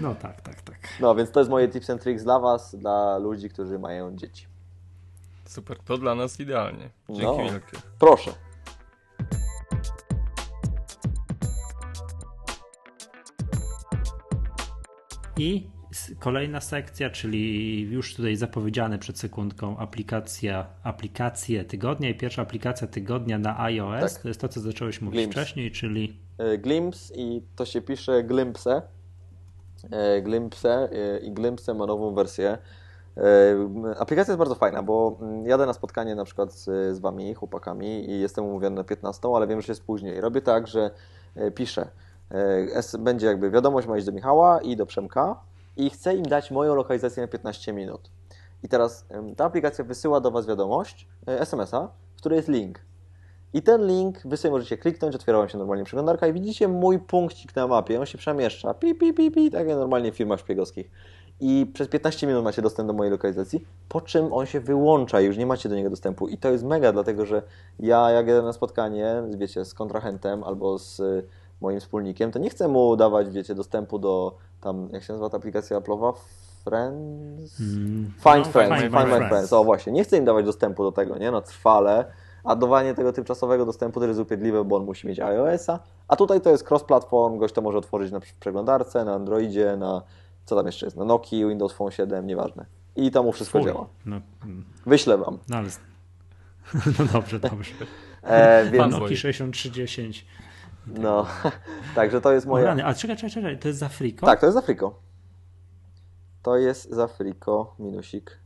No. 0.00 0.14
tak, 0.14 0.40
tak, 0.40 0.62
tak. 0.62 0.76
No, 1.00 1.14
więc 1.14 1.30
to 1.30 1.40
jest 1.40 1.50
moje 1.50 1.68
tips 1.68 1.90
and 1.90 2.02
tricks 2.02 2.24
dla 2.24 2.38
Was, 2.38 2.76
dla 2.76 3.18
ludzi, 3.18 3.50
którzy 3.50 3.78
mają 3.78 4.16
dzieci. 4.16 4.46
Super, 5.44 5.78
to 5.78 5.98
dla 5.98 6.14
nas 6.14 6.40
idealnie. 6.40 6.90
Dzięki 7.08 7.24
no, 7.24 7.36
wielkie. 7.36 7.78
Proszę. 7.98 8.30
I 15.38 15.66
kolejna 16.18 16.60
sekcja, 16.60 17.10
czyli 17.10 17.80
już 17.80 18.14
tutaj 18.14 18.36
zapowiedziane 18.36 18.98
przed 18.98 19.18
sekundką 19.18 19.78
aplikacja, 19.78 20.66
aplikacje 20.82 21.64
tygodnia 21.64 22.08
i 22.08 22.14
pierwsza 22.14 22.42
aplikacja 22.42 22.86
tygodnia 22.86 23.38
na 23.38 23.60
iOS, 23.60 24.14
tak. 24.14 24.22
to 24.22 24.28
jest 24.28 24.40
to, 24.40 24.48
co 24.48 24.60
zacząłeś 24.60 25.00
mówić 25.00 25.20
Glimpse. 25.20 25.40
wcześniej, 25.40 25.70
czyli... 25.70 26.16
E, 26.38 26.58
Glimpse 26.58 27.14
i 27.14 27.42
to 27.56 27.66
się 27.66 27.82
pisze 27.82 28.22
Glimpse. 28.22 28.82
E, 29.90 30.22
Glimpse 30.22 30.88
e, 30.92 31.18
i 31.18 31.32
Glimpse 31.32 31.74
ma 31.74 31.86
nową 31.86 32.14
wersję 32.14 32.58
E, 33.16 33.22
aplikacja 33.98 34.32
jest 34.32 34.38
bardzo 34.38 34.54
fajna, 34.54 34.82
bo 34.82 35.16
mm, 35.20 35.46
jadę 35.46 35.66
na 35.66 35.72
spotkanie 35.72 36.14
na 36.14 36.24
przykład 36.24 36.52
z, 36.52 36.64
z 36.96 36.98
Wami, 36.98 37.34
chłopakami 37.34 38.10
i 38.10 38.20
jestem 38.20 38.44
umówiony 38.44 38.76
na 38.76 38.84
15, 38.84 39.28
ale 39.36 39.46
wiem, 39.46 39.60
że 39.60 39.72
jest 39.72 39.84
później. 39.84 40.20
Robię 40.20 40.42
tak, 40.42 40.66
że 40.66 40.90
piszę, 41.54 41.88
będzie 42.98 43.26
jakby 43.26 43.50
wiadomość 43.50 43.86
ma 43.86 43.96
iść 43.96 44.06
do 44.06 44.12
Michała 44.12 44.60
i 44.60 44.76
do 44.76 44.86
Przemka 44.86 45.40
i 45.76 45.90
chcę 45.90 46.14
im 46.14 46.22
dać 46.22 46.50
moją 46.50 46.74
lokalizację 46.74 47.22
na 47.22 47.28
15 47.28 47.72
minut. 47.72 48.10
I 48.62 48.68
teraz 48.68 49.06
ta 49.36 49.44
aplikacja 49.44 49.84
wysyła 49.84 50.20
do 50.20 50.30
Was 50.30 50.46
wiadomość, 50.46 51.08
SMS-a, 51.26 51.88
w 52.16 52.18
której 52.18 52.36
jest 52.36 52.48
link. 52.48 52.80
I 53.54 53.62
ten 53.62 53.86
link 53.86 54.18
wy 54.24 54.36
sobie 54.36 54.52
możecie 54.52 54.78
kliknąć, 54.78 55.14
otwiera 55.14 55.38
Wam 55.38 55.48
się 55.48 55.58
normalnie 55.58 55.84
przeglądarka 55.84 56.26
i 56.26 56.32
widzicie 56.32 56.68
mój 56.68 56.98
punkcik 56.98 57.56
na 57.56 57.66
mapie, 57.66 58.00
on 58.00 58.06
się 58.06 58.18
przemieszcza, 58.18 58.74
pi, 58.74 58.94
pi, 58.94 59.14
pi, 59.14 59.30
pi, 59.30 59.50
tak 59.50 59.68
jak 59.68 59.78
normalnie 59.78 60.12
w 60.12 60.16
firmach 60.16 60.40
szpiegowskich 60.40 60.90
i 61.40 61.70
przez 61.74 61.88
15 61.88 62.26
minut 62.26 62.44
macie 62.44 62.62
dostęp 62.62 62.86
do 62.86 62.92
mojej 62.92 63.10
lokalizacji, 63.10 63.66
po 63.88 64.00
czym 64.00 64.32
on 64.32 64.46
się 64.46 64.60
wyłącza 64.60 65.20
i 65.20 65.24
już 65.24 65.36
nie 65.36 65.46
macie 65.46 65.68
do 65.68 65.74
niego 65.74 65.90
dostępu. 65.90 66.28
I 66.28 66.38
to 66.38 66.50
jest 66.50 66.64
mega, 66.64 66.92
dlatego 66.92 67.26
że 67.26 67.42
ja 67.80 68.10
jak 68.10 68.26
jadę 68.26 68.42
na 68.42 68.52
spotkanie, 68.52 69.22
wiecie, 69.36 69.64
z 69.64 69.74
kontrahentem 69.74 70.44
albo 70.44 70.78
z 70.78 71.02
moim 71.60 71.80
wspólnikiem, 71.80 72.32
to 72.32 72.38
nie 72.38 72.50
chcę 72.50 72.68
mu 72.68 72.96
dawać, 72.96 73.30
wiecie, 73.30 73.54
dostępu 73.54 73.98
do 73.98 74.36
tam, 74.60 74.88
jak 74.92 75.02
się 75.02 75.12
nazywa 75.12 75.30
ta 75.30 75.36
aplikacja 75.36 75.80
Apple'owa? 75.80 76.12
Friends? 76.64 77.60
Mm, 77.60 78.12
Find 78.22 78.46
no, 78.46 78.52
Friends, 78.52 78.80
Find 78.80 78.82
Find, 78.82 78.92
My 78.92 79.04
My 79.04 79.06
Friends. 79.06 79.28
Friends. 79.28 79.52
O 79.52 79.64
właśnie, 79.64 79.92
nie 79.92 80.04
chcę 80.04 80.16
im 80.16 80.24
dawać 80.24 80.44
dostępu 80.44 80.82
do 80.82 80.92
tego, 80.92 81.18
nie, 81.18 81.30
no 81.30 81.40
trwale, 81.40 82.04
a 82.44 82.56
dawanie 82.56 82.94
tego 82.94 83.12
tymczasowego 83.12 83.66
dostępu 83.66 84.00
to 84.00 84.06
jest 84.06 84.20
upierdliwe, 84.20 84.64
bo 84.64 84.76
on 84.76 84.84
musi 84.84 85.06
mieć 85.06 85.20
iOS-a, 85.20 85.78
a 86.08 86.16
tutaj 86.16 86.40
to 86.40 86.50
jest 86.50 86.70
cross-platform, 86.70 87.38
gość 87.38 87.54
to 87.54 87.62
może 87.62 87.78
otworzyć 87.78 88.12
na 88.12 88.20
przeglądarce, 88.40 89.04
na 89.04 89.14
Androidzie, 89.14 89.76
na, 89.76 90.02
co 90.44 90.56
tam 90.56 90.66
jeszcze 90.66 90.86
jest, 90.86 90.96
na 90.96 91.04
Nokii, 91.04 91.46
Windows 91.46 91.72
Phone 91.72 91.90
7, 91.90 92.26
nieważne. 92.26 92.66
I 92.96 93.10
to 93.10 93.22
mu 93.22 93.32
wszystko 93.32 93.58
Fuj. 93.58 93.68
działa. 93.68 93.86
No, 94.06 94.20
Wyślę 94.86 95.18
wam. 95.18 95.38
no 95.48 95.56
ale... 95.56 95.68
No 96.98 97.04
dobrze, 97.12 97.40
dobrze. 97.40 97.74
E, 98.22 98.64
więc, 98.64 98.76
Fanboy. 98.76 99.00
Noki 99.00 99.16
6310. 99.16 100.26
no, 100.86 101.26
także 101.94 102.20
to 102.20 102.32
jest 102.32 102.46
rany, 102.46 102.86
a 102.86 102.94
czekaj, 102.94 103.16
czekaj, 103.16 103.30
czekaj, 103.30 103.58
to 103.58 103.68
jest 103.68 103.80
za 103.80 103.88
Frico? 103.88 104.26
Tak, 104.26 104.40
to 104.40 104.46
jest 104.46 104.54
z 104.54 104.58
Afriko. 104.58 105.00
To 106.42 106.56
jest 106.56 106.90
z 106.94 106.98
Afriko, 106.98 107.74
minusik. 107.78 108.43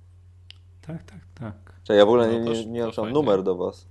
Tak, 0.89 1.03
tak, 1.05 1.20
tak. 1.34 1.72
Czyli 1.84 1.99
ja 1.99 2.07
w 2.07 2.09
ogóle 2.09 2.26
No 2.26 2.32
nie, 2.32 2.64
nie, 2.64 2.66
nie 2.66 2.93
to 2.93 3.07
numer 3.07 3.43
do 3.43 3.57
was. 3.57 3.86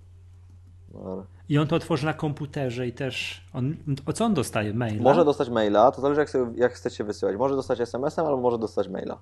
Ale... 1.06 1.24
I 1.50 1.58
on 1.58 1.68
to 1.68 1.76
otworzy 1.76 2.06
na 2.06 2.14
komputerze 2.14 2.88
i 2.88 2.94
też. 2.94 3.46
On, 3.54 3.76
o 4.06 4.14
co 4.14 4.26
on 4.26 4.34
dostaje? 4.34 4.74
Maila? 4.74 5.04
Może 5.04 5.26
dostać 5.26 5.50
maila, 5.50 5.92
to 5.92 6.02
zależy 6.02 6.20
jak, 6.22 6.30
sobie, 6.30 6.60
jak 6.62 6.74
chcecie 6.74 7.04
wysyłać. 7.04 7.36
Może 7.36 7.56
dostać 7.56 7.82
SMS-em, 7.82 8.26
albo 8.26 8.42
może 8.42 8.58
dostać 8.58 8.88
maila. 8.88 9.18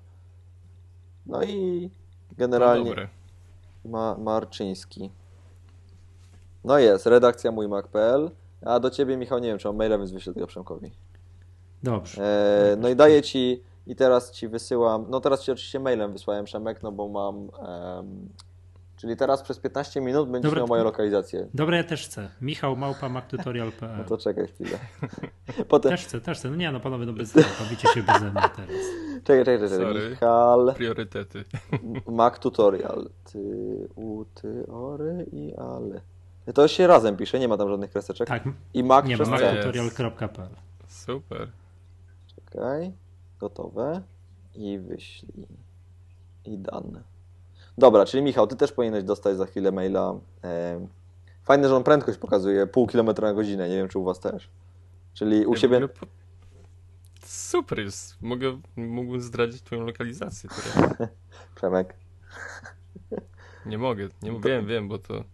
No 1.26 1.42
i 1.42 1.90
generalnie. 2.38 3.08
Ma, 3.84 4.16
Marczyński. 4.18 5.10
No 6.64 6.78
jest, 6.78 7.06
redakcja 7.06 7.52
mój 7.52 7.68
mac.pl. 7.68 8.30
A 8.64 8.80
do 8.80 8.90
ciebie, 8.90 9.16
Michał, 9.16 9.38
nie 9.38 9.48
wiem, 9.48 9.58
czy 9.58 9.68
mam 9.68 9.76
maila, 9.76 9.98
więc 9.98 10.12
wyślę 10.12 10.34
tego 10.34 10.46
Przemkowi. 10.46 10.92
Dobrze. 11.82 12.22
E, 12.72 12.76
no 12.76 12.88
i 12.88 12.96
daję 12.96 13.22
ci, 13.22 13.62
i 13.86 13.96
teraz 13.96 14.30
ci 14.32 14.48
wysyłam, 14.48 15.06
no 15.08 15.20
teraz 15.20 15.42
ci 15.42 15.52
oczywiście 15.52 15.80
mailem 15.80 16.12
wysłałem 16.12 16.44
Przemek, 16.44 16.82
no 16.82 16.92
bo 16.92 17.08
mam, 17.08 17.36
em, 17.98 18.28
czyli 18.96 19.16
teraz 19.16 19.42
przez 19.42 19.58
15 19.58 20.00
minut 20.00 20.30
będziesz 20.30 20.50
Dobra, 20.50 20.60
miał 20.60 20.68
moją 20.68 20.84
lokalizację. 20.84 21.48
Dobra, 21.54 21.76
ja 21.76 21.84
też 21.84 22.06
chcę. 22.06 22.28
Michał 22.40 22.76
Małpa 22.76 23.08
mactutorial.pl 23.08 23.98
No 23.98 24.04
to 24.04 24.18
czekaj 24.18 24.46
chwilę. 24.48 24.78
Potem, 25.68 25.90
Też 25.90 26.04
chcę, 26.04 26.20
też 26.20 26.38
chcę. 26.38 26.50
No 26.50 26.56
nie, 26.56 26.72
no 26.72 26.80
panowie, 26.80 27.06
no 27.06 27.12
bez 27.12 27.32
bawicie 27.60 27.88
się 27.88 28.02
beze 28.02 28.30
mnie 28.30 28.42
teraz. 28.56 28.70
czekaj, 29.24 29.44
czekaj, 29.44 29.68
czekaj. 29.68 29.68
Sorry. 29.78 30.10
Michal, 30.10 30.74
Priorytety. 30.76 31.44
Mac 32.06 32.38
Tutorial. 32.38 33.10
Ty, 33.32 33.38
u, 33.94 34.24
ty, 34.24 34.66
ory 34.66 35.26
i 35.32 35.54
ale. 35.56 36.00
To 36.54 36.68
się 36.68 36.86
razem 36.86 37.16
pisze, 37.16 37.38
nie 37.38 37.48
ma 37.48 37.56
tam 37.56 37.68
żadnych 37.68 37.90
kreseczek. 37.90 38.28
Tak, 38.28 38.42
I 38.74 38.84
Mac 38.84 39.04
nie 39.06 39.16
ma 39.16 39.24
przez 39.24 39.28
ma- 39.28 39.38
C. 39.38 39.44
mactutorial.pl. 39.54 40.48
Super. 40.88 41.48
Czekaj, 42.34 42.92
gotowe 43.46 44.02
i 44.54 44.78
wyślij. 44.78 45.46
I 46.44 46.58
dane. 46.58 47.02
Dobra, 47.78 48.04
czyli 48.04 48.22
Michał, 48.22 48.46
ty 48.46 48.56
też 48.56 48.72
powinieneś 48.72 49.04
dostać 49.04 49.36
za 49.36 49.46
chwilę 49.46 49.72
maila. 49.72 50.14
Em, 50.42 50.88
Fajne, 51.42 51.68
że 51.68 51.76
on 51.76 51.84
prędkość 51.84 52.18
pokazuje, 52.18 52.66
pół 52.66 52.86
kilometra 52.86 53.28
na 53.28 53.34
godzinę, 53.34 53.68
nie 53.68 53.76
wiem 53.76 53.88
czy 53.88 53.98
u 53.98 54.04
was 54.04 54.20
też. 54.20 54.50
Czyli 55.14 55.46
u 55.46 55.52
Ja 55.54 55.58
siebie... 55.60 55.76
ogóle 55.76 55.88
po- 55.88 56.06
Super 57.24 57.78
jest. 57.80 58.16
Mogę, 58.22 58.60
mógłbym 58.76 59.20
zdradzić 59.20 59.62
twoją 59.62 59.86
lokalizację. 59.86 60.50
Przemek. 61.56 61.94
Nie 63.66 63.78
mogę. 63.78 64.08
Nie, 64.22 64.40
wiem, 64.40 64.66
wiem, 64.66 64.88
bo 64.88 64.98
to 64.98 65.24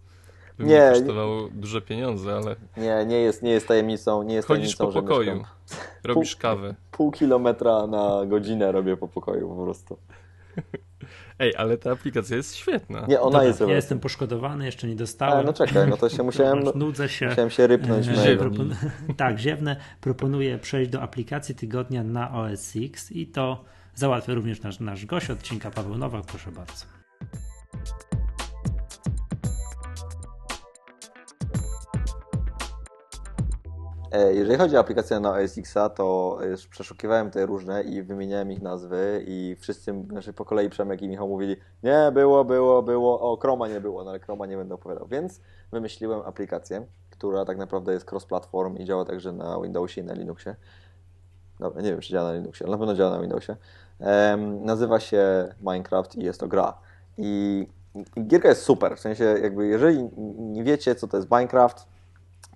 by 0.58 0.64
Nie, 0.64 0.80
mnie 0.90 0.90
kosztowało 0.98 1.48
duże 1.52 1.82
pieniądze, 1.82 2.34
ale 2.34 2.56
Nie, 2.76 3.04
nie 3.06 3.16
jest, 3.20 3.42
nie 3.42 3.50
jest 3.50 3.68
tajemnicą, 3.68 4.22
nie 4.22 4.34
jest 4.34 4.48
chodzisz 4.48 4.76
tajemnicą, 4.76 5.00
po 5.00 5.06
pokoju, 5.08 5.32
mieszkam. 5.34 5.50
robisz 6.04 6.34
Pół- 6.36 6.40
kawę. 6.42 6.74
Pół 6.90 7.10
kilometra 7.12 7.86
na 7.86 8.26
godzinę 8.26 8.72
robię 8.72 8.96
po 8.96 9.08
pokoju 9.08 9.48
po 9.56 9.64
prostu. 9.64 9.96
Ej, 11.38 11.56
ale 11.56 11.78
ta 11.78 11.90
aplikacja 11.92 12.36
jest 12.36 12.56
świetna. 12.56 13.06
Nie, 13.08 13.20
ona 13.20 13.30
Dobra, 13.30 13.44
jest 13.44 13.60
ja 13.60 13.66
jestem 13.74 14.00
poszkodowany, 14.00 14.64
jeszcze 14.66 14.86
nie 14.86 14.92
Ale 14.92 14.98
dostałem. 14.98 15.46
no 15.46 15.52
czekaj, 15.52 15.88
no 15.88 15.96
to 15.96 16.08
się 16.08 16.22
musiałem, 16.32 16.64
nudzę 16.74 17.08
się. 17.08 17.26
musiałem 17.28 17.50
się 17.50 17.66
rypnąć 17.66 18.08
E, 18.08 18.36
propon- 18.36 18.74
tak, 19.16 19.38
ziewnę. 19.38 19.76
Proponuję 20.00 20.58
przejść 20.58 20.90
do 20.90 21.02
aplikacji 21.02 21.54
tygodnia 21.54 22.04
na 22.04 22.32
OS 22.34 22.72
X 22.76 23.12
i 23.12 23.26
to 23.26 23.64
załatwia 23.94 24.34
również 24.34 24.62
nasz, 24.62 24.80
nasz 24.80 25.06
gość 25.06 25.30
odcinka 25.30 25.70
Paweł 25.70 25.98
Nowak. 25.98 26.24
Proszę 26.26 26.52
bardzo. 26.52 26.84
Jeżeli 34.32 34.58
chodzi 34.58 34.76
o 34.76 34.80
aplikację 34.80 35.20
na 35.20 35.30
OS 35.30 35.58
X-a, 35.58 35.88
to 35.88 36.38
przeszukiwałem 36.70 37.30
te 37.30 37.46
różne 37.46 37.82
i 37.82 38.02
wymieniałem 38.02 38.52
ich 38.52 38.62
nazwy 38.62 39.24
i 39.26 39.56
wszyscy, 39.60 40.04
znaczy 40.10 40.32
po 40.32 40.44
kolei 40.44 40.70
Przemek 40.70 41.02
i 41.02 41.08
Michał 41.08 41.28
mówili 41.28 41.56
nie, 41.82 42.10
było, 42.14 42.44
było, 42.44 42.82
było, 42.82 43.32
o, 43.32 43.36
Chroma 43.36 43.68
nie 43.68 43.80
było, 43.80 44.04
no 44.04 44.10
ale 44.10 44.20
Chroma 44.20 44.46
nie 44.46 44.56
będę 44.56 44.74
opowiadał, 44.74 45.06
więc 45.06 45.40
wymyśliłem 45.72 46.22
aplikację, 46.24 46.86
która 47.10 47.44
tak 47.44 47.58
naprawdę 47.58 47.92
jest 47.92 48.12
cross-platform 48.12 48.76
i 48.80 48.84
działa 48.84 49.04
także 49.04 49.32
na 49.32 49.60
Windowsie 49.60 50.00
i 50.00 50.04
na 50.04 50.14
Linuxie. 50.14 50.56
Dobra, 51.60 51.82
nie 51.82 51.90
wiem, 51.90 52.00
czy 52.00 52.12
działa 52.12 52.28
na 52.28 52.34
Linuxie, 52.34 52.66
ale 52.66 52.72
na 52.72 52.78
pewno 52.78 52.94
działa 52.94 53.10
na 53.10 53.20
Windowsie. 53.20 53.56
Nazywa 54.60 55.00
się 55.00 55.54
Minecraft 55.60 56.16
i 56.16 56.24
jest 56.24 56.40
to 56.40 56.48
gra. 56.48 56.78
I 57.18 57.66
gierka 58.26 58.48
jest 58.48 58.62
super, 58.62 58.96
w 58.96 59.00
sensie 59.00 59.24
jakby 59.24 59.66
jeżeli 59.66 60.08
nie 60.38 60.64
wiecie, 60.64 60.94
co 60.94 61.08
to 61.08 61.16
jest 61.16 61.30
Minecraft, 61.30 61.86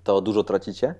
to 0.04 0.20
dużo 0.20 0.44
tracicie. 0.44 0.94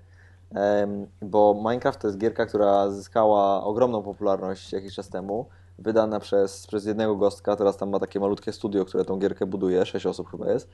Bo 1.23 1.55
Minecraft 1.55 2.01
to 2.01 2.09
jest 2.09 2.19
gierka, 2.19 2.47
która 2.47 2.91
zyskała 2.91 3.65
ogromną 3.65 4.03
popularność 4.03 4.73
jakiś 4.73 4.95
czas 4.95 5.09
temu, 5.09 5.47
wydana 5.79 6.21
przez, 6.21 6.67
przez 6.67 6.87
jednego 6.87 7.17
gostka, 7.17 7.57
teraz 7.57 7.77
tam 7.77 7.91
ma 7.91 7.99
takie 7.99 8.21
malutkie 8.21 8.53
studio, 8.53 8.85
które 8.85 9.05
tą 9.05 9.19
gierkę 9.19 9.47
buduje, 9.47 9.87
sześć 9.87 10.07
osób 10.07 10.31
chyba 10.31 10.53
jest. 10.53 10.71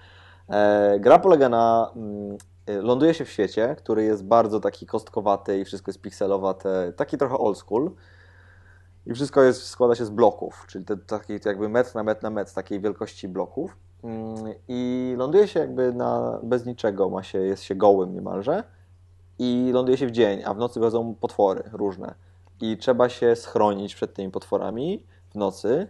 E, 0.49 0.97
gra 1.01 1.19
polega 1.19 1.49
na, 1.49 1.93
mm, 1.97 2.37
e, 2.67 2.83
ląduje 2.83 3.15
się 3.15 3.25
w 3.25 3.31
świecie, 3.31 3.77
który 3.79 4.05
jest 4.05 4.25
bardzo 4.25 4.61
taki 4.61 4.87
kostkowaty 4.87 5.59
i 5.59 5.65
wszystko 5.65 5.91
jest 5.91 6.01
pikselowate, 6.01 6.93
taki 6.97 7.19
trochę 7.19 7.39
old 7.39 7.59
school. 7.59 7.91
I 9.07 9.15
wszystko 9.15 9.43
jest, 9.43 9.67
składa 9.67 9.95
się 9.95 10.05
z 10.05 10.11
bloków, 10.11 10.65
czyli 10.69 10.85
te, 10.85 10.97
taki 10.97 11.33
jakby 11.45 11.69
metr 11.69 11.95
na 11.95 12.03
metr 12.03 12.23
na 12.23 12.31
metr 12.31 12.55
takiej 12.55 12.81
wielkości 12.81 13.29
bloków. 13.29 13.77
Mm, 14.05 14.55
I 14.69 15.15
ląduje 15.19 15.49
się 15.49 15.61
jakby 15.61 15.93
na, 15.93 16.41
bez 16.43 16.67
niczego, 16.67 17.11
ma 17.11 17.23
się, 17.23 17.39
jest 17.39 17.63
się 17.63 17.75
gołym 17.75 18.15
niemalże 18.15 18.65
i 19.39 19.71
ląduje 19.73 19.99
się 19.99 20.07
w 20.07 20.11
dzień, 20.11 20.43
a 20.45 20.55
w 20.55 20.59
nocy 20.59 20.81
wychodzą 20.81 21.15
potwory 21.15 21.63
różne. 21.73 22.15
I 22.61 22.77
trzeba 22.77 23.09
się 23.09 23.37
schronić 23.37 23.95
przed 23.95 24.15
tymi 24.15 24.31
potworami 24.31 25.07
w 25.31 25.35
nocy. 25.35 25.87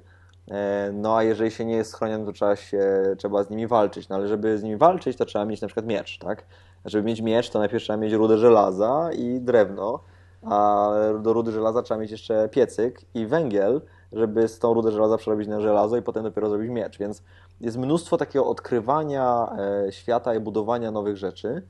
E, 0.51 0.91
No 0.93 1.17
a 1.17 1.23
jeżeli 1.23 1.51
się 1.51 1.65
nie 1.65 1.77
jest 1.77 1.91
schroniony, 1.91 2.27
to 2.27 2.33
trzeba, 2.33 2.57
się, 2.57 3.03
trzeba 3.19 3.43
z 3.43 3.51
nimi 3.51 3.67
walczyć. 3.67 4.09
No 4.09 4.17
ale 4.17 4.29
żeby 4.29 4.59
z 4.59 4.63
nimi 4.63 4.77
walczyć, 4.77 5.17
to 5.17 5.25
trzeba 5.25 5.45
mieć 5.45 5.61
na 5.61 5.69
przykład 5.69 5.87
miecz, 5.87 6.19
tak? 6.19 6.45
A 6.85 6.89
żeby 6.89 7.05
mieć 7.05 7.21
miecz, 7.21 7.51
to 7.51 7.59
najpierw 7.59 7.85
trzeba 7.85 7.97
mieć 7.97 8.13
rudę 8.13 8.39
żelaza 8.39 9.11
i 9.13 9.41
drewno, 9.41 10.01
a 10.43 10.91
do 11.21 11.33
rudy 11.33 11.53
żelaza 11.53 11.83
trzeba 11.83 12.01
mieć 12.01 12.11
jeszcze 12.11 12.49
piecyk 12.49 13.01
i 13.15 13.27
węgiel, 13.27 13.81
żeby 14.13 14.49
z 14.49 14.59
tą 14.59 14.75
rudę 14.75 14.93
żelaza 14.93 15.17
przerobić 15.19 15.49
na 15.49 15.61
żelazo 15.61 15.97
i 15.97 16.03
potem 16.03 16.23
dopiero 16.23 16.49
zrobić 16.49 16.71
miecz. 16.71 16.99
Więc 16.99 17.23
jest 17.61 17.77
mnóstwo 17.77 18.17
takiego 18.17 18.47
odkrywania 18.47 19.57
e, 19.87 19.93
świata 19.93 20.35
i 20.35 20.41
budowania 20.41 20.91
nowych 20.91 21.17
rzeczy. 21.17 21.63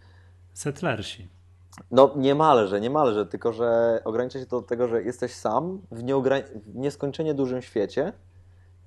Settlersi. 0.55 1.29
No 1.91 2.11
niemalże, 2.17 2.81
niemalże, 2.81 3.27
tylko 3.27 3.53
że 3.53 4.01
ogranicza 4.05 4.39
się 4.39 4.47
to 4.47 4.61
do 4.61 4.67
tego, 4.67 4.89
że 4.89 5.03
jesteś 5.03 5.35
sam 5.35 5.81
w, 5.91 6.03
w 6.67 6.75
nieskończenie 6.75 7.35
dużym 7.35 7.63
świecie 7.63 8.13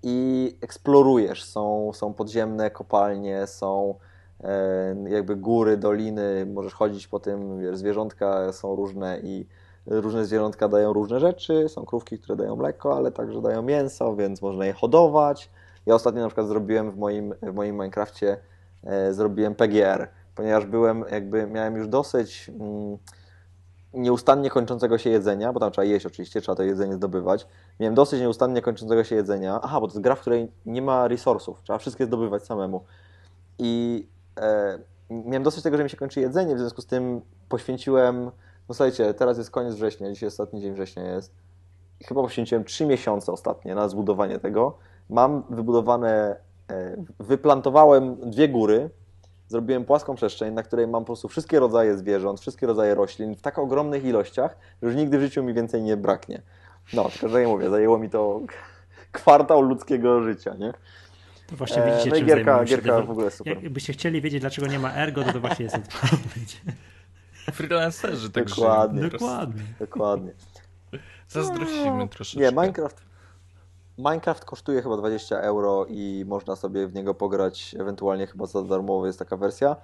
i 0.03 0.57
eksplorujesz. 0.61 1.43
Są, 1.43 1.91
są 1.93 2.13
podziemne 2.13 2.71
kopalnie, 2.71 3.47
są 3.47 3.95
e, 4.43 4.95
jakby 5.09 5.35
góry, 5.35 5.77
doliny, 5.77 6.45
możesz 6.53 6.73
chodzić 6.73 7.07
po 7.07 7.19
tym, 7.19 7.59
wiesz, 7.61 7.77
zwierzątka 7.77 8.53
są 8.53 8.75
różne 8.75 9.19
i 9.23 9.47
różne 9.85 10.25
zwierzątka 10.25 10.67
dają 10.67 10.93
różne 10.93 11.19
rzeczy. 11.19 11.69
Są 11.69 11.85
krówki, 11.85 12.19
które 12.19 12.35
dają 12.35 12.55
mleko, 12.55 12.97
ale 12.97 13.11
także 13.11 13.41
dają 13.41 13.61
mięso, 13.61 14.15
więc 14.15 14.41
można 14.41 14.65
je 14.65 14.73
hodować. 14.73 15.49
Ja 15.85 15.95
ostatnio 15.95 16.21
na 16.21 16.27
przykład 16.27 16.47
zrobiłem 16.47 16.91
w 16.91 16.97
moim, 16.97 17.33
w 17.41 17.53
moim 17.53 17.75
Minecrafcie, 17.75 18.37
e, 18.83 19.13
zrobiłem 19.13 19.55
PGR, 19.55 20.07
ponieważ 20.35 20.65
byłem, 20.65 21.05
jakby 21.11 21.47
miałem 21.47 21.75
już 21.75 21.87
dosyć 21.87 22.51
mm, 22.59 22.97
nieustannie 23.95 24.49
kończącego 24.49 24.97
się 24.97 25.09
jedzenia, 25.09 25.53
bo 25.53 25.59
tam 25.59 25.71
trzeba 25.71 25.85
jeść 25.85 26.05
oczywiście, 26.05 26.41
trzeba 26.41 26.55
to 26.55 26.63
jedzenie 26.63 26.93
zdobywać. 26.93 27.47
Miałem 27.79 27.95
dosyć 27.95 28.19
nieustannie 28.19 28.61
kończącego 28.61 29.03
się 29.03 29.15
jedzenia. 29.15 29.59
Aha, 29.63 29.81
bo 29.81 29.87
to 29.87 29.93
jest 29.93 30.03
gra, 30.03 30.15
w 30.15 30.21
której 30.21 30.51
nie 30.65 30.81
ma 30.81 31.07
resursów, 31.07 31.61
trzeba 31.63 31.79
wszystkie 31.79 32.05
zdobywać 32.05 32.43
samemu. 32.43 32.83
I 33.59 34.07
e, 34.39 34.79
miałem 35.09 35.43
dosyć 35.43 35.63
tego, 35.63 35.77
że 35.77 35.83
mi 35.83 35.89
się 35.89 35.97
kończy 35.97 36.21
jedzenie, 36.21 36.55
w 36.55 36.59
związku 36.59 36.81
z 36.81 36.85
tym 36.85 37.21
poświęciłem, 37.49 38.25
no 38.69 38.75
słuchajcie, 38.75 39.13
teraz 39.13 39.37
jest 39.37 39.51
koniec 39.51 39.75
września, 39.75 40.11
dzisiaj 40.11 40.27
ostatni 40.27 40.61
dzień 40.61 40.73
września 40.73 41.03
jest. 41.03 41.31
Chyba 42.05 42.21
poświęciłem 42.21 42.63
3 42.63 42.85
miesiące 42.85 43.31
ostatnie 43.31 43.75
na 43.75 43.89
zbudowanie 43.89 44.39
tego. 44.39 44.77
Mam 45.09 45.43
wybudowane, 45.49 46.39
e, 46.69 46.95
wyplantowałem 47.19 48.15
dwie 48.29 48.49
góry, 48.49 48.89
zrobiłem 49.47 49.85
płaską 49.85 50.15
przestrzeń, 50.15 50.53
na 50.53 50.63
której 50.63 50.87
mam 50.87 51.03
po 51.03 51.05
prostu 51.05 51.27
wszystkie 51.27 51.59
rodzaje 51.59 51.97
zwierząt, 51.97 52.39
wszystkie 52.39 52.67
rodzaje 52.67 52.95
roślin 52.95 53.35
w 53.35 53.41
tak 53.41 53.59
ogromnych 53.59 54.05
ilościach, 54.05 54.57
że 54.81 54.87
już 54.87 54.97
nigdy 54.97 55.17
w 55.17 55.21
życiu 55.21 55.43
mi 55.43 55.53
więcej 55.53 55.81
nie 55.81 55.97
braknie. 55.97 56.41
No, 56.93 57.09
tylko 57.09 57.29
że 57.29 57.41
ja 57.41 57.47
mówię, 57.47 57.69
zajęło 57.69 57.99
mi 57.99 58.09
to 58.09 58.41
kwartał 59.11 59.61
ludzkiego 59.61 60.23
życia, 60.23 60.53
nie? 60.59 60.73
To 61.47 61.55
właśnie 61.55 61.83
widzicie, 61.83 62.09
no 62.09 62.15
czym 62.15 62.25
gierka, 62.25 62.63
gierka 62.63 63.01
w 63.01 63.11
ogóle 63.11 63.31
super. 63.31 63.63
Jakbyście 63.63 63.93
chcieli 63.93 64.21
wiedzieć, 64.21 64.41
dlaczego 64.41 64.67
nie 64.67 64.79
ma 64.79 64.93
ergo, 64.93 65.23
to 65.23 65.33
to 65.33 65.39
właśnie 65.39 65.63
jest 65.63 65.75
odpowiedź. 66.03 66.61
Freelancerzy 67.51 68.29
tak 68.29 68.45
Dokładnie. 68.45 68.99
żyją. 68.99 69.11
Dokładnie. 69.11 69.61
Dokładnie. 69.79 70.31
Zazdrościmy 71.27 72.07
troszeczkę. 72.07 72.45
Nie, 72.45 72.51
Minecraft. 72.51 73.04
Minecraft 73.97 74.45
kosztuje 74.45 74.81
chyba 74.81 74.97
20 74.97 75.39
euro 75.41 75.85
i 75.89 76.25
można 76.27 76.55
sobie 76.55 76.87
w 76.87 76.93
niego 76.93 77.13
pograć, 77.13 77.75
ewentualnie 77.79 78.27
chyba 78.27 78.45
za 78.45 78.63
darmowo 78.63 79.05
jest 79.05 79.19
taka 79.19 79.37
wersja. 79.37 79.75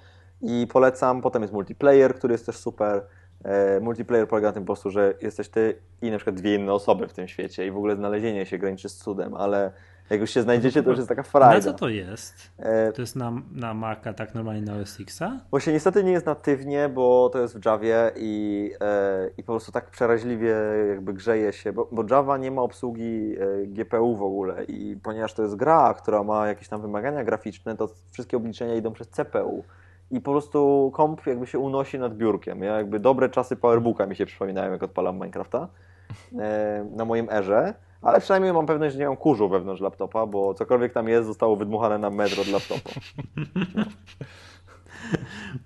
I 0.42 0.68
polecam, 0.68 1.22
potem 1.22 1.42
jest 1.42 1.54
multiplayer, 1.54 2.16
który 2.16 2.34
jest 2.34 2.46
też 2.46 2.58
super. 2.58 3.06
E, 3.44 3.80
multiplayer 3.80 4.28
polega 4.28 4.48
na 4.48 4.54
tym 4.54 4.64
po 4.64 4.66
prostu, 4.66 4.90
że 4.90 5.14
jesteś 5.22 5.50
ty 5.50 5.82
i 6.02 6.12
na 6.12 6.18
przykład 6.18 6.36
dwie 6.36 6.56
inne 6.56 6.74
osoby 6.74 7.08
w 7.08 7.14
tym 7.14 7.28
świecie 7.28 7.68
i 7.68 7.72
w 7.72 7.78
ogóle 7.78 7.96
znalezienie 7.96 8.46
się 8.46 8.58
graniczy 8.58 8.90
z 8.90 8.98
cudem, 8.98 9.34
ale 9.34 9.72
jak 10.12 10.20
już 10.22 10.30
się 10.30 10.42
znajdziecie, 10.42 10.84
to 10.84 10.90
już 10.90 10.98
jest 10.98 11.10
taka 11.10 11.22
Na 11.22 11.28
frajda. 11.28 11.62
co 11.62 11.74
to 11.74 11.90
jest? 11.90 12.52
E, 12.58 12.92
To 12.92 13.02
jest 13.02 13.16
na, 13.16 13.32
na 13.52 13.74
Maca, 13.74 14.14
tak 14.14 14.36
normalnie 14.36 14.62
na 14.62 14.76
OS 14.76 15.00
X-a? 15.00 15.40
Właśnie 15.50 15.74
niestety 15.74 16.04
nie 16.04 16.12
jest 16.12 16.26
natywnie, 16.26 16.90
bo 16.90 17.30
to 17.34 17.40
jest 17.40 17.58
w 17.60 17.66
Javie 17.66 18.12
i, 18.16 18.72
e, 18.82 19.30
i 19.38 19.44
po 19.44 19.54
prostu 19.54 19.72
tak 19.72 19.90
przeraźliwie 19.90 20.56
jakby 20.90 21.14
grzeje 21.14 21.54
się, 21.54 21.74
bo, 21.74 21.88
bo 21.92 22.04
Java 22.10 22.38
nie 22.38 22.52
ma 22.52 22.62
obsługi 22.62 23.36
e, 23.40 23.68
GPU 23.68 24.16
w 24.16 24.24
ogóle 24.24 24.64
i 24.64 24.98
ponieważ 25.04 25.34
to 25.34 25.44
jest 25.44 25.56
gra, 25.56 25.94
która 25.94 26.24
ma 26.24 26.48
jakieś 26.48 26.68
tam 26.68 26.82
wymagania 26.82 27.24
graficzne, 27.24 27.78
to 27.78 27.90
wszystkie 28.12 28.38
obliczenia 28.38 28.76
idą 28.76 28.92
przez 28.94 29.10
CPU 29.10 29.64
i 30.12 30.22
po 30.22 30.32
prostu 30.32 30.92
komp 30.94 31.26
jakby 31.28 31.48
się 31.48 31.60
unosi 31.60 32.00
nad 32.00 32.16
biurkiem. 32.18 32.64
Ja 32.64 32.78
jakby 32.78 33.00
dobre 33.00 33.30
czasy 33.30 33.56
Powerbooka 33.56 34.06
mi 34.06 34.16
się 34.16 34.26
przypominają, 34.26 34.72
jak 34.72 34.84
odpalam 34.84 35.16
Minecrafta 35.16 35.68
na 36.96 37.06
moim 37.06 37.30
erze. 37.30 37.74
Ale 38.02 38.20
przynajmniej 38.20 38.54
mam 38.54 38.66
pewność, 38.66 38.94
że 38.94 39.00
nie 39.00 39.08
mam 39.08 39.18
kurzu 39.18 39.50
wewnątrz 39.50 39.82
laptopa, 39.82 40.26
bo 40.26 40.54
cokolwiek 40.54 40.94
tam 40.94 41.08
jest, 41.08 41.28
zostało 41.28 41.56
wydmuchane 41.56 41.98
na 41.98 42.10
metr 42.10 42.40
od 42.40 42.48
laptopa. 42.48 42.90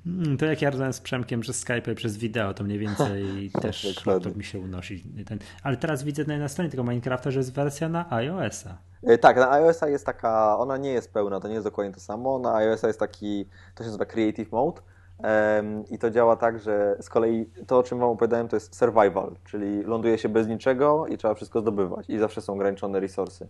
Mm, 0.06 0.38
To 0.38 0.45
jak 0.45 0.62
ja 0.62 0.70
rozmawiam 0.70 0.94
z 0.94 1.02
Przemkiem 1.02 1.41
przez 1.41 1.60
Skype, 1.60 1.95
przez 1.95 2.18
wideo, 2.18 2.53
to 2.53 2.64
mniej 2.64 2.80
więcej 2.80 3.26
też 3.62 4.06
laptop 4.06 4.36
mi 4.36 4.44
się 4.44 4.60
unosi. 4.60 5.03
Ten. 5.26 5.40
Ale 5.64 5.78
teraz 5.78 6.03
widzę 6.03 6.38
na, 6.38 6.48
stronie 6.48 6.70
tego 6.70 6.84
Minecrafta, 6.84 7.32
że 7.32 7.40
jest 7.40 7.53
wersja 7.53 7.90
na 7.90 8.12
iOS-a. 8.14 8.78
E, 9.03 9.18
Tak, 9.18 9.38
na 9.38 9.52
iOS-a 9.52 9.90
jest 9.90 10.06
taka, 10.06 10.57
ona 10.57 10.78
nie 10.78 10.90
jest 10.90 11.14
pełna, 11.14 11.40
to 11.40 11.48
nie 11.48 11.53
jest 11.53 11.66
dokładnie 11.68 11.94
to 11.94 11.99
samo. 11.99 12.40
Na 12.40 12.56
iOS-a 12.56 12.88
jest 12.88 12.99
taki, 12.99 13.45
to 13.76 13.84
się 13.84 13.88
nazywa 13.88 14.06
Creative 14.06 14.52
Mode 14.52 14.82
i 15.90 15.98
to 15.98 16.12
działa 16.12 16.36
tak, 16.36 16.60
że 16.60 16.98
z 17.02 17.10
kolei 17.10 17.50
to, 17.68 17.78
o 17.78 17.84
czym 17.84 18.00
Wam 18.00 18.10
opowiadałem, 18.10 18.48
to 18.48 18.56
jest 18.56 18.76
survival, 18.76 19.36
czyli 19.46 19.84
ląduje 19.84 20.18
się 20.18 20.30
bez 20.30 20.48
niczego 20.48 21.08
i 21.08 21.18
trzeba 21.18 21.34
wszystko 21.34 21.62
zdobywać 21.62 22.10
i 22.10 22.18
zawsze 22.18 22.42
są 22.42 22.54
ograniczone 22.54 23.00
resursy. 23.00 23.48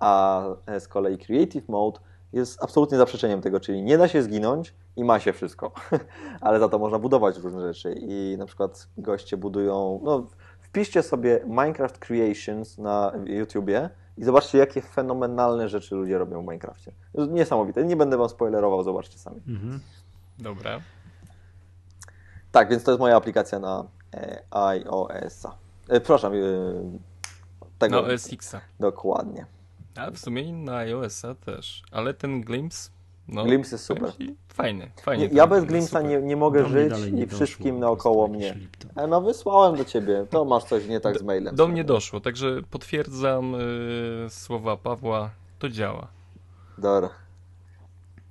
A 0.00 0.42
e, 0.66 0.80
z 0.80 0.88
kolei 0.88 1.18
Creative 1.18 1.68
Mode 1.68 2.00
jest 2.32 2.62
absolutnie 2.62 2.98
zaprzeczeniem 2.98 3.40
tego, 3.40 3.60
czyli 3.60 3.82
nie 3.82 3.98
da 3.98 4.08
się 4.08 4.22
zginąć 4.22 4.74
i 4.96 5.04
ma 5.04 5.20
się 5.20 5.32
wszystko, 5.32 5.72
ale 6.40 6.58
za 6.58 6.68
to 6.68 6.78
można 6.78 6.98
budować 6.98 7.38
różne 7.38 7.72
rzeczy 7.72 7.94
i 7.98 8.36
na 8.38 8.46
przykład 8.46 8.88
goście 8.98 9.36
budują, 9.36 10.00
no 10.02 10.26
wpiszcie 10.60 11.02
sobie 11.02 11.40
Minecraft 11.46 11.98
Creations 11.98 12.78
na 12.78 13.12
YouTubie 13.24 13.90
i 14.18 14.24
zobaczcie, 14.24 14.58
jakie 14.58 14.82
fenomenalne 14.82 15.68
rzeczy 15.68 15.94
ludzie 15.94 16.18
robią 16.18 16.40
w 16.40 16.44
Minecrafcie. 16.44 16.92
Niesamowite. 17.14 17.84
Nie 17.84 17.96
będę 17.96 18.16
wam 18.16 18.28
spoilerował, 18.28 18.82
zobaczcie 18.82 19.18
sami. 19.18 19.40
Mhm. 19.48 19.80
Dobra. 20.38 20.80
Tak, 22.56 22.68
więc 22.68 22.84
to 22.84 22.90
jest 22.90 23.00
moja 23.00 23.16
aplikacja 23.16 23.58
na 23.58 23.84
e, 24.14 24.42
iOS-a. 24.50 25.56
E, 25.88 26.00
przepraszam, 26.00 26.32
e, 26.34 26.36
tego. 27.78 28.02
Na 28.02 28.08
OS 28.08 28.32
X-a. 28.32 28.60
Dokładnie. 28.80 29.46
A 29.96 30.10
w 30.10 30.18
sumie 30.18 30.52
na 30.52 30.76
iOS-a 30.76 31.34
też. 31.34 31.82
Ale 31.92 32.14
ten 32.14 32.40
Glimpse. 32.40 32.90
No, 33.28 33.44
Glimpse 33.44 33.74
jest 33.74 33.84
super. 33.84 34.12
Fajny, 34.48 34.90
to 35.04 35.12
ja 35.32 35.46
bez 35.46 35.64
Glimpsa 35.64 36.02
nie, 36.02 36.22
nie 36.22 36.36
mogę 36.36 36.62
Do 36.62 36.68
żyć 36.68 37.12
nie 37.12 37.22
i 37.22 37.26
wszystkim 37.26 37.78
naokoło 37.78 38.28
mnie. 38.28 38.56
E, 38.96 39.06
no 39.06 39.20
wysłałem 39.20 39.76
do 39.76 39.84
ciebie. 39.84 40.26
To 40.30 40.44
masz 40.44 40.64
coś 40.64 40.86
nie 40.88 41.00
tak 41.00 41.18
z 41.18 41.22
mailem. 41.22 41.56
Do 41.56 41.68
mnie 41.68 41.84
doszło, 41.84 42.20
także 42.20 42.62
potwierdzam 42.70 43.54
y, 43.54 44.26
słowa 44.28 44.76
Pawła. 44.76 45.30
To 45.58 45.68
działa. 45.68 46.08
Dobra. 46.78 47.25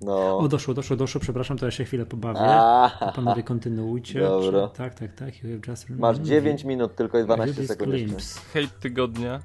No. 0.02 0.38
O, 0.38 0.48
doszło, 0.48 0.74
doszło, 0.74 0.96
doszło, 0.96 1.22
przepraszam, 1.22 1.58
to 1.58 1.66
ja 1.66 1.72
się 1.72 1.86
chwilę 1.86 2.06
pobawię. 2.06 2.40
A, 2.42 3.12
Panowie, 3.16 3.44
kontynuujcie. 3.44 4.20
Dobra. 4.20 4.68
Tak, 4.68 4.94
tak, 4.94 5.14
tak. 5.14 5.44
You 5.44 5.50
have 5.50 5.72
just 5.72 5.90
masz 5.90 6.18
9 6.18 6.64
minut, 6.64 6.96
tylko 6.96 7.20
i 7.20 7.24
12 7.24 7.56
This 7.56 7.68
sekund. 7.68 7.94
Hejt 8.54 8.80
tygodnia. 8.80 9.40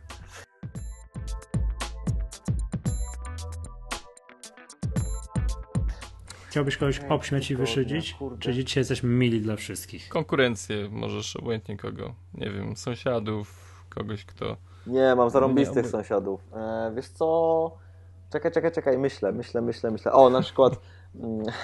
Chciałbyś 6.49 6.77
kogoś 6.77 7.01
obśmiać 7.09 7.51
i 7.51 7.57
wyszydzić? 7.57 8.15
kurde. 8.15 8.39
Czy 8.39 8.55
dzisiaj 8.55 8.81
jesteśmy 8.81 9.09
mili 9.09 9.41
dla 9.41 9.57
wszystkich? 9.57 10.09
Konkurencję, 10.09 10.89
możesz 10.91 11.37
obojętnie 11.37 11.77
kogo. 11.77 12.15
Nie 12.35 12.51
wiem, 12.51 12.77
sąsiadów, 12.77 13.75
kogoś, 13.89 14.25
kto... 14.25 14.57
Nie, 14.87 15.15
mam 15.15 15.31
zarąbistych 15.31 15.85
Nie, 15.85 15.91
sąsiadów. 15.91 16.41
E, 16.53 16.93
wiesz 16.97 17.09
co? 17.09 17.77
Czekaj, 18.31 18.52
czekaj, 18.52 18.73
czekaj, 18.73 18.98
myślę, 18.98 19.32
myślę, 19.32 19.62
myślę, 19.62 19.90
myślę. 19.90 20.12
O, 20.12 20.31
na 20.31 20.40
przykład. 20.40 20.81
mm, 21.23 21.43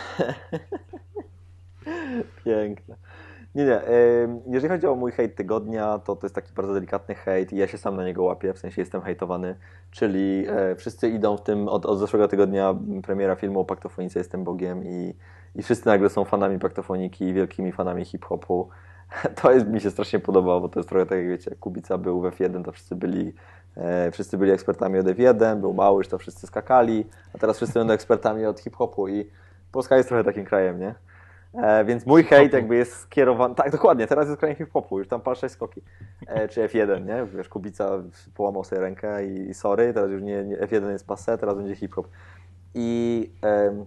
Piękne. 2.45 2.97
Nie, 3.55 3.65
nie. 3.65 3.81
Jeżeli 4.47 4.69
chodzi 4.69 4.87
o 4.87 4.95
mój 4.95 5.13
hejt 5.13 5.37
tygodnia, 5.37 5.99
to 5.99 6.17
to 6.17 6.27
jest 6.27 6.35
taki 6.35 6.53
bardzo 6.53 6.75
delikatny 6.75 7.15
hejt 7.15 7.53
i 7.53 7.57
ja 7.57 7.67
się 7.67 7.79
sam 7.79 7.97
na 7.97 8.05
niego 8.05 8.25
łapię, 8.25 8.53
w 8.53 8.59
sensie 8.59 8.83
jestem 8.83 9.03
hejtowany, 9.03 9.55
czyli 9.91 10.45
e, 10.49 10.77
wszyscy 10.77 11.09
idą 11.09 11.37
w 11.37 11.43
tym, 11.43 11.69
od, 11.69 11.87
od 11.87 11.99
zeszłego 11.99 12.29
tygodnia 12.29 12.75
premiera 13.03 13.35
filmu 13.35 13.61
o 13.61 13.65
paktofonice 13.65 14.19
Jestem 14.19 14.45
Bogiem 14.45 14.85
i, 14.85 15.15
i 15.55 15.63
wszyscy 15.63 15.87
nagle 15.87 16.11
są 16.11 16.25
fanami 16.25 16.59
paktofoniki 16.59 17.33
wielkimi 17.33 17.73
fanami 17.73 18.05
hip-hopu. 18.05 18.69
To 19.43 19.53
jest, 19.53 19.67
mi 19.67 19.81
się 19.81 19.91
strasznie 19.91 20.19
podoba, 20.19 20.61
bo 20.61 20.69
to 20.69 20.81
jest 20.81 20.89
trochę 20.89 21.07
tak 21.07 21.19
jak 21.19 21.29
wiecie, 21.29 21.55
Kubica 21.61 21.99
był 21.99 22.21
w 22.21 22.25
F1, 22.25 22.65
to 22.65 22.73
wszyscy 22.73 22.97
byli, 22.97 23.35
wszyscy 24.13 24.39
byli 24.39 24.53
ekspertami 24.53 24.99
od 24.99 25.07
F1, 25.07 25.61
był 25.61 25.75
Małysz, 25.75 26.09
to 26.09 26.19
wszyscy 26.19 26.47
skakali, 26.47 27.07
a 27.35 27.39
teraz 27.39 27.57
wszyscy 27.57 27.79
będą 27.79 27.95
ekspertami 27.95 28.47
od 28.47 28.61
hip-hopu 28.61 29.09
i 29.09 29.31
Polska 29.73 29.97
jest 29.97 30.09
trochę 30.09 30.25
takim 30.25 30.45
krajem, 30.45 30.81
nie? 30.81 30.95
E, 31.63 31.85
więc 31.85 32.07
mój 32.07 32.25
hejt 32.25 32.53
jakby 32.53 32.77
jest 32.77 32.97
skierowany, 32.97 33.55
tak 33.55 33.71
dokładnie, 33.73 34.07
teraz 34.07 34.27
jest 34.27 34.39
krajem 34.39 34.57
hip-hopu, 34.57 34.99
już 34.99 35.09
tam 35.09 35.21
pal 35.21 35.37
6 35.37 35.55
skoki, 35.55 35.83
e, 36.27 36.49
czy 36.49 36.69
F1, 36.69 37.07
nie? 37.07 37.27
Wiesz, 37.27 37.49
Kubica 37.49 37.91
połamał 38.35 38.65
sobie 38.65 38.81
rękę 38.81 39.27
i, 39.27 39.51
i 39.51 39.55
sorry, 39.55 39.95
teraz 39.95 40.11
już 40.11 40.23
nie, 40.23 40.45
nie 40.45 40.57
F1 40.57 40.91
jest 40.91 41.07
passe, 41.07 41.39
teraz 41.39 41.57
będzie 41.57 41.75
hip-hop. 41.75 42.09
I 42.75 43.31
em, 43.43 43.87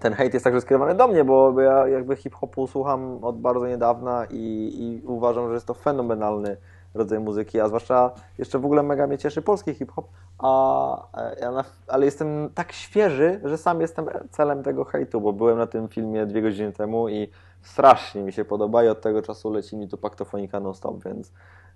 ten 0.00 0.12
hejt 0.12 0.34
jest 0.34 0.44
także 0.44 0.60
skierowany 0.60 0.94
do 0.94 1.08
mnie, 1.08 1.24
bo 1.24 1.52
bo 1.52 1.60
ja 1.60 1.88
jakby 1.88 2.16
hip-hopu 2.16 2.66
słucham 2.66 3.24
od 3.24 3.40
bardzo 3.40 3.66
niedawna 3.66 4.26
i, 4.30 4.72
i 4.78 5.06
uważam, 5.06 5.48
że 5.48 5.54
jest 5.54 5.66
to 5.66 5.74
fenomenalny 5.74 6.56
rodzaj 6.94 7.20
muzyki, 7.20 7.60
a 7.60 7.68
zwłaszcza 7.68 8.10
jeszcze 8.38 8.58
w 8.58 8.64
ogóle 8.64 8.82
mega 8.82 9.06
mnie 9.06 9.18
cieszy 9.18 9.42
polski 9.42 9.74
hip-hop, 9.74 10.08
a, 10.38 11.12
e, 11.16 11.50
na, 11.50 11.64
ale 11.88 12.04
jestem 12.04 12.50
tak 12.54 12.72
świeży, 12.72 13.40
że 13.44 13.58
sam 13.58 13.80
jestem 13.80 14.06
celem 14.30 14.62
tego 14.62 14.84
hejtu, 14.84 15.20
bo 15.20 15.32
byłem 15.32 15.58
na 15.58 15.66
tym 15.66 15.88
filmie 15.88 16.26
dwie 16.26 16.42
godziny 16.42 16.72
temu 16.72 17.08
i 17.08 17.28
strasznie 17.62 18.22
mi 18.22 18.32
się 18.32 18.44
podoba 18.44 18.84
i 18.84 18.88
od 18.88 19.00
tego 19.00 19.22
czasu 19.22 19.50
leci 19.50 19.76
mi 19.76 19.88
tu 19.88 19.98
paktofonika 19.98 20.60
non-stop, 20.60 21.04
więc 21.04 21.32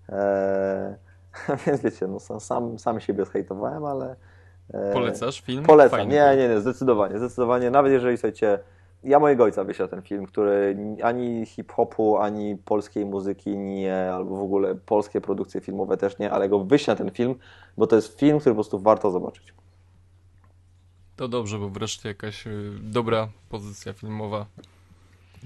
e, 0.09 0.97
więc 1.67 1.81
wiecie, 1.81 2.07
no, 2.07 2.21
sam- 2.21 2.41
sam, 2.41 2.79
sam 2.79 3.01
siebie 3.01 3.25
zhejtowałem, 3.25 3.85
ale 3.85 4.17
e, 4.75 4.93
Polecasz 4.93 5.41
film? 5.41 5.65
Polecam. 5.65 5.99
Fajny 5.99 6.15
nie, 6.15 6.37
nie, 6.37 6.49
nie, 6.49 6.61
zdecydowanie, 6.61 7.19
zdecydowanie. 7.19 7.71
Nawet 7.71 7.93
jeżeli 7.93 8.17
słuchajcie, 8.17 8.59
ja 9.05 9.19
mojego 9.19 9.45
ojca 9.45 9.65
wyślę 9.65 9.89
ten 9.89 10.03
film, 10.03 10.27
który 10.27 10.77
ani 11.03 11.47
hip-hopu, 11.47 12.17
ani 12.19 12.57
polskiej 12.57 13.07
muzyki 13.07 13.59
nie, 13.59 14.13
albo 14.13 14.37
w 14.37 14.43
ogóle 14.43 14.75
polskie 14.75 15.21
produkcje 15.21 15.61
filmowe 15.61 15.97
też 15.97 16.19
nie, 16.19 16.31
ale 16.31 16.49
go 16.49 16.65
wyślę 16.65 16.97
ten 16.97 17.11
film, 17.11 17.35
bo 17.77 17.87
to 17.87 17.97
jest 17.97 18.21
film, 18.21 18.39
który 18.41 18.53
po 18.53 18.57
prostu 18.57 18.79
warto 18.79 19.11
zobaczyć. 19.11 19.55
To 21.17 21.29
dobrze, 21.29 21.59
bo 21.59 21.69
wreszcie 21.69 22.09
jakaś 22.09 22.47
y, 22.47 22.71
dobra 22.83 23.29
pozycja 23.49 23.93
filmowa 23.93 24.47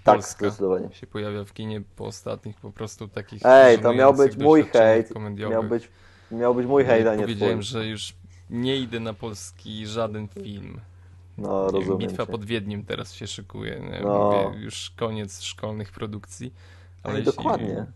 Tak, 0.05 0.15
polska 0.15 0.39
zdecydowanie. 0.39 0.93
się 0.93 1.07
pojawia 1.07 1.45
w 1.45 1.53
kinie 1.53 1.83
po 1.97 2.05
ostatnich 2.07 2.57
po 2.61 2.70
prostu 2.73 3.09
takich 3.09 3.43
Ej, 3.45 3.78
to 3.78 3.93
miał 3.95 4.15
być 4.15 4.37
mój 4.37 4.62
hejt, 4.65 5.11
miał 5.51 5.62
być, 5.65 5.89
miał 6.31 6.55
być 6.55 6.66
mój 6.66 6.85
hejt, 6.85 7.07
a 7.07 7.15
nie 7.15 7.23
Powiedziałem, 7.23 7.55
twój. 7.61 7.65
że 7.65 7.87
już 7.87 8.15
nie 8.51 8.77
idę 8.77 9.01
na 9.01 9.15
polski 9.15 9.87
żaden 9.87 10.28
film. 10.28 10.81
No, 11.39 11.69
rozumiem 11.71 11.99
Bitwa 11.99 12.27
cię. 12.27 12.33
pod 12.33 12.45
Wiedniem 12.45 12.85
teraz 12.85 13.13
się 13.13 13.27
szykuje. 13.27 13.81
Nie? 13.81 14.01
No. 14.01 14.19
Mówię, 14.25 14.59
już 14.65 14.91
koniec 14.97 15.43
szkolnych 15.43 15.93
produkcji. 15.93 16.55
Ale 17.03 17.15
Ej, 17.17 17.23
dokładnie. 17.25 17.87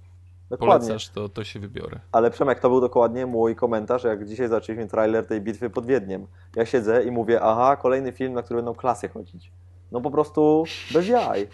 Dokładnie. 0.51 0.87
polecasz, 0.89 1.09
to, 1.09 1.29
to 1.29 1.45
się 1.45 1.61
wybiorę. 1.61 2.01
Ale 2.12 2.31
Przemek, 2.31 2.61
to 2.61 2.69
był 2.69 2.81
dokładnie 2.81 3.27
mój 3.27 3.57
komentarz, 3.57 4.05
jak 4.05 4.27
dzisiaj 4.27 4.49
zaczęliśmy 4.49 4.89
trailer 4.89 5.27
tej 5.27 5.41
bitwy 5.41 5.71
pod 5.71 5.87
Wiedniem. 5.87 6.27
Ja 6.57 6.67
siedzę 6.67 7.05
i 7.05 7.11
mówię, 7.11 7.41
aha, 7.43 7.77
kolejny 7.77 8.12
film, 8.12 8.33
na 8.33 8.43
który 8.43 8.59
będą 8.59 8.75
klasy 8.75 9.09
chodzić. 9.09 9.53
no 9.93 10.01
po 10.01 10.11
prostu 10.11 10.65
bez 10.93 11.09
jaj. 11.09 11.49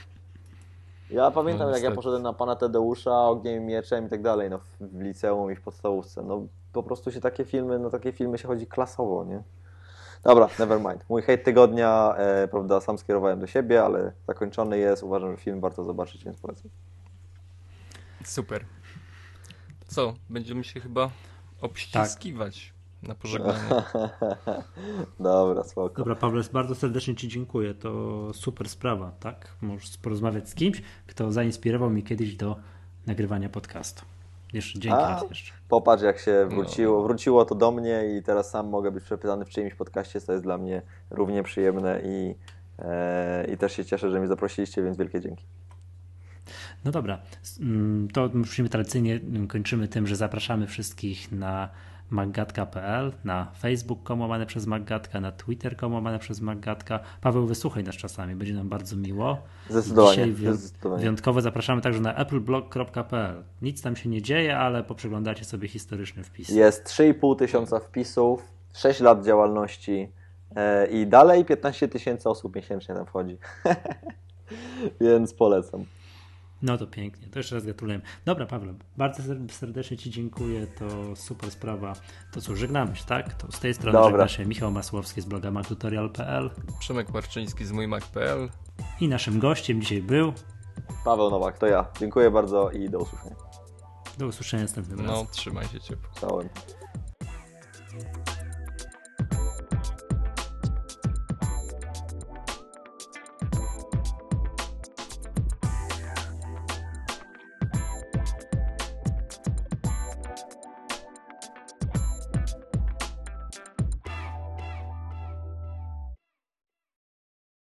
Ja 1.10 1.30
pamiętam, 1.30 1.68
No, 1.68 1.74
jak 1.74 1.82
ja 1.82 1.90
poszedłem 1.90 2.22
na 2.22 2.32
pana 2.32 2.56
Tadeusza, 2.56 3.28
Ogniem 3.28 3.62
i 3.62 3.66
Mieczem 3.66 4.06
i 4.06 4.08
tak 4.08 4.22
dalej, 4.22 4.50
no, 4.50 4.58
w, 4.58 4.64
w 4.80 5.00
liceum 5.00 5.52
i 5.52 5.56
w 5.56 5.60
podstawówce. 5.60 6.22
No 6.22 6.46
po 6.72 6.82
prostu 6.82 7.10
się 7.12 7.20
takie 7.20 7.44
filmy, 7.44 7.78
no 7.78 7.90
takie 7.90 8.12
filmy 8.12 8.38
się 8.38 8.48
chodzi 8.48 8.66
klasowo, 8.66 9.24
nie? 9.24 9.42
Dobra, 10.26 10.48
never 10.58 10.80
mind. 10.80 11.04
Mój 11.08 11.22
hejt 11.22 11.44
tygodnia, 11.44 12.14
e, 12.16 12.48
prawda, 12.48 12.80
sam 12.80 12.98
skierowałem 12.98 13.40
do 13.40 13.46
siebie, 13.46 13.84
ale 13.84 14.12
zakończony 14.26 14.78
jest. 14.78 15.02
Uważam, 15.02 15.30
że 15.30 15.36
film 15.36 15.60
warto 15.60 15.84
zobaczyć, 15.84 16.24
więc 16.24 16.40
polecam. 16.40 16.70
Super. 18.24 18.64
Co, 19.86 20.14
będziemy 20.30 20.64
się 20.64 20.80
chyba 20.80 21.10
obściskiwać 21.60 22.72
na 23.02 23.14
pożegnanie. 23.14 23.58
Dobra, 25.20 25.64
spoko. 25.64 25.96
Dobra, 25.96 26.14
Pawle, 26.14 26.42
bardzo 26.52 26.74
serdecznie 26.74 27.14
Ci 27.14 27.28
dziękuję. 27.28 27.74
To 27.74 28.34
super 28.34 28.68
sprawa, 28.68 29.12
tak? 29.20 29.56
Możesz 29.62 29.96
porozmawiać 29.96 30.48
z 30.48 30.54
kimś, 30.54 30.82
kto 31.06 31.32
zainspirował 31.32 31.90
mnie 31.90 32.02
kiedyś 32.02 32.36
do 32.36 32.56
nagrywania 33.06 33.48
podcastu. 33.48 34.15
Jeszcze 34.56 34.78
dzięki 34.78 34.98
A. 34.98 35.08
raz 35.08 35.28
jeszcze. 35.28 35.52
Popatrz, 35.68 36.02
jak 36.02 36.18
się 36.18 36.46
No. 36.50 36.56
wróciło. 36.56 37.02
Wróciło 37.02 37.44
to 37.44 37.54
do 37.54 37.72
mnie 37.72 38.16
i 38.18 38.22
teraz 38.22 38.50
sam 38.50 38.68
mogę 38.68 38.90
być 38.90 39.04
przepytany 39.04 39.44
w 39.44 39.48
czyimś 39.48 39.74
podcaście, 39.74 40.20
co 40.20 40.32
jest 40.32 40.44
dla 40.44 40.58
mnie 40.58 40.82
równie 41.10 41.42
przyjemne 41.42 42.00
i, 42.04 42.34
e, 42.78 43.46
i 43.52 43.56
też 43.56 43.72
się 43.72 43.84
cieszę, 43.84 44.10
że 44.10 44.18
mnie 44.18 44.28
zaprosiliście, 44.28 44.82
więc 44.82 44.96
wielkie 44.98 45.20
dzięki. 45.20 45.44
No 46.84 46.90
dobra, 46.90 47.18
mm, 47.60 48.08
to 48.08 48.30
musimy 48.34 48.68
tradycyjnie 48.68 49.20
kończymy 49.48 49.88
tym, 49.88 50.06
że 50.06 50.16
zapraszamy 50.16 50.66
wszystkich 50.66 51.32
na 51.32 51.68
maggatka.pl, 52.10 53.12
na 53.24 53.52
facebook 53.58 54.10
łamane 54.10 54.46
przez 54.46 54.66
maggatka, 54.66 55.20
na 55.20 55.32
twitter 55.32 55.76
łamane 55.82 56.18
przez 56.18 56.40
maggatka. 56.40 57.00
Paweł, 57.20 57.46
wysłuchaj 57.46 57.84
nas 57.84 57.94
czasami, 57.94 58.34
będzie 58.34 58.54
nam 58.54 58.68
bardzo 58.68 58.96
miło. 58.96 59.38
Zdecydowanie, 59.70 60.32
Dzisiaj 60.32 60.54
zdecydowanie. 60.54 61.00
wyjątkowo 61.00 61.40
zapraszamy 61.40 61.82
także 61.82 62.00
na 62.00 62.14
appleblog.pl. 62.14 63.44
Nic 63.62 63.82
tam 63.82 63.96
się 63.96 64.08
nie 64.08 64.22
dzieje, 64.22 64.58
ale 64.58 64.84
poprzeglądacie 64.84 65.44
sobie 65.44 65.68
historyczny 65.68 66.24
wpis. 66.24 66.48
Jest 66.48 66.84
3,5 66.84 67.38
tysiąca 67.38 67.80
wpisów, 67.80 68.42
6 68.74 69.00
lat 69.00 69.24
działalności 69.24 70.12
e, 70.56 70.86
i 70.86 71.06
dalej 71.06 71.44
15 71.44 71.88
tysięcy 71.88 72.28
osób 72.28 72.56
miesięcznie 72.56 72.94
tam 72.94 73.06
wchodzi. 73.06 73.38
więc 75.00 75.34
polecam. 75.34 75.84
No 76.62 76.78
to 76.78 76.86
pięknie, 76.86 77.28
to 77.28 77.38
jeszcze 77.38 77.54
raz 77.54 77.64
gratuluję. 77.64 78.00
Dobra, 78.24 78.46
Paweł, 78.46 78.74
bardzo 78.96 79.22
ser- 79.22 79.52
serdecznie 79.52 79.96
Ci 79.96 80.10
dziękuję, 80.10 80.66
to 80.66 81.16
super 81.16 81.50
sprawa. 81.50 81.92
To 82.32 82.40
co, 82.40 82.56
żegnamy 82.56 82.96
się, 82.96 83.04
tak? 83.04 83.34
To 83.34 83.52
z 83.52 83.60
tej 83.60 83.74
strony 83.74 83.92
Dobra. 83.92 84.10
żegna 84.10 84.28
się 84.28 84.46
Michał 84.46 84.70
Masłowski 84.70 85.20
z 85.20 85.24
bloga 85.24 85.50
mactutorial.pl 85.50 86.50
Przemek 86.80 87.12
Marczyński 87.14 87.64
z 87.64 87.72
mójmak.pl. 87.72 88.48
i 89.00 89.08
naszym 89.08 89.38
gościem 89.38 89.80
dzisiaj 89.80 90.02
był. 90.02 90.32
Paweł 91.04 91.30
Nowak, 91.30 91.58
to 91.58 91.66
ja. 91.66 91.86
Dziękuję 92.00 92.30
bardzo 92.30 92.70
i 92.70 92.88
do 92.90 92.98
usłyszenia. 92.98 93.36
Do 94.18 94.26
usłyszenia 94.26 94.62
następnym 94.62 95.00
razem. 95.00 95.14
No, 95.14 95.26
trzymaj 95.32 95.66
się 95.68 95.80
ciepło. 95.80 96.08
Czołem. 96.20 96.48